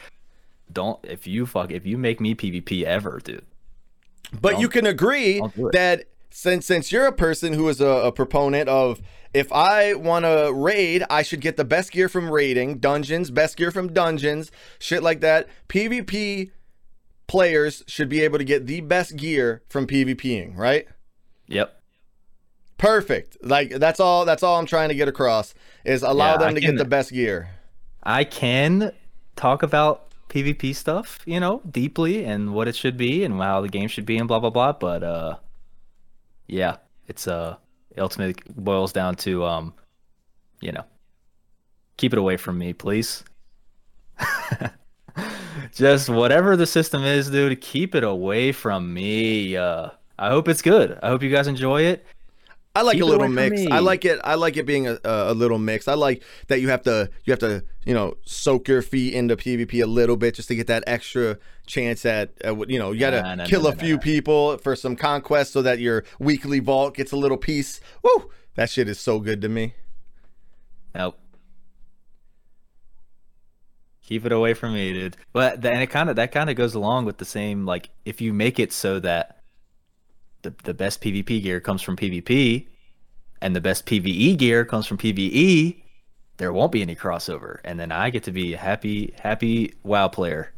Don't 0.72 0.98
if 1.02 1.26
you 1.26 1.46
fuck 1.46 1.70
if 1.70 1.86
you 1.86 1.96
make 1.96 2.20
me 2.20 2.34
PvP 2.34 2.82
ever, 2.82 3.18
dude. 3.24 3.44
But 4.42 4.60
you 4.60 4.68
can 4.68 4.86
agree 4.86 5.40
that 5.72 6.04
since 6.30 6.66
since 6.66 6.90
you're 6.90 7.06
a 7.06 7.12
person 7.12 7.52
who 7.52 7.68
is 7.68 7.80
a, 7.80 7.86
a 7.86 8.12
proponent 8.12 8.68
of 8.68 9.00
if 9.32 9.52
I 9.52 9.94
want 9.94 10.24
to 10.24 10.52
raid, 10.52 11.04
I 11.08 11.22
should 11.22 11.40
get 11.40 11.56
the 11.56 11.64
best 11.64 11.92
gear 11.92 12.08
from 12.08 12.30
raiding, 12.30 12.78
dungeons, 12.78 13.30
best 13.30 13.56
gear 13.56 13.70
from 13.70 13.92
dungeons, 13.92 14.50
shit 14.78 15.02
like 15.02 15.20
that. 15.20 15.48
PvP 15.68 16.50
players 17.28 17.84
should 17.86 18.08
be 18.08 18.22
able 18.22 18.38
to 18.38 18.44
get 18.44 18.66
the 18.66 18.80
best 18.80 19.16
gear 19.16 19.62
from 19.68 19.86
PvPing, 19.86 20.56
right? 20.56 20.88
Yep. 21.46 21.80
Perfect. 22.76 23.36
Like 23.44 23.70
that's 23.70 24.00
all 24.00 24.24
that's 24.24 24.42
all 24.42 24.58
I'm 24.58 24.66
trying 24.66 24.88
to 24.88 24.94
get 24.94 25.06
across 25.06 25.54
is 25.84 26.02
allow 26.02 26.32
yeah, 26.32 26.38
them 26.38 26.54
to 26.54 26.60
can, 26.60 26.70
get 26.70 26.78
the 26.78 26.88
best 26.88 27.12
gear. 27.12 27.50
I 28.02 28.24
can 28.24 28.92
talk 29.36 29.62
about 29.62 30.06
PvP 30.28 30.74
stuff, 30.74 31.20
you 31.24 31.38
know, 31.38 31.60
deeply 31.70 32.24
and 32.24 32.54
what 32.54 32.68
it 32.68 32.74
should 32.74 32.96
be 32.96 33.22
and 33.22 33.34
how 33.34 33.60
the 33.60 33.68
game 33.68 33.88
should 33.88 34.06
be 34.06 34.16
and 34.16 34.26
blah 34.26 34.40
blah 34.40 34.50
blah, 34.50 34.72
but 34.72 35.02
uh 35.02 35.36
yeah, 36.50 36.76
it's 37.06 37.28
uh 37.28 37.56
ultimately 37.98 38.42
boils 38.56 38.92
down 38.92 39.14
to 39.16 39.44
um 39.44 39.74
you 40.60 40.72
know, 40.72 40.84
keep 41.96 42.12
it 42.12 42.18
away 42.18 42.36
from 42.36 42.58
me, 42.58 42.72
please. 42.72 43.24
Just 45.74 46.08
whatever 46.08 46.56
the 46.56 46.66
system 46.66 47.02
is, 47.04 47.30
dude, 47.30 47.60
keep 47.60 47.94
it 47.94 48.04
away 48.04 48.52
from 48.52 48.92
me. 48.92 49.56
Uh 49.56 49.90
I 50.18 50.28
hope 50.28 50.48
it's 50.48 50.62
good. 50.62 50.98
I 51.02 51.08
hope 51.08 51.22
you 51.22 51.30
guys 51.30 51.46
enjoy 51.46 51.82
it. 51.82 52.04
I 52.74 52.82
like 52.82 52.94
Keep 52.94 53.02
a 53.02 53.06
little 53.06 53.28
mix. 53.28 53.66
I 53.66 53.80
like 53.80 54.04
it. 54.04 54.20
I 54.22 54.36
like 54.36 54.56
it 54.56 54.64
being 54.64 54.86
a, 54.86 54.98
a 55.02 55.34
little 55.34 55.58
mix. 55.58 55.88
I 55.88 55.94
like 55.94 56.22
that 56.46 56.60
you 56.60 56.68
have 56.68 56.82
to 56.82 57.10
you 57.24 57.32
have 57.32 57.40
to 57.40 57.64
you 57.84 57.92
know 57.92 58.16
soak 58.24 58.68
your 58.68 58.80
feet 58.80 59.12
into 59.12 59.36
PvP 59.36 59.82
a 59.82 59.86
little 59.86 60.16
bit 60.16 60.36
just 60.36 60.48
to 60.48 60.54
get 60.54 60.68
that 60.68 60.84
extra 60.86 61.38
chance 61.66 62.06
at 62.06 62.30
uh, 62.44 62.54
you 62.66 62.78
know 62.78 62.92
you 62.92 63.00
got 63.00 63.10
to 63.10 63.22
nah, 63.22 63.34
nah, 63.34 63.46
kill 63.46 63.62
nah, 63.62 63.70
a 63.70 63.72
few 63.72 63.98
people 63.98 64.56
for 64.58 64.76
some 64.76 64.94
conquest 64.94 65.52
so 65.52 65.62
that 65.62 65.80
your 65.80 66.04
weekly 66.20 66.60
vault 66.60 66.94
gets 66.94 67.10
a 67.10 67.16
little 67.16 67.36
piece. 67.36 67.80
Woo! 68.04 68.30
That 68.54 68.70
shit 68.70 68.88
is 68.88 69.00
so 69.00 69.18
good 69.18 69.40
to 69.42 69.48
me. 69.48 69.74
Nope. 70.94 71.18
Keep 74.02 74.26
it 74.26 74.32
away 74.32 74.54
from 74.54 74.74
me, 74.74 74.92
dude. 74.92 75.16
But 75.32 75.64
and 75.64 75.82
it 75.82 75.88
kind 75.88 76.08
of 76.08 76.14
that 76.16 76.30
kind 76.30 76.48
of 76.48 76.54
goes 76.54 76.76
along 76.76 77.04
with 77.04 77.18
the 77.18 77.24
same 77.24 77.66
like 77.66 77.90
if 78.04 78.20
you 78.20 78.32
make 78.32 78.60
it 78.60 78.72
so 78.72 79.00
that 79.00 79.39
the, 80.42 80.54
the 80.64 80.74
best 80.74 81.00
PvP 81.00 81.42
gear 81.42 81.60
comes 81.60 81.82
from 81.82 81.96
PvP 81.96 82.66
and 83.40 83.56
the 83.56 83.60
best 83.60 83.86
PvE 83.86 84.36
gear 84.36 84.64
comes 84.64 84.86
from 84.86 84.98
PvE, 84.98 85.82
there 86.36 86.52
won't 86.52 86.72
be 86.72 86.82
any 86.82 86.94
crossover. 86.94 87.58
And 87.64 87.78
then 87.78 87.92
I 87.92 88.10
get 88.10 88.24
to 88.24 88.32
be 88.32 88.54
a 88.54 88.58
happy, 88.58 89.14
happy 89.20 89.74
WoW 89.82 90.08
player. 90.08 90.52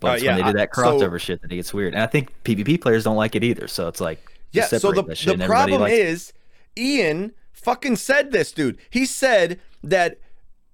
But 0.00 0.20
uh, 0.20 0.24
yeah, 0.24 0.36
when 0.36 0.44
they 0.44 0.52
do 0.52 0.58
that 0.58 0.70
crossover 0.72 1.12
so, 1.12 1.18
shit, 1.18 1.42
then 1.42 1.50
it 1.50 1.56
gets 1.56 1.72
weird. 1.72 1.94
And 1.94 2.02
I 2.02 2.06
think 2.06 2.32
PvP 2.44 2.80
players 2.80 3.04
don't 3.04 3.16
like 3.16 3.34
it 3.34 3.42
either. 3.42 3.68
So 3.68 3.88
it's 3.88 4.00
like, 4.00 4.20
yeah. 4.52 4.66
So 4.66 4.92
the, 4.92 5.02
the 5.02 5.44
problem 5.46 5.82
is, 5.90 6.32
Ion 6.78 7.32
fucking 7.52 7.96
said 7.96 8.30
this, 8.30 8.52
dude. 8.52 8.78
He 8.90 9.06
said 9.06 9.60
that 9.82 10.18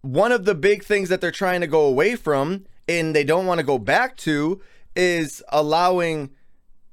one 0.03 0.33
of 0.33 0.45
the 0.45 0.55
big 0.55 0.85
things 0.85 1.09
that 1.09 1.21
they're 1.21 1.31
trying 1.31 1.61
to 1.61 1.67
go 1.67 1.83
away 1.83 2.17
from 2.17 2.67
and 2.89 3.15
they 3.15 3.25
don't 3.25 3.47
want 3.47 3.59
to 3.59 3.65
go 3.65 3.79
back 3.79 4.17
to 4.19 4.61
is 4.97 5.43
allowing 5.51 6.31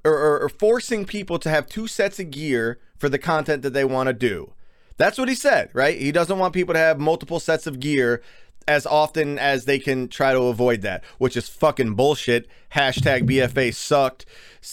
or, 0.08 0.18
or, 0.18 0.39
or 0.39 0.49
forcing 0.49 1.05
people 1.05 1.38
to 1.39 1.49
have 1.49 1.68
two 1.68 1.88
sets 1.88 2.20
of 2.20 2.32
gear 2.32 2.80
for 2.97 3.10
the 3.10 3.20
content 3.20 3.62
that 3.64 3.74
they 3.74 3.86
want 3.86 4.08
to 4.08 4.14
do. 4.14 4.53
That's 4.97 5.18
what 5.18 5.30
he 5.30 5.36
said, 5.36 5.70
right? 5.74 5.99
He 5.99 6.12
doesn't 6.12 6.39
want 6.39 6.53
people 6.53 6.74
to 6.74 6.80
have 6.80 6.99
multiple 6.99 7.39
sets 7.39 7.68
of 7.68 7.80
gear 7.80 8.22
as 8.68 8.86
often 8.86 9.38
as 9.38 9.66
they 9.66 9.80
can 9.80 10.08
try 10.08 10.34
to 10.34 10.41
avoid 10.43 10.82
that, 10.82 11.03
which 11.18 11.38
is 11.38 11.47
fucking 11.47 11.93
bullshit. 11.93 12.47
Hashtag 12.74 13.28
BFA 13.30 13.74
sucked. 13.74 14.26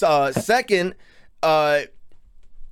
Uh, 0.02 0.32
second, 0.32 0.94
uh, 1.42 1.82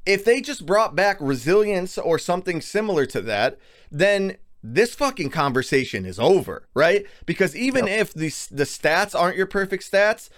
if 0.06 0.24
they 0.24 0.40
just 0.40 0.66
brought 0.66 0.96
back 0.96 1.16
resilience 1.20 1.98
or 1.98 2.18
something 2.18 2.60
similar 2.60 3.06
to 3.06 3.20
that, 3.20 3.58
then 3.90 4.36
this 4.62 4.94
fucking 4.94 5.30
conversation 5.30 6.06
is 6.06 6.18
over, 6.18 6.66
right? 6.74 7.06
Because 7.26 7.54
even 7.54 7.86
yep. 7.86 8.00
if 8.00 8.14
the 8.14 8.28
the 8.50 8.64
stats 8.64 9.18
aren't 9.18 9.36
your 9.36 9.46
perfect 9.46 9.88
stats, 9.90 10.30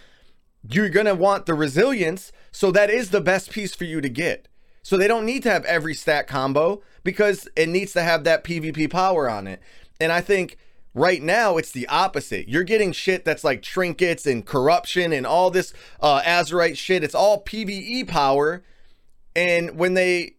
you're 0.71 0.89
going 0.89 1.07
to 1.07 1.15
want 1.15 1.47
the 1.47 1.55
resilience. 1.55 2.33
So 2.51 2.71
that 2.71 2.91
is 2.91 3.11
the 3.11 3.21
best 3.21 3.51
piece 3.51 3.75
for 3.75 3.85
you 3.85 4.01
to 4.01 4.09
get. 4.09 4.49
So 4.83 4.97
they 4.97 5.09
don't 5.09 5.25
need 5.25 5.43
to 5.45 5.51
have 5.51 5.65
every 5.65 5.95
stat 5.95 6.27
combo 6.27 6.83
because 7.03 7.49
it 7.57 7.69
needs 7.69 7.93
to 7.95 8.03
have 8.03 8.25
that 8.25 8.45
PvP 8.45 8.91
power 8.91 9.29
on 9.31 9.47
it. 9.47 9.61
And 10.01 10.13
I 10.13 10.21
think 10.21 10.59
right 10.93 11.23
now 11.23 11.57
it's 11.57 11.73
the 11.73 11.87
opposite. 11.89 12.49
You're 12.49 12.65
getting 12.65 12.93
shit 12.93 13.25
that's 13.25 13.45
like 13.45 13.63
trinkets 13.63 14.27
and 14.27 14.45
corruption 14.45 15.13
and 15.13 15.27
all 15.27 15.51
this 15.51 15.73
uh, 16.01 16.21
Azerite 16.23 16.77
shit. 16.77 17.03
It's 17.03 17.15
all 17.15 17.43
PvE 17.43 18.07
power. 18.09 18.63
And 19.35 19.77
when 19.77 19.95
they, 19.95 20.35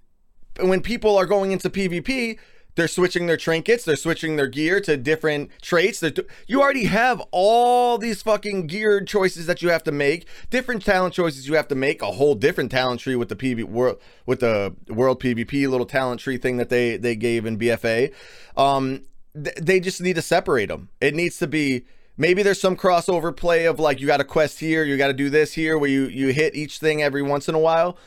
when 0.59 0.81
people 0.81 1.17
are 1.17 1.25
going 1.25 1.51
into 1.51 1.69
PvP, 1.69 2.37
they're 2.75 2.87
switching 2.87 3.25
their 3.25 3.37
trinkets, 3.37 3.85
they're 3.85 3.95
switching 3.95 4.35
their 4.35 4.47
gear 4.47 4.79
to 4.81 4.97
different 4.97 5.49
traits. 5.61 6.03
you 6.47 6.61
already 6.61 6.85
have 6.85 7.21
all 7.31 7.97
these 7.97 8.21
fucking 8.21 8.67
gear 8.67 9.03
choices 9.03 9.45
that 9.47 9.61
you 9.61 9.69
have 9.69 9.83
to 9.83 9.91
make, 9.91 10.27
different 10.49 10.83
talent 10.85 11.13
choices 11.13 11.47
you 11.47 11.55
have 11.55 11.67
to 11.69 11.75
make, 11.75 12.01
a 12.01 12.11
whole 12.11 12.35
different 12.35 12.71
talent 12.71 12.99
tree 12.99 13.15
with 13.15 13.29
the 13.29 13.35
PV 13.35 13.63
world 13.63 13.97
with 14.25 14.41
the 14.41 14.75
world 14.89 15.21
PvP 15.21 15.67
little 15.69 15.85
talent 15.85 16.19
tree 16.19 16.37
thing 16.37 16.57
that 16.57 16.69
they 16.69 16.97
they 16.97 17.15
gave 17.15 17.45
in 17.45 17.57
BFA. 17.57 18.13
Um, 18.57 19.03
th- 19.33 19.55
they 19.61 19.79
just 19.79 20.01
need 20.01 20.15
to 20.15 20.21
separate 20.21 20.67
them. 20.67 20.89
It 20.99 21.15
needs 21.15 21.37
to 21.39 21.47
be 21.47 21.85
maybe 22.17 22.43
there's 22.43 22.59
some 22.59 22.75
crossover 22.75 23.35
play 23.35 23.65
of 23.65 23.79
like 23.79 23.99
you 23.99 24.07
got 24.07 24.21
a 24.21 24.25
quest 24.25 24.59
here, 24.59 24.83
you 24.83 24.97
got 24.97 25.07
to 25.07 25.13
do 25.13 25.29
this 25.29 25.53
here, 25.53 25.77
where 25.77 25.89
you 25.89 26.05
you 26.05 26.29
hit 26.29 26.55
each 26.55 26.79
thing 26.79 27.01
every 27.01 27.21
once 27.21 27.47
in 27.47 27.55
a 27.55 27.59
while. 27.59 27.97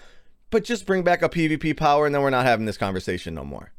But 0.51 0.65
just 0.65 0.87
bring 0.87 1.03
back 1.03 1.21
a 1.23 1.29
PvP 1.29 1.77
power, 1.77 2.07
and 2.07 2.15
then 2.15 2.23
we're 2.23 2.31
not 2.31 2.47
having 2.47 2.65
this 2.65 2.79
conversation 2.79 3.35
no 3.35 3.45
more. 3.45 3.73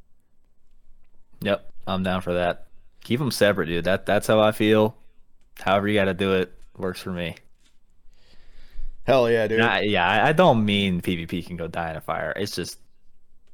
Yep, 1.42 1.72
I'm 1.88 2.04
down 2.04 2.22
for 2.22 2.34
that. 2.34 2.68
Keep 3.04 3.20
them 3.20 3.32
separate, 3.32 3.68
dude. 3.68 3.86
That 3.86 4.06
that's 4.06 4.28
how 4.28 4.40
I 4.40 4.52
feel. 4.52 4.96
However 5.60 5.88
you 5.88 5.96
got 5.96 6.06
to 6.06 6.14
do 6.14 6.34
it 6.34 6.54
works 6.78 7.02
for 7.02 7.12
me. 7.12 7.36
Hell 9.04 9.30
yeah, 9.30 9.48
dude. 9.48 9.62
I, 9.62 9.82
yeah, 9.82 10.26
I 10.26 10.34
don't 10.34 10.64
mean 10.66 11.02
PvP 11.02 11.46
can 11.46 11.58
go 11.58 11.68
die 11.68 11.92
in 11.92 11.96
a 11.96 12.02
fire. 12.02 12.34
It's 12.36 12.56
just 12.56 12.80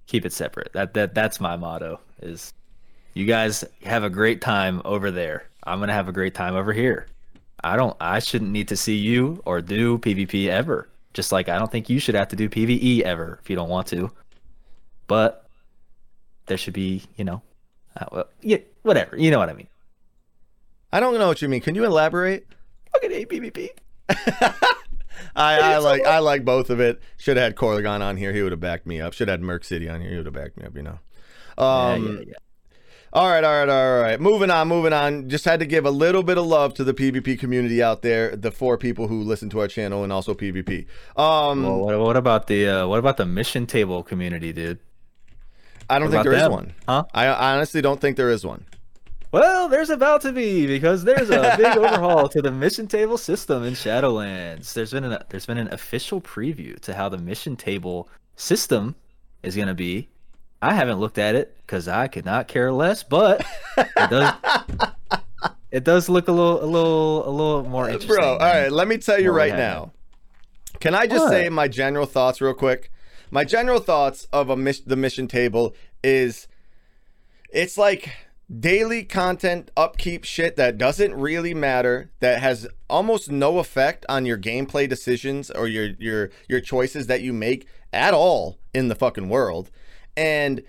keep 0.08 0.26
it 0.26 0.34
separate. 0.34 0.72
That 0.74 0.94
that 0.96 1.14
that's 1.14 1.40
my 1.40 1.56
motto. 1.56 2.00
Is 2.22 2.54
you 3.14 3.26
guys 3.26 3.64
have 3.84 4.04
a 4.04 4.10
great 4.10 4.42
time 4.42 4.82
over 4.84 5.12
there. 5.12 5.48
I'm 5.64 5.80
gonna 5.80 5.94
have 5.94 6.10
a 6.10 6.14
great 6.14 6.36
time 6.36 6.56
over 6.56 6.74
here. 6.74 7.08
I 7.64 7.78
don't. 7.78 7.96
I 8.00 8.20
shouldn't 8.20 8.52
need 8.52 8.68
to 8.68 8.78
see 8.78 8.96
you 8.96 9.42
or 9.46 9.62
do 9.62 9.98
PvP 9.98 10.48
ever. 10.48 10.90
Just 11.14 11.32
like 11.32 11.48
I 11.48 11.58
don't 11.58 11.72
think 11.72 11.90
you 11.90 12.00
should 12.00 12.16
have 12.16 12.28
to 12.30 12.36
do 12.36 12.50
PvE 12.50 13.02
ever 13.02 13.40
if 13.42 13.50
you 13.50 13.56
don't 13.56 13.70
want 13.70 13.88
to. 13.88 14.12
But 15.08 15.48
there 16.48 16.58
should 16.58 16.74
be, 16.74 17.04
you 17.16 17.24
know, 17.24 17.42
uh, 17.96 18.06
well, 18.12 18.30
yeah, 18.42 18.58
whatever. 18.84 19.18
You 19.18 19.32
know 19.32 19.40
what 19.40 19.50
I 19.50 19.54
mean. 19.54 19.68
I 20.92 21.00
don't 21.00 21.18
know 21.18 21.28
what 21.28 21.42
you 21.42 21.50
mean. 21.50 21.62
Can 21.62 21.76
you 21.76 21.86
elaborate? 21.86 22.48
Fucking 22.94 23.12
hate 23.12 23.30
PvP. 23.30 23.70
I, 25.36 25.60
I 25.60 25.78
like 25.80 26.06
I 26.06 26.20
like 26.20 26.46
both 26.46 26.70
of 26.70 26.80
it. 26.80 27.02
Should 27.18 27.38
have 27.38 27.44
had 27.44 27.56
Corligon 27.56 28.02
on 28.02 28.18
here. 28.18 28.34
He 28.34 28.42
would 28.42 28.52
have 28.52 28.62
backed 28.62 28.86
me 28.86 29.02
up. 29.02 29.14
Should 29.14 29.28
have 29.28 29.40
had 29.40 29.46
Merc 29.46 29.64
City 29.64 29.90
on 29.90 30.02
here. 30.02 30.12
He 30.12 30.18
would 30.18 30.26
have 30.26 30.36
backed 30.36 30.58
me 30.58 30.66
up. 30.66 30.76
You 30.76 30.84
know. 30.84 31.00
Um, 31.58 32.06
yeah, 32.06 32.12
yeah, 32.12 32.20
yeah. 32.28 32.34
All 33.14 33.30
right, 33.30 33.46
all 33.46 33.66
right, 33.66 33.70
all 33.70 34.02
right. 34.02 34.20
Moving 34.20 34.52
on, 34.52 34.68
moving 34.68 34.92
on. 34.92 35.30
Just 35.30 35.46
had 35.46 35.62
to 35.62 35.66
give 35.66 35.86
a 35.86 35.92
little 35.92 36.22
bit 36.22 36.38
of 36.38 36.46
love 36.46 36.74
to 36.74 36.84
the 36.84 36.94
PvP 36.94 37.40
community 37.40 37.82
out 37.82 38.02
there, 38.02 38.36
the 38.36 38.52
four 38.52 38.78
people 38.78 39.08
who 39.08 39.22
listen 39.22 39.50
to 39.52 39.60
our 39.60 39.70
channel 39.70 40.04
and 40.04 40.12
also 40.12 40.34
PvP. 40.34 40.86
Um, 41.16 41.64
well, 41.64 41.80
what, 41.80 41.98
what 41.98 42.18
about 42.18 42.48
the 42.48 42.68
uh, 42.68 42.88
what 42.88 43.00
about 43.00 43.16
the 43.16 43.26
mission 43.26 43.68
table 43.68 44.04
community, 44.04 44.52
dude? 44.52 44.80
I 45.90 46.00
don't 46.00 46.10
what 46.10 46.14
think 46.14 46.24
there 46.24 46.34
them? 46.34 46.52
is 46.52 46.56
one. 46.56 46.74
Huh? 46.88 47.06
I 47.14 47.28
honestly 47.54 47.82
don't 47.82 48.00
think 48.00 48.18
there 48.18 48.30
is 48.30 48.46
one. 48.46 48.66
Well, 49.32 49.68
there's 49.68 49.90
about 49.90 50.22
to 50.22 50.32
be 50.32 50.66
because 50.66 51.04
there's 51.04 51.30
a 51.30 51.56
big 51.58 51.78
overhaul 51.78 52.30
to 52.30 52.42
the 52.42 52.52
mission 52.52 52.88
table 52.88 53.18
system 53.18 53.64
in 53.64 53.74
Shadowlands. 53.74 54.74
There's 54.74 54.92
been 54.92 55.04
an 55.04 55.18
there's 55.30 55.46
been 55.46 55.58
an 55.58 55.74
official 55.74 56.22
preview 56.22 56.80
to 56.82 56.94
how 56.94 57.10
the 57.10 57.18
mission 57.18 57.58
table 57.58 58.08
system 58.38 58.96
is 59.44 59.56
going 59.56 59.68
to 59.68 59.74
be. 59.74 60.08
I 60.62 60.74
haven't 60.74 61.00
looked 61.00 61.18
at 61.18 61.36
it 61.36 61.58
because 61.58 61.88
I 61.88 62.08
could 62.08 62.24
not 62.24 62.48
care 62.48 62.72
less, 62.72 63.04
but 63.04 63.46
it 63.78 64.10
does. 64.10 64.34
it 65.72 65.84
does 65.84 66.08
look 66.08 66.30
a 66.30 66.32
little, 66.32 66.64
a 66.64 66.66
little, 66.66 67.28
a 67.28 67.32
little 67.32 67.64
more 67.64 67.90
interesting. 67.90 68.16
Bro, 68.16 68.38
all 68.38 68.40
right. 68.40 68.72
Let 68.72 68.88
me 68.88 68.98
tell 68.98 69.20
you 69.20 69.32
right 69.32 69.54
now. 69.54 69.92
Can 70.80 70.96
I 70.96 71.08
just 71.08 71.26
what? 71.26 71.32
say 71.32 71.50
my 71.50 71.68
general 71.68 72.06
thoughts 72.06 72.40
real 72.40 72.54
quick? 72.54 72.90
My 73.32 73.44
general 73.44 73.80
thoughts 73.80 74.28
of 74.32 74.50
a 74.50 74.56
the 74.86 74.96
mission 74.96 75.28
table 75.28 75.76
is 76.04 76.48
it's 77.52 77.78
like 77.78 78.12
daily 78.60 79.04
content 79.04 79.72
upkeep 79.76 80.24
shit 80.24 80.56
that 80.56 80.78
doesn't 80.78 81.16
really 81.16 81.54
matter 81.54 82.12
that 82.20 82.40
has 82.40 82.68
almost 82.90 83.32
no 83.32 83.58
effect 83.58 84.06
on 84.08 84.26
your 84.26 84.38
gameplay 84.38 84.88
decisions 84.88 85.50
or 85.50 85.68
your 85.68 85.88
your 85.98 86.30
your 86.48 86.62
choices 86.62 87.08
that 87.08 87.22
you 87.22 87.34
make 87.34 87.68
at 87.92 88.14
all 88.14 88.60
in 88.74 88.88
the 88.88 88.96
fucking 88.96 89.30
world 89.30 89.72
and 90.16 90.62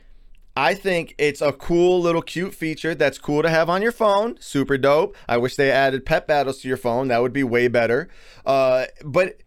I 0.56 0.72
think 0.72 1.14
it's 1.18 1.42
a 1.42 1.52
cool 1.52 2.00
little 2.00 2.22
cute 2.22 2.54
feature 2.54 2.94
that's 2.94 3.18
cool 3.18 3.42
to 3.42 3.50
have 3.50 3.68
on 3.68 3.82
your 3.82 3.92
phone. 3.92 4.38
Super 4.40 4.78
dope. 4.78 5.14
I 5.28 5.36
wish 5.36 5.54
they 5.54 5.70
added 5.70 6.06
pet 6.06 6.26
battles 6.26 6.62
to 6.62 6.68
your 6.68 6.78
phone. 6.78 7.08
That 7.08 7.20
would 7.20 7.34
be 7.34 7.44
way 7.44 7.68
better. 7.68 8.08
Uh, 8.46 8.86
but 9.04 9.42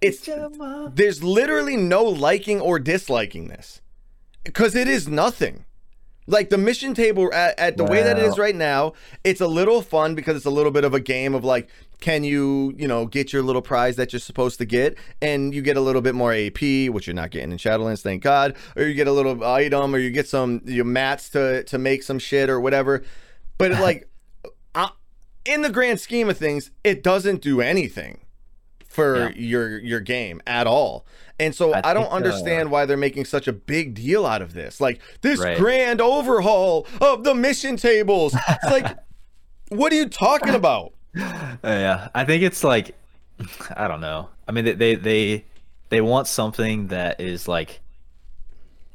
it's 0.00 0.28
there's 0.94 1.22
literally 1.22 1.76
no 1.76 2.04
liking 2.04 2.60
or 2.60 2.78
disliking 2.78 3.48
this 3.48 3.80
because 4.44 4.74
it 4.74 4.88
is 4.88 5.08
nothing. 5.08 5.64
Like 6.28 6.50
the 6.50 6.58
mission 6.58 6.92
table 6.92 7.32
at, 7.32 7.56
at 7.58 7.76
the 7.76 7.84
way 7.84 8.02
that 8.02 8.18
it 8.18 8.24
is 8.24 8.36
right 8.36 8.54
now, 8.54 8.94
it's 9.22 9.40
a 9.40 9.46
little 9.46 9.80
fun 9.80 10.16
because 10.16 10.36
it's 10.36 10.46
a 10.46 10.50
little 10.50 10.72
bit 10.72 10.82
of 10.82 10.92
a 10.92 10.98
game 10.98 11.36
of 11.36 11.44
like, 11.44 11.68
can 12.00 12.24
you, 12.24 12.74
you 12.76 12.88
know, 12.88 13.06
get 13.06 13.32
your 13.32 13.42
little 13.42 13.62
prize 13.62 13.94
that 13.94 14.12
you're 14.12 14.18
supposed 14.18 14.58
to 14.58 14.64
get, 14.64 14.98
and 15.22 15.54
you 15.54 15.62
get 15.62 15.76
a 15.76 15.80
little 15.80 16.02
bit 16.02 16.16
more 16.16 16.34
AP, 16.34 16.90
which 16.92 17.06
you're 17.06 17.14
not 17.14 17.30
getting 17.30 17.52
in 17.52 17.58
Shadowlands, 17.58 18.02
thank 18.02 18.24
God, 18.24 18.56
or 18.74 18.82
you 18.82 18.94
get 18.94 19.06
a 19.06 19.12
little 19.12 19.42
item, 19.44 19.94
or 19.94 19.98
you 19.98 20.10
get 20.10 20.26
some 20.26 20.62
your 20.64 20.84
mats 20.84 21.28
to 21.30 21.62
to 21.64 21.78
make 21.78 22.02
some 22.02 22.18
shit 22.18 22.50
or 22.50 22.60
whatever. 22.60 23.04
But 23.56 23.72
like, 23.72 24.10
uh, 24.74 24.88
in 25.44 25.62
the 25.62 25.70
grand 25.70 26.00
scheme 26.00 26.28
of 26.28 26.36
things, 26.36 26.72
it 26.82 27.04
doesn't 27.04 27.40
do 27.40 27.60
anything 27.60 28.25
for 28.96 29.18
Yeah. 29.28 29.32
your 29.36 29.78
your 29.78 30.00
game 30.00 30.40
at 30.46 30.66
all. 30.66 31.04
And 31.38 31.54
so 31.54 31.74
I, 31.74 31.90
I 31.90 31.94
don't 31.94 32.06
uh, 32.10 32.16
understand 32.16 32.70
why 32.70 32.86
they're 32.86 32.96
making 32.96 33.26
such 33.26 33.46
a 33.46 33.52
big 33.52 33.94
deal 33.94 34.24
out 34.24 34.40
of 34.42 34.54
this. 34.54 34.80
Like 34.80 35.00
this 35.20 35.38
Right. 35.38 35.58
grand 35.58 36.00
overhaul 36.00 36.86
of 37.00 37.24
the 37.24 37.34
mission 37.34 37.76
tables. 37.76 38.34
It's 38.48 38.64
like 38.72 38.96
what 39.68 39.92
are 39.92 39.96
you 39.96 40.08
talking 40.08 40.54
about? 40.54 40.94
Uh, 41.16 41.56
yeah, 41.64 42.08
I 42.14 42.24
think 42.24 42.42
it's 42.42 42.64
like, 42.64 42.94
I 43.76 43.86
don't 43.88 44.00
know. 44.00 44.28
I 44.48 44.52
mean, 44.52 44.64
they 44.64 44.72
they 44.72 44.94
they, 44.94 45.44
they 45.90 46.00
want 46.00 46.26
something 46.26 46.88
that 46.88 47.20
is 47.20 47.46
like, 47.48 47.80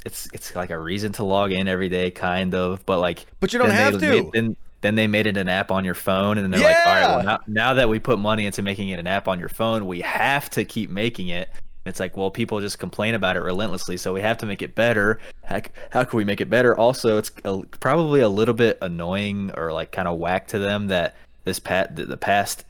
it's 0.06 0.28
it's 0.34 0.56
like 0.56 0.72
a 0.72 0.80
reason 0.80 1.12
to 1.14 1.24
log 1.24 1.52
in 1.52 1.68
every 1.68 1.89
day, 1.89 2.10
kind 2.12 2.56
of. 2.56 2.86
But 2.86 2.99
like, 2.99 3.26
But 3.39 3.54
you 3.54 3.60
don't 3.60 3.70
have 3.70 3.99
they 3.99 4.08
to. 4.08 4.24
Made, 4.24 4.32
then 4.34 4.56
then 4.82 4.95
they 4.95 5.07
made 5.07 5.27
it 5.27 5.38
an 5.38 5.47
app 5.47 5.71
on 5.71 5.86
your 5.86 5.93
phone, 5.93 6.38
and 6.38 6.45
then 6.45 6.59
they're 6.59 6.69
like, 6.69 6.86
all 6.86 6.93
right, 6.93 7.15
well 7.15 7.23
now, 7.23 7.39
now 7.47 7.73
that 7.75 7.88
we 7.88 7.99
put 7.99 8.19
money 8.19 8.45
into 8.45 8.61
making 8.61 8.89
it 8.89 8.99
an 8.99 9.07
app 9.07 9.27
on 9.27 9.39
your 9.39 9.49
phone, 9.49 9.86
we 9.86 10.01
have 10.01 10.49
to 10.51 10.65
keep 10.65 10.89
making 10.89 11.29
it. 11.29 11.49
It's 11.86 11.99
like, 11.99 12.15
well, 12.15 12.29
people 12.29 12.59
just 12.61 12.77
complain 12.77 13.15
about 13.15 13.36
it 13.36 13.39
relentlessly, 13.39 13.97
so 13.97 14.13
we 14.13 14.21
have 14.21 14.38
to 14.39 14.45
make 14.45 14.61
it 14.61 14.75
better. 14.75 15.19
How, 15.43 15.61
how 15.89 16.03
can 16.03 16.17
we 16.17 16.23
make 16.23 16.39
it 16.39 16.49
better? 16.49 16.77
Also, 16.77 17.17
it's 17.17 17.32
a, 17.43 17.61
probably 17.79 18.21
a 18.21 18.29
little 18.29 18.53
bit 18.53 18.77
annoying 18.82 19.51
or 19.57 19.73
like 19.73 19.91
kind 19.91 20.07
of 20.07 20.19
whack 20.19 20.47
to 20.49 20.59
them 20.59 20.88
that 20.88 21.15
this 21.43 21.59
pat 21.59 21.95
the, 21.95 22.05
the 22.05 22.17
past 22.17 22.65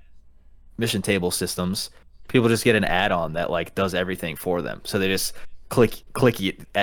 mission 0.77 1.01
table 1.01 1.29
systems, 1.29 1.89
people 2.29 2.47
just 2.47 2.63
get 2.63 2.75
an 2.75 2.85
add-on 2.85 3.33
that 3.33 3.51
like 3.51 3.75
does 3.75 3.93
everything 3.93 4.37
for 4.37 4.61
them. 4.61 4.79
So 4.85 4.97
they 4.97 5.09
just 5.09 5.33
click 5.67 6.03
click 6.13 6.37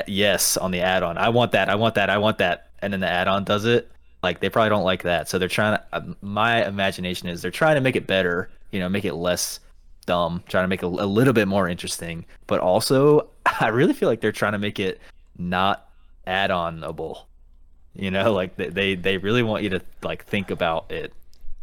yes 0.06 0.56
on 0.58 0.70
the 0.70 0.82
add-on. 0.82 1.16
I 1.16 1.30
want 1.30 1.52
that. 1.52 1.70
I 1.70 1.76
want 1.76 1.94
that. 1.94 2.10
I 2.10 2.18
want 2.18 2.38
that, 2.38 2.70
and 2.80 2.92
then 2.92 3.00
the 3.00 3.08
add-on 3.08 3.44
does 3.44 3.64
it. 3.64 3.90
Like 4.22 4.40
they 4.40 4.48
probably 4.48 4.70
don't 4.70 4.84
like 4.84 5.02
that. 5.04 5.28
So 5.28 5.38
they're 5.38 5.48
trying 5.48 5.78
to. 5.78 5.84
Uh, 5.92 6.00
my 6.20 6.66
imagination 6.66 7.28
is 7.28 7.42
they're 7.42 7.50
trying 7.50 7.76
to 7.76 7.80
make 7.80 7.96
it 7.96 8.06
better. 8.06 8.50
You 8.72 8.80
know, 8.80 8.88
make 8.88 9.04
it 9.04 9.14
less 9.14 9.60
dumb. 10.06 10.42
Trying 10.48 10.64
to 10.64 10.68
make 10.68 10.82
it 10.82 10.86
a 10.86 10.88
little 10.88 11.32
bit 11.32 11.48
more 11.48 11.68
interesting. 11.68 12.24
But 12.46 12.60
also, 12.60 13.28
I 13.60 13.68
really 13.68 13.94
feel 13.94 14.08
like 14.08 14.20
they're 14.20 14.32
trying 14.32 14.52
to 14.52 14.58
make 14.58 14.80
it 14.80 15.00
not 15.36 15.88
add-onable. 16.26 17.24
You 17.94 18.10
know, 18.10 18.32
like 18.32 18.56
they 18.56 18.68
they, 18.68 18.94
they 18.94 19.18
really 19.18 19.42
want 19.42 19.62
you 19.62 19.70
to 19.70 19.80
like 20.02 20.24
think 20.24 20.50
about 20.50 20.90
it, 20.90 21.12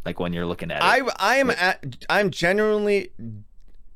like 0.04 0.18
when 0.20 0.32
you're 0.32 0.46
looking 0.46 0.70
at 0.70 0.78
it. 0.78 0.84
I 0.84 1.00
I 1.18 1.36
am 1.36 1.50
at, 1.50 1.84
I'm 2.08 2.30
genuinely 2.30 3.10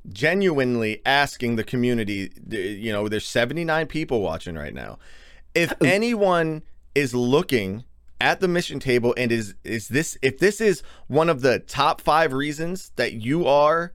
genuinely 0.09 1.03
asking 1.05 1.57
the 1.57 1.65
community, 1.65 2.31
you 2.49 2.93
know, 2.93 3.09
there's 3.09 3.27
79 3.27 3.87
people 3.87 4.21
watching 4.21 4.55
right 4.55 4.75
now. 4.75 4.99
If 5.55 5.73
anyone 5.83 6.63
is 6.95 7.15
looking 7.15 7.85
at 8.21 8.41
the 8.41 8.49
mission 8.49 8.79
table 8.79 9.15
and 9.17 9.33
is 9.33 9.55
is 9.65 9.89
this 9.89 10.19
if 10.23 10.39
this 10.39 10.61
is 10.61 10.83
one 11.07 11.29
of 11.29 11.41
the 11.41 11.59
top 11.59 12.01
5 12.01 12.33
reasons 12.33 12.93
that 12.97 13.15
you 13.15 13.47
are 13.47 13.93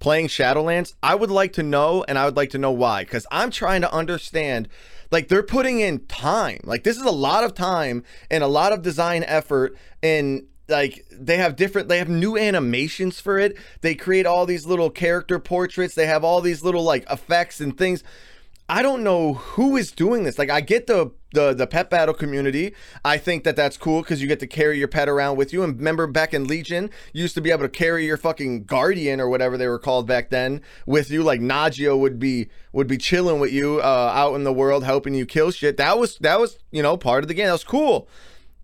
playing 0.00 0.26
Shadowlands, 0.26 0.94
I 1.02 1.14
would 1.14 1.30
like 1.30 1.52
to 1.54 1.62
know 1.62 2.04
and 2.06 2.18
I 2.18 2.26
would 2.26 2.36
like 2.36 2.50
to 2.50 2.58
know 2.58 2.72
why 2.72 3.04
cuz 3.04 3.26
I'm 3.30 3.50
trying 3.50 3.80
to 3.82 3.92
understand 3.92 4.68
like 5.10 5.28
they're 5.28 5.42
putting 5.42 5.80
in 5.80 6.06
time. 6.06 6.60
Like 6.64 6.84
this 6.84 6.96
is 6.96 7.04
a 7.04 7.10
lot 7.10 7.44
of 7.44 7.54
time 7.54 8.02
and 8.30 8.42
a 8.42 8.48
lot 8.48 8.72
of 8.72 8.82
design 8.82 9.24
effort 9.24 9.76
and 10.02 10.44
like 10.68 11.04
they 11.10 11.36
have 11.36 11.56
different 11.56 11.88
they 11.88 11.98
have 11.98 12.08
new 12.08 12.36
animations 12.36 13.20
for 13.20 13.38
it. 13.38 13.56
They 13.80 13.94
create 13.94 14.26
all 14.26 14.46
these 14.46 14.66
little 14.66 14.90
character 14.90 15.38
portraits. 15.38 15.94
They 15.94 16.06
have 16.06 16.24
all 16.24 16.40
these 16.40 16.62
little 16.62 16.82
like 16.82 17.04
effects 17.10 17.60
and 17.60 17.76
things. 17.76 18.02
I 18.68 18.82
don't 18.82 19.04
know 19.04 19.34
who 19.34 19.76
is 19.76 19.92
doing 19.92 20.24
this. 20.24 20.38
Like 20.38 20.50
I 20.50 20.62
get 20.62 20.86
the 20.86 21.12
the 21.34 21.52
the 21.52 21.66
pet 21.66 21.90
battle 21.90 22.14
community. 22.14 22.74
I 23.04 23.18
think 23.18 23.44
that 23.44 23.56
that's 23.56 23.76
cool 23.76 24.00
because 24.00 24.22
you 24.22 24.28
get 24.28 24.40
to 24.40 24.46
carry 24.46 24.78
your 24.78 24.88
pet 24.88 25.08
around 25.08 25.36
with 25.36 25.52
you. 25.52 25.62
And 25.62 25.76
remember 25.76 26.06
back 26.06 26.32
in 26.32 26.46
Legion, 26.46 26.88
you 27.12 27.22
used 27.22 27.34
to 27.34 27.42
be 27.42 27.50
able 27.50 27.64
to 27.64 27.68
carry 27.68 28.06
your 28.06 28.16
fucking 28.16 28.64
guardian 28.64 29.20
or 29.20 29.28
whatever 29.28 29.58
they 29.58 29.68
were 29.68 29.78
called 29.78 30.06
back 30.06 30.30
then 30.30 30.62
with 30.86 31.10
you. 31.10 31.22
Like 31.22 31.40
Nagio 31.40 31.98
would 31.98 32.18
be 32.18 32.48
would 32.72 32.86
be 32.86 32.96
chilling 32.96 33.38
with 33.38 33.52
you 33.52 33.80
uh, 33.80 34.12
out 34.14 34.34
in 34.34 34.44
the 34.44 34.52
world, 34.52 34.82
helping 34.84 35.14
you 35.14 35.26
kill 35.26 35.50
shit. 35.50 35.76
That 35.76 35.98
was 35.98 36.16
that 36.18 36.40
was 36.40 36.58
you 36.70 36.82
know 36.82 36.96
part 36.96 37.22
of 37.22 37.28
the 37.28 37.34
game. 37.34 37.46
That 37.46 37.52
was 37.52 37.64
cool. 37.64 38.08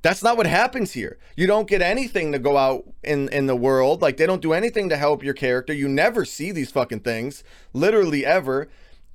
That's 0.02 0.22
not 0.22 0.38
what 0.38 0.46
happens 0.46 0.92
here. 0.92 1.18
You 1.36 1.46
don't 1.46 1.68
get 1.68 1.82
anything 1.82 2.32
to 2.32 2.38
go 2.38 2.56
out 2.56 2.84
in 3.04 3.28
in 3.28 3.48
the 3.48 3.56
world. 3.56 4.00
Like 4.00 4.16
they 4.16 4.24
don't 4.24 4.40
do 4.40 4.54
anything 4.54 4.88
to 4.88 4.96
help 4.96 5.22
your 5.22 5.34
character. 5.34 5.74
You 5.74 5.88
never 5.88 6.24
see 6.24 6.52
these 6.52 6.70
fucking 6.70 7.00
things, 7.00 7.44
literally 7.74 8.24
ever. 8.24 8.70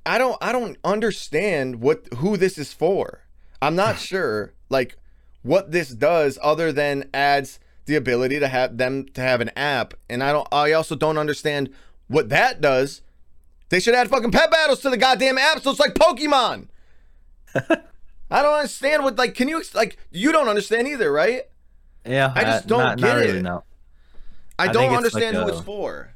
I 0.06 0.18
don't 0.18 0.38
I 0.40 0.52
don't 0.52 0.78
understand 0.84 1.80
what 1.80 2.06
who 2.14 2.36
this 2.36 2.58
is 2.58 2.72
for. 2.72 3.26
I'm 3.60 3.74
not 3.74 3.98
sure 3.98 4.54
like 4.68 4.96
what 5.42 5.70
this 5.72 5.90
does 5.90 6.38
other 6.42 6.72
than 6.72 7.10
adds 7.12 7.58
the 7.86 7.96
ability 7.96 8.40
to 8.40 8.48
have 8.48 8.78
them 8.78 9.06
to 9.14 9.20
have 9.20 9.40
an 9.40 9.50
app. 9.56 9.94
And 10.08 10.22
I 10.22 10.32
don't 10.32 10.48
I 10.52 10.72
also 10.72 10.94
don't 10.94 11.18
understand 11.18 11.70
what 12.08 12.28
that 12.30 12.60
does. 12.60 13.02
They 13.68 13.80
should 13.80 13.94
add 13.94 14.08
fucking 14.08 14.30
pet 14.30 14.50
battles 14.50 14.80
to 14.80 14.90
the 14.90 14.96
goddamn 14.96 15.38
app 15.38 15.62
so 15.62 15.70
it's 15.70 15.80
like 15.80 15.94
Pokemon. 15.94 16.68
I 18.30 18.42
don't 18.42 18.54
understand 18.54 19.04
what 19.04 19.16
like 19.16 19.34
can 19.34 19.48
you 19.48 19.62
like 19.74 19.98
you 20.10 20.32
don't 20.32 20.48
understand 20.48 20.88
either, 20.88 21.10
right? 21.12 21.42
yeah, 22.04 22.32
I 22.34 22.44
just 22.44 22.66
uh, 22.66 22.68
don't 22.68 22.78
not, 22.78 22.98
get 22.98 23.06
not 23.06 23.16
really, 23.16 23.38
it. 23.38 23.42
no. 23.42 23.64
I, 24.58 24.68
I 24.68 24.72
don't 24.72 24.94
understand 24.94 25.36
like 25.36 25.46
who 25.46 25.52
a- 25.52 25.56
it's 25.56 25.64
for. 25.64 26.12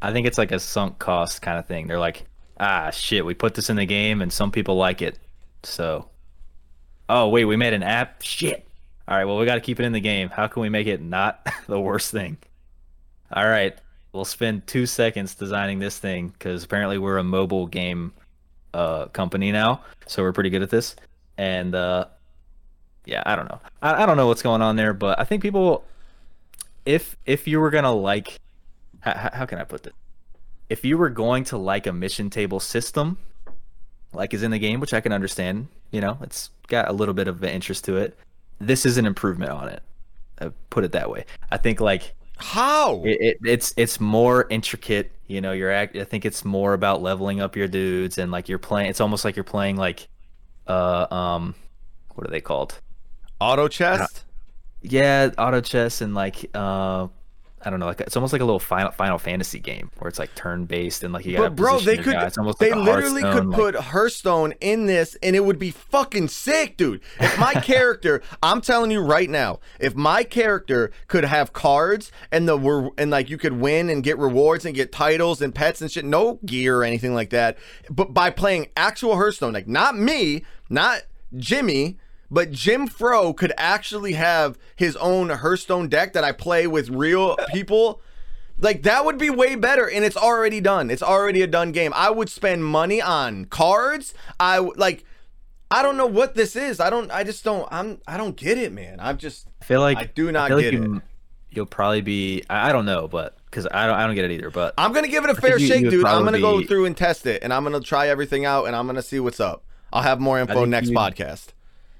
I 0.00 0.12
think 0.12 0.26
it's 0.26 0.38
like 0.38 0.52
a 0.52 0.58
sunk 0.58 0.98
cost 0.98 1.42
kind 1.42 1.58
of 1.58 1.66
thing. 1.66 1.86
They're 1.86 1.98
like, 1.98 2.26
ah, 2.58 2.90
shit, 2.90 3.24
we 3.24 3.34
put 3.34 3.54
this 3.54 3.70
in 3.70 3.76
the 3.76 3.86
game 3.86 4.22
and 4.22 4.32
some 4.32 4.50
people 4.50 4.76
like 4.76 5.02
it. 5.02 5.18
So, 5.62 6.08
oh, 7.08 7.28
wait, 7.28 7.44
we 7.44 7.56
made 7.56 7.72
an 7.72 7.82
app? 7.82 8.22
Shit. 8.22 8.66
All 9.08 9.16
right, 9.16 9.24
well, 9.24 9.38
we 9.38 9.46
got 9.46 9.54
to 9.54 9.60
keep 9.60 9.78
it 9.78 9.84
in 9.84 9.92
the 9.92 10.00
game. 10.00 10.28
How 10.28 10.46
can 10.48 10.62
we 10.62 10.68
make 10.68 10.86
it 10.86 11.00
not 11.00 11.46
the 11.66 11.80
worst 11.80 12.10
thing? 12.10 12.38
All 13.32 13.46
right, 13.46 13.76
we'll 14.12 14.24
spend 14.24 14.66
two 14.66 14.86
seconds 14.86 15.34
designing 15.34 15.78
this 15.78 15.98
thing 15.98 16.28
because 16.28 16.64
apparently 16.64 16.98
we're 16.98 17.18
a 17.18 17.24
mobile 17.24 17.66
game 17.66 18.12
uh, 18.74 19.06
company 19.06 19.52
now. 19.52 19.82
So 20.06 20.22
we're 20.22 20.32
pretty 20.32 20.50
good 20.50 20.62
at 20.62 20.70
this. 20.70 20.96
And 21.38 21.74
uh, 21.74 22.06
yeah, 23.04 23.22
I 23.26 23.36
don't 23.36 23.48
know. 23.48 23.60
I, 23.82 24.02
I 24.02 24.06
don't 24.06 24.16
know 24.16 24.26
what's 24.26 24.42
going 24.42 24.62
on 24.62 24.76
there, 24.76 24.94
but 24.94 25.18
I 25.20 25.24
think 25.24 25.42
people, 25.42 25.84
if 26.84 27.16
if 27.26 27.46
you 27.46 27.60
were 27.60 27.70
gonna 27.70 27.92
like 27.92 28.40
how, 29.00 29.30
how 29.32 29.46
can 29.46 29.58
I 29.58 29.64
put 29.64 29.84
this? 29.84 29.92
If 30.68 30.84
you 30.84 30.98
were 30.98 31.10
going 31.10 31.44
to 31.44 31.56
like 31.56 31.86
a 31.86 31.92
mission 31.92 32.30
table 32.30 32.60
system, 32.60 33.18
like 34.12 34.34
is 34.34 34.42
in 34.42 34.50
the 34.50 34.58
game, 34.58 34.80
which 34.80 34.94
I 34.94 35.00
can 35.00 35.12
understand, 35.12 35.68
you 35.90 36.00
know, 36.00 36.18
it's 36.22 36.50
got 36.68 36.88
a 36.88 36.92
little 36.92 37.14
bit 37.14 37.28
of 37.28 37.42
an 37.42 37.50
interest 37.50 37.84
to 37.84 37.96
it. 37.96 38.18
This 38.58 38.86
is 38.86 38.96
an 38.96 39.06
improvement 39.06 39.50
on 39.50 39.68
it. 39.68 39.82
Uh, 40.40 40.50
put 40.70 40.84
it 40.84 40.92
that 40.92 41.10
way. 41.10 41.24
I 41.50 41.56
think 41.56 41.80
like 41.80 42.14
How? 42.36 43.02
it, 43.04 43.18
it, 43.20 43.38
it's 43.44 43.72
it's 43.76 44.00
more 44.00 44.46
intricate. 44.50 45.12
You 45.28 45.40
know, 45.40 45.52
you're 45.52 45.70
act. 45.70 45.96
I 45.96 46.04
think 46.04 46.24
it's 46.24 46.44
more 46.44 46.72
about 46.72 47.02
leveling 47.02 47.40
up 47.40 47.56
your 47.56 47.68
dudes 47.68 48.18
and 48.18 48.30
like 48.30 48.48
you're 48.48 48.58
playing. 48.58 48.90
It's 48.90 49.00
almost 49.00 49.24
like 49.24 49.36
you're 49.36 49.44
playing 49.44 49.76
like, 49.76 50.08
uh, 50.66 51.06
um, 51.12 51.54
what 52.14 52.26
are 52.26 52.30
they 52.30 52.40
called? 52.40 52.80
Auto 53.40 53.68
chest? 53.68 54.24
Yeah, 54.82 55.30
auto 55.36 55.60
chess 55.60 56.00
and 56.00 56.14
like 56.14 56.48
uh 56.54 57.08
I 57.66 57.70
don't 57.70 57.80
know, 57.80 57.86
like 57.86 58.00
it's 58.00 58.16
almost 58.16 58.32
like 58.32 58.40
a 58.40 58.44
little 58.44 58.60
Final 58.60 58.92
Final 58.92 59.18
Fantasy 59.18 59.58
game 59.58 59.90
where 59.98 60.08
it's 60.08 60.20
like 60.20 60.32
turn 60.36 60.66
based 60.66 61.02
and 61.02 61.12
like 61.12 61.26
you 61.26 61.36
got. 61.36 61.42
But 61.42 61.56
bro, 61.56 61.80
they 61.80 61.96
could 61.96 62.14
they 62.60 62.72
like 62.72 62.86
literally 62.86 63.22
could 63.22 63.46
like- 63.46 63.58
put 63.58 63.74
Hearthstone 63.74 64.52
in 64.60 64.86
this 64.86 65.16
and 65.20 65.34
it 65.34 65.44
would 65.44 65.58
be 65.58 65.72
fucking 65.72 66.28
sick, 66.28 66.76
dude. 66.76 67.00
If 67.18 67.36
my 67.40 67.54
character, 67.62 68.22
I'm 68.40 68.60
telling 68.60 68.92
you 68.92 69.00
right 69.00 69.28
now, 69.28 69.58
if 69.80 69.96
my 69.96 70.22
character 70.22 70.92
could 71.08 71.24
have 71.24 71.52
cards 71.52 72.12
and 72.30 72.48
the 72.48 72.56
were 72.56 72.90
and 72.96 73.10
like 73.10 73.28
you 73.30 73.36
could 73.36 73.54
win 73.54 73.90
and 73.90 74.04
get 74.04 74.16
rewards 74.16 74.64
and 74.64 74.72
get 74.72 74.92
titles 74.92 75.42
and 75.42 75.52
pets 75.52 75.80
and 75.80 75.90
shit, 75.90 76.04
no 76.04 76.38
gear 76.46 76.78
or 76.78 76.84
anything 76.84 77.14
like 77.14 77.30
that, 77.30 77.58
but 77.90 78.14
by 78.14 78.30
playing 78.30 78.68
actual 78.76 79.16
Hearthstone, 79.16 79.52
like 79.52 79.66
not 79.66 79.98
me, 79.98 80.44
not 80.70 81.02
Jimmy, 81.36 81.98
but 82.30 82.50
Jim 82.50 82.86
Fro 82.86 83.32
could 83.32 83.52
actually 83.56 84.12
have 84.14 84.58
his 84.74 84.96
own 84.96 85.28
Hearthstone 85.30 85.88
deck 85.88 86.12
that 86.14 86.24
I 86.24 86.32
play 86.32 86.66
with 86.66 86.88
real 86.88 87.36
people. 87.52 88.00
Like 88.58 88.82
that 88.84 89.04
would 89.04 89.18
be 89.18 89.28
way 89.30 89.54
better, 89.54 89.88
and 89.88 90.04
it's 90.04 90.16
already 90.16 90.60
done. 90.60 90.90
It's 90.90 91.02
already 91.02 91.42
a 91.42 91.46
done 91.46 91.72
game. 91.72 91.92
I 91.94 92.10
would 92.10 92.30
spend 92.30 92.64
money 92.64 93.02
on 93.02 93.44
cards. 93.46 94.14
I 94.40 94.58
like. 94.58 95.04
I 95.70 95.82
don't 95.82 95.96
know 95.96 96.06
what 96.06 96.36
this 96.36 96.54
is. 96.54 96.78
I 96.80 96.88
don't. 96.90 97.10
I 97.10 97.22
just 97.24 97.44
don't. 97.44 97.68
I'm. 97.70 98.00
I 98.06 98.16
don't 98.16 98.36
get 98.36 98.56
it, 98.56 98.72
man. 98.72 98.98
I'm 99.00 99.18
just. 99.18 99.46
I 99.60 99.64
feel 99.64 99.80
like 99.80 99.98
I 99.98 100.04
do 100.04 100.32
not 100.32 100.48
feel 100.48 100.60
get 100.60 100.72
like 100.74 100.82
you, 100.88 101.02
You'll 101.50 101.66
probably 101.66 102.00
be. 102.02 102.44
I, 102.48 102.70
I 102.70 102.72
don't 102.72 102.86
know, 102.86 103.08
but 103.08 103.36
because 103.46 103.66
I 103.70 103.86
don't. 103.86 103.96
I 103.96 104.06
don't 104.06 104.14
get 104.14 104.24
it 104.24 104.30
either. 104.30 104.50
But 104.50 104.74
I'm 104.78 104.92
gonna 104.92 105.08
give 105.08 105.24
it 105.24 105.30
a 105.30 105.34
fair 105.34 105.58
you- 105.58 105.66
shake, 105.66 105.82
you 105.82 105.90
dude. 105.90 106.06
I'm 106.06 106.24
gonna 106.24 106.40
go 106.40 106.62
through 106.64 106.86
and 106.86 106.96
test 106.96 107.26
it, 107.26 107.42
and 107.42 107.52
I'm 107.52 107.62
gonna 107.64 107.80
try 107.80 108.08
everything 108.08 108.44
out, 108.44 108.66
and 108.66 108.76
I'm 108.76 108.86
gonna 108.86 109.02
see 109.02 109.20
what's 109.20 109.40
up. 109.40 109.64
I'll 109.92 110.02
have 110.02 110.20
more 110.20 110.38
info 110.38 110.64
next 110.64 110.88
you- 110.90 110.96
podcast. 110.96 111.48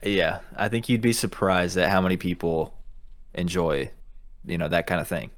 Yeah, 0.07 0.41
I 0.57 0.69
think 0.69 0.89
you'd 0.89 1.01
be 1.01 1.12
surprised 1.12 1.77
at 1.77 1.91
how 1.91 2.01
many 2.01 2.16
people 2.16 2.74
enjoy, 3.35 3.91
you 4.45 4.59
know, 4.59 4.69
that 4.69 4.87
kind 4.87 5.01
of 5.01 5.09
thing. 5.09 5.31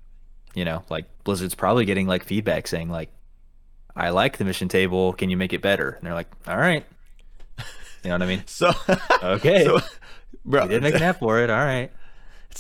You 0.55 0.65
know, 0.65 0.83
like 0.89 1.05
Blizzard's 1.25 1.55
probably 1.55 1.85
getting 1.85 2.07
like 2.07 2.25
feedback 2.25 2.67
saying 2.67 2.89
like, 2.91 3.11
"I 3.95 4.11
like 4.11 4.39
the 4.39 4.45
mission 4.45 4.69
table. 4.69 5.13
Can 5.13 5.31
you 5.31 5.37
make 5.37 5.53
it 5.53 5.63
better?" 5.63 5.91
And 5.91 6.07
they're 6.07 6.15
like, 6.15 6.29
"All 6.47 6.57
right." 6.57 6.85
You 8.05 8.11
know 8.11 8.15
what 8.15 8.23
I 8.23 8.27
mean? 8.27 8.43
So, 8.47 8.71
Okay. 9.23 9.65
so, 9.65 9.81
bro, 10.45 10.63
we 10.63 10.69
did 10.69 10.83
make 10.83 10.95
an 10.95 11.03
app 11.03 11.19
for 11.19 11.41
it. 11.41 11.51
All 11.51 11.57
right. 11.57 11.91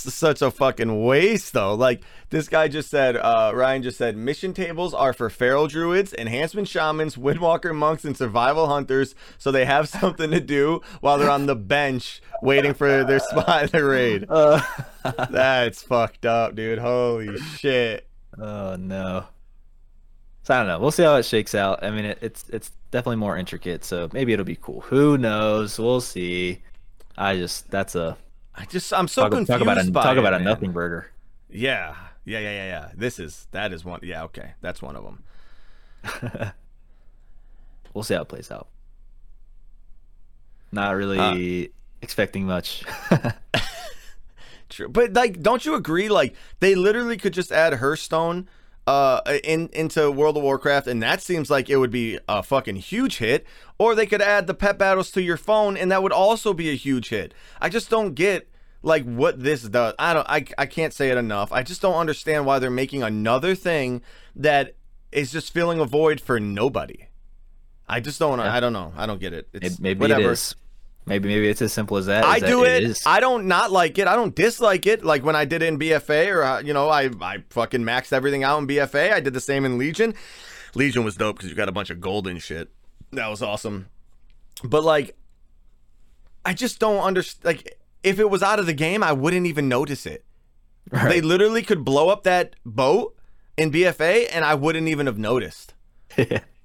It's 0.06 0.14
such 0.14 0.42
a 0.42 0.50
fucking 0.50 1.04
waste, 1.04 1.52
though. 1.52 1.74
Like 1.74 2.02
this 2.30 2.48
guy 2.48 2.68
just 2.68 2.90
said, 2.90 3.16
uh, 3.16 3.52
Ryan 3.54 3.82
just 3.82 3.98
said, 3.98 4.16
mission 4.16 4.52
tables 4.52 4.94
are 4.94 5.12
for 5.12 5.30
feral 5.30 5.66
druids, 5.66 6.12
enhancement 6.14 6.68
shamans, 6.68 7.16
windwalker 7.16 7.74
monks, 7.74 8.04
and 8.04 8.16
survival 8.16 8.66
hunters, 8.68 9.14
so 9.38 9.50
they 9.50 9.64
have 9.64 9.88
something 10.00 10.30
to 10.30 10.40
do 10.40 10.80
while 11.00 11.18
they're 11.18 11.30
on 11.30 11.46
the 11.46 11.56
bench 11.56 12.20
waiting 12.42 12.74
for 12.74 13.04
their 13.04 13.18
spot 13.18 13.64
in 13.64 13.68
the 13.70 13.84
raid. 13.84 14.26
Uh, 14.28 14.60
That's 15.30 15.82
fucked 15.82 16.26
up, 16.26 16.54
dude. 16.54 16.78
Holy 16.78 17.38
shit. 17.38 18.06
oh 18.38 18.76
no. 18.76 19.26
So 20.42 20.54
I 20.54 20.58
don't 20.58 20.68
know. 20.68 20.78
We'll 20.78 20.90
see 20.90 21.02
how 21.02 21.16
it 21.16 21.24
shakes 21.24 21.54
out. 21.54 21.84
I 21.84 21.90
mean, 21.90 22.06
it, 22.06 22.18
it's 22.22 22.48
it's 22.48 22.70
definitely 22.90 23.16
more 23.16 23.36
intricate, 23.36 23.84
so 23.84 24.08
maybe 24.12 24.32
it'll 24.32 24.46
be 24.46 24.56
cool. 24.56 24.80
Who 24.82 25.18
knows? 25.18 25.78
We'll 25.78 26.00
see. 26.00 26.62
I 27.18 27.36
just 27.36 27.70
that's 27.70 27.94
a 27.94 28.16
I 28.58 28.64
just 28.64 28.92
I'm 28.92 29.08
so 29.08 29.22
talk, 29.22 29.30
confused 29.30 29.50
talk 29.50 29.60
about 29.60 29.78
a 29.78 29.90
talk 29.90 30.16
it, 30.16 30.18
about 30.18 30.34
a 30.34 30.40
nothing 30.40 30.72
burger. 30.72 31.10
Yeah, 31.48 31.94
yeah, 32.24 32.40
yeah, 32.40 32.50
yeah, 32.50 32.66
yeah. 32.66 32.90
This 32.94 33.18
is 33.18 33.46
that 33.52 33.72
is 33.72 33.84
one. 33.84 34.00
Yeah, 34.02 34.24
okay, 34.24 34.52
that's 34.60 34.82
one 34.82 34.96
of 34.96 35.04
them. 35.04 36.52
We'll 37.98 38.04
see 38.04 38.14
how 38.14 38.22
it 38.22 38.28
plays 38.28 38.52
out. 38.52 38.68
Not 40.70 40.94
really 40.94 41.66
uh, 41.66 41.68
expecting 42.00 42.46
much. 42.46 42.84
True, 44.68 44.88
but 44.88 45.14
like, 45.14 45.42
don't 45.42 45.64
you 45.64 45.74
agree? 45.74 46.08
Like, 46.08 46.36
they 46.60 46.76
literally 46.76 47.16
could 47.16 47.32
just 47.32 47.50
add 47.50 47.74
Hearthstone 47.74 48.48
uh 48.88 49.38
in 49.44 49.68
into 49.72 50.10
World 50.10 50.36
of 50.36 50.42
Warcraft, 50.42 50.86
and 50.86 51.02
that 51.02 51.20
seems 51.20 51.50
like 51.50 51.68
it 51.68 51.76
would 51.76 51.90
be 51.90 52.18
a 52.28 52.42
fucking 52.42 52.76
huge 52.76 53.18
hit. 53.18 53.46
Or 53.78 53.94
they 53.94 54.06
could 54.06 54.22
add 54.22 54.46
the 54.46 54.54
pet 54.54 54.78
battles 54.78 55.10
to 55.12 55.22
your 55.22 55.36
phone, 55.36 55.76
and 55.76 55.92
that 55.92 56.02
would 56.02 56.12
also 56.12 56.52
be 56.54 56.70
a 56.70 56.74
huge 56.74 57.10
hit. 57.10 57.34
I 57.60 57.68
just 57.68 57.90
don't 57.90 58.14
get 58.14 58.48
like 58.82 59.04
what 59.04 59.42
this 59.42 59.62
does. 59.62 59.94
I 59.98 60.14
don't. 60.14 60.28
I 60.28 60.44
I 60.56 60.66
can't 60.66 60.92
say 60.94 61.10
it 61.10 61.18
enough. 61.18 61.52
I 61.52 61.62
just 61.62 61.82
don't 61.82 61.96
understand 61.96 62.46
why 62.46 62.58
they're 62.58 62.70
making 62.70 63.02
another 63.02 63.54
thing 63.54 64.02
that 64.34 64.74
is 65.12 65.32
just 65.32 65.52
filling 65.52 65.80
a 65.80 65.84
void 65.84 66.20
for 66.20 66.40
nobody. 66.40 67.06
I 67.88 68.00
just 68.00 68.18
don't. 68.18 68.40
I 68.40 68.60
don't 68.60 68.72
know. 68.72 68.92
I 68.96 69.06
don't 69.06 69.20
get 69.20 69.32
it. 69.32 69.48
It's 69.52 69.78
maybe 69.78 70.00
whatever. 70.00 70.30
it 70.30 70.32
is. 70.32 70.54
Maybe 71.08 71.28
maybe 71.28 71.48
it's 71.48 71.62
as 71.62 71.72
simple 71.72 71.96
as 71.96 72.06
that. 72.06 72.24
I 72.24 72.40
that 72.40 72.46
do 72.46 72.64
it. 72.64 72.82
is. 72.82 73.02
I 73.06 73.20
don't 73.20 73.46
not 73.46 73.72
like 73.72 73.98
it. 73.98 74.06
I 74.06 74.14
don't 74.14 74.34
dislike 74.34 74.86
it. 74.86 75.04
Like 75.04 75.24
when 75.24 75.34
I 75.34 75.44
did 75.44 75.62
it 75.62 75.66
in 75.66 75.78
BFA, 75.78 76.34
or 76.34 76.42
uh, 76.42 76.60
you 76.60 76.74
know, 76.74 76.88
I 76.88 77.10
I 77.20 77.44
fucking 77.50 77.82
maxed 77.82 78.12
everything 78.12 78.44
out 78.44 78.58
in 78.58 78.66
BFA. 78.66 79.12
I 79.12 79.20
did 79.20 79.32
the 79.34 79.40
same 79.40 79.64
in 79.64 79.78
Legion. 79.78 80.14
Legion 80.74 81.04
was 81.04 81.16
dope 81.16 81.36
because 81.36 81.50
you 81.50 81.56
got 81.56 81.68
a 81.68 81.72
bunch 81.72 81.90
of 81.90 82.00
golden 82.00 82.38
shit. 82.38 82.68
That 83.12 83.28
was 83.28 83.42
awesome. 83.42 83.88
But 84.62 84.84
like, 84.84 85.16
I 86.44 86.52
just 86.52 86.78
don't 86.78 87.00
understand. 87.00 87.44
Like, 87.44 87.78
if 88.02 88.18
it 88.18 88.28
was 88.28 88.42
out 88.42 88.58
of 88.58 88.66
the 88.66 88.74
game, 88.74 89.02
I 89.02 89.12
wouldn't 89.12 89.46
even 89.46 89.68
notice 89.68 90.06
it. 90.06 90.24
They 90.90 91.20
literally 91.20 91.62
could 91.62 91.84
blow 91.84 92.08
up 92.08 92.22
that 92.24 92.56
boat 92.64 93.14
in 93.56 93.70
BFA, 93.70 94.28
and 94.32 94.44
I 94.44 94.54
wouldn't 94.54 94.88
even 94.88 95.06
have 95.06 95.18
noticed. 95.18 95.74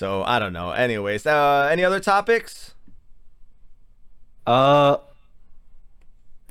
So 0.00 0.22
I 0.22 0.38
don't 0.38 0.54
know. 0.54 0.70
Anyways, 0.70 1.26
uh, 1.26 1.68
any 1.70 1.84
other 1.84 2.00
topics? 2.00 2.72
Uh, 4.46 4.96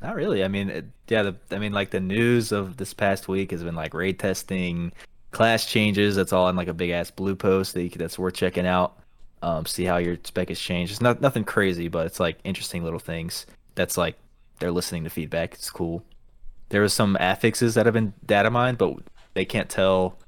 not 0.04 0.16
really. 0.16 0.44
I 0.44 0.48
mean, 0.48 0.70
it, 0.70 0.86
yeah. 1.08 1.24
The, 1.24 1.36
I 1.50 1.58
mean, 1.58 1.74
like 1.74 1.90
the 1.90 2.00
news 2.00 2.52
of 2.52 2.78
this 2.78 2.94
past 2.94 3.28
week 3.28 3.50
has 3.50 3.64
been 3.64 3.74
like 3.74 3.96
raid 3.96 4.20
testing, 4.20 4.92
class 5.32 5.66
changes. 5.66 6.16
That's 6.16 6.32
all 6.32 6.48
in 6.50 6.56
like 6.56 6.68
a 6.68 6.76
big 6.76 6.92
ass 6.92 7.10
blue 7.10 7.36
post 7.36 7.74
that 7.74 7.82
you, 7.82 7.90
that's 7.90 8.20
worth 8.20 8.36
checking 8.36 8.68
out. 8.68 9.00
Um, 9.42 9.66
see 9.66 9.86
how 9.86 9.98
your 9.98 10.18
spec 10.24 10.50
has 10.50 10.60
changed. 10.60 10.92
It's 10.92 11.02
not 11.02 11.20
nothing 11.20 11.44
crazy, 11.44 11.88
but 11.88 12.06
it's 12.06 12.20
like 12.20 12.38
interesting 12.44 12.84
little 12.84 13.00
things. 13.00 13.48
That's 13.74 13.98
like 13.98 14.16
they're 14.60 14.70
listening 14.70 15.06
to 15.06 15.10
feedback. 15.10 15.56
It's 15.56 15.72
cool. 15.72 16.04
There 16.70 16.84
was 16.84 16.94
some 16.94 17.18
affixes 17.20 17.74
that 17.74 17.88
have 17.88 17.96
been 17.96 18.14
data 18.24 18.52
mined, 18.52 18.78
but 18.78 18.94
they 19.34 19.44
can't 19.44 19.72
tell. 19.72 20.20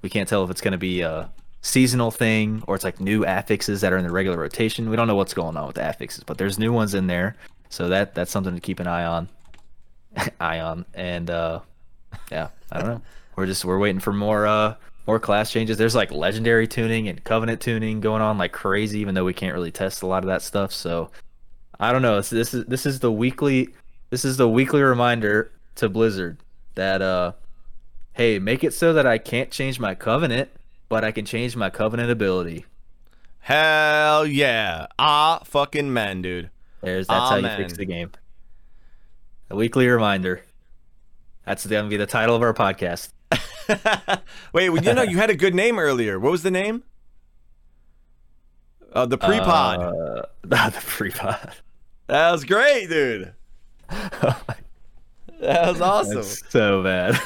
We 0.00 0.08
can't 0.08 0.26
tell 0.26 0.42
if 0.44 0.50
it's 0.50 0.62
to 0.62 0.78
be 0.78 1.02
a 1.02 1.30
seasonal 1.62 2.10
thing 2.10 2.62
or 2.66 2.74
it's 2.74 2.84
like 2.84 3.00
new 3.00 3.24
affixes 3.24 3.80
that 3.80 3.92
are 3.92 3.98
in 3.98 4.04
the 4.04 4.12
regular 4.12 4.38
rotation. 4.38 4.88
We 4.90 4.96
don't 4.96 5.06
know 5.06 5.16
what's 5.16 5.34
going 5.34 5.56
on 5.56 5.66
with 5.66 5.76
the 5.76 5.82
affixes, 5.82 6.24
but 6.24 6.38
there's 6.38 6.58
new 6.58 6.72
ones 6.72 6.94
in 6.94 7.06
there, 7.06 7.36
so 7.68 7.88
that 7.88 8.14
that's 8.14 8.30
something 8.30 8.54
to 8.54 8.60
keep 8.60 8.80
an 8.80 8.86
eye 8.86 9.04
on. 9.04 9.28
eye 10.40 10.60
on, 10.60 10.84
and 10.94 11.30
uh, 11.30 11.60
yeah, 12.30 12.48
I 12.72 12.80
don't 12.80 12.88
know. 12.88 13.02
We're 13.36 13.46
just 13.46 13.64
we're 13.64 13.78
waiting 13.78 14.00
for 14.00 14.12
more 14.12 14.46
uh 14.46 14.74
more 15.06 15.18
class 15.18 15.50
changes. 15.50 15.76
There's 15.76 15.94
like 15.94 16.10
legendary 16.10 16.66
tuning 16.66 17.08
and 17.08 17.22
covenant 17.24 17.60
tuning 17.60 18.00
going 18.00 18.22
on 18.22 18.38
like 18.38 18.52
crazy, 18.52 18.98
even 19.00 19.14
though 19.14 19.24
we 19.24 19.34
can't 19.34 19.54
really 19.54 19.70
test 19.70 20.02
a 20.02 20.06
lot 20.06 20.22
of 20.22 20.28
that 20.28 20.42
stuff. 20.42 20.72
So 20.72 21.10
I 21.78 21.92
don't 21.92 22.02
know. 22.02 22.16
This, 22.16 22.30
this 22.30 22.54
is 22.54 22.64
this 22.66 22.86
is 22.86 23.00
the 23.00 23.12
weekly 23.12 23.68
this 24.10 24.24
is 24.24 24.36
the 24.36 24.48
weekly 24.48 24.82
reminder 24.82 25.52
to 25.76 25.88
Blizzard 25.88 26.38
that 26.74 27.02
uh 27.02 27.32
hey, 28.12 28.38
make 28.38 28.64
it 28.64 28.74
so 28.74 28.92
that 28.92 29.06
I 29.06 29.18
can't 29.18 29.50
change 29.50 29.80
my 29.80 29.94
covenant, 29.94 30.50
but 30.90 31.04
I 31.04 31.12
can 31.12 31.24
change 31.24 31.56
my 31.56 31.70
covenant 31.70 32.10
ability. 32.10 32.66
Hell 33.38 34.26
yeah. 34.26 34.88
Ah, 34.98 35.40
fucking 35.44 35.90
man, 35.90 36.20
dude. 36.20 36.50
There's 36.82 37.06
that's 37.06 37.30
how 37.30 37.36
you 37.36 37.46
Amen. 37.46 37.56
fix 37.56 37.72
the 37.72 37.86
game. 37.86 38.10
A 39.48 39.56
weekly 39.56 39.88
reminder. 39.88 40.44
That's 41.46 41.66
gonna 41.66 41.88
be 41.88 41.96
the 41.96 42.06
title 42.06 42.36
of 42.36 42.42
our 42.42 42.52
podcast. 42.52 43.12
Wait, 44.52 44.68
well, 44.68 44.82
you 44.82 44.92
know, 44.92 45.02
you 45.02 45.16
had 45.16 45.30
a 45.30 45.34
good 45.34 45.54
name 45.54 45.78
earlier. 45.78 46.20
What 46.20 46.32
was 46.32 46.42
the 46.42 46.50
name? 46.50 46.82
Uh, 48.92 49.06
the 49.06 49.16
pre-pod. 49.16 49.80
Uh, 49.80 50.22
the 50.42 50.82
pre-pod. 50.84 51.54
that 52.08 52.32
was 52.32 52.44
great, 52.44 52.88
dude. 52.88 53.32
That 55.40 55.72
was 55.72 55.80
awesome. 55.80 56.16
That's 56.16 56.50
so 56.50 56.82
bad. 56.82 57.18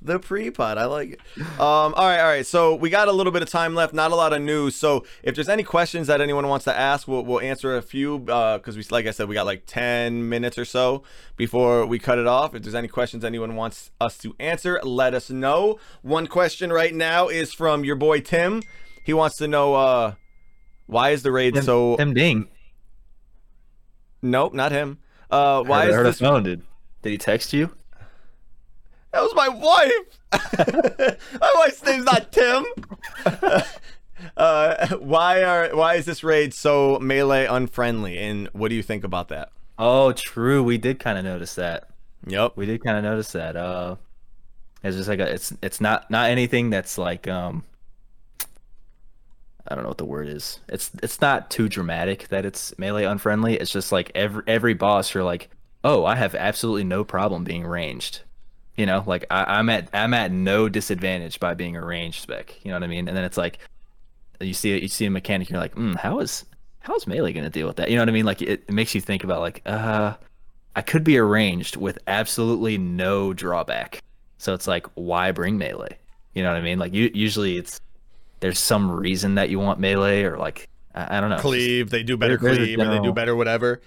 The 0.00 0.20
pre-pod, 0.20 0.78
I 0.78 0.84
like 0.84 1.10
it. 1.10 1.20
Um, 1.58 1.92
all 1.94 2.06
right, 2.06 2.20
all 2.20 2.28
right. 2.28 2.46
So 2.46 2.76
we 2.76 2.88
got 2.88 3.08
a 3.08 3.12
little 3.12 3.32
bit 3.32 3.42
of 3.42 3.50
time 3.50 3.74
left. 3.74 3.92
Not 3.92 4.12
a 4.12 4.14
lot 4.14 4.32
of 4.32 4.40
news. 4.40 4.76
So 4.76 5.04
if 5.24 5.34
there's 5.34 5.48
any 5.48 5.64
questions 5.64 6.06
that 6.06 6.20
anyone 6.20 6.46
wants 6.46 6.64
to 6.66 6.76
ask, 6.76 7.08
we'll, 7.08 7.24
we'll 7.24 7.40
answer 7.40 7.76
a 7.76 7.82
few. 7.82 8.20
Because 8.20 8.76
we, 8.76 8.84
like 8.90 9.06
I 9.06 9.10
said, 9.10 9.28
we 9.28 9.34
got 9.34 9.46
like 9.46 9.64
10 9.66 10.28
minutes 10.28 10.56
or 10.56 10.64
so 10.64 11.02
before 11.36 11.84
we 11.84 11.98
cut 11.98 12.18
it 12.18 12.28
off. 12.28 12.54
If 12.54 12.62
there's 12.62 12.76
any 12.76 12.86
questions 12.86 13.24
anyone 13.24 13.56
wants 13.56 13.90
us 14.00 14.16
to 14.18 14.36
answer, 14.38 14.80
let 14.84 15.14
us 15.14 15.30
know. 15.30 15.80
One 16.02 16.28
question 16.28 16.72
right 16.72 16.94
now 16.94 17.26
is 17.26 17.52
from 17.52 17.84
your 17.84 17.96
boy 17.96 18.20
Tim. 18.20 18.62
He 19.04 19.12
wants 19.12 19.36
to 19.38 19.48
know 19.48 19.74
uh, 19.74 20.14
why 20.86 21.10
is 21.10 21.24
the 21.24 21.32
raid 21.32 21.54
Tim, 21.54 21.64
so? 21.64 21.96
Tim 21.96 22.14
Ding. 22.14 22.48
Nope, 24.22 24.54
not 24.54 24.70
him. 24.70 24.98
Uh, 25.30 25.62
why 25.64 25.82
heard, 25.82 25.88
is 25.88 25.94
heard 25.96 26.06
this? 26.06 26.20
a 26.20 26.24
phone, 26.24 26.42
dude. 26.44 26.62
Did 27.02 27.10
he 27.10 27.18
text 27.18 27.52
you? 27.52 27.74
That 29.18 29.24
was 29.24 29.34
my 29.34 29.48
wife. 29.48 31.18
my 31.40 31.52
wife's 31.56 31.82
name's 31.82 32.04
not 32.04 32.30
Tim. 32.30 32.64
uh, 34.36 34.96
why 34.98 35.42
are 35.42 35.74
why 35.74 35.94
is 35.94 36.04
this 36.04 36.22
raid 36.22 36.54
so 36.54 37.00
melee 37.00 37.46
unfriendly? 37.46 38.16
And 38.16 38.46
what 38.52 38.68
do 38.68 38.76
you 38.76 38.82
think 38.82 39.02
about 39.02 39.26
that? 39.30 39.50
Oh, 39.76 40.12
true. 40.12 40.62
We 40.62 40.78
did 40.78 41.00
kind 41.00 41.18
of 41.18 41.24
notice 41.24 41.56
that. 41.56 41.88
Yep. 42.28 42.52
We 42.54 42.64
did 42.66 42.84
kind 42.84 42.96
of 42.96 43.02
notice 43.02 43.32
that. 43.32 43.56
Uh, 43.56 43.96
it's 44.84 44.96
just 44.96 45.08
like 45.08 45.18
a, 45.18 45.32
it's 45.32 45.52
it's 45.62 45.80
not 45.80 46.08
not 46.12 46.30
anything 46.30 46.70
that's 46.70 46.96
like 46.96 47.26
um. 47.26 47.64
I 49.66 49.74
don't 49.74 49.82
know 49.82 49.88
what 49.88 49.98
the 49.98 50.04
word 50.04 50.28
is. 50.28 50.60
It's 50.68 50.92
it's 51.02 51.20
not 51.20 51.50
too 51.50 51.68
dramatic 51.68 52.28
that 52.28 52.46
it's 52.46 52.72
melee 52.78 53.02
unfriendly. 53.02 53.56
It's 53.56 53.72
just 53.72 53.90
like 53.90 54.12
every 54.14 54.44
every 54.46 54.74
boss 54.74 55.12
you're 55.12 55.24
like, 55.24 55.50
oh, 55.82 56.04
I 56.04 56.14
have 56.14 56.36
absolutely 56.36 56.84
no 56.84 57.02
problem 57.02 57.42
being 57.42 57.66
ranged. 57.66 58.20
You 58.78 58.86
know, 58.86 59.02
like 59.06 59.26
I, 59.28 59.58
I'm 59.58 59.68
at 59.68 59.88
I'm 59.92 60.14
at 60.14 60.30
no 60.30 60.68
disadvantage 60.68 61.40
by 61.40 61.54
being 61.54 61.76
a 61.76 61.84
ranged 61.84 62.22
spec. 62.22 62.54
You 62.64 62.70
know 62.70 62.76
what 62.76 62.84
I 62.84 62.86
mean? 62.86 63.08
And 63.08 63.16
then 63.16 63.24
it's 63.24 63.36
like 63.36 63.58
you 64.40 64.54
see 64.54 64.80
you 64.80 64.86
see 64.86 65.04
a 65.04 65.10
mechanic, 65.10 65.48
and 65.48 65.54
you're 65.54 65.60
like, 65.60 65.74
mm, 65.74 65.96
how 65.96 66.20
is 66.20 66.44
how's 66.78 67.06
melee 67.06 67.32
gonna 67.32 67.50
deal 67.50 67.66
with 67.66 67.76
that? 67.76 67.90
You 67.90 67.96
know 67.96 68.02
what 68.02 68.08
I 68.08 68.12
mean? 68.12 68.24
Like 68.24 68.40
it, 68.40 68.62
it 68.68 68.70
makes 68.70 68.94
you 68.94 69.00
think 69.00 69.24
about 69.24 69.40
like, 69.40 69.62
uh, 69.66 70.14
I 70.76 70.82
could 70.82 71.02
be 71.02 71.18
arranged 71.18 71.76
with 71.76 71.98
absolutely 72.06 72.78
no 72.78 73.34
drawback. 73.34 74.00
So 74.38 74.54
it's 74.54 74.68
like, 74.68 74.86
why 74.94 75.32
bring 75.32 75.58
melee? 75.58 75.98
You 76.34 76.44
know 76.44 76.50
what 76.52 76.58
I 76.58 76.62
mean? 76.62 76.78
Like 76.78 76.94
you, 76.94 77.10
usually 77.12 77.56
it's 77.58 77.80
there's 78.38 78.60
some 78.60 78.88
reason 78.88 79.34
that 79.34 79.50
you 79.50 79.58
want 79.58 79.80
melee 79.80 80.22
or 80.22 80.38
like 80.38 80.68
I, 80.94 81.18
I 81.18 81.20
don't 81.20 81.30
know. 81.30 81.38
Cleave, 81.38 81.90
they 81.90 82.04
do 82.04 82.16
better 82.16 82.36
There- 82.36 82.54
cleave, 82.54 82.78
they 82.78 83.00
do 83.00 83.12
better 83.12 83.34
whatever. 83.34 83.80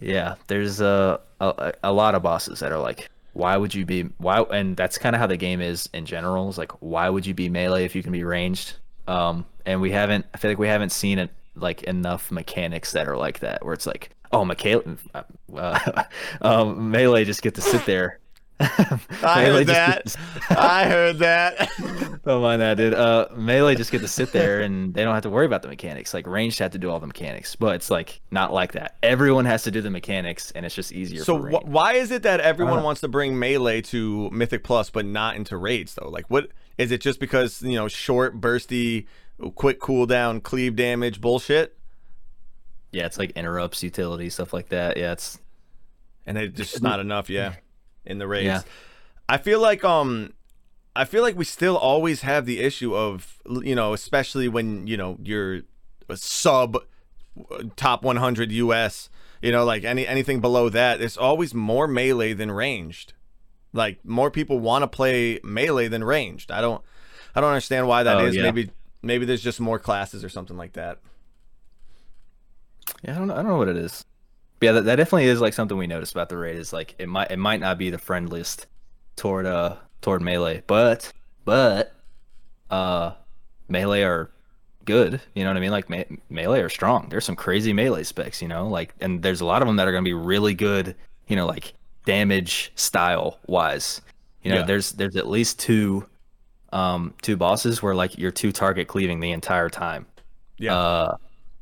Yeah, 0.00 0.36
there's 0.46 0.80
a, 0.80 1.18
a 1.40 1.72
a 1.82 1.92
lot 1.92 2.14
of 2.14 2.22
bosses 2.22 2.60
that 2.60 2.70
are 2.70 2.78
like, 2.78 3.10
why 3.38 3.56
would 3.56 3.72
you 3.72 3.86
be 3.86 4.02
why? 4.18 4.40
And 4.40 4.76
that's 4.76 4.98
kind 4.98 5.14
of 5.14 5.20
how 5.20 5.28
the 5.28 5.36
game 5.36 5.60
is 5.60 5.88
in 5.94 6.06
general. 6.06 6.48
Is 6.48 6.58
like, 6.58 6.72
why 6.80 7.08
would 7.08 7.24
you 7.24 7.34
be 7.34 7.48
melee 7.48 7.84
if 7.84 7.94
you 7.94 8.02
can 8.02 8.10
be 8.10 8.24
ranged? 8.24 8.74
Um, 9.06 9.46
and 9.64 9.80
we 9.80 9.92
haven't. 9.92 10.26
I 10.34 10.38
feel 10.38 10.50
like 10.50 10.58
we 10.58 10.66
haven't 10.66 10.90
seen 10.90 11.20
it 11.20 11.30
like 11.54 11.84
enough 11.84 12.32
mechanics 12.32 12.92
that 12.92 13.06
are 13.08 13.16
like 13.16 13.38
that, 13.38 13.64
where 13.64 13.74
it's 13.74 13.86
like, 13.86 14.10
oh, 14.32 14.44
Michaela, 14.44 14.82
uh, 15.54 16.02
um, 16.42 16.90
melee 16.90 17.24
just 17.24 17.40
get 17.40 17.54
to 17.54 17.60
sit 17.60 17.86
there. 17.86 18.18
I 18.60 19.44
heard 19.44 19.66
that. 19.68 20.16
I 20.50 20.88
heard 20.88 21.18
that. 21.20 21.68
Don't 22.24 22.42
mind 22.42 22.60
that, 22.60 22.76
dude. 22.76 22.94
Uh, 22.94 23.28
melee 23.36 23.74
just 23.76 23.92
get 23.92 24.00
to 24.00 24.08
sit 24.08 24.32
there 24.32 24.60
and 24.60 24.92
they 24.92 25.04
don't 25.04 25.14
have 25.14 25.22
to 25.22 25.30
worry 25.30 25.46
about 25.46 25.62
the 25.62 25.68
mechanics. 25.68 26.12
Like 26.12 26.26
ranged 26.26 26.58
have 26.58 26.72
to 26.72 26.78
do 26.78 26.90
all 26.90 26.98
the 27.00 27.06
mechanics, 27.06 27.54
but 27.56 27.76
it's 27.76 27.90
like 27.90 28.20
not 28.30 28.52
like 28.52 28.72
that. 28.72 28.96
Everyone 29.02 29.44
has 29.44 29.62
to 29.64 29.70
do 29.70 29.80
the 29.80 29.90
mechanics, 29.90 30.50
and 30.52 30.66
it's 30.66 30.74
just 30.74 30.92
easier. 30.92 31.22
So 31.24 31.38
for 31.40 31.50
wh- 31.50 31.66
why 31.66 31.94
is 31.94 32.10
it 32.10 32.22
that 32.24 32.40
everyone 32.40 32.80
Uh. 32.80 32.82
wants 32.82 33.00
to 33.02 33.08
bring 33.08 33.38
melee 33.38 33.80
to 33.82 34.28
Mythic 34.30 34.64
Plus 34.64 34.90
but 34.90 35.06
not 35.06 35.36
into 35.36 35.56
raids 35.56 35.94
though? 35.94 36.08
Like 36.08 36.26
what 36.28 36.48
is 36.78 36.90
it 36.90 37.00
just 37.00 37.20
because, 37.20 37.62
you 37.62 37.74
know, 37.76 37.86
short, 37.88 38.40
bursty, 38.40 39.06
quick 39.54 39.80
cooldown, 39.80 40.42
cleave 40.42 40.74
damage 40.76 41.20
bullshit? 41.20 41.76
Yeah, 42.92 43.06
it's 43.06 43.18
like 43.18 43.30
interrupts, 43.32 43.82
utility, 43.82 44.30
stuff 44.30 44.52
like 44.52 44.70
that. 44.70 44.96
Yeah, 44.96 45.12
it's 45.12 45.38
And 46.26 46.38
it's 46.38 46.56
just 46.56 46.82
not 46.82 47.00
enough, 47.00 47.28
yeah, 47.30 47.54
in 48.08 48.18
the 48.18 48.26
race. 48.26 48.44
Yeah. 48.44 48.62
I 49.28 49.36
feel 49.38 49.60
like 49.60 49.84
um 49.84 50.32
I 50.96 51.04
feel 51.04 51.22
like 51.22 51.36
we 51.36 51.44
still 51.44 51.76
always 51.76 52.22
have 52.22 52.44
the 52.46 52.58
issue 52.58 52.96
of 52.96 53.38
you 53.62 53.74
know, 53.76 53.92
especially 53.92 54.48
when, 54.48 54.86
you 54.88 54.96
know, 54.96 55.16
you're 55.22 55.60
a 56.08 56.16
sub 56.16 56.76
uh, 56.76 57.62
top 57.76 58.02
100 58.02 58.50
US, 58.50 59.08
you 59.42 59.52
know, 59.52 59.64
like 59.64 59.84
any 59.84 60.04
anything 60.06 60.40
below 60.40 60.68
that, 60.70 60.98
there's 60.98 61.16
always 61.16 61.54
more 61.54 61.86
melee 61.86 62.32
than 62.32 62.50
ranged. 62.50 63.12
Like 63.72 64.04
more 64.04 64.30
people 64.30 64.58
want 64.58 64.82
to 64.82 64.88
play 64.88 65.38
melee 65.44 65.86
than 65.88 66.02
ranged. 66.02 66.50
I 66.50 66.60
don't 66.60 66.82
I 67.34 67.40
don't 67.40 67.50
understand 67.50 67.86
why 67.86 68.02
that 68.02 68.16
Oh, 68.16 68.24
is. 68.26 68.34
yeah. 68.34 68.42
Maybe 68.42 68.70
maybe 69.02 69.24
there's 69.26 69.42
just 69.42 69.60
more 69.60 69.78
classes 69.78 70.24
or 70.24 70.28
something 70.30 70.56
like 70.56 70.72
that. 70.72 70.98
yeah, 73.04 73.14
I 73.14 73.18
don't 73.18 73.28
know, 73.28 73.34
I 73.34 73.36
don't 73.36 73.48
know 73.48 73.58
what 73.58 73.68
it 73.68 73.76
is. 73.76 74.04
Yeah, 74.60 74.72
that, 74.72 74.84
that 74.86 74.96
definitely 74.96 75.26
is 75.26 75.40
like 75.40 75.54
something 75.54 75.76
we 75.78 75.86
noticed 75.86 76.12
about 76.12 76.28
the 76.28 76.36
raid 76.36 76.56
is 76.56 76.72
like 76.72 76.94
it 76.98 77.08
might 77.08 77.30
it 77.30 77.38
might 77.38 77.60
not 77.60 77.78
be 77.78 77.90
the 77.90 77.98
friendliest 77.98 78.66
toward 79.16 79.46
uh 79.46 79.76
toward 80.00 80.20
melee, 80.22 80.62
but 80.66 81.12
but 81.44 81.94
uh 82.70 83.12
melee 83.68 84.02
are 84.02 84.30
good. 84.84 85.20
You 85.34 85.44
know 85.44 85.50
what 85.50 85.56
I 85.56 85.60
mean? 85.60 85.70
Like 85.70 85.88
me- 85.90 86.18
melee 86.30 86.60
are 86.60 86.68
strong. 86.68 87.08
There's 87.08 87.24
some 87.24 87.36
crazy 87.36 87.72
melee 87.72 88.02
specs, 88.04 88.42
you 88.42 88.48
know, 88.48 88.66
like 88.68 88.94
and 89.00 89.22
there's 89.22 89.40
a 89.40 89.44
lot 89.44 89.62
of 89.62 89.68
them 89.68 89.76
that 89.76 89.86
are 89.86 89.92
gonna 89.92 90.02
be 90.02 90.14
really 90.14 90.54
good. 90.54 90.96
You 91.28 91.36
know, 91.36 91.46
like 91.46 91.74
damage 92.04 92.72
style 92.74 93.38
wise. 93.46 94.00
You 94.42 94.50
know, 94.52 94.58
Yeah. 94.60 94.64
there's 94.66 94.92
there's 94.92 95.16
at 95.16 95.28
least 95.28 95.58
two 95.58 96.06
um 96.72 97.14
two 97.22 97.36
bosses 97.36 97.82
where 97.82 97.94
like 97.94 98.18
you're 98.18 98.30
two 98.30 98.50
target 98.52 98.88
cleaving 98.88 99.20
the 99.20 99.30
entire 99.32 99.68
time. 99.68 100.06
Yeah. 100.58 100.74
Uh, 100.76 101.16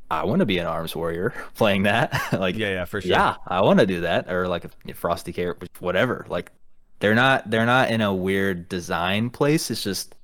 I 0.09 0.25
want 0.25 0.39
to 0.39 0.45
be 0.45 0.57
an 0.57 0.67
arms 0.67 0.95
warrior 0.95 1.33
playing 1.55 1.83
that. 1.83 2.33
like, 2.39 2.55
yeah, 2.57 2.69
yeah, 2.69 2.85
for 2.85 3.01
sure. 3.01 3.11
yeah, 3.11 3.35
I 3.45 3.61
want 3.61 3.79
to 3.79 3.85
do 3.85 4.01
that, 4.01 4.31
or 4.31 4.47
like 4.47 4.65
a, 4.65 4.93
frosty 4.93 5.33
carrot, 5.33 5.69
whatever. 5.79 6.25
Like, 6.29 6.51
they're 6.99 7.15
not 7.15 7.49
they're 7.49 7.65
not 7.65 7.91
in 7.91 8.01
a 8.01 8.13
weird 8.13 8.69
design 8.69 9.29
place. 9.29 9.69
It's 9.69 9.83
just 9.83 10.15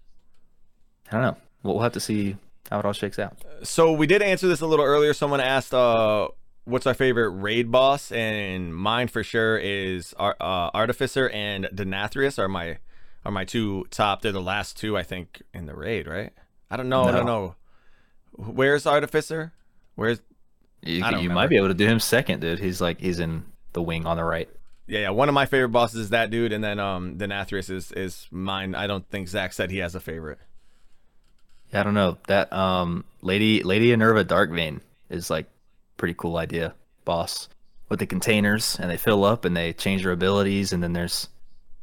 I 1.09 1.11
don't 1.11 1.21
know. 1.21 1.37
We'll 1.61 1.75
we'll 1.75 1.83
have 1.83 1.93
to 1.93 1.99
see 1.99 2.37
how 2.71 2.79
it 2.79 2.85
all 2.85 2.93
shakes 2.93 3.19
out. 3.19 3.37
So 3.63 3.91
we 3.91 4.07
did 4.07 4.21
answer 4.21 4.47
this 4.47 4.61
a 4.61 4.67
little 4.67 4.85
earlier. 4.85 5.13
Someone 5.13 5.39
asked, 5.39 5.73
uh, 5.73 6.29
"What's 6.65 6.87
our 6.87 6.93
favorite 6.93 7.29
raid 7.29 7.71
boss?" 7.71 8.11
And 8.11 8.75
mine 8.75 9.07
for 9.09 9.23
sure 9.23 9.57
is 9.57 10.13
Ar- 10.17 10.37
uh, 10.41 10.71
Artificer 10.73 11.29
and 11.29 11.65
Denathrius 11.65 12.39
are 12.39 12.47
my 12.47 12.77
are 13.25 13.31
my 13.31 13.45
two 13.45 13.85
top. 13.91 14.21
They're 14.21 14.31
the 14.31 14.41
last 14.41 14.77
two 14.77 14.97
I 14.97 15.03
think 15.03 15.43
in 15.53 15.65
the 15.65 15.75
raid, 15.75 16.07
right? 16.07 16.33
I 16.71 16.77
don't 16.77 16.89
know. 16.89 17.03
I 17.03 17.11
don't 17.11 17.27
know. 17.27 17.55
Where's 18.31 18.87
Artificer? 18.87 19.53
Where's 19.95 20.21
You, 20.81 20.97
you 20.97 21.03
remember. 21.05 21.33
might 21.33 21.49
be 21.49 21.57
able 21.57 21.69
to 21.69 21.73
do 21.73 21.87
him 21.87 21.99
second, 21.99 22.41
dude. 22.41 22.59
He's 22.59 22.81
like 22.81 22.99
he's 22.99 23.19
in 23.19 23.45
the 23.73 23.81
wing 23.81 24.05
on 24.05 24.17
the 24.17 24.23
right. 24.23 24.49
yeah, 24.87 24.99
yeah. 25.01 25.09
One 25.11 25.29
of 25.29 25.33
my 25.35 25.45
favorite 25.45 25.69
bosses 25.69 25.99
is 26.01 26.09
that 26.09 26.29
dude, 26.29 26.51
and 26.51 26.63
then 26.63 26.79
um, 26.79 27.17
Denathrius 27.17 27.69
is 27.69 27.91
is 27.91 28.27
mine. 28.31 28.75
I 28.75 28.87
don't 28.87 29.07
think 29.09 29.27
Zach 29.27 29.53
said 29.53 29.71
he 29.71 29.77
has 29.79 29.95
a 29.95 29.99
favorite. 29.99 30.39
Yeah, 31.71 31.79
I 31.79 31.83
don't 31.83 31.93
know 31.95 32.17
that 32.27 32.51
um 32.53 33.03
lady 33.21 33.63
Lady 33.63 33.91
Inerva 33.91 34.23
Darkvein 34.25 34.81
is 35.09 35.29
like 35.29 35.47
pretty 35.97 36.13
cool 36.15 36.37
idea, 36.37 36.73
boss. 37.05 37.49
With 37.89 37.99
the 37.99 38.07
containers 38.07 38.77
and 38.79 38.89
they 38.89 38.97
fill 38.97 39.23
up 39.23 39.45
and 39.45 39.55
they 39.55 39.73
change 39.73 40.01
their 40.03 40.13
abilities 40.13 40.73
and 40.73 40.81
then 40.81 40.93
there's 40.93 41.29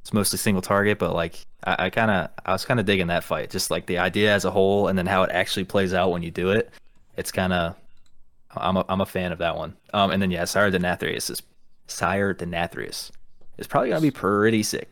it's 0.00 0.12
mostly 0.12 0.38
single 0.38 0.62
target, 0.62 0.98
but 0.98 1.14
like 1.14 1.44
I, 1.64 1.86
I 1.86 1.90
kind 1.90 2.10
of 2.10 2.30
I 2.44 2.52
was 2.52 2.64
kind 2.64 2.80
of 2.80 2.86
digging 2.86 3.08
that 3.08 3.22
fight, 3.24 3.50
just 3.50 3.70
like 3.70 3.86
the 3.86 3.98
idea 3.98 4.34
as 4.34 4.44
a 4.44 4.50
whole 4.50 4.88
and 4.88 4.98
then 4.98 5.06
how 5.06 5.22
it 5.22 5.30
actually 5.32 5.64
plays 5.64 5.94
out 5.94 6.10
when 6.10 6.22
you 6.22 6.30
do 6.30 6.50
it. 6.50 6.70
It's 7.16 7.30
kind 7.32 7.52
of 7.52 7.76
I'm 8.56 8.76
a, 8.76 8.84
I'm 8.88 9.00
a 9.00 9.06
fan 9.06 9.32
of 9.32 9.38
that 9.38 9.56
one. 9.56 9.76
Um, 9.92 10.10
and 10.10 10.20
then 10.20 10.30
yeah, 10.30 10.44
Sire 10.44 10.70
Denathrius 10.70 11.30
is 11.30 11.42
Sire 11.86 12.34
Denathrius 12.34 13.10
is 13.58 13.66
probably 13.66 13.90
gonna 13.90 14.00
be 14.00 14.10
pretty 14.10 14.62
sick. 14.62 14.88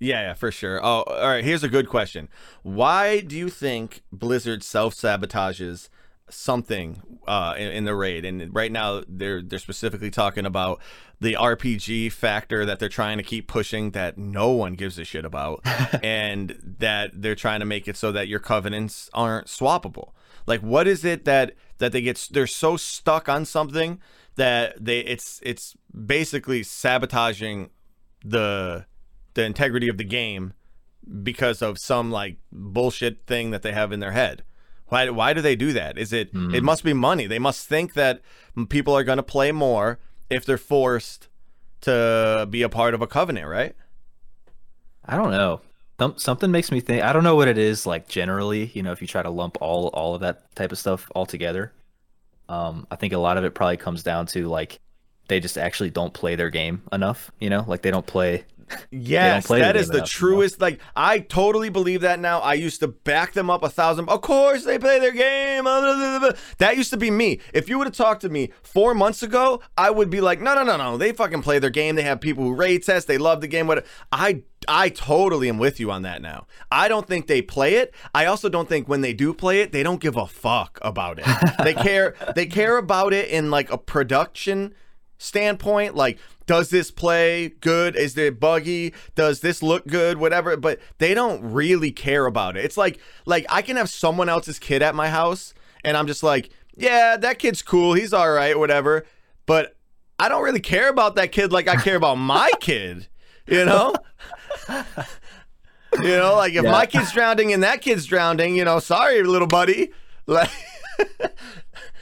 Yeah, 0.00 0.28
yeah, 0.28 0.34
for 0.34 0.50
sure. 0.50 0.80
Oh, 0.82 1.02
all 1.02 1.28
right. 1.28 1.44
Here's 1.44 1.62
a 1.62 1.68
good 1.68 1.88
question. 1.88 2.28
Why 2.62 3.20
do 3.20 3.36
you 3.36 3.50
think 3.50 4.02
Blizzard 4.10 4.62
self 4.62 4.94
sabotages 4.94 5.90
something 6.30 7.02
uh, 7.26 7.54
in, 7.58 7.68
in 7.68 7.84
the 7.84 7.94
raid? 7.94 8.24
And 8.24 8.54
right 8.54 8.72
now, 8.72 9.02
they're 9.06 9.42
they're 9.42 9.58
specifically 9.58 10.10
talking 10.10 10.46
about 10.46 10.80
the 11.20 11.34
RPG 11.34 12.12
factor 12.12 12.64
that 12.64 12.78
they're 12.78 12.88
trying 12.88 13.18
to 13.18 13.22
keep 13.22 13.46
pushing 13.46 13.90
that 13.90 14.16
no 14.16 14.50
one 14.52 14.72
gives 14.72 14.98
a 14.98 15.04
shit 15.04 15.26
about, 15.26 15.60
and 16.02 16.76
that 16.78 17.10
they're 17.20 17.34
trying 17.34 17.60
to 17.60 17.66
make 17.66 17.86
it 17.86 17.96
so 17.96 18.10
that 18.10 18.26
your 18.26 18.40
covenants 18.40 19.10
aren't 19.12 19.48
swappable. 19.48 20.12
Like, 20.46 20.62
what 20.62 20.88
is 20.88 21.04
it 21.04 21.26
that 21.26 21.52
that 21.80 21.92
they 21.92 22.00
get? 22.00 22.28
They're 22.30 22.46
so 22.46 22.76
stuck 22.76 23.28
on 23.28 23.44
something 23.44 24.00
that 24.36 24.82
they 24.82 25.00
it's 25.00 25.40
it's 25.42 25.76
basically 26.06 26.62
sabotaging 26.62 27.70
the 28.24 28.86
the 29.34 29.44
integrity 29.44 29.88
of 29.88 29.96
the 29.96 30.04
game 30.04 30.54
because 31.22 31.60
of 31.62 31.78
some 31.78 32.10
like 32.10 32.36
bullshit 32.52 33.26
thing 33.26 33.50
that 33.50 33.62
they 33.62 33.72
have 33.72 33.92
in 33.92 34.00
their 34.00 34.12
head. 34.12 34.44
Why 34.86 35.10
why 35.10 35.32
do 35.32 35.40
they 35.40 35.56
do 35.56 35.72
that? 35.72 35.98
Is 35.98 36.12
it 36.12 36.30
hmm. 36.30 36.54
it 36.54 36.62
must 36.62 36.84
be 36.84 36.92
money. 36.92 37.26
They 37.26 37.38
must 37.38 37.66
think 37.66 37.94
that 37.94 38.20
people 38.68 38.96
are 38.96 39.04
going 39.04 39.18
to 39.18 39.22
play 39.22 39.52
more 39.52 39.98
if 40.28 40.44
they're 40.44 40.58
forced 40.58 41.28
to 41.82 42.46
be 42.48 42.62
a 42.62 42.68
part 42.68 42.94
of 42.94 43.02
a 43.02 43.06
covenant, 43.06 43.46
right? 43.46 43.74
I 45.04 45.16
don't 45.16 45.30
know. 45.30 45.60
Some, 46.00 46.16
something 46.16 46.50
makes 46.50 46.72
me 46.72 46.80
think. 46.80 47.04
I 47.04 47.12
don't 47.12 47.24
know 47.24 47.36
what 47.36 47.46
it 47.46 47.58
is. 47.58 47.84
Like 47.84 48.08
generally, 48.08 48.70
you 48.72 48.82
know, 48.82 48.90
if 48.90 49.02
you 49.02 49.06
try 49.06 49.22
to 49.22 49.28
lump 49.28 49.58
all 49.60 49.88
all 49.88 50.14
of 50.14 50.22
that 50.22 50.56
type 50.56 50.72
of 50.72 50.78
stuff 50.78 51.06
all 51.14 51.26
together, 51.26 51.74
um, 52.48 52.86
I 52.90 52.96
think 52.96 53.12
a 53.12 53.18
lot 53.18 53.36
of 53.36 53.44
it 53.44 53.54
probably 53.54 53.76
comes 53.76 54.02
down 54.02 54.24
to 54.28 54.48
like 54.48 54.80
they 55.28 55.40
just 55.40 55.58
actually 55.58 55.90
don't 55.90 56.14
play 56.14 56.36
their 56.36 56.48
game 56.48 56.80
enough. 56.90 57.30
You 57.38 57.50
know, 57.50 57.66
like 57.68 57.82
they 57.82 57.90
don't 57.90 58.06
play. 58.06 58.46
Yes, 58.90 59.46
that 59.48 59.76
is 59.76 59.88
the 59.88 59.98
enough, 59.98 60.14
you 60.14 60.26
know? 60.26 60.36
truest. 60.36 60.60
Like 60.60 60.80
I 60.94 61.20
totally 61.20 61.68
believe 61.68 62.00
that 62.02 62.20
now. 62.20 62.40
I 62.40 62.54
used 62.54 62.80
to 62.80 62.88
back 62.88 63.32
them 63.32 63.50
up 63.50 63.62
a 63.62 63.68
thousand. 63.68 64.08
Of 64.08 64.20
course, 64.20 64.64
they 64.64 64.78
play 64.78 64.98
their 64.98 65.12
game. 65.12 65.64
That 66.58 66.76
used 66.76 66.90
to 66.90 66.96
be 66.96 67.10
me. 67.10 67.40
If 67.52 67.68
you 67.68 67.78
would 67.78 67.86
have 67.86 67.96
talked 67.96 68.22
to 68.22 68.28
me 68.28 68.50
four 68.62 68.94
months 68.94 69.22
ago, 69.22 69.60
I 69.76 69.90
would 69.90 70.10
be 70.10 70.20
like, 70.20 70.40
no, 70.40 70.54
no, 70.54 70.62
no, 70.62 70.76
no. 70.76 70.96
They 70.96 71.12
fucking 71.12 71.42
play 71.42 71.58
their 71.58 71.70
game. 71.70 71.96
They 71.96 72.02
have 72.02 72.20
people 72.20 72.44
who 72.44 72.54
raid 72.54 72.84
test. 72.84 73.06
They 73.06 73.18
love 73.18 73.40
the 73.40 73.48
game. 73.48 73.66
What 73.66 73.86
I 74.12 74.42
I 74.68 74.90
totally 74.90 75.48
am 75.48 75.58
with 75.58 75.80
you 75.80 75.90
on 75.90 76.02
that 76.02 76.22
now. 76.22 76.46
I 76.70 76.88
don't 76.88 77.06
think 77.06 77.26
they 77.26 77.42
play 77.42 77.76
it. 77.76 77.94
I 78.14 78.26
also 78.26 78.48
don't 78.48 78.68
think 78.68 78.88
when 78.88 79.00
they 79.00 79.12
do 79.14 79.32
play 79.32 79.60
it, 79.60 79.72
they 79.72 79.82
don't 79.82 80.00
give 80.00 80.16
a 80.16 80.26
fuck 80.26 80.78
about 80.82 81.18
it. 81.18 81.26
they 81.64 81.74
care. 81.74 82.14
They 82.34 82.46
care 82.46 82.76
about 82.76 83.12
it 83.12 83.28
in 83.28 83.50
like 83.50 83.72
a 83.72 83.78
production 83.78 84.74
standpoint 85.22 85.94
like 85.94 86.18
does 86.46 86.70
this 86.70 86.90
play 86.90 87.50
good? 87.60 87.94
Is 87.94 88.16
it 88.16 88.40
buggy? 88.40 88.94
Does 89.14 89.40
this 89.40 89.62
look 89.62 89.86
good? 89.86 90.16
Whatever 90.18 90.56
but 90.56 90.80
they 90.98 91.12
don't 91.14 91.42
really 91.52 91.92
care 91.92 92.24
about 92.26 92.56
it. 92.56 92.64
It's 92.64 92.76
like 92.78 92.98
like 93.26 93.44
i 93.50 93.60
can 93.62 93.76
have 93.76 93.90
someone 93.90 94.28
else's 94.30 94.58
kid 94.58 94.82
at 94.82 94.94
my 94.94 95.10
house 95.10 95.52
and 95.84 95.96
i'm 95.96 96.06
just 96.06 96.22
like 96.22 96.50
yeah 96.76 97.16
that 97.18 97.38
kid's 97.38 97.60
cool. 97.62 97.92
He's 97.92 98.12
all 98.14 98.30
right 98.32 98.58
whatever. 98.58 99.04
But 99.46 99.76
i 100.18 100.28
don't 100.28 100.42
really 100.42 100.60
care 100.60 100.88
about 100.88 101.14
that 101.16 101.32
kid 101.32 101.52
like 101.52 101.68
i 101.68 101.76
care 101.76 101.96
about 101.96 102.16
my 102.16 102.50
kid 102.60 103.06
you 103.46 103.64
know? 103.64 103.94
You 104.68 106.16
know 106.16 106.34
like 106.36 106.54
if 106.54 106.62
Yeah. 106.64 106.70
my 106.70 106.86
kid's 106.86 107.12
drowning 107.12 107.52
and 107.52 107.62
that 107.62 107.82
kid's 107.82 108.06
drowning 108.06 108.56
you 108.56 108.64
know 108.64 108.78
sorry 108.78 109.22
little 109.22 109.48
buddy. 109.48 109.90
Like 110.26 110.50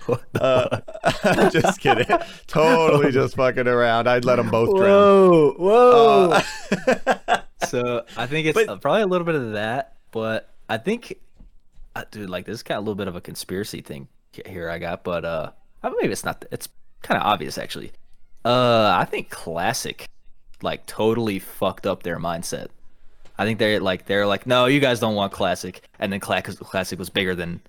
Uh, 0.41 0.81
I'm 1.25 1.51
just 1.53 1.81
kidding. 1.81 2.07
totally 2.47 3.11
just 3.13 3.35
fucking 3.37 3.67
around. 3.67 4.09
I'd 4.09 4.25
let 4.25 4.37
them 4.37 4.51
both 4.51 4.77
drown. 4.77 4.89
Whoa, 4.89 5.53
whoa. 5.59 6.31
Uh, 6.31 7.39
so 7.67 8.05
I 8.17 8.27
think 8.27 8.47
it's 8.47 8.55
But- 8.67 8.81
probably 8.81 9.03
a 9.03 9.07
little 9.07 9.25
bit 9.25 9.35
of 9.35 9.53
that, 9.53 9.97
but 10.13 10.49
I 10.69 10.79
think, 10.79 11.15
uh, 11.97 12.05
dude, 12.11 12.31
like 12.31 12.45
this 12.47 12.63
got 12.63 12.77
a 12.79 12.81
little 12.81 12.95
bit 12.95 13.09
of 13.09 13.17
a 13.17 13.21
conspiracy 13.21 13.81
thing 13.81 14.09
here 14.47 14.71
I 14.71 14.79
got, 14.79 15.03
but 15.03 15.25
uh, 15.25 15.51
uh, 15.83 15.91
maybe 16.01 16.13
it's 16.13 16.25
not. 16.25 16.45
It's 16.53 16.69
kind 17.03 17.21
of 17.21 17.27
obvious 17.27 17.59
actually. 17.59 17.93
Uh, 18.45 18.95
I 18.97 19.05
think 19.05 19.31
Classic, 19.31 20.09
like, 20.63 20.87
totally 20.87 21.39
fucked 21.41 21.87
up 21.87 22.03
their 22.05 22.19
mindset. 22.19 22.69
I 23.37 23.45
think 23.45 23.59
they're 23.59 23.81
like 23.81 24.07
they're 24.07 24.27
like, 24.27 24.47
no, 24.47 24.67
you 24.67 24.79
guys 24.81 25.01
don't 25.01 25.15
want 25.17 25.33
Classic, 25.33 25.83
and 25.99 26.13
then 26.13 26.21
Classic 26.21 26.57
Classic 26.61 26.99
was 26.99 27.11
bigger 27.11 27.35
than 27.35 27.61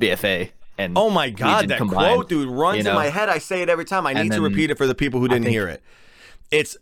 BFA. 0.00 0.50
And 0.76 0.98
oh 0.98 1.10
my 1.10 1.30
god, 1.30 1.68
that 1.68 1.78
combined, 1.78 2.14
quote, 2.14 2.28
dude, 2.28 2.48
runs 2.48 2.84
you 2.84 2.90
in 2.90 2.96
my 2.96 3.06
head. 3.06 3.28
I 3.28 3.38
say 3.38 3.62
it 3.62 3.68
every 3.68 3.84
time. 3.84 4.06
I 4.06 4.12
need 4.12 4.32
to 4.32 4.40
repeat 4.40 4.70
it 4.70 4.78
for 4.78 4.86
the 4.86 4.94
people 4.94 5.20
who 5.20 5.28
didn't 5.28 5.48
hear 5.48 5.68
it. 5.68 5.82
It's 6.50 6.76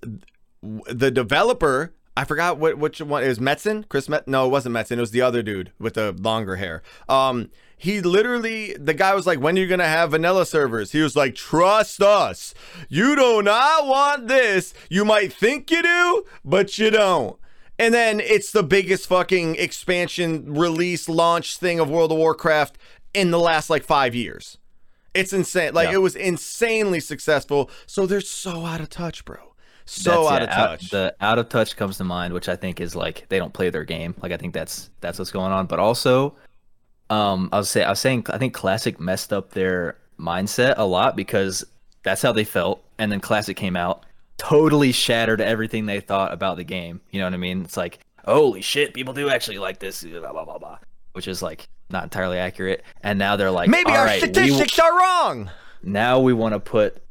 the 0.62 1.10
developer. 1.10 1.94
I 2.16 2.24
forgot 2.24 2.59
what 2.59 2.78
which 2.78 3.01
one 3.01 3.23
it 3.23 3.28
was. 3.28 3.39
Metzen, 3.39 3.89
Chris 3.89 4.09
Met. 4.09 4.28
No, 4.28 4.47
it 4.47 4.51
wasn't 4.51 4.74
Metzen. 4.74 4.93
It 4.93 5.01
was 5.01 5.12
the 5.12 5.23
other 5.23 5.43
dude 5.43 5.73
with 5.78 5.94
the 5.94 6.12
longer 6.12 6.56
hair. 6.56 6.82
Um, 7.09 7.51
he 7.77 8.01
literally, 8.01 8.74
the 8.74 8.94
guy 8.94 9.14
was 9.14 9.27
like, 9.27 9.40
"When 9.40 9.56
are 9.56 9.60
you 9.60 9.66
gonna 9.66 9.89
have 9.89 10.10
vanilla 10.10 10.47
servers?" 10.47 10.93
He 10.93 11.01
was 11.01 11.16
like, 11.16 11.35
"Trust 11.35 12.02
us. 12.02 12.55
You 12.89 13.16
do 13.16 13.43
not 13.43 13.86
want 13.86 14.28
this. 14.28 14.74
You 14.90 15.05
might 15.05 15.32
think 15.32 15.70
you 15.70 15.82
do, 15.82 16.24
but 16.44 16.78
you 16.78 16.90
don't." 16.90 17.39
And 17.78 17.93
then 17.94 18.20
it's 18.20 18.52
the 18.52 18.62
biggest 18.62 19.06
fucking 19.09 19.56
expansion 19.56 20.52
release 20.52 21.09
launch 21.09 21.56
thing 21.56 21.81
of 21.81 21.90
World 21.90 22.12
of 22.12 22.19
Warcraft 22.19 22.78
in 23.15 23.31
the 23.31 23.39
last 23.39 23.71
like 23.71 23.85
five 23.85 24.15
years. 24.15 24.59
It's 25.15 25.33
insane. 25.33 25.75
Like 25.75 25.89
Yeah. 25.89 25.95
it 25.97 26.03
was 26.03 26.17
insanely 26.17 27.01
successful. 27.01 27.71
So 27.87 28.07
they're 28.07 28.21
so 28.23 28.65
out 28.65 28.81
of 28.81 28.89
touch, 28.89 29.25
bro. 29.25 29.55
So 29.85 30.25
That's- 30.25 30.31
out 30.33 30.41
yeah, 30.43 30.45
of 30.75 30.81
touch. 30.81 30.91
the 30.91 31.15
out 31.21 31.39
of 31.39 31.49
touch 31.49 31.77
comes 31.77 31.99
to 31.99 32.05
mind, 32.05 32.33
which 32.33 32.49
I 32.49 32.57
think 32.57 32.81
is 32.81 32.95
like 32.97 33.27
they 33.29 33.39
don't 33.39 33.53
play 33.53 33.69
their 33.69 33.85
game. 33.85 34.15
Like 34.23 34.33
I 34.33 34.37
think 34.37 34.55
that's 34.55 34.91
that's 35.01 35.19
what's 35.19 35.31
going 35.33 35.53
on. 35.53 35.67
But 35.67 35.79
also, 35.81 36.35
um, 37.11 37.49
I 37.53 37.59
was 37.59 37.69
say 37.69 37.83
I 37.85 37.91
was 37.91 38.01
saying 38.01 38.27
I 38.31 38.39
think 38.39 38.55
Classic 38.55 38.99
messed 38.99 39.33
up 39.33 39.51
their 39.53 39.97
mindset 40.19 40.75
a 40.79 40.85
lot 40.85 41.17
because 41.17 41.65
that's 42.05 42.23
how 42.23 42.33
they 42.33 42.45
felt, 42.45 42.83
and 42.99 43.11
then 43.13 43.21
Classic 43.21 43.57
came 43.57 43.77
out, 43.77 44.05
totally 44.39 44.93
shattered 44.93 45.41
everything 45.41 45.87
they 45.87 46.01
thought 46.01 46.33
about 46.33 46.57
the 46.57 46.65
game. 46.65 47.01
You 47.11 47.21
know 47.21 47.27
what 47.27 47.35
I 47.35 47.39
mean? 47.39 47.63
It's 47.63 47.77
like 47.77 47.99
holy 48.25 48.63
shit, 48.63 48.95
people 48.95 49.13
do 49.13 49.29
actually 49.29 49.59
like 49.59 49.79
this, 49.81 50.03
blah 50.05 50.33
blah 50.33 50.45
blah 50.45 50.59
blah, 50.59 50.79
which 51.13 51.27
is 51.29 51.43
like 51.43 51.69
not 51.93 52.05
entirely 52.05 52.39
accurate. 52.39 52.82
And 53.02 53.19
now 53.19 53.36
they're 53.36 53.51
like, 53.51 53.69
Maybe 53.69 53.90
"All 53.90 53.98
our 53.98 54.05
right, 54.06 54.23
we- 54.23 54.28
statistics 54.28 54.78
are 54.78 54.97
wrong. 54.98 55.51
now 55.82 56.20
we 56.20 56.32
want 56.32 56.55
to 56.55 56.60
put 56.60 57.02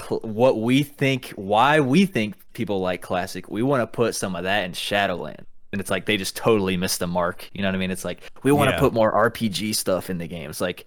cl- 0.00 0.20
what 0.20 0.60
we 0.60 0.82
think 0.82 1.32
why 1.36 1.80
we 1.80 2.06
think 2.06 2.34
people 2.54 2.80
like 2.80 3.00
classic 3.02 3.48
we 3.50 3.62
want 3.62 3.80
to 3.82 3.86
put 3.86 4.14
some 4.14 4.34
of 4.36 4.44
that 4.44 4.64
in 4.64 4.72
shadowland 4.72 5.44
and 5.72 5.80
it's 5.80 5.90
like 5.90 6.04
they 6.06 6.16
just 6.16 6.36
totally 6.36 6.76
missed 6.76 6.98
the 6.98 7.06
mark 7.06 7.48
you 7.52 7.62
know 7.62 7.68
what 7.68 7.74
i 7.74 7.78
mean 7.78 7.90
it's 7.90 8.04
like 8.04 8.22
we 8.42 8.52
want 8.52 8.68
to 8.70 8.74
Yeah. 8.76 8.80
put 8.80 8.92
more 8.92 9.12
rpg 9.30 9.74
stuff 9.74 10.08
in 10.10 10.18
the 10.18 10.26
game 10.28 10.48
it's 10.50 10.60
like 10.60 10.86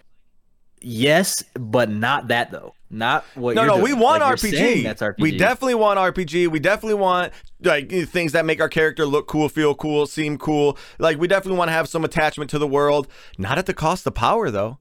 yes 0.81 1.43
but 1.59 1.89
not 1.89 2.27
that 2.29 2.51
though 2.51 2.73
not 2.95 3.25
what 3.35 3.55
No, 3.55 3.65
no, 3.65 3.77
we 3.77 3.93
want 3.93 4.21
Like, 4.21 4.35
RPG. 4.37 4.83
that's 4.83 5.01
rpg 5.01 5.19
We 5.19 5.37
definitely 5.37 5.75
want 5.75 5.99
RPG. 5.99 6.47
We 6.47 6.59
definitely 6.59 6.95
want 6.95 7.33
like 7.61 7.89
things 7.89 8.31
that 8.31 8.45
make 8.45 8.61
our 8.61 8.69
character 8.69 9.05
look 9.05 9.27
cool, 9.27 9.49
feel 9.49 9.75
cool, 9.75 10.05
seem 10.07 10.37
cool. 10.37 10.77
Like 10.97 11.19
we 11.19 11.27
definitely 11.27 11.57
want 11.57 11.67
to 11.69 11.73
have 11.73 11.89
some 11.89 12.05
attachment 12.05 12.49
to 12.51 12.59
the 12.59 12.67
world, 12.67 13.07
not 13.37 13.57
at 13.57 13.65
the 13.65 13.73
cost 13.73 14.07
of 14.07 14.13
power 14.13 14.49
though. 14.49 14.79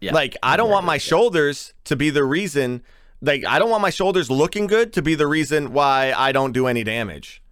yeah, 0.00 0.12
Like 0.12 0.36
I 0.42 0.56
don't 0.56 0.70
want 0.70 0.86
my 0.86 0.98
shoulders 0.98 1.74
to 1.84 1.94
be 1.96 2.10
the 2.10 2.24
reason. 2.24 2.82
Like 3.20 3.44
I 3.46 3.58
don't 3.58 3.70
want 3.70 3.82
my 3.82 3.90
shoulders 3.90 4.30
looking 4.30 4.66
good 4.66 4.92
to 4.94 5.02
be 5.02 5.14
the 5.14 5.26
reason 5.26 5.72
why 5.72 6.12
I 6.16 6.32
don't 6.32 6.52
do 6.52 6.66
any 6.66 6.84
damage. 6.84 7.42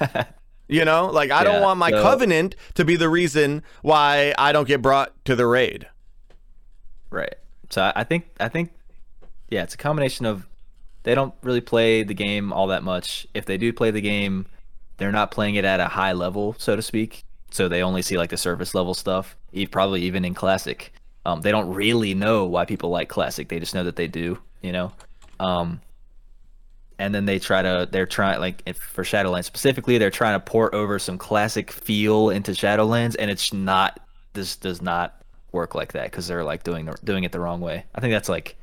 you 0.68 0.84
know, 0.84 1.06
like 1.06 1.30
I 1.30 1.44
don't 1.44 1.62
want 1.62 1.78
my 1.78 1.90
so- 1.90 2.02
covenant 2.02 2.56
to 2.74 2.84
be 2.84 2.96
the 2.96 3.08
reason 3.08 3.62
why 3.82 4.34
I 4.38 4.52
don't 4.52 4.66
get 4.68 4.80
brought 4.82 5.12
to 5.26 5.36
the 5.36 5.46
raid. 5.46 5.86
Right. 7.10 7.34
So 7.70 7.92
I 7.94 8.04
think 8.04 8.26
I 8.40 8.48
think 8.48 8.70
yeah, 9.48 9.62
it's 9.62 9.74
a 9.74 9.78
combination 9.78 10.26
of 10.26 10.46
they 11.02 11.14
don't 11.14 11.34
really 11.42 11.60
play 11.60 12.02
the 12.02 12.14
game 12.14 12.52
all 12.52 12.66
that 12.68 12.82
much. 12.82 13.26
If 13.34 13.46
they 13.46 13.56
do 13.56 13.72
play 13.72 13.90
the 13.90 14.00
game, 14.00 14.46
they're 14.98 15.12
not 15.12 15.30
playing 15.30 15.54
it 15.54 15.64
at 15.64 15.80
a 15.80 15.86
high 15.88 16.12
level, 16.12 16.54
so 16.58 16.76
to 16.76 16.82
speak. 16.82 17.24
So 17.50 17.68
they 17.68 17.82
only 17.82 18.02
see 18.02 18.18
like 18.18 18.30
the 18.30 18.36
surface 18.36 18.74
level 18.74 18.94
stuff. 18.94 19.36
Probably 19.70 20.02
even 20.02 20.24
in 20.24 20.34
classic, 20.34 20.92
um, 21.24 21.40
they 21.40 21.50
don't 21.50 21.72
really 21.72 22.14
know 22.14 22.44
why 22.44 22.66
people 22.66 22.90
like 22.90 23.08
classic. 23.08 23.48
They 23.48 23.58
just 23.58 23.74
know 23.74 23.84
that 23.84 23.96
they 23.96 24.06
do, 24.06 24.38
you 24.60 24.72
know. 24.72 24.92
Um, 25.40 25.80
and 26.98 27.14
then 27.14 27.24
they 27.24 27.38
try 27.38 27.62
to 27.62 27.88
they're 27.90 28.06
trying 28.06 28.40
like 28.40 28.74
for 28.74 29.04
Shadowlands 29.04 29.44
specifically, 29.44 29.98
they're 29.98 30.10
trying 30.10 30.38
to 30.38 30.44
port 30.44 30.74
over 30.74 30.98
some 30.98 31.16
classic 31.16 31.70
feel 31.70 32.28
into 32.30 32.52
Shadowlands, 32.52 33.16
and 33.18 33.30
it's 33.30 33.52
not. 33.52 34.00
This 34.34 34.56
does 34.56 34.82
not 34.82 35.22
work 35.52 35.74
like 35.74 35.92
that 35.92 36.10
because 36.10 36.28
they're 36.28 36.44
like 36.44 36.64
doing 36.64 36.90
doing 37.04 37.24
it 37.24 37.32
the 37.32 37.40
wrong 37.40 37.60
way. 37.60 37.84
I 37.94 38.00
think 38.00 38.12
that's 38.12 38.28
like 38.28 38.56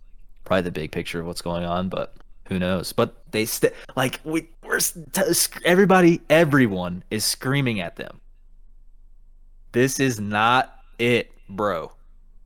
probably 0.46 0.62
the 0.64 0.72
big 0.72 0.92
picture 0.92 1.20
of 1.20 1.26
what's 1.28 1.42
going 1.42 1.66
on, 1.66 1.90
but 1.90 2.14
who 2.48 2.60
knows? 2.60 2.94
But 2.94 3.16
they 3.32 3.46
st- 3.46 3.74
like 3.96 4.20
we 4.24 4.48
we're 4.64 4.80
st- 4.80 5.50
everybody 5.66 6.22
everyone 6.30 7.04
is 7.12 7.26
screaming 7.26 7.80
at 7.82 7.96
them. 7.98 8.22
This 9.72 10.00
is 10.00 10.20
not 10.20 10.74
it, 11.00 11.32
bro. 11.50 11.92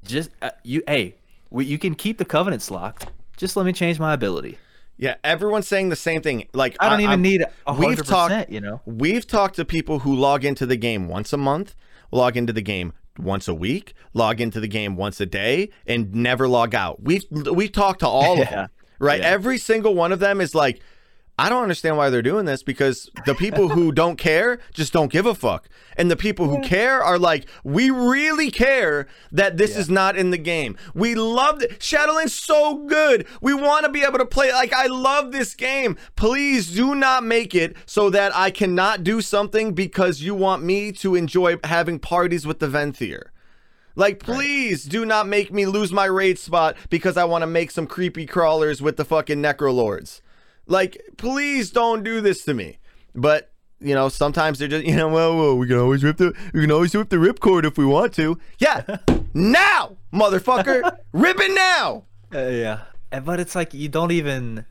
Just 0.04 0.30
uh, 0.42 0.52
you 0.64 0.82
hey, 0.88 1.16
we, 1.50 1.66
you 1.66 1.78
can 1.78 1.96
keep 1.96 2.18
the 2.18 2.26
covenants 2.26 2.72
locked. 2.72 3.08
Just 3.38 3.56
let 3.56 3.66
me 3.66 3.74
change 3.74 4.00
my 4.00 4.14
ability. 4.14 4.58
Yeah, 4.98 5.16
everyone's 5.24 5.68
saying 5.68 5.90
the 5.90 5.96
same 5.96 6.22
thing. 6.22 6.48
Like 6.54 6.76
I 6.80 6.90
don't 6.90 7.00
even 7.02 7.12
I'm- 7.12 7.22
need 7.22 7.42
a 7.68 7.74
we've 7.74 7.90
hundred 7.90 8.06
talked- 8.06 8.32
percent. 8.32 8.50
You 8.50 8.62
know, 8.62 8.82
We've 8.86 9.26
talked 9.28 9.56
to 9.58 9.66
people 9.66 10.00
who 10.00 10.16
log 10.16 10.44
into 10.44 10.66
the 10.66 10.76
game 10.78 11.08
once 11.08 11.32
a 11.34 11.38
month, 11.38 11.76
log 12.12 12.36
into 12.36 12.52
the 12.54 12.62
game 12.62 12.94
once 13.20 13.48
a 13.48 13.54
week, 13.54 13.94
log 14.14 14.42
into 14.42 14.60
the 14.60 14.68
game 14.68 14.96
once 14.96 15.20
a 15.20 15.26
day, 15.26 15.70
and 15.86 16.14
never 16.14 16.48
log 16.48 16.74
out. 16.74 17.04
We've 17.04 17.26
we've 17.32 17.72
talked 17.72 18.00
to 18.00 18.08
all 18.08 18.42
of 18.42 18.50
them, 18.52 18.70
right? 19.00 19.20
Yeah. 19.20 19.28
Every 19.30 19.58
single 19.58 19.96
one 19.96 20.12
of 20.12 20.20
them 20.20 20.42
is 20.42 20.56
like, 20.56 20.82
I 21.40 21.48
don't 21.48 21.64
understand 21.64 21.96
why 21.96 22.10
they're 22.10 22.22
doing 22.22 22.46
this 22.46 22.64
because 22.64 23.10
the 23.26 23.34
people 23.34 23.70
who 23.70 23.92
don't 23.94 24.18
care 24.18 24.60
just 24.74 24.92
don't 24.92 25.12
give 25.12 25.26
a 25.26 25.34
fuck, 25.34 25.70
and 25.96 26.12
the 26.12 26.18
people 26.18 26.50
who 26.50 26.62
care 26.62 27.02
are 27.02 27.18
like, 27.18 27.48
we 27.64 27.90
really 27.90 28.52
care 28.52 29.08
that 29.32 29.58
this 29.58 29.78
is 29.78 29.90
not 29.90 30.18
in 30.18 30.32
the 30.32 30.38
game. 30.38 30.78
We 30.94 31.16
love 31.16 31.62
it. 31.62 31.80
Shadowlands 31.80 32.32
so 32.32 32.86
good. 32.88 33.26
We 33.42 33.54
want 33.54 33.86
to 33.86 33.92
be 33.92 34.04
able 34.04 34.20
to 34.20 34.26
play. 34.26 34.52
Like 34.52 34.74
I 34.74 34.88
love 34.88 35.32
this 35.32 35.56
game. 35.56 35.98
Please 36.18 36.74
do 36.74 36.94
not 36.94 37.24
make 37.24 37.56
it 37.56 37.76
so 37.86 38.10
that 38.10 38.36
I 38.36 38.52
cannot 38.52 39.06
do 39.06 39.22
something 39.22 39.74
because 39.74 40.22
you 40.22 40.36
want 40.36 40.64
me 40.64 40.92
to 40.94 41.16
enjoy 41.16 41.56
having 41.64 42.00
parties 42.00 42.46
with 42.46 42.60
the 42.60 42.68
Venthyr. 42.68 43.30
Like, 43.96 44.20
please 44.20 44.86
do 44.86 45.06
not 45.06 45.28
make 45.28 45.52
me 45.52 45.66
lose 45.66 45.92
my 45.92 46.06
raid 46.06 46.40
spot 46.40 46.78
because 46.90 47.18
I 47.18 47.26
want 47.26 47.42
to 47.42 47.48
make 47.48 47.72
some 47.72 47.88
creepy 47.88 48.26
crawlers 48.26 48.82
with 48.82 48.98
the 48.98 49.04
fucking 49.04 49.42
Necrolords. 49.42 50.22
Like, 50.70 51.02
please 51.18 51.72
don't 51.72 52.04
do 52.04 52.22
this 52.22 52.46
to 52.46 52.54
me. 52.54 52.78
But 53.14 53.52
you 53.82 53.96
know, 53.96 54.08
sometimes 54.08 54.60
they're 54.60 54.68
just 54.68 54.86
you 54.86 54.96
know, 54.96 55.10
well, 55.10 55.36
well, 55.36 55.58
we 55.58 55.68
can 55.68 55.78
always 55.78 56.04
rip 56.04 56.18
the 56.18 56.34
we 56.54 56.62
can 56.62 56.72
always 56.72 56.96
rip 56.96 57.10
the 57.10 57.18
ripcord 57.18 57.66
if 57.66 57.78
we 57.78 57.86
want 57.86 58.14
to. 58.14 58.38
Yeah, 58.60 58.98
now, 59.34 59.98
motherfucker, 60.14 60.98
rip 61.12 61.40
it 61.40 61.54
now. 61.54 62.04
Uh, 62.34 62.48
yeah, 62.48 62.82
but 63.24 63.40
it's 63.40 63.56
like 63.56 63.74
you 63.74 63.90
don't 63.90 64.12
even 64.12 64.66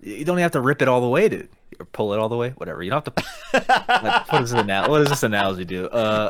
you 0.00 0.24
don't 0.24 0.36
even 0.36 0.42
have 0.42 0.52
to 0.52 0.60
rip 0.60 0.80
it 0.80 0.88
all 0.88 1.00
the 1.00 1.08
way, 1.08 1.28
dude, 1.28 1.48
or 1.80 1.86
pull 1.86 2.12
it 2.14 2.20
all 2.20 2.28
the 2.28 2.36
way, 2.36 2.50
whatever. 2.50 2.82
You 2.82 2.90
don't 2.90 3.04
have 3.04 3.14
to. 3.14 3.24
like, 4.02 4.32
what 4.32 4.42
is 4.42 4.52
this 4.52 4.60
analogy? 4.60 4.90
What 4.90 4.98
does 4.98 5.08
this 5.08 5.22
analogy 5.24 5.64
do? 5.64 5.86
Uh, 5.86 6.28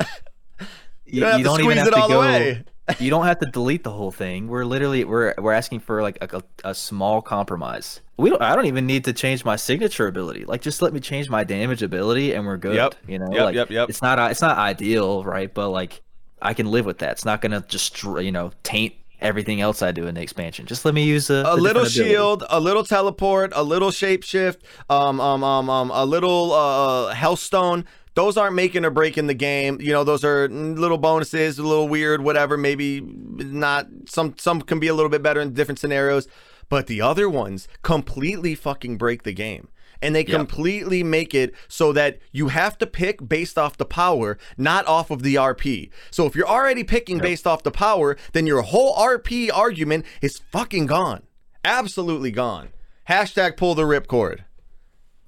you, 1.04 1.20
don't 1.20 1.60
even 1.60 1.76
have 1.76 1.88
to 1.88 1.92
squeeze 1.92 1.94
it 1.94 1.94
all 1.94 2.08
the 2.08 2.18
way. 2.18 2.64
You 2.98 3.10
don't 3.10 3.26
have 3.26 3.40
to 3.40 3.46
delete 3.46 3.84
the 3.84 3.90
whole 3.90 4.10
thing. 4.10 4.48
We're 4.48 4.64
literally 4.64 5.04
we're 5.04 5.34
we're 5.38 5.52
asking 5.52 5.80
for 5.80 6.02
like 6.02 6.18
a, 6.20 6.36
a, 6.36 6.70
a 6.70 6.74
small 6.74 7.20
compromise. 7.20 8.00
We 8.16 8.30
don't. 8.30 8.40
I 8.40 8.54
don't 8.54 8.66
even 8.66 8.86
need 8.86 9.04
to 9.04 9.12
change 9.12 9.44
my 9.44 9.56
signature 9.56 10.06
ability. 10.06 10.44
Like 10.44 10.62
just 10.62 10.80
let 10.82 10.92
me 10.92 11.00
change 11.00 11.28
my 11.28 11.44
damage 11.44 11.82
ability, 11.82 12.32
and 12.32 12.46
we're 12.46 12.56
good. 12.56 12.76
Yep. 12.76 12.94
You 13.06 13.18
know. 13.18 13.32
Yep, 13.32 13.44
like, 13.44 13.54
yep, 13.54 13.70
yep. 13.70 13.88
It's 13.90 14.02
not 14.02 14.30
it's 14.30 14.40
not 14.40 14.56
ideal, 14.56 15.24
right? 15.24 15.52
But 15.52 15.70
like 15.70 16.02
I 16.40 16.54
can 16.54 16.70
live 16.70 16.86
with 16.86 16.98
that. 16.98 17.12
It's 17.12 17.24
not 17.24 17.40
gonna 17.40 17.64
just 17.66 18.02
you 18.02 18.32
know 18.32 18.52
taint 18.62 18.94
everything 19.20 19.60
else 19.60 19.82
I 19.82 19.92
do 19.92 20.06
in 20.06 20.14
the 20.14 20.22
expansion. 20.22 20.66
Just 20.66 20.84
let 20.84 20.94
me 20.94 21.04
use 21.04 21.30
a, 21.30 21.34
a 21.34 21.42
the 21.42 21.56
little 21.56 21.84
different 21.84 21.96
ability. 21.96 22.10
shield, 22.10 22.44
a 22.48 22.60
little 22.60 22.84
teleport, 22.84 23.52
a 23.54 23.62
little 23.62 23.90
shapeshift, 23.90 24.58
um, 24.90 25.20
um, 25.20 25.42
um, 25.42 25.70
um, 25.70 25.90
a 25.90 26.04
little 26.04 26.52
uh, 26.52 27.14
healthstone. 27.14 27.84
Those 28.16 28.36
aren't 28.36 28.56
making 28.56 28.84
or 28.84 28.90
breaking 28.90 29.28
the 29.28 29.34
game. 29.34 29.78
You 29.80 29.92
know, 29.92 30.02
those 30.02 30.24
are 30.24 30.48
little 30.48 30.98
bonuses, 30.98 31.58
a 31.58 31.62
little 31.62 31.86
weird, 31.86 32.22
whatever. 32.24 32.56
Maybe 32.56 33.00
not. 33.00 33.86
Some 34.06 34.34
some 34.38 34.60
can 34.62 34.80
be 34.80 34.88
a 34.88 34.94
little 34.94 35.10
bit 35.10 35.22
better 35.22 35.40
in 35.40 35.52
different 35.52 35.78
scenarios, 35.78 36.26
but 36.68 36.88
the 36.88 37.00
other 37.00 37.28
ones 37.30 37.68
completely 37.82 38.54
fucking 38.56 38.96
break 38.98 39.22
the 39.22 39.32
game. 39.32 39.68
and 40.02 40.14
they 40.14 40.20
Yep. 40.26 40.28
completely 40.36 41.02
make 41.02 41.34
it 41.34 41.54
so 41.68 41.90
that 41.90 42.18
you 42.30 42.48
have 42.48 42.76
to 42.76 42.86
pick 42.86 43.26
based 43.26 43.56
off 43.56 43.78
the 43.78 43.86
power, 43.86 44.36
not 44.58 44.86
off 44.86 45.10
of 45.10 45.22
the 45.22 45.36
RP. 45.36 45.88
So 46.10 46.26
if 46.26 46.36
you're 46.36 46.46
already 46.46 46.84
picking 46.84 47.16
based 47.18 47.46
off 47.46 47.62
the 47.62 47.70
power, 47.70 48.14
then 48.34 48.46
your 48.46 48.60
whole 48.60 48.94
RP 48.94 49.48
argument 49.50 50.04
is 50.20 50.42
fucking 50.52 50.84
gone. 50.84 51.22
Absolutely 51.64 52.30
gone. 52.30 52.68
Hashtag 53.08 53.56
pull 53.56 53.74
the 53.74 53.84
ripcord. 53.84 54.40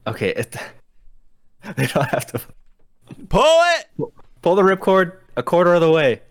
Okay, 0.06 0.34
it, 0.34 0.54
they 1.76 1.86
don't 1.86 2.08
have 2.10 2.26
to 2.32 2.40
Pull 3.28 3.60
it! 3.76 4.12
pull 4.42 4.54
the 4.54 4.62
ripcord 4.62 5.12
a 5.36 5.42
quarter 5.42 5.74
of 5.74 5.80
the 5.80 5.90
way. 5.90 6.22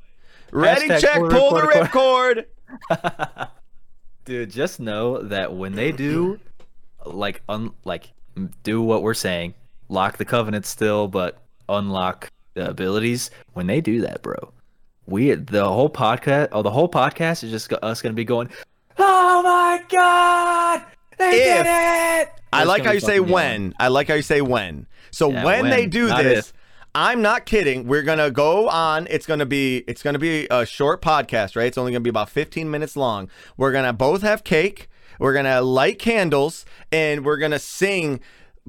Ready, 0.51 0.87
Hashtag 0.87 1.01
check, 1.01 1.15
pull 1.15 1.29
the 1.29 1.29
pull 1.29 1.51
the 1.51 1.67
ripcord. 1.67 3.49
Dude, 4.25 4.49
just 4.51 4.79
know 4.79 5.21
that 5.23 5.53
when 5.53 5.73
they 5.73 5.91
do, 5.91 6.39
like, 7.05 7.41
un 7.47 7.71
like, 7.85 8.11
do 8.63 8.81
what 8.81 9.01
we're 9.01 9.13
saying, 9.13 9.53
lock 9.89 10.17
the 10.17 10.25
covenant 10.25 10.65
still, 10.65 11.07
but 11.07 11.41
unlock 11.69 12.29
the 12.53 12.69
abilities. 12.69 13.31
When 13.53 13.67
they 13.67 13.81
do 13.81 14.01
that, 14.01 14.21
bro, 14.21 14.53
we 15.05 15.31
the 15.33 15.65
whole 15.65 15.89
podcast, 15.89 16.49
oh, 16.51 16.61
the 16.61 16.71
whole 16.71 16.89
podcast 16.89 17.43
is 17.43 17.51
just 17.51 17.71
us 17.71 18.01
gonna 18.01 18.13
be 18.13 18.25
going, 18.25 18.49
oh 18.97 19.41
my 19.43 19.81
god, 19.89 20.83
they 21.17 21.29
If- 21.29 21.63
did 21.63 21.65
it. 21.67 22.33
I 22.53 22.63
like 22.63 22.83
how 22.83 22.91
you 22.91 22.99
say 22.99 23.19
when. 23.19 23.73
I 23.77 23.89
like 23.89 24.07
how 24.07 24.15
you 24.15 24.21
say 24.21 24.41
when. 24.41 24.87
So 25.11 25.31
Yeah, 25.31 25.43
when, 25.43 25.69
they 25.69 25.85
do 25.85 26.07
this. 26.07 26.53
I'm 26.99 27.21
not 27.21 27.45
kidding. 27.45 27.85
We're 27.85 28.01
gonna 28.01 28.31
go 28.31 28.67
on. 28.69 29.05
It's 29.11 29.27
gonna 29.27 29.45
be 29.45 29.83
it's 29.87 30.01
gonna 30.01 30.17
be 30.17 30.47
a 30.49 30.65
short 30.65 30.99
podcast, 30.99 31.55
right? 31.55 31.67
It's 31.67 31.77
only 31.77 31.91
gonna 31.91 31.99
be 31.99 32.09
about 32.09 32.27
15 32.27 32.71
minutes 32.71 32.97
long. 32.97 33.29
We're 33.55 33.71
gonna 33.71 33.93
both 33.93 34.23
have 34.23 34.43
cake. 34.43 34.89
We're 35.19 35.35
gonna 35.35 35.61
light 35.61 35.99
candles, 35.99 36.65
and 36.91 37.23
we're 37.23 37.37
gonna 37.37 37.59
sing 37.59 38.19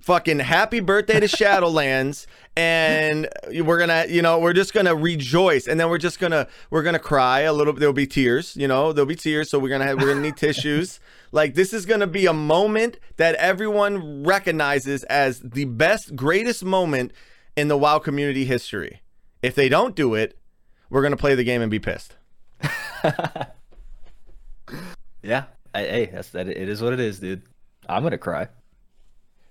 fucking 0.03 0.41
happy 0.41 0.81
birthday 0.81 1.21
to 1.21 1.27
Shadowlands 1.27 2.27
and 2.57 3.29
we're 3.65 3.79
gonna 3.79 4.05
you 4.11 4.21
know 4.21 4.39
we're 4.39 4.53
just 4.53 4.75
gonna 4.75 4.95
rejoice 4.95 5.67
and 5.67 5.81
then 5.81 5.89
we're 5.89 5.97
just 5.97 6.21
gonna 6.21 6.47
we're 6.71 6.83
gonna 6.83 6.99
cry 6.99 7.41
a 7.41 7.53
little 7.53 7.73
there'll 7.73 7.95
be 7.95 8.07
tears 8.07 8.55
you 8.57 8.69
know 8.69 8.93
there'll 8.93 9.09
be 9.09 9.17
tears 9.17 9.51
so 9.51 9.59
we're 9.59 9.71
gonna 9.71 9.85
have 9.85 9.99
we're 9.99 10.07
gonna 10.07 10.21
need 10.21 10.37
tissues 10.37 11.01
like 11.33 11.55
this 11.55 11.73
is 11.73 11.85
gonna 11.85 12.07
be 12.07 12.27
a 12.27 12.33
moment 12.33 13.01
that 13.17 13.35
everyone 13.37 14.23
recognizes 14.23 15.03
as 15.05 15.41
the 15.41 15.65
best 15.65 16.15
greatest 16.15 16.63
moment 16.63 17.11
in 17.57 17.69
the 17.69 17.77
WoW 17.77 17.99
community 17.99 18.45
history 18.45 19.01
if 19.43 19.55
they 19.55 19.69
don't 19.69 19.95
do 19.95 20.15
it 20.15 20.39
we're 20.91 21.03
gonna 21.03 21.17
play 21.17 21.35
the 21.35 21.45
game 21.45 21.63
and 21.63 21.71
be 21.71 21.79
pissed 21.79 22.17
Yeah, 25.23 25.45
I, 25.75 25.81
hey, 25.83 26.07
that's 26.13 26.31
that. 26.31 26.49
It 26.49 26.69
is 26.69 26.81
what 26.81 26.93
it 26.93 27.01
is, 27.01 27.19
dude. 27.19 27.43
I'm 27.89 28.03
gonna 28.03 28.19
cry. 28.19 28.49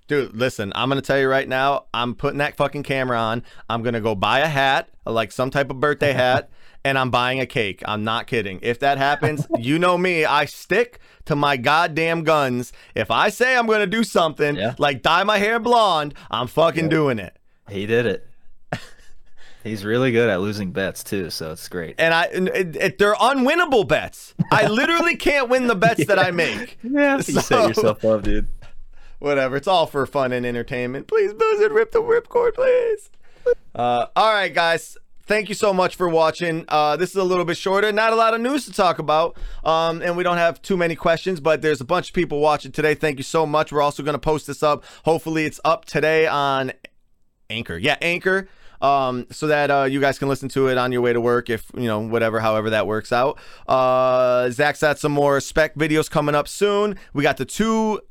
Dude, 0.08 0.34
listen, 0.36 0.72
I'm 0.76 0.88
gonna 0.90 1.02
tell 1.02 1.20
you 1.20 1.28
right 1.28 1.48
now, 1.48 1.86
I'm 1.94 2.16
putting 2.16 2.38
that 2.38 2.56
fucking 2.56 2.84
camera 2.84 3.18
on. 3.20 3.44
I'm 3.70 3.84
gonna 3.84 4.00
go 4.02 4.16
buy 4.16 4.40
a 4.40 4.48
hat, 4.48 4.90
like 5.06 5.32
some 5.32 5.50
type 5.52 5.70
of 5.70 5.80
birthday 5.82 6.14
hat, 6.14 6.50
and 6.86 6.98
I'm 6.98 7.12
buying 7.12 7.40
a 7.42 7.46
cake. 7.46 7.82
I'm 7.86 8.04
not 8.06 8.28
kidding. 8.28 8.60
If 8.62 8.80
that 8.80 8.98
happens, 8.98 9.46
you 9.60 9.78
know 9.78 9.98
me, 9.98 10.24
I 10.24 10.46
stick 10.46 11.00
to 11.26 11.36
my 11.36 11.58
goddamn 11.58 12.24
guns. 12.24 12.72
If 12.96 13.12
I 13.12 13.28
say 13.30 13.58
I'm 13.58 13.68
gonna 13.68 13.86
do 13.88 14.04
something, 14.04 14.56
Yeah. 14.56 14.76
like 14.78 15.02
dye 15.02 15.24
my 15.26 15.38
hair 15.38 15.60
blonde, 15.60 16.14
I'm 16.32 16.48
fucking 16.48 16.88
doing 16.90 17.20
it. 17.20 17.38
He 17.70 17.86
did 17.86 18.06
it. 18.06 18.28
He's 19.64 19.84
really 19.84 20.12
good 20.12 20.30
at 20.30 20.40
losing 20.40 20.72
bets 20.72 21.04
too, 21.04 21.30
so 21.30 21.52
it's 21.52 21.68
great. 21.68 21.96
And 21.98 22.14
I, 22.14 22.24
and 22.26 22.48
it, 22.50 22.76
it- 22.78 22.98
they're 22.98 23.16
unwinnable 23.16 23.86
bets. 23.88 24.34
I 24.52 24.68
literally 24.68 25.18
can't 25.18 25.50
win 25.50 25.68
the 25.68 25.76
bets 25.76 26.06
that 26.06 26.20
I 26.20 26.32
make. 26.32 26.78
Yeah, 26.84 27.18
you 27.18 27.22
set 27.24 27.68
yourself 27.68 28.06
up, 28.06 28.24
dude. 28.24 28.48
whatever. 29.20 29.58
It's 29.58 29.68
all 29.68 29.86
for 29.86 30.06
fun 30.06 30.32
and 30.32 30.46
entertainment. 30.46 31.08
Please, 31.08 31.34
Blizzard, 31.34 31.74
rip 31.74 31.92
the 31.92 32.02
ripcord, 32.02 32.54
please. 32.54 33.10
Uh, 33.76 34.06
all 34.16 34.34
right, 34.34 34.54
guys. 34.54 34.98
Thank 35.26 35.50
you 35.50 35.56
so 35.56 35.74
much 35.74 35.98
for 35.98 36.08
watching. 36.08 36.64
Uh, 36.70 36.96
this 36.96 37.10
is 37.10 37.18
a 37.18 37.24
little 37.24 37.44
bit 37.44 37.58
shorter. 37.58 37.92
Not 37.92 38.14
a 38.14 38.16
lot 38.16 38.34
of 38.34 38.40
news 38.40 38.64
to 38.68 38.72
talk 38.72 38.98
about, 39.00 39.36
um, 39.66 40.02
and 40.02 40.16
we 40.16 40.24
don't 40.24 40.38
have 40.38 40.62
too 40.62 40.78
many 40.78 40.96
questions. 40.96 41.42
But 41.42 41.62
there's 41.62 41.82
a 41.82 41.86
bunch 41.86 42.10
of 42.10 42.14
people 42.14 42.40
watching 42.40 42.72
today. 42.72 42.96
Thank 42.96 43.18
you 43.18 43.24
so 43.24 43.46
much. 43.46 43.74
We're 43.74 43.82
also 43.82 44.04
going 44.04 44.14
to 44.16 44.20
post 44.20 44.48
this 44.48 44.64
up. 44.64 44.86
Hopefully, 45.04 45.44
it's 45.44 45.60
up 45.66 45.84
today 45.84 46.28
on 46.28 46.72
Anchor. 47.50 47.78
Yeah, 47.78 47.98
Anchor. 48.02 48.48
Um, 48.80 49.26
so 49.32 49.48
that 49.48 49.72
uh, 49.72 49.84
you 49.86 50.00
guys 50.00 50.20
can 50.20 50.28
listen 50.28 50.50
to 50.50 50.68
it 50.68 50.78
on 50.78 50.92
your 50.92 51.02
way 51.02 51.12
to 51.12 51.20
work, 51.20 51.50
if 51.50 51.66
you 51.74 51.88
know, 51.88 52.00
whatever, 52.00 52.40
however 52.40 52.70
that 52.70 52.86
works 52.86 53.12
out. 53.12 53.40
Uh, 53.68 54.52
Zach's 54.52 54.82
got 54.82 55.00
some 55.00 55.12
more 55.12 55.40
spec 55.40 55.74
videos 55.76 56.10
coming 56.10 56.36
up 56.36 56.48
soon. 56.48 57.00
We 57.14 57.24
got 57.24 57.38
the 57.38 57.46
two, 57.46 58.02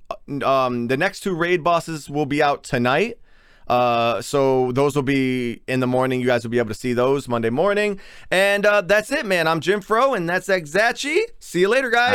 um, 0.43 0.89
the 0.89 0.97
next 0.97 1.21
two 1.21 1.37
raid 1.37 1.63
bosses 1.63 2.11
will 2.11 2.27
be 2.27 2.43
out 2.43 2.65
tonight. 2.65 3.19
Uh, 3.69 4.23
so 4.23 4.73
those 4.73 4.95
will 4.95 5.03
be 5.03 5.63
in 5.67 5.81
the 5.81 5.87
morning. 5.87 6.21
You 6.21 6.27
guys 6.27 6.45
will 6.45 6.51
be 6.51 6.59
able 6.59 6.69
to 6.69 6.75
see 6.75 6.93
those 6.93 7.29
Monday 7.29 7.51
morning. 7.51 8.01
And 8.31 8.65
uh, 8.65 8.81
that's 8.81 9.11
it, 9.11 9.27
man. 9.27 9.49
I'm 9.49 9.61
Jim 9.61 9.81
Fro, 9.81 10.15
and 10.15 10.29
that's 10.29 10.49
Exachi. 10.49 11.21
See 11.39 11.61
you 11.61 11.69
later, 11.69 11.91
guys. 11.91 12.15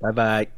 Bye 0.00 0.12
bye. 0.12 0.57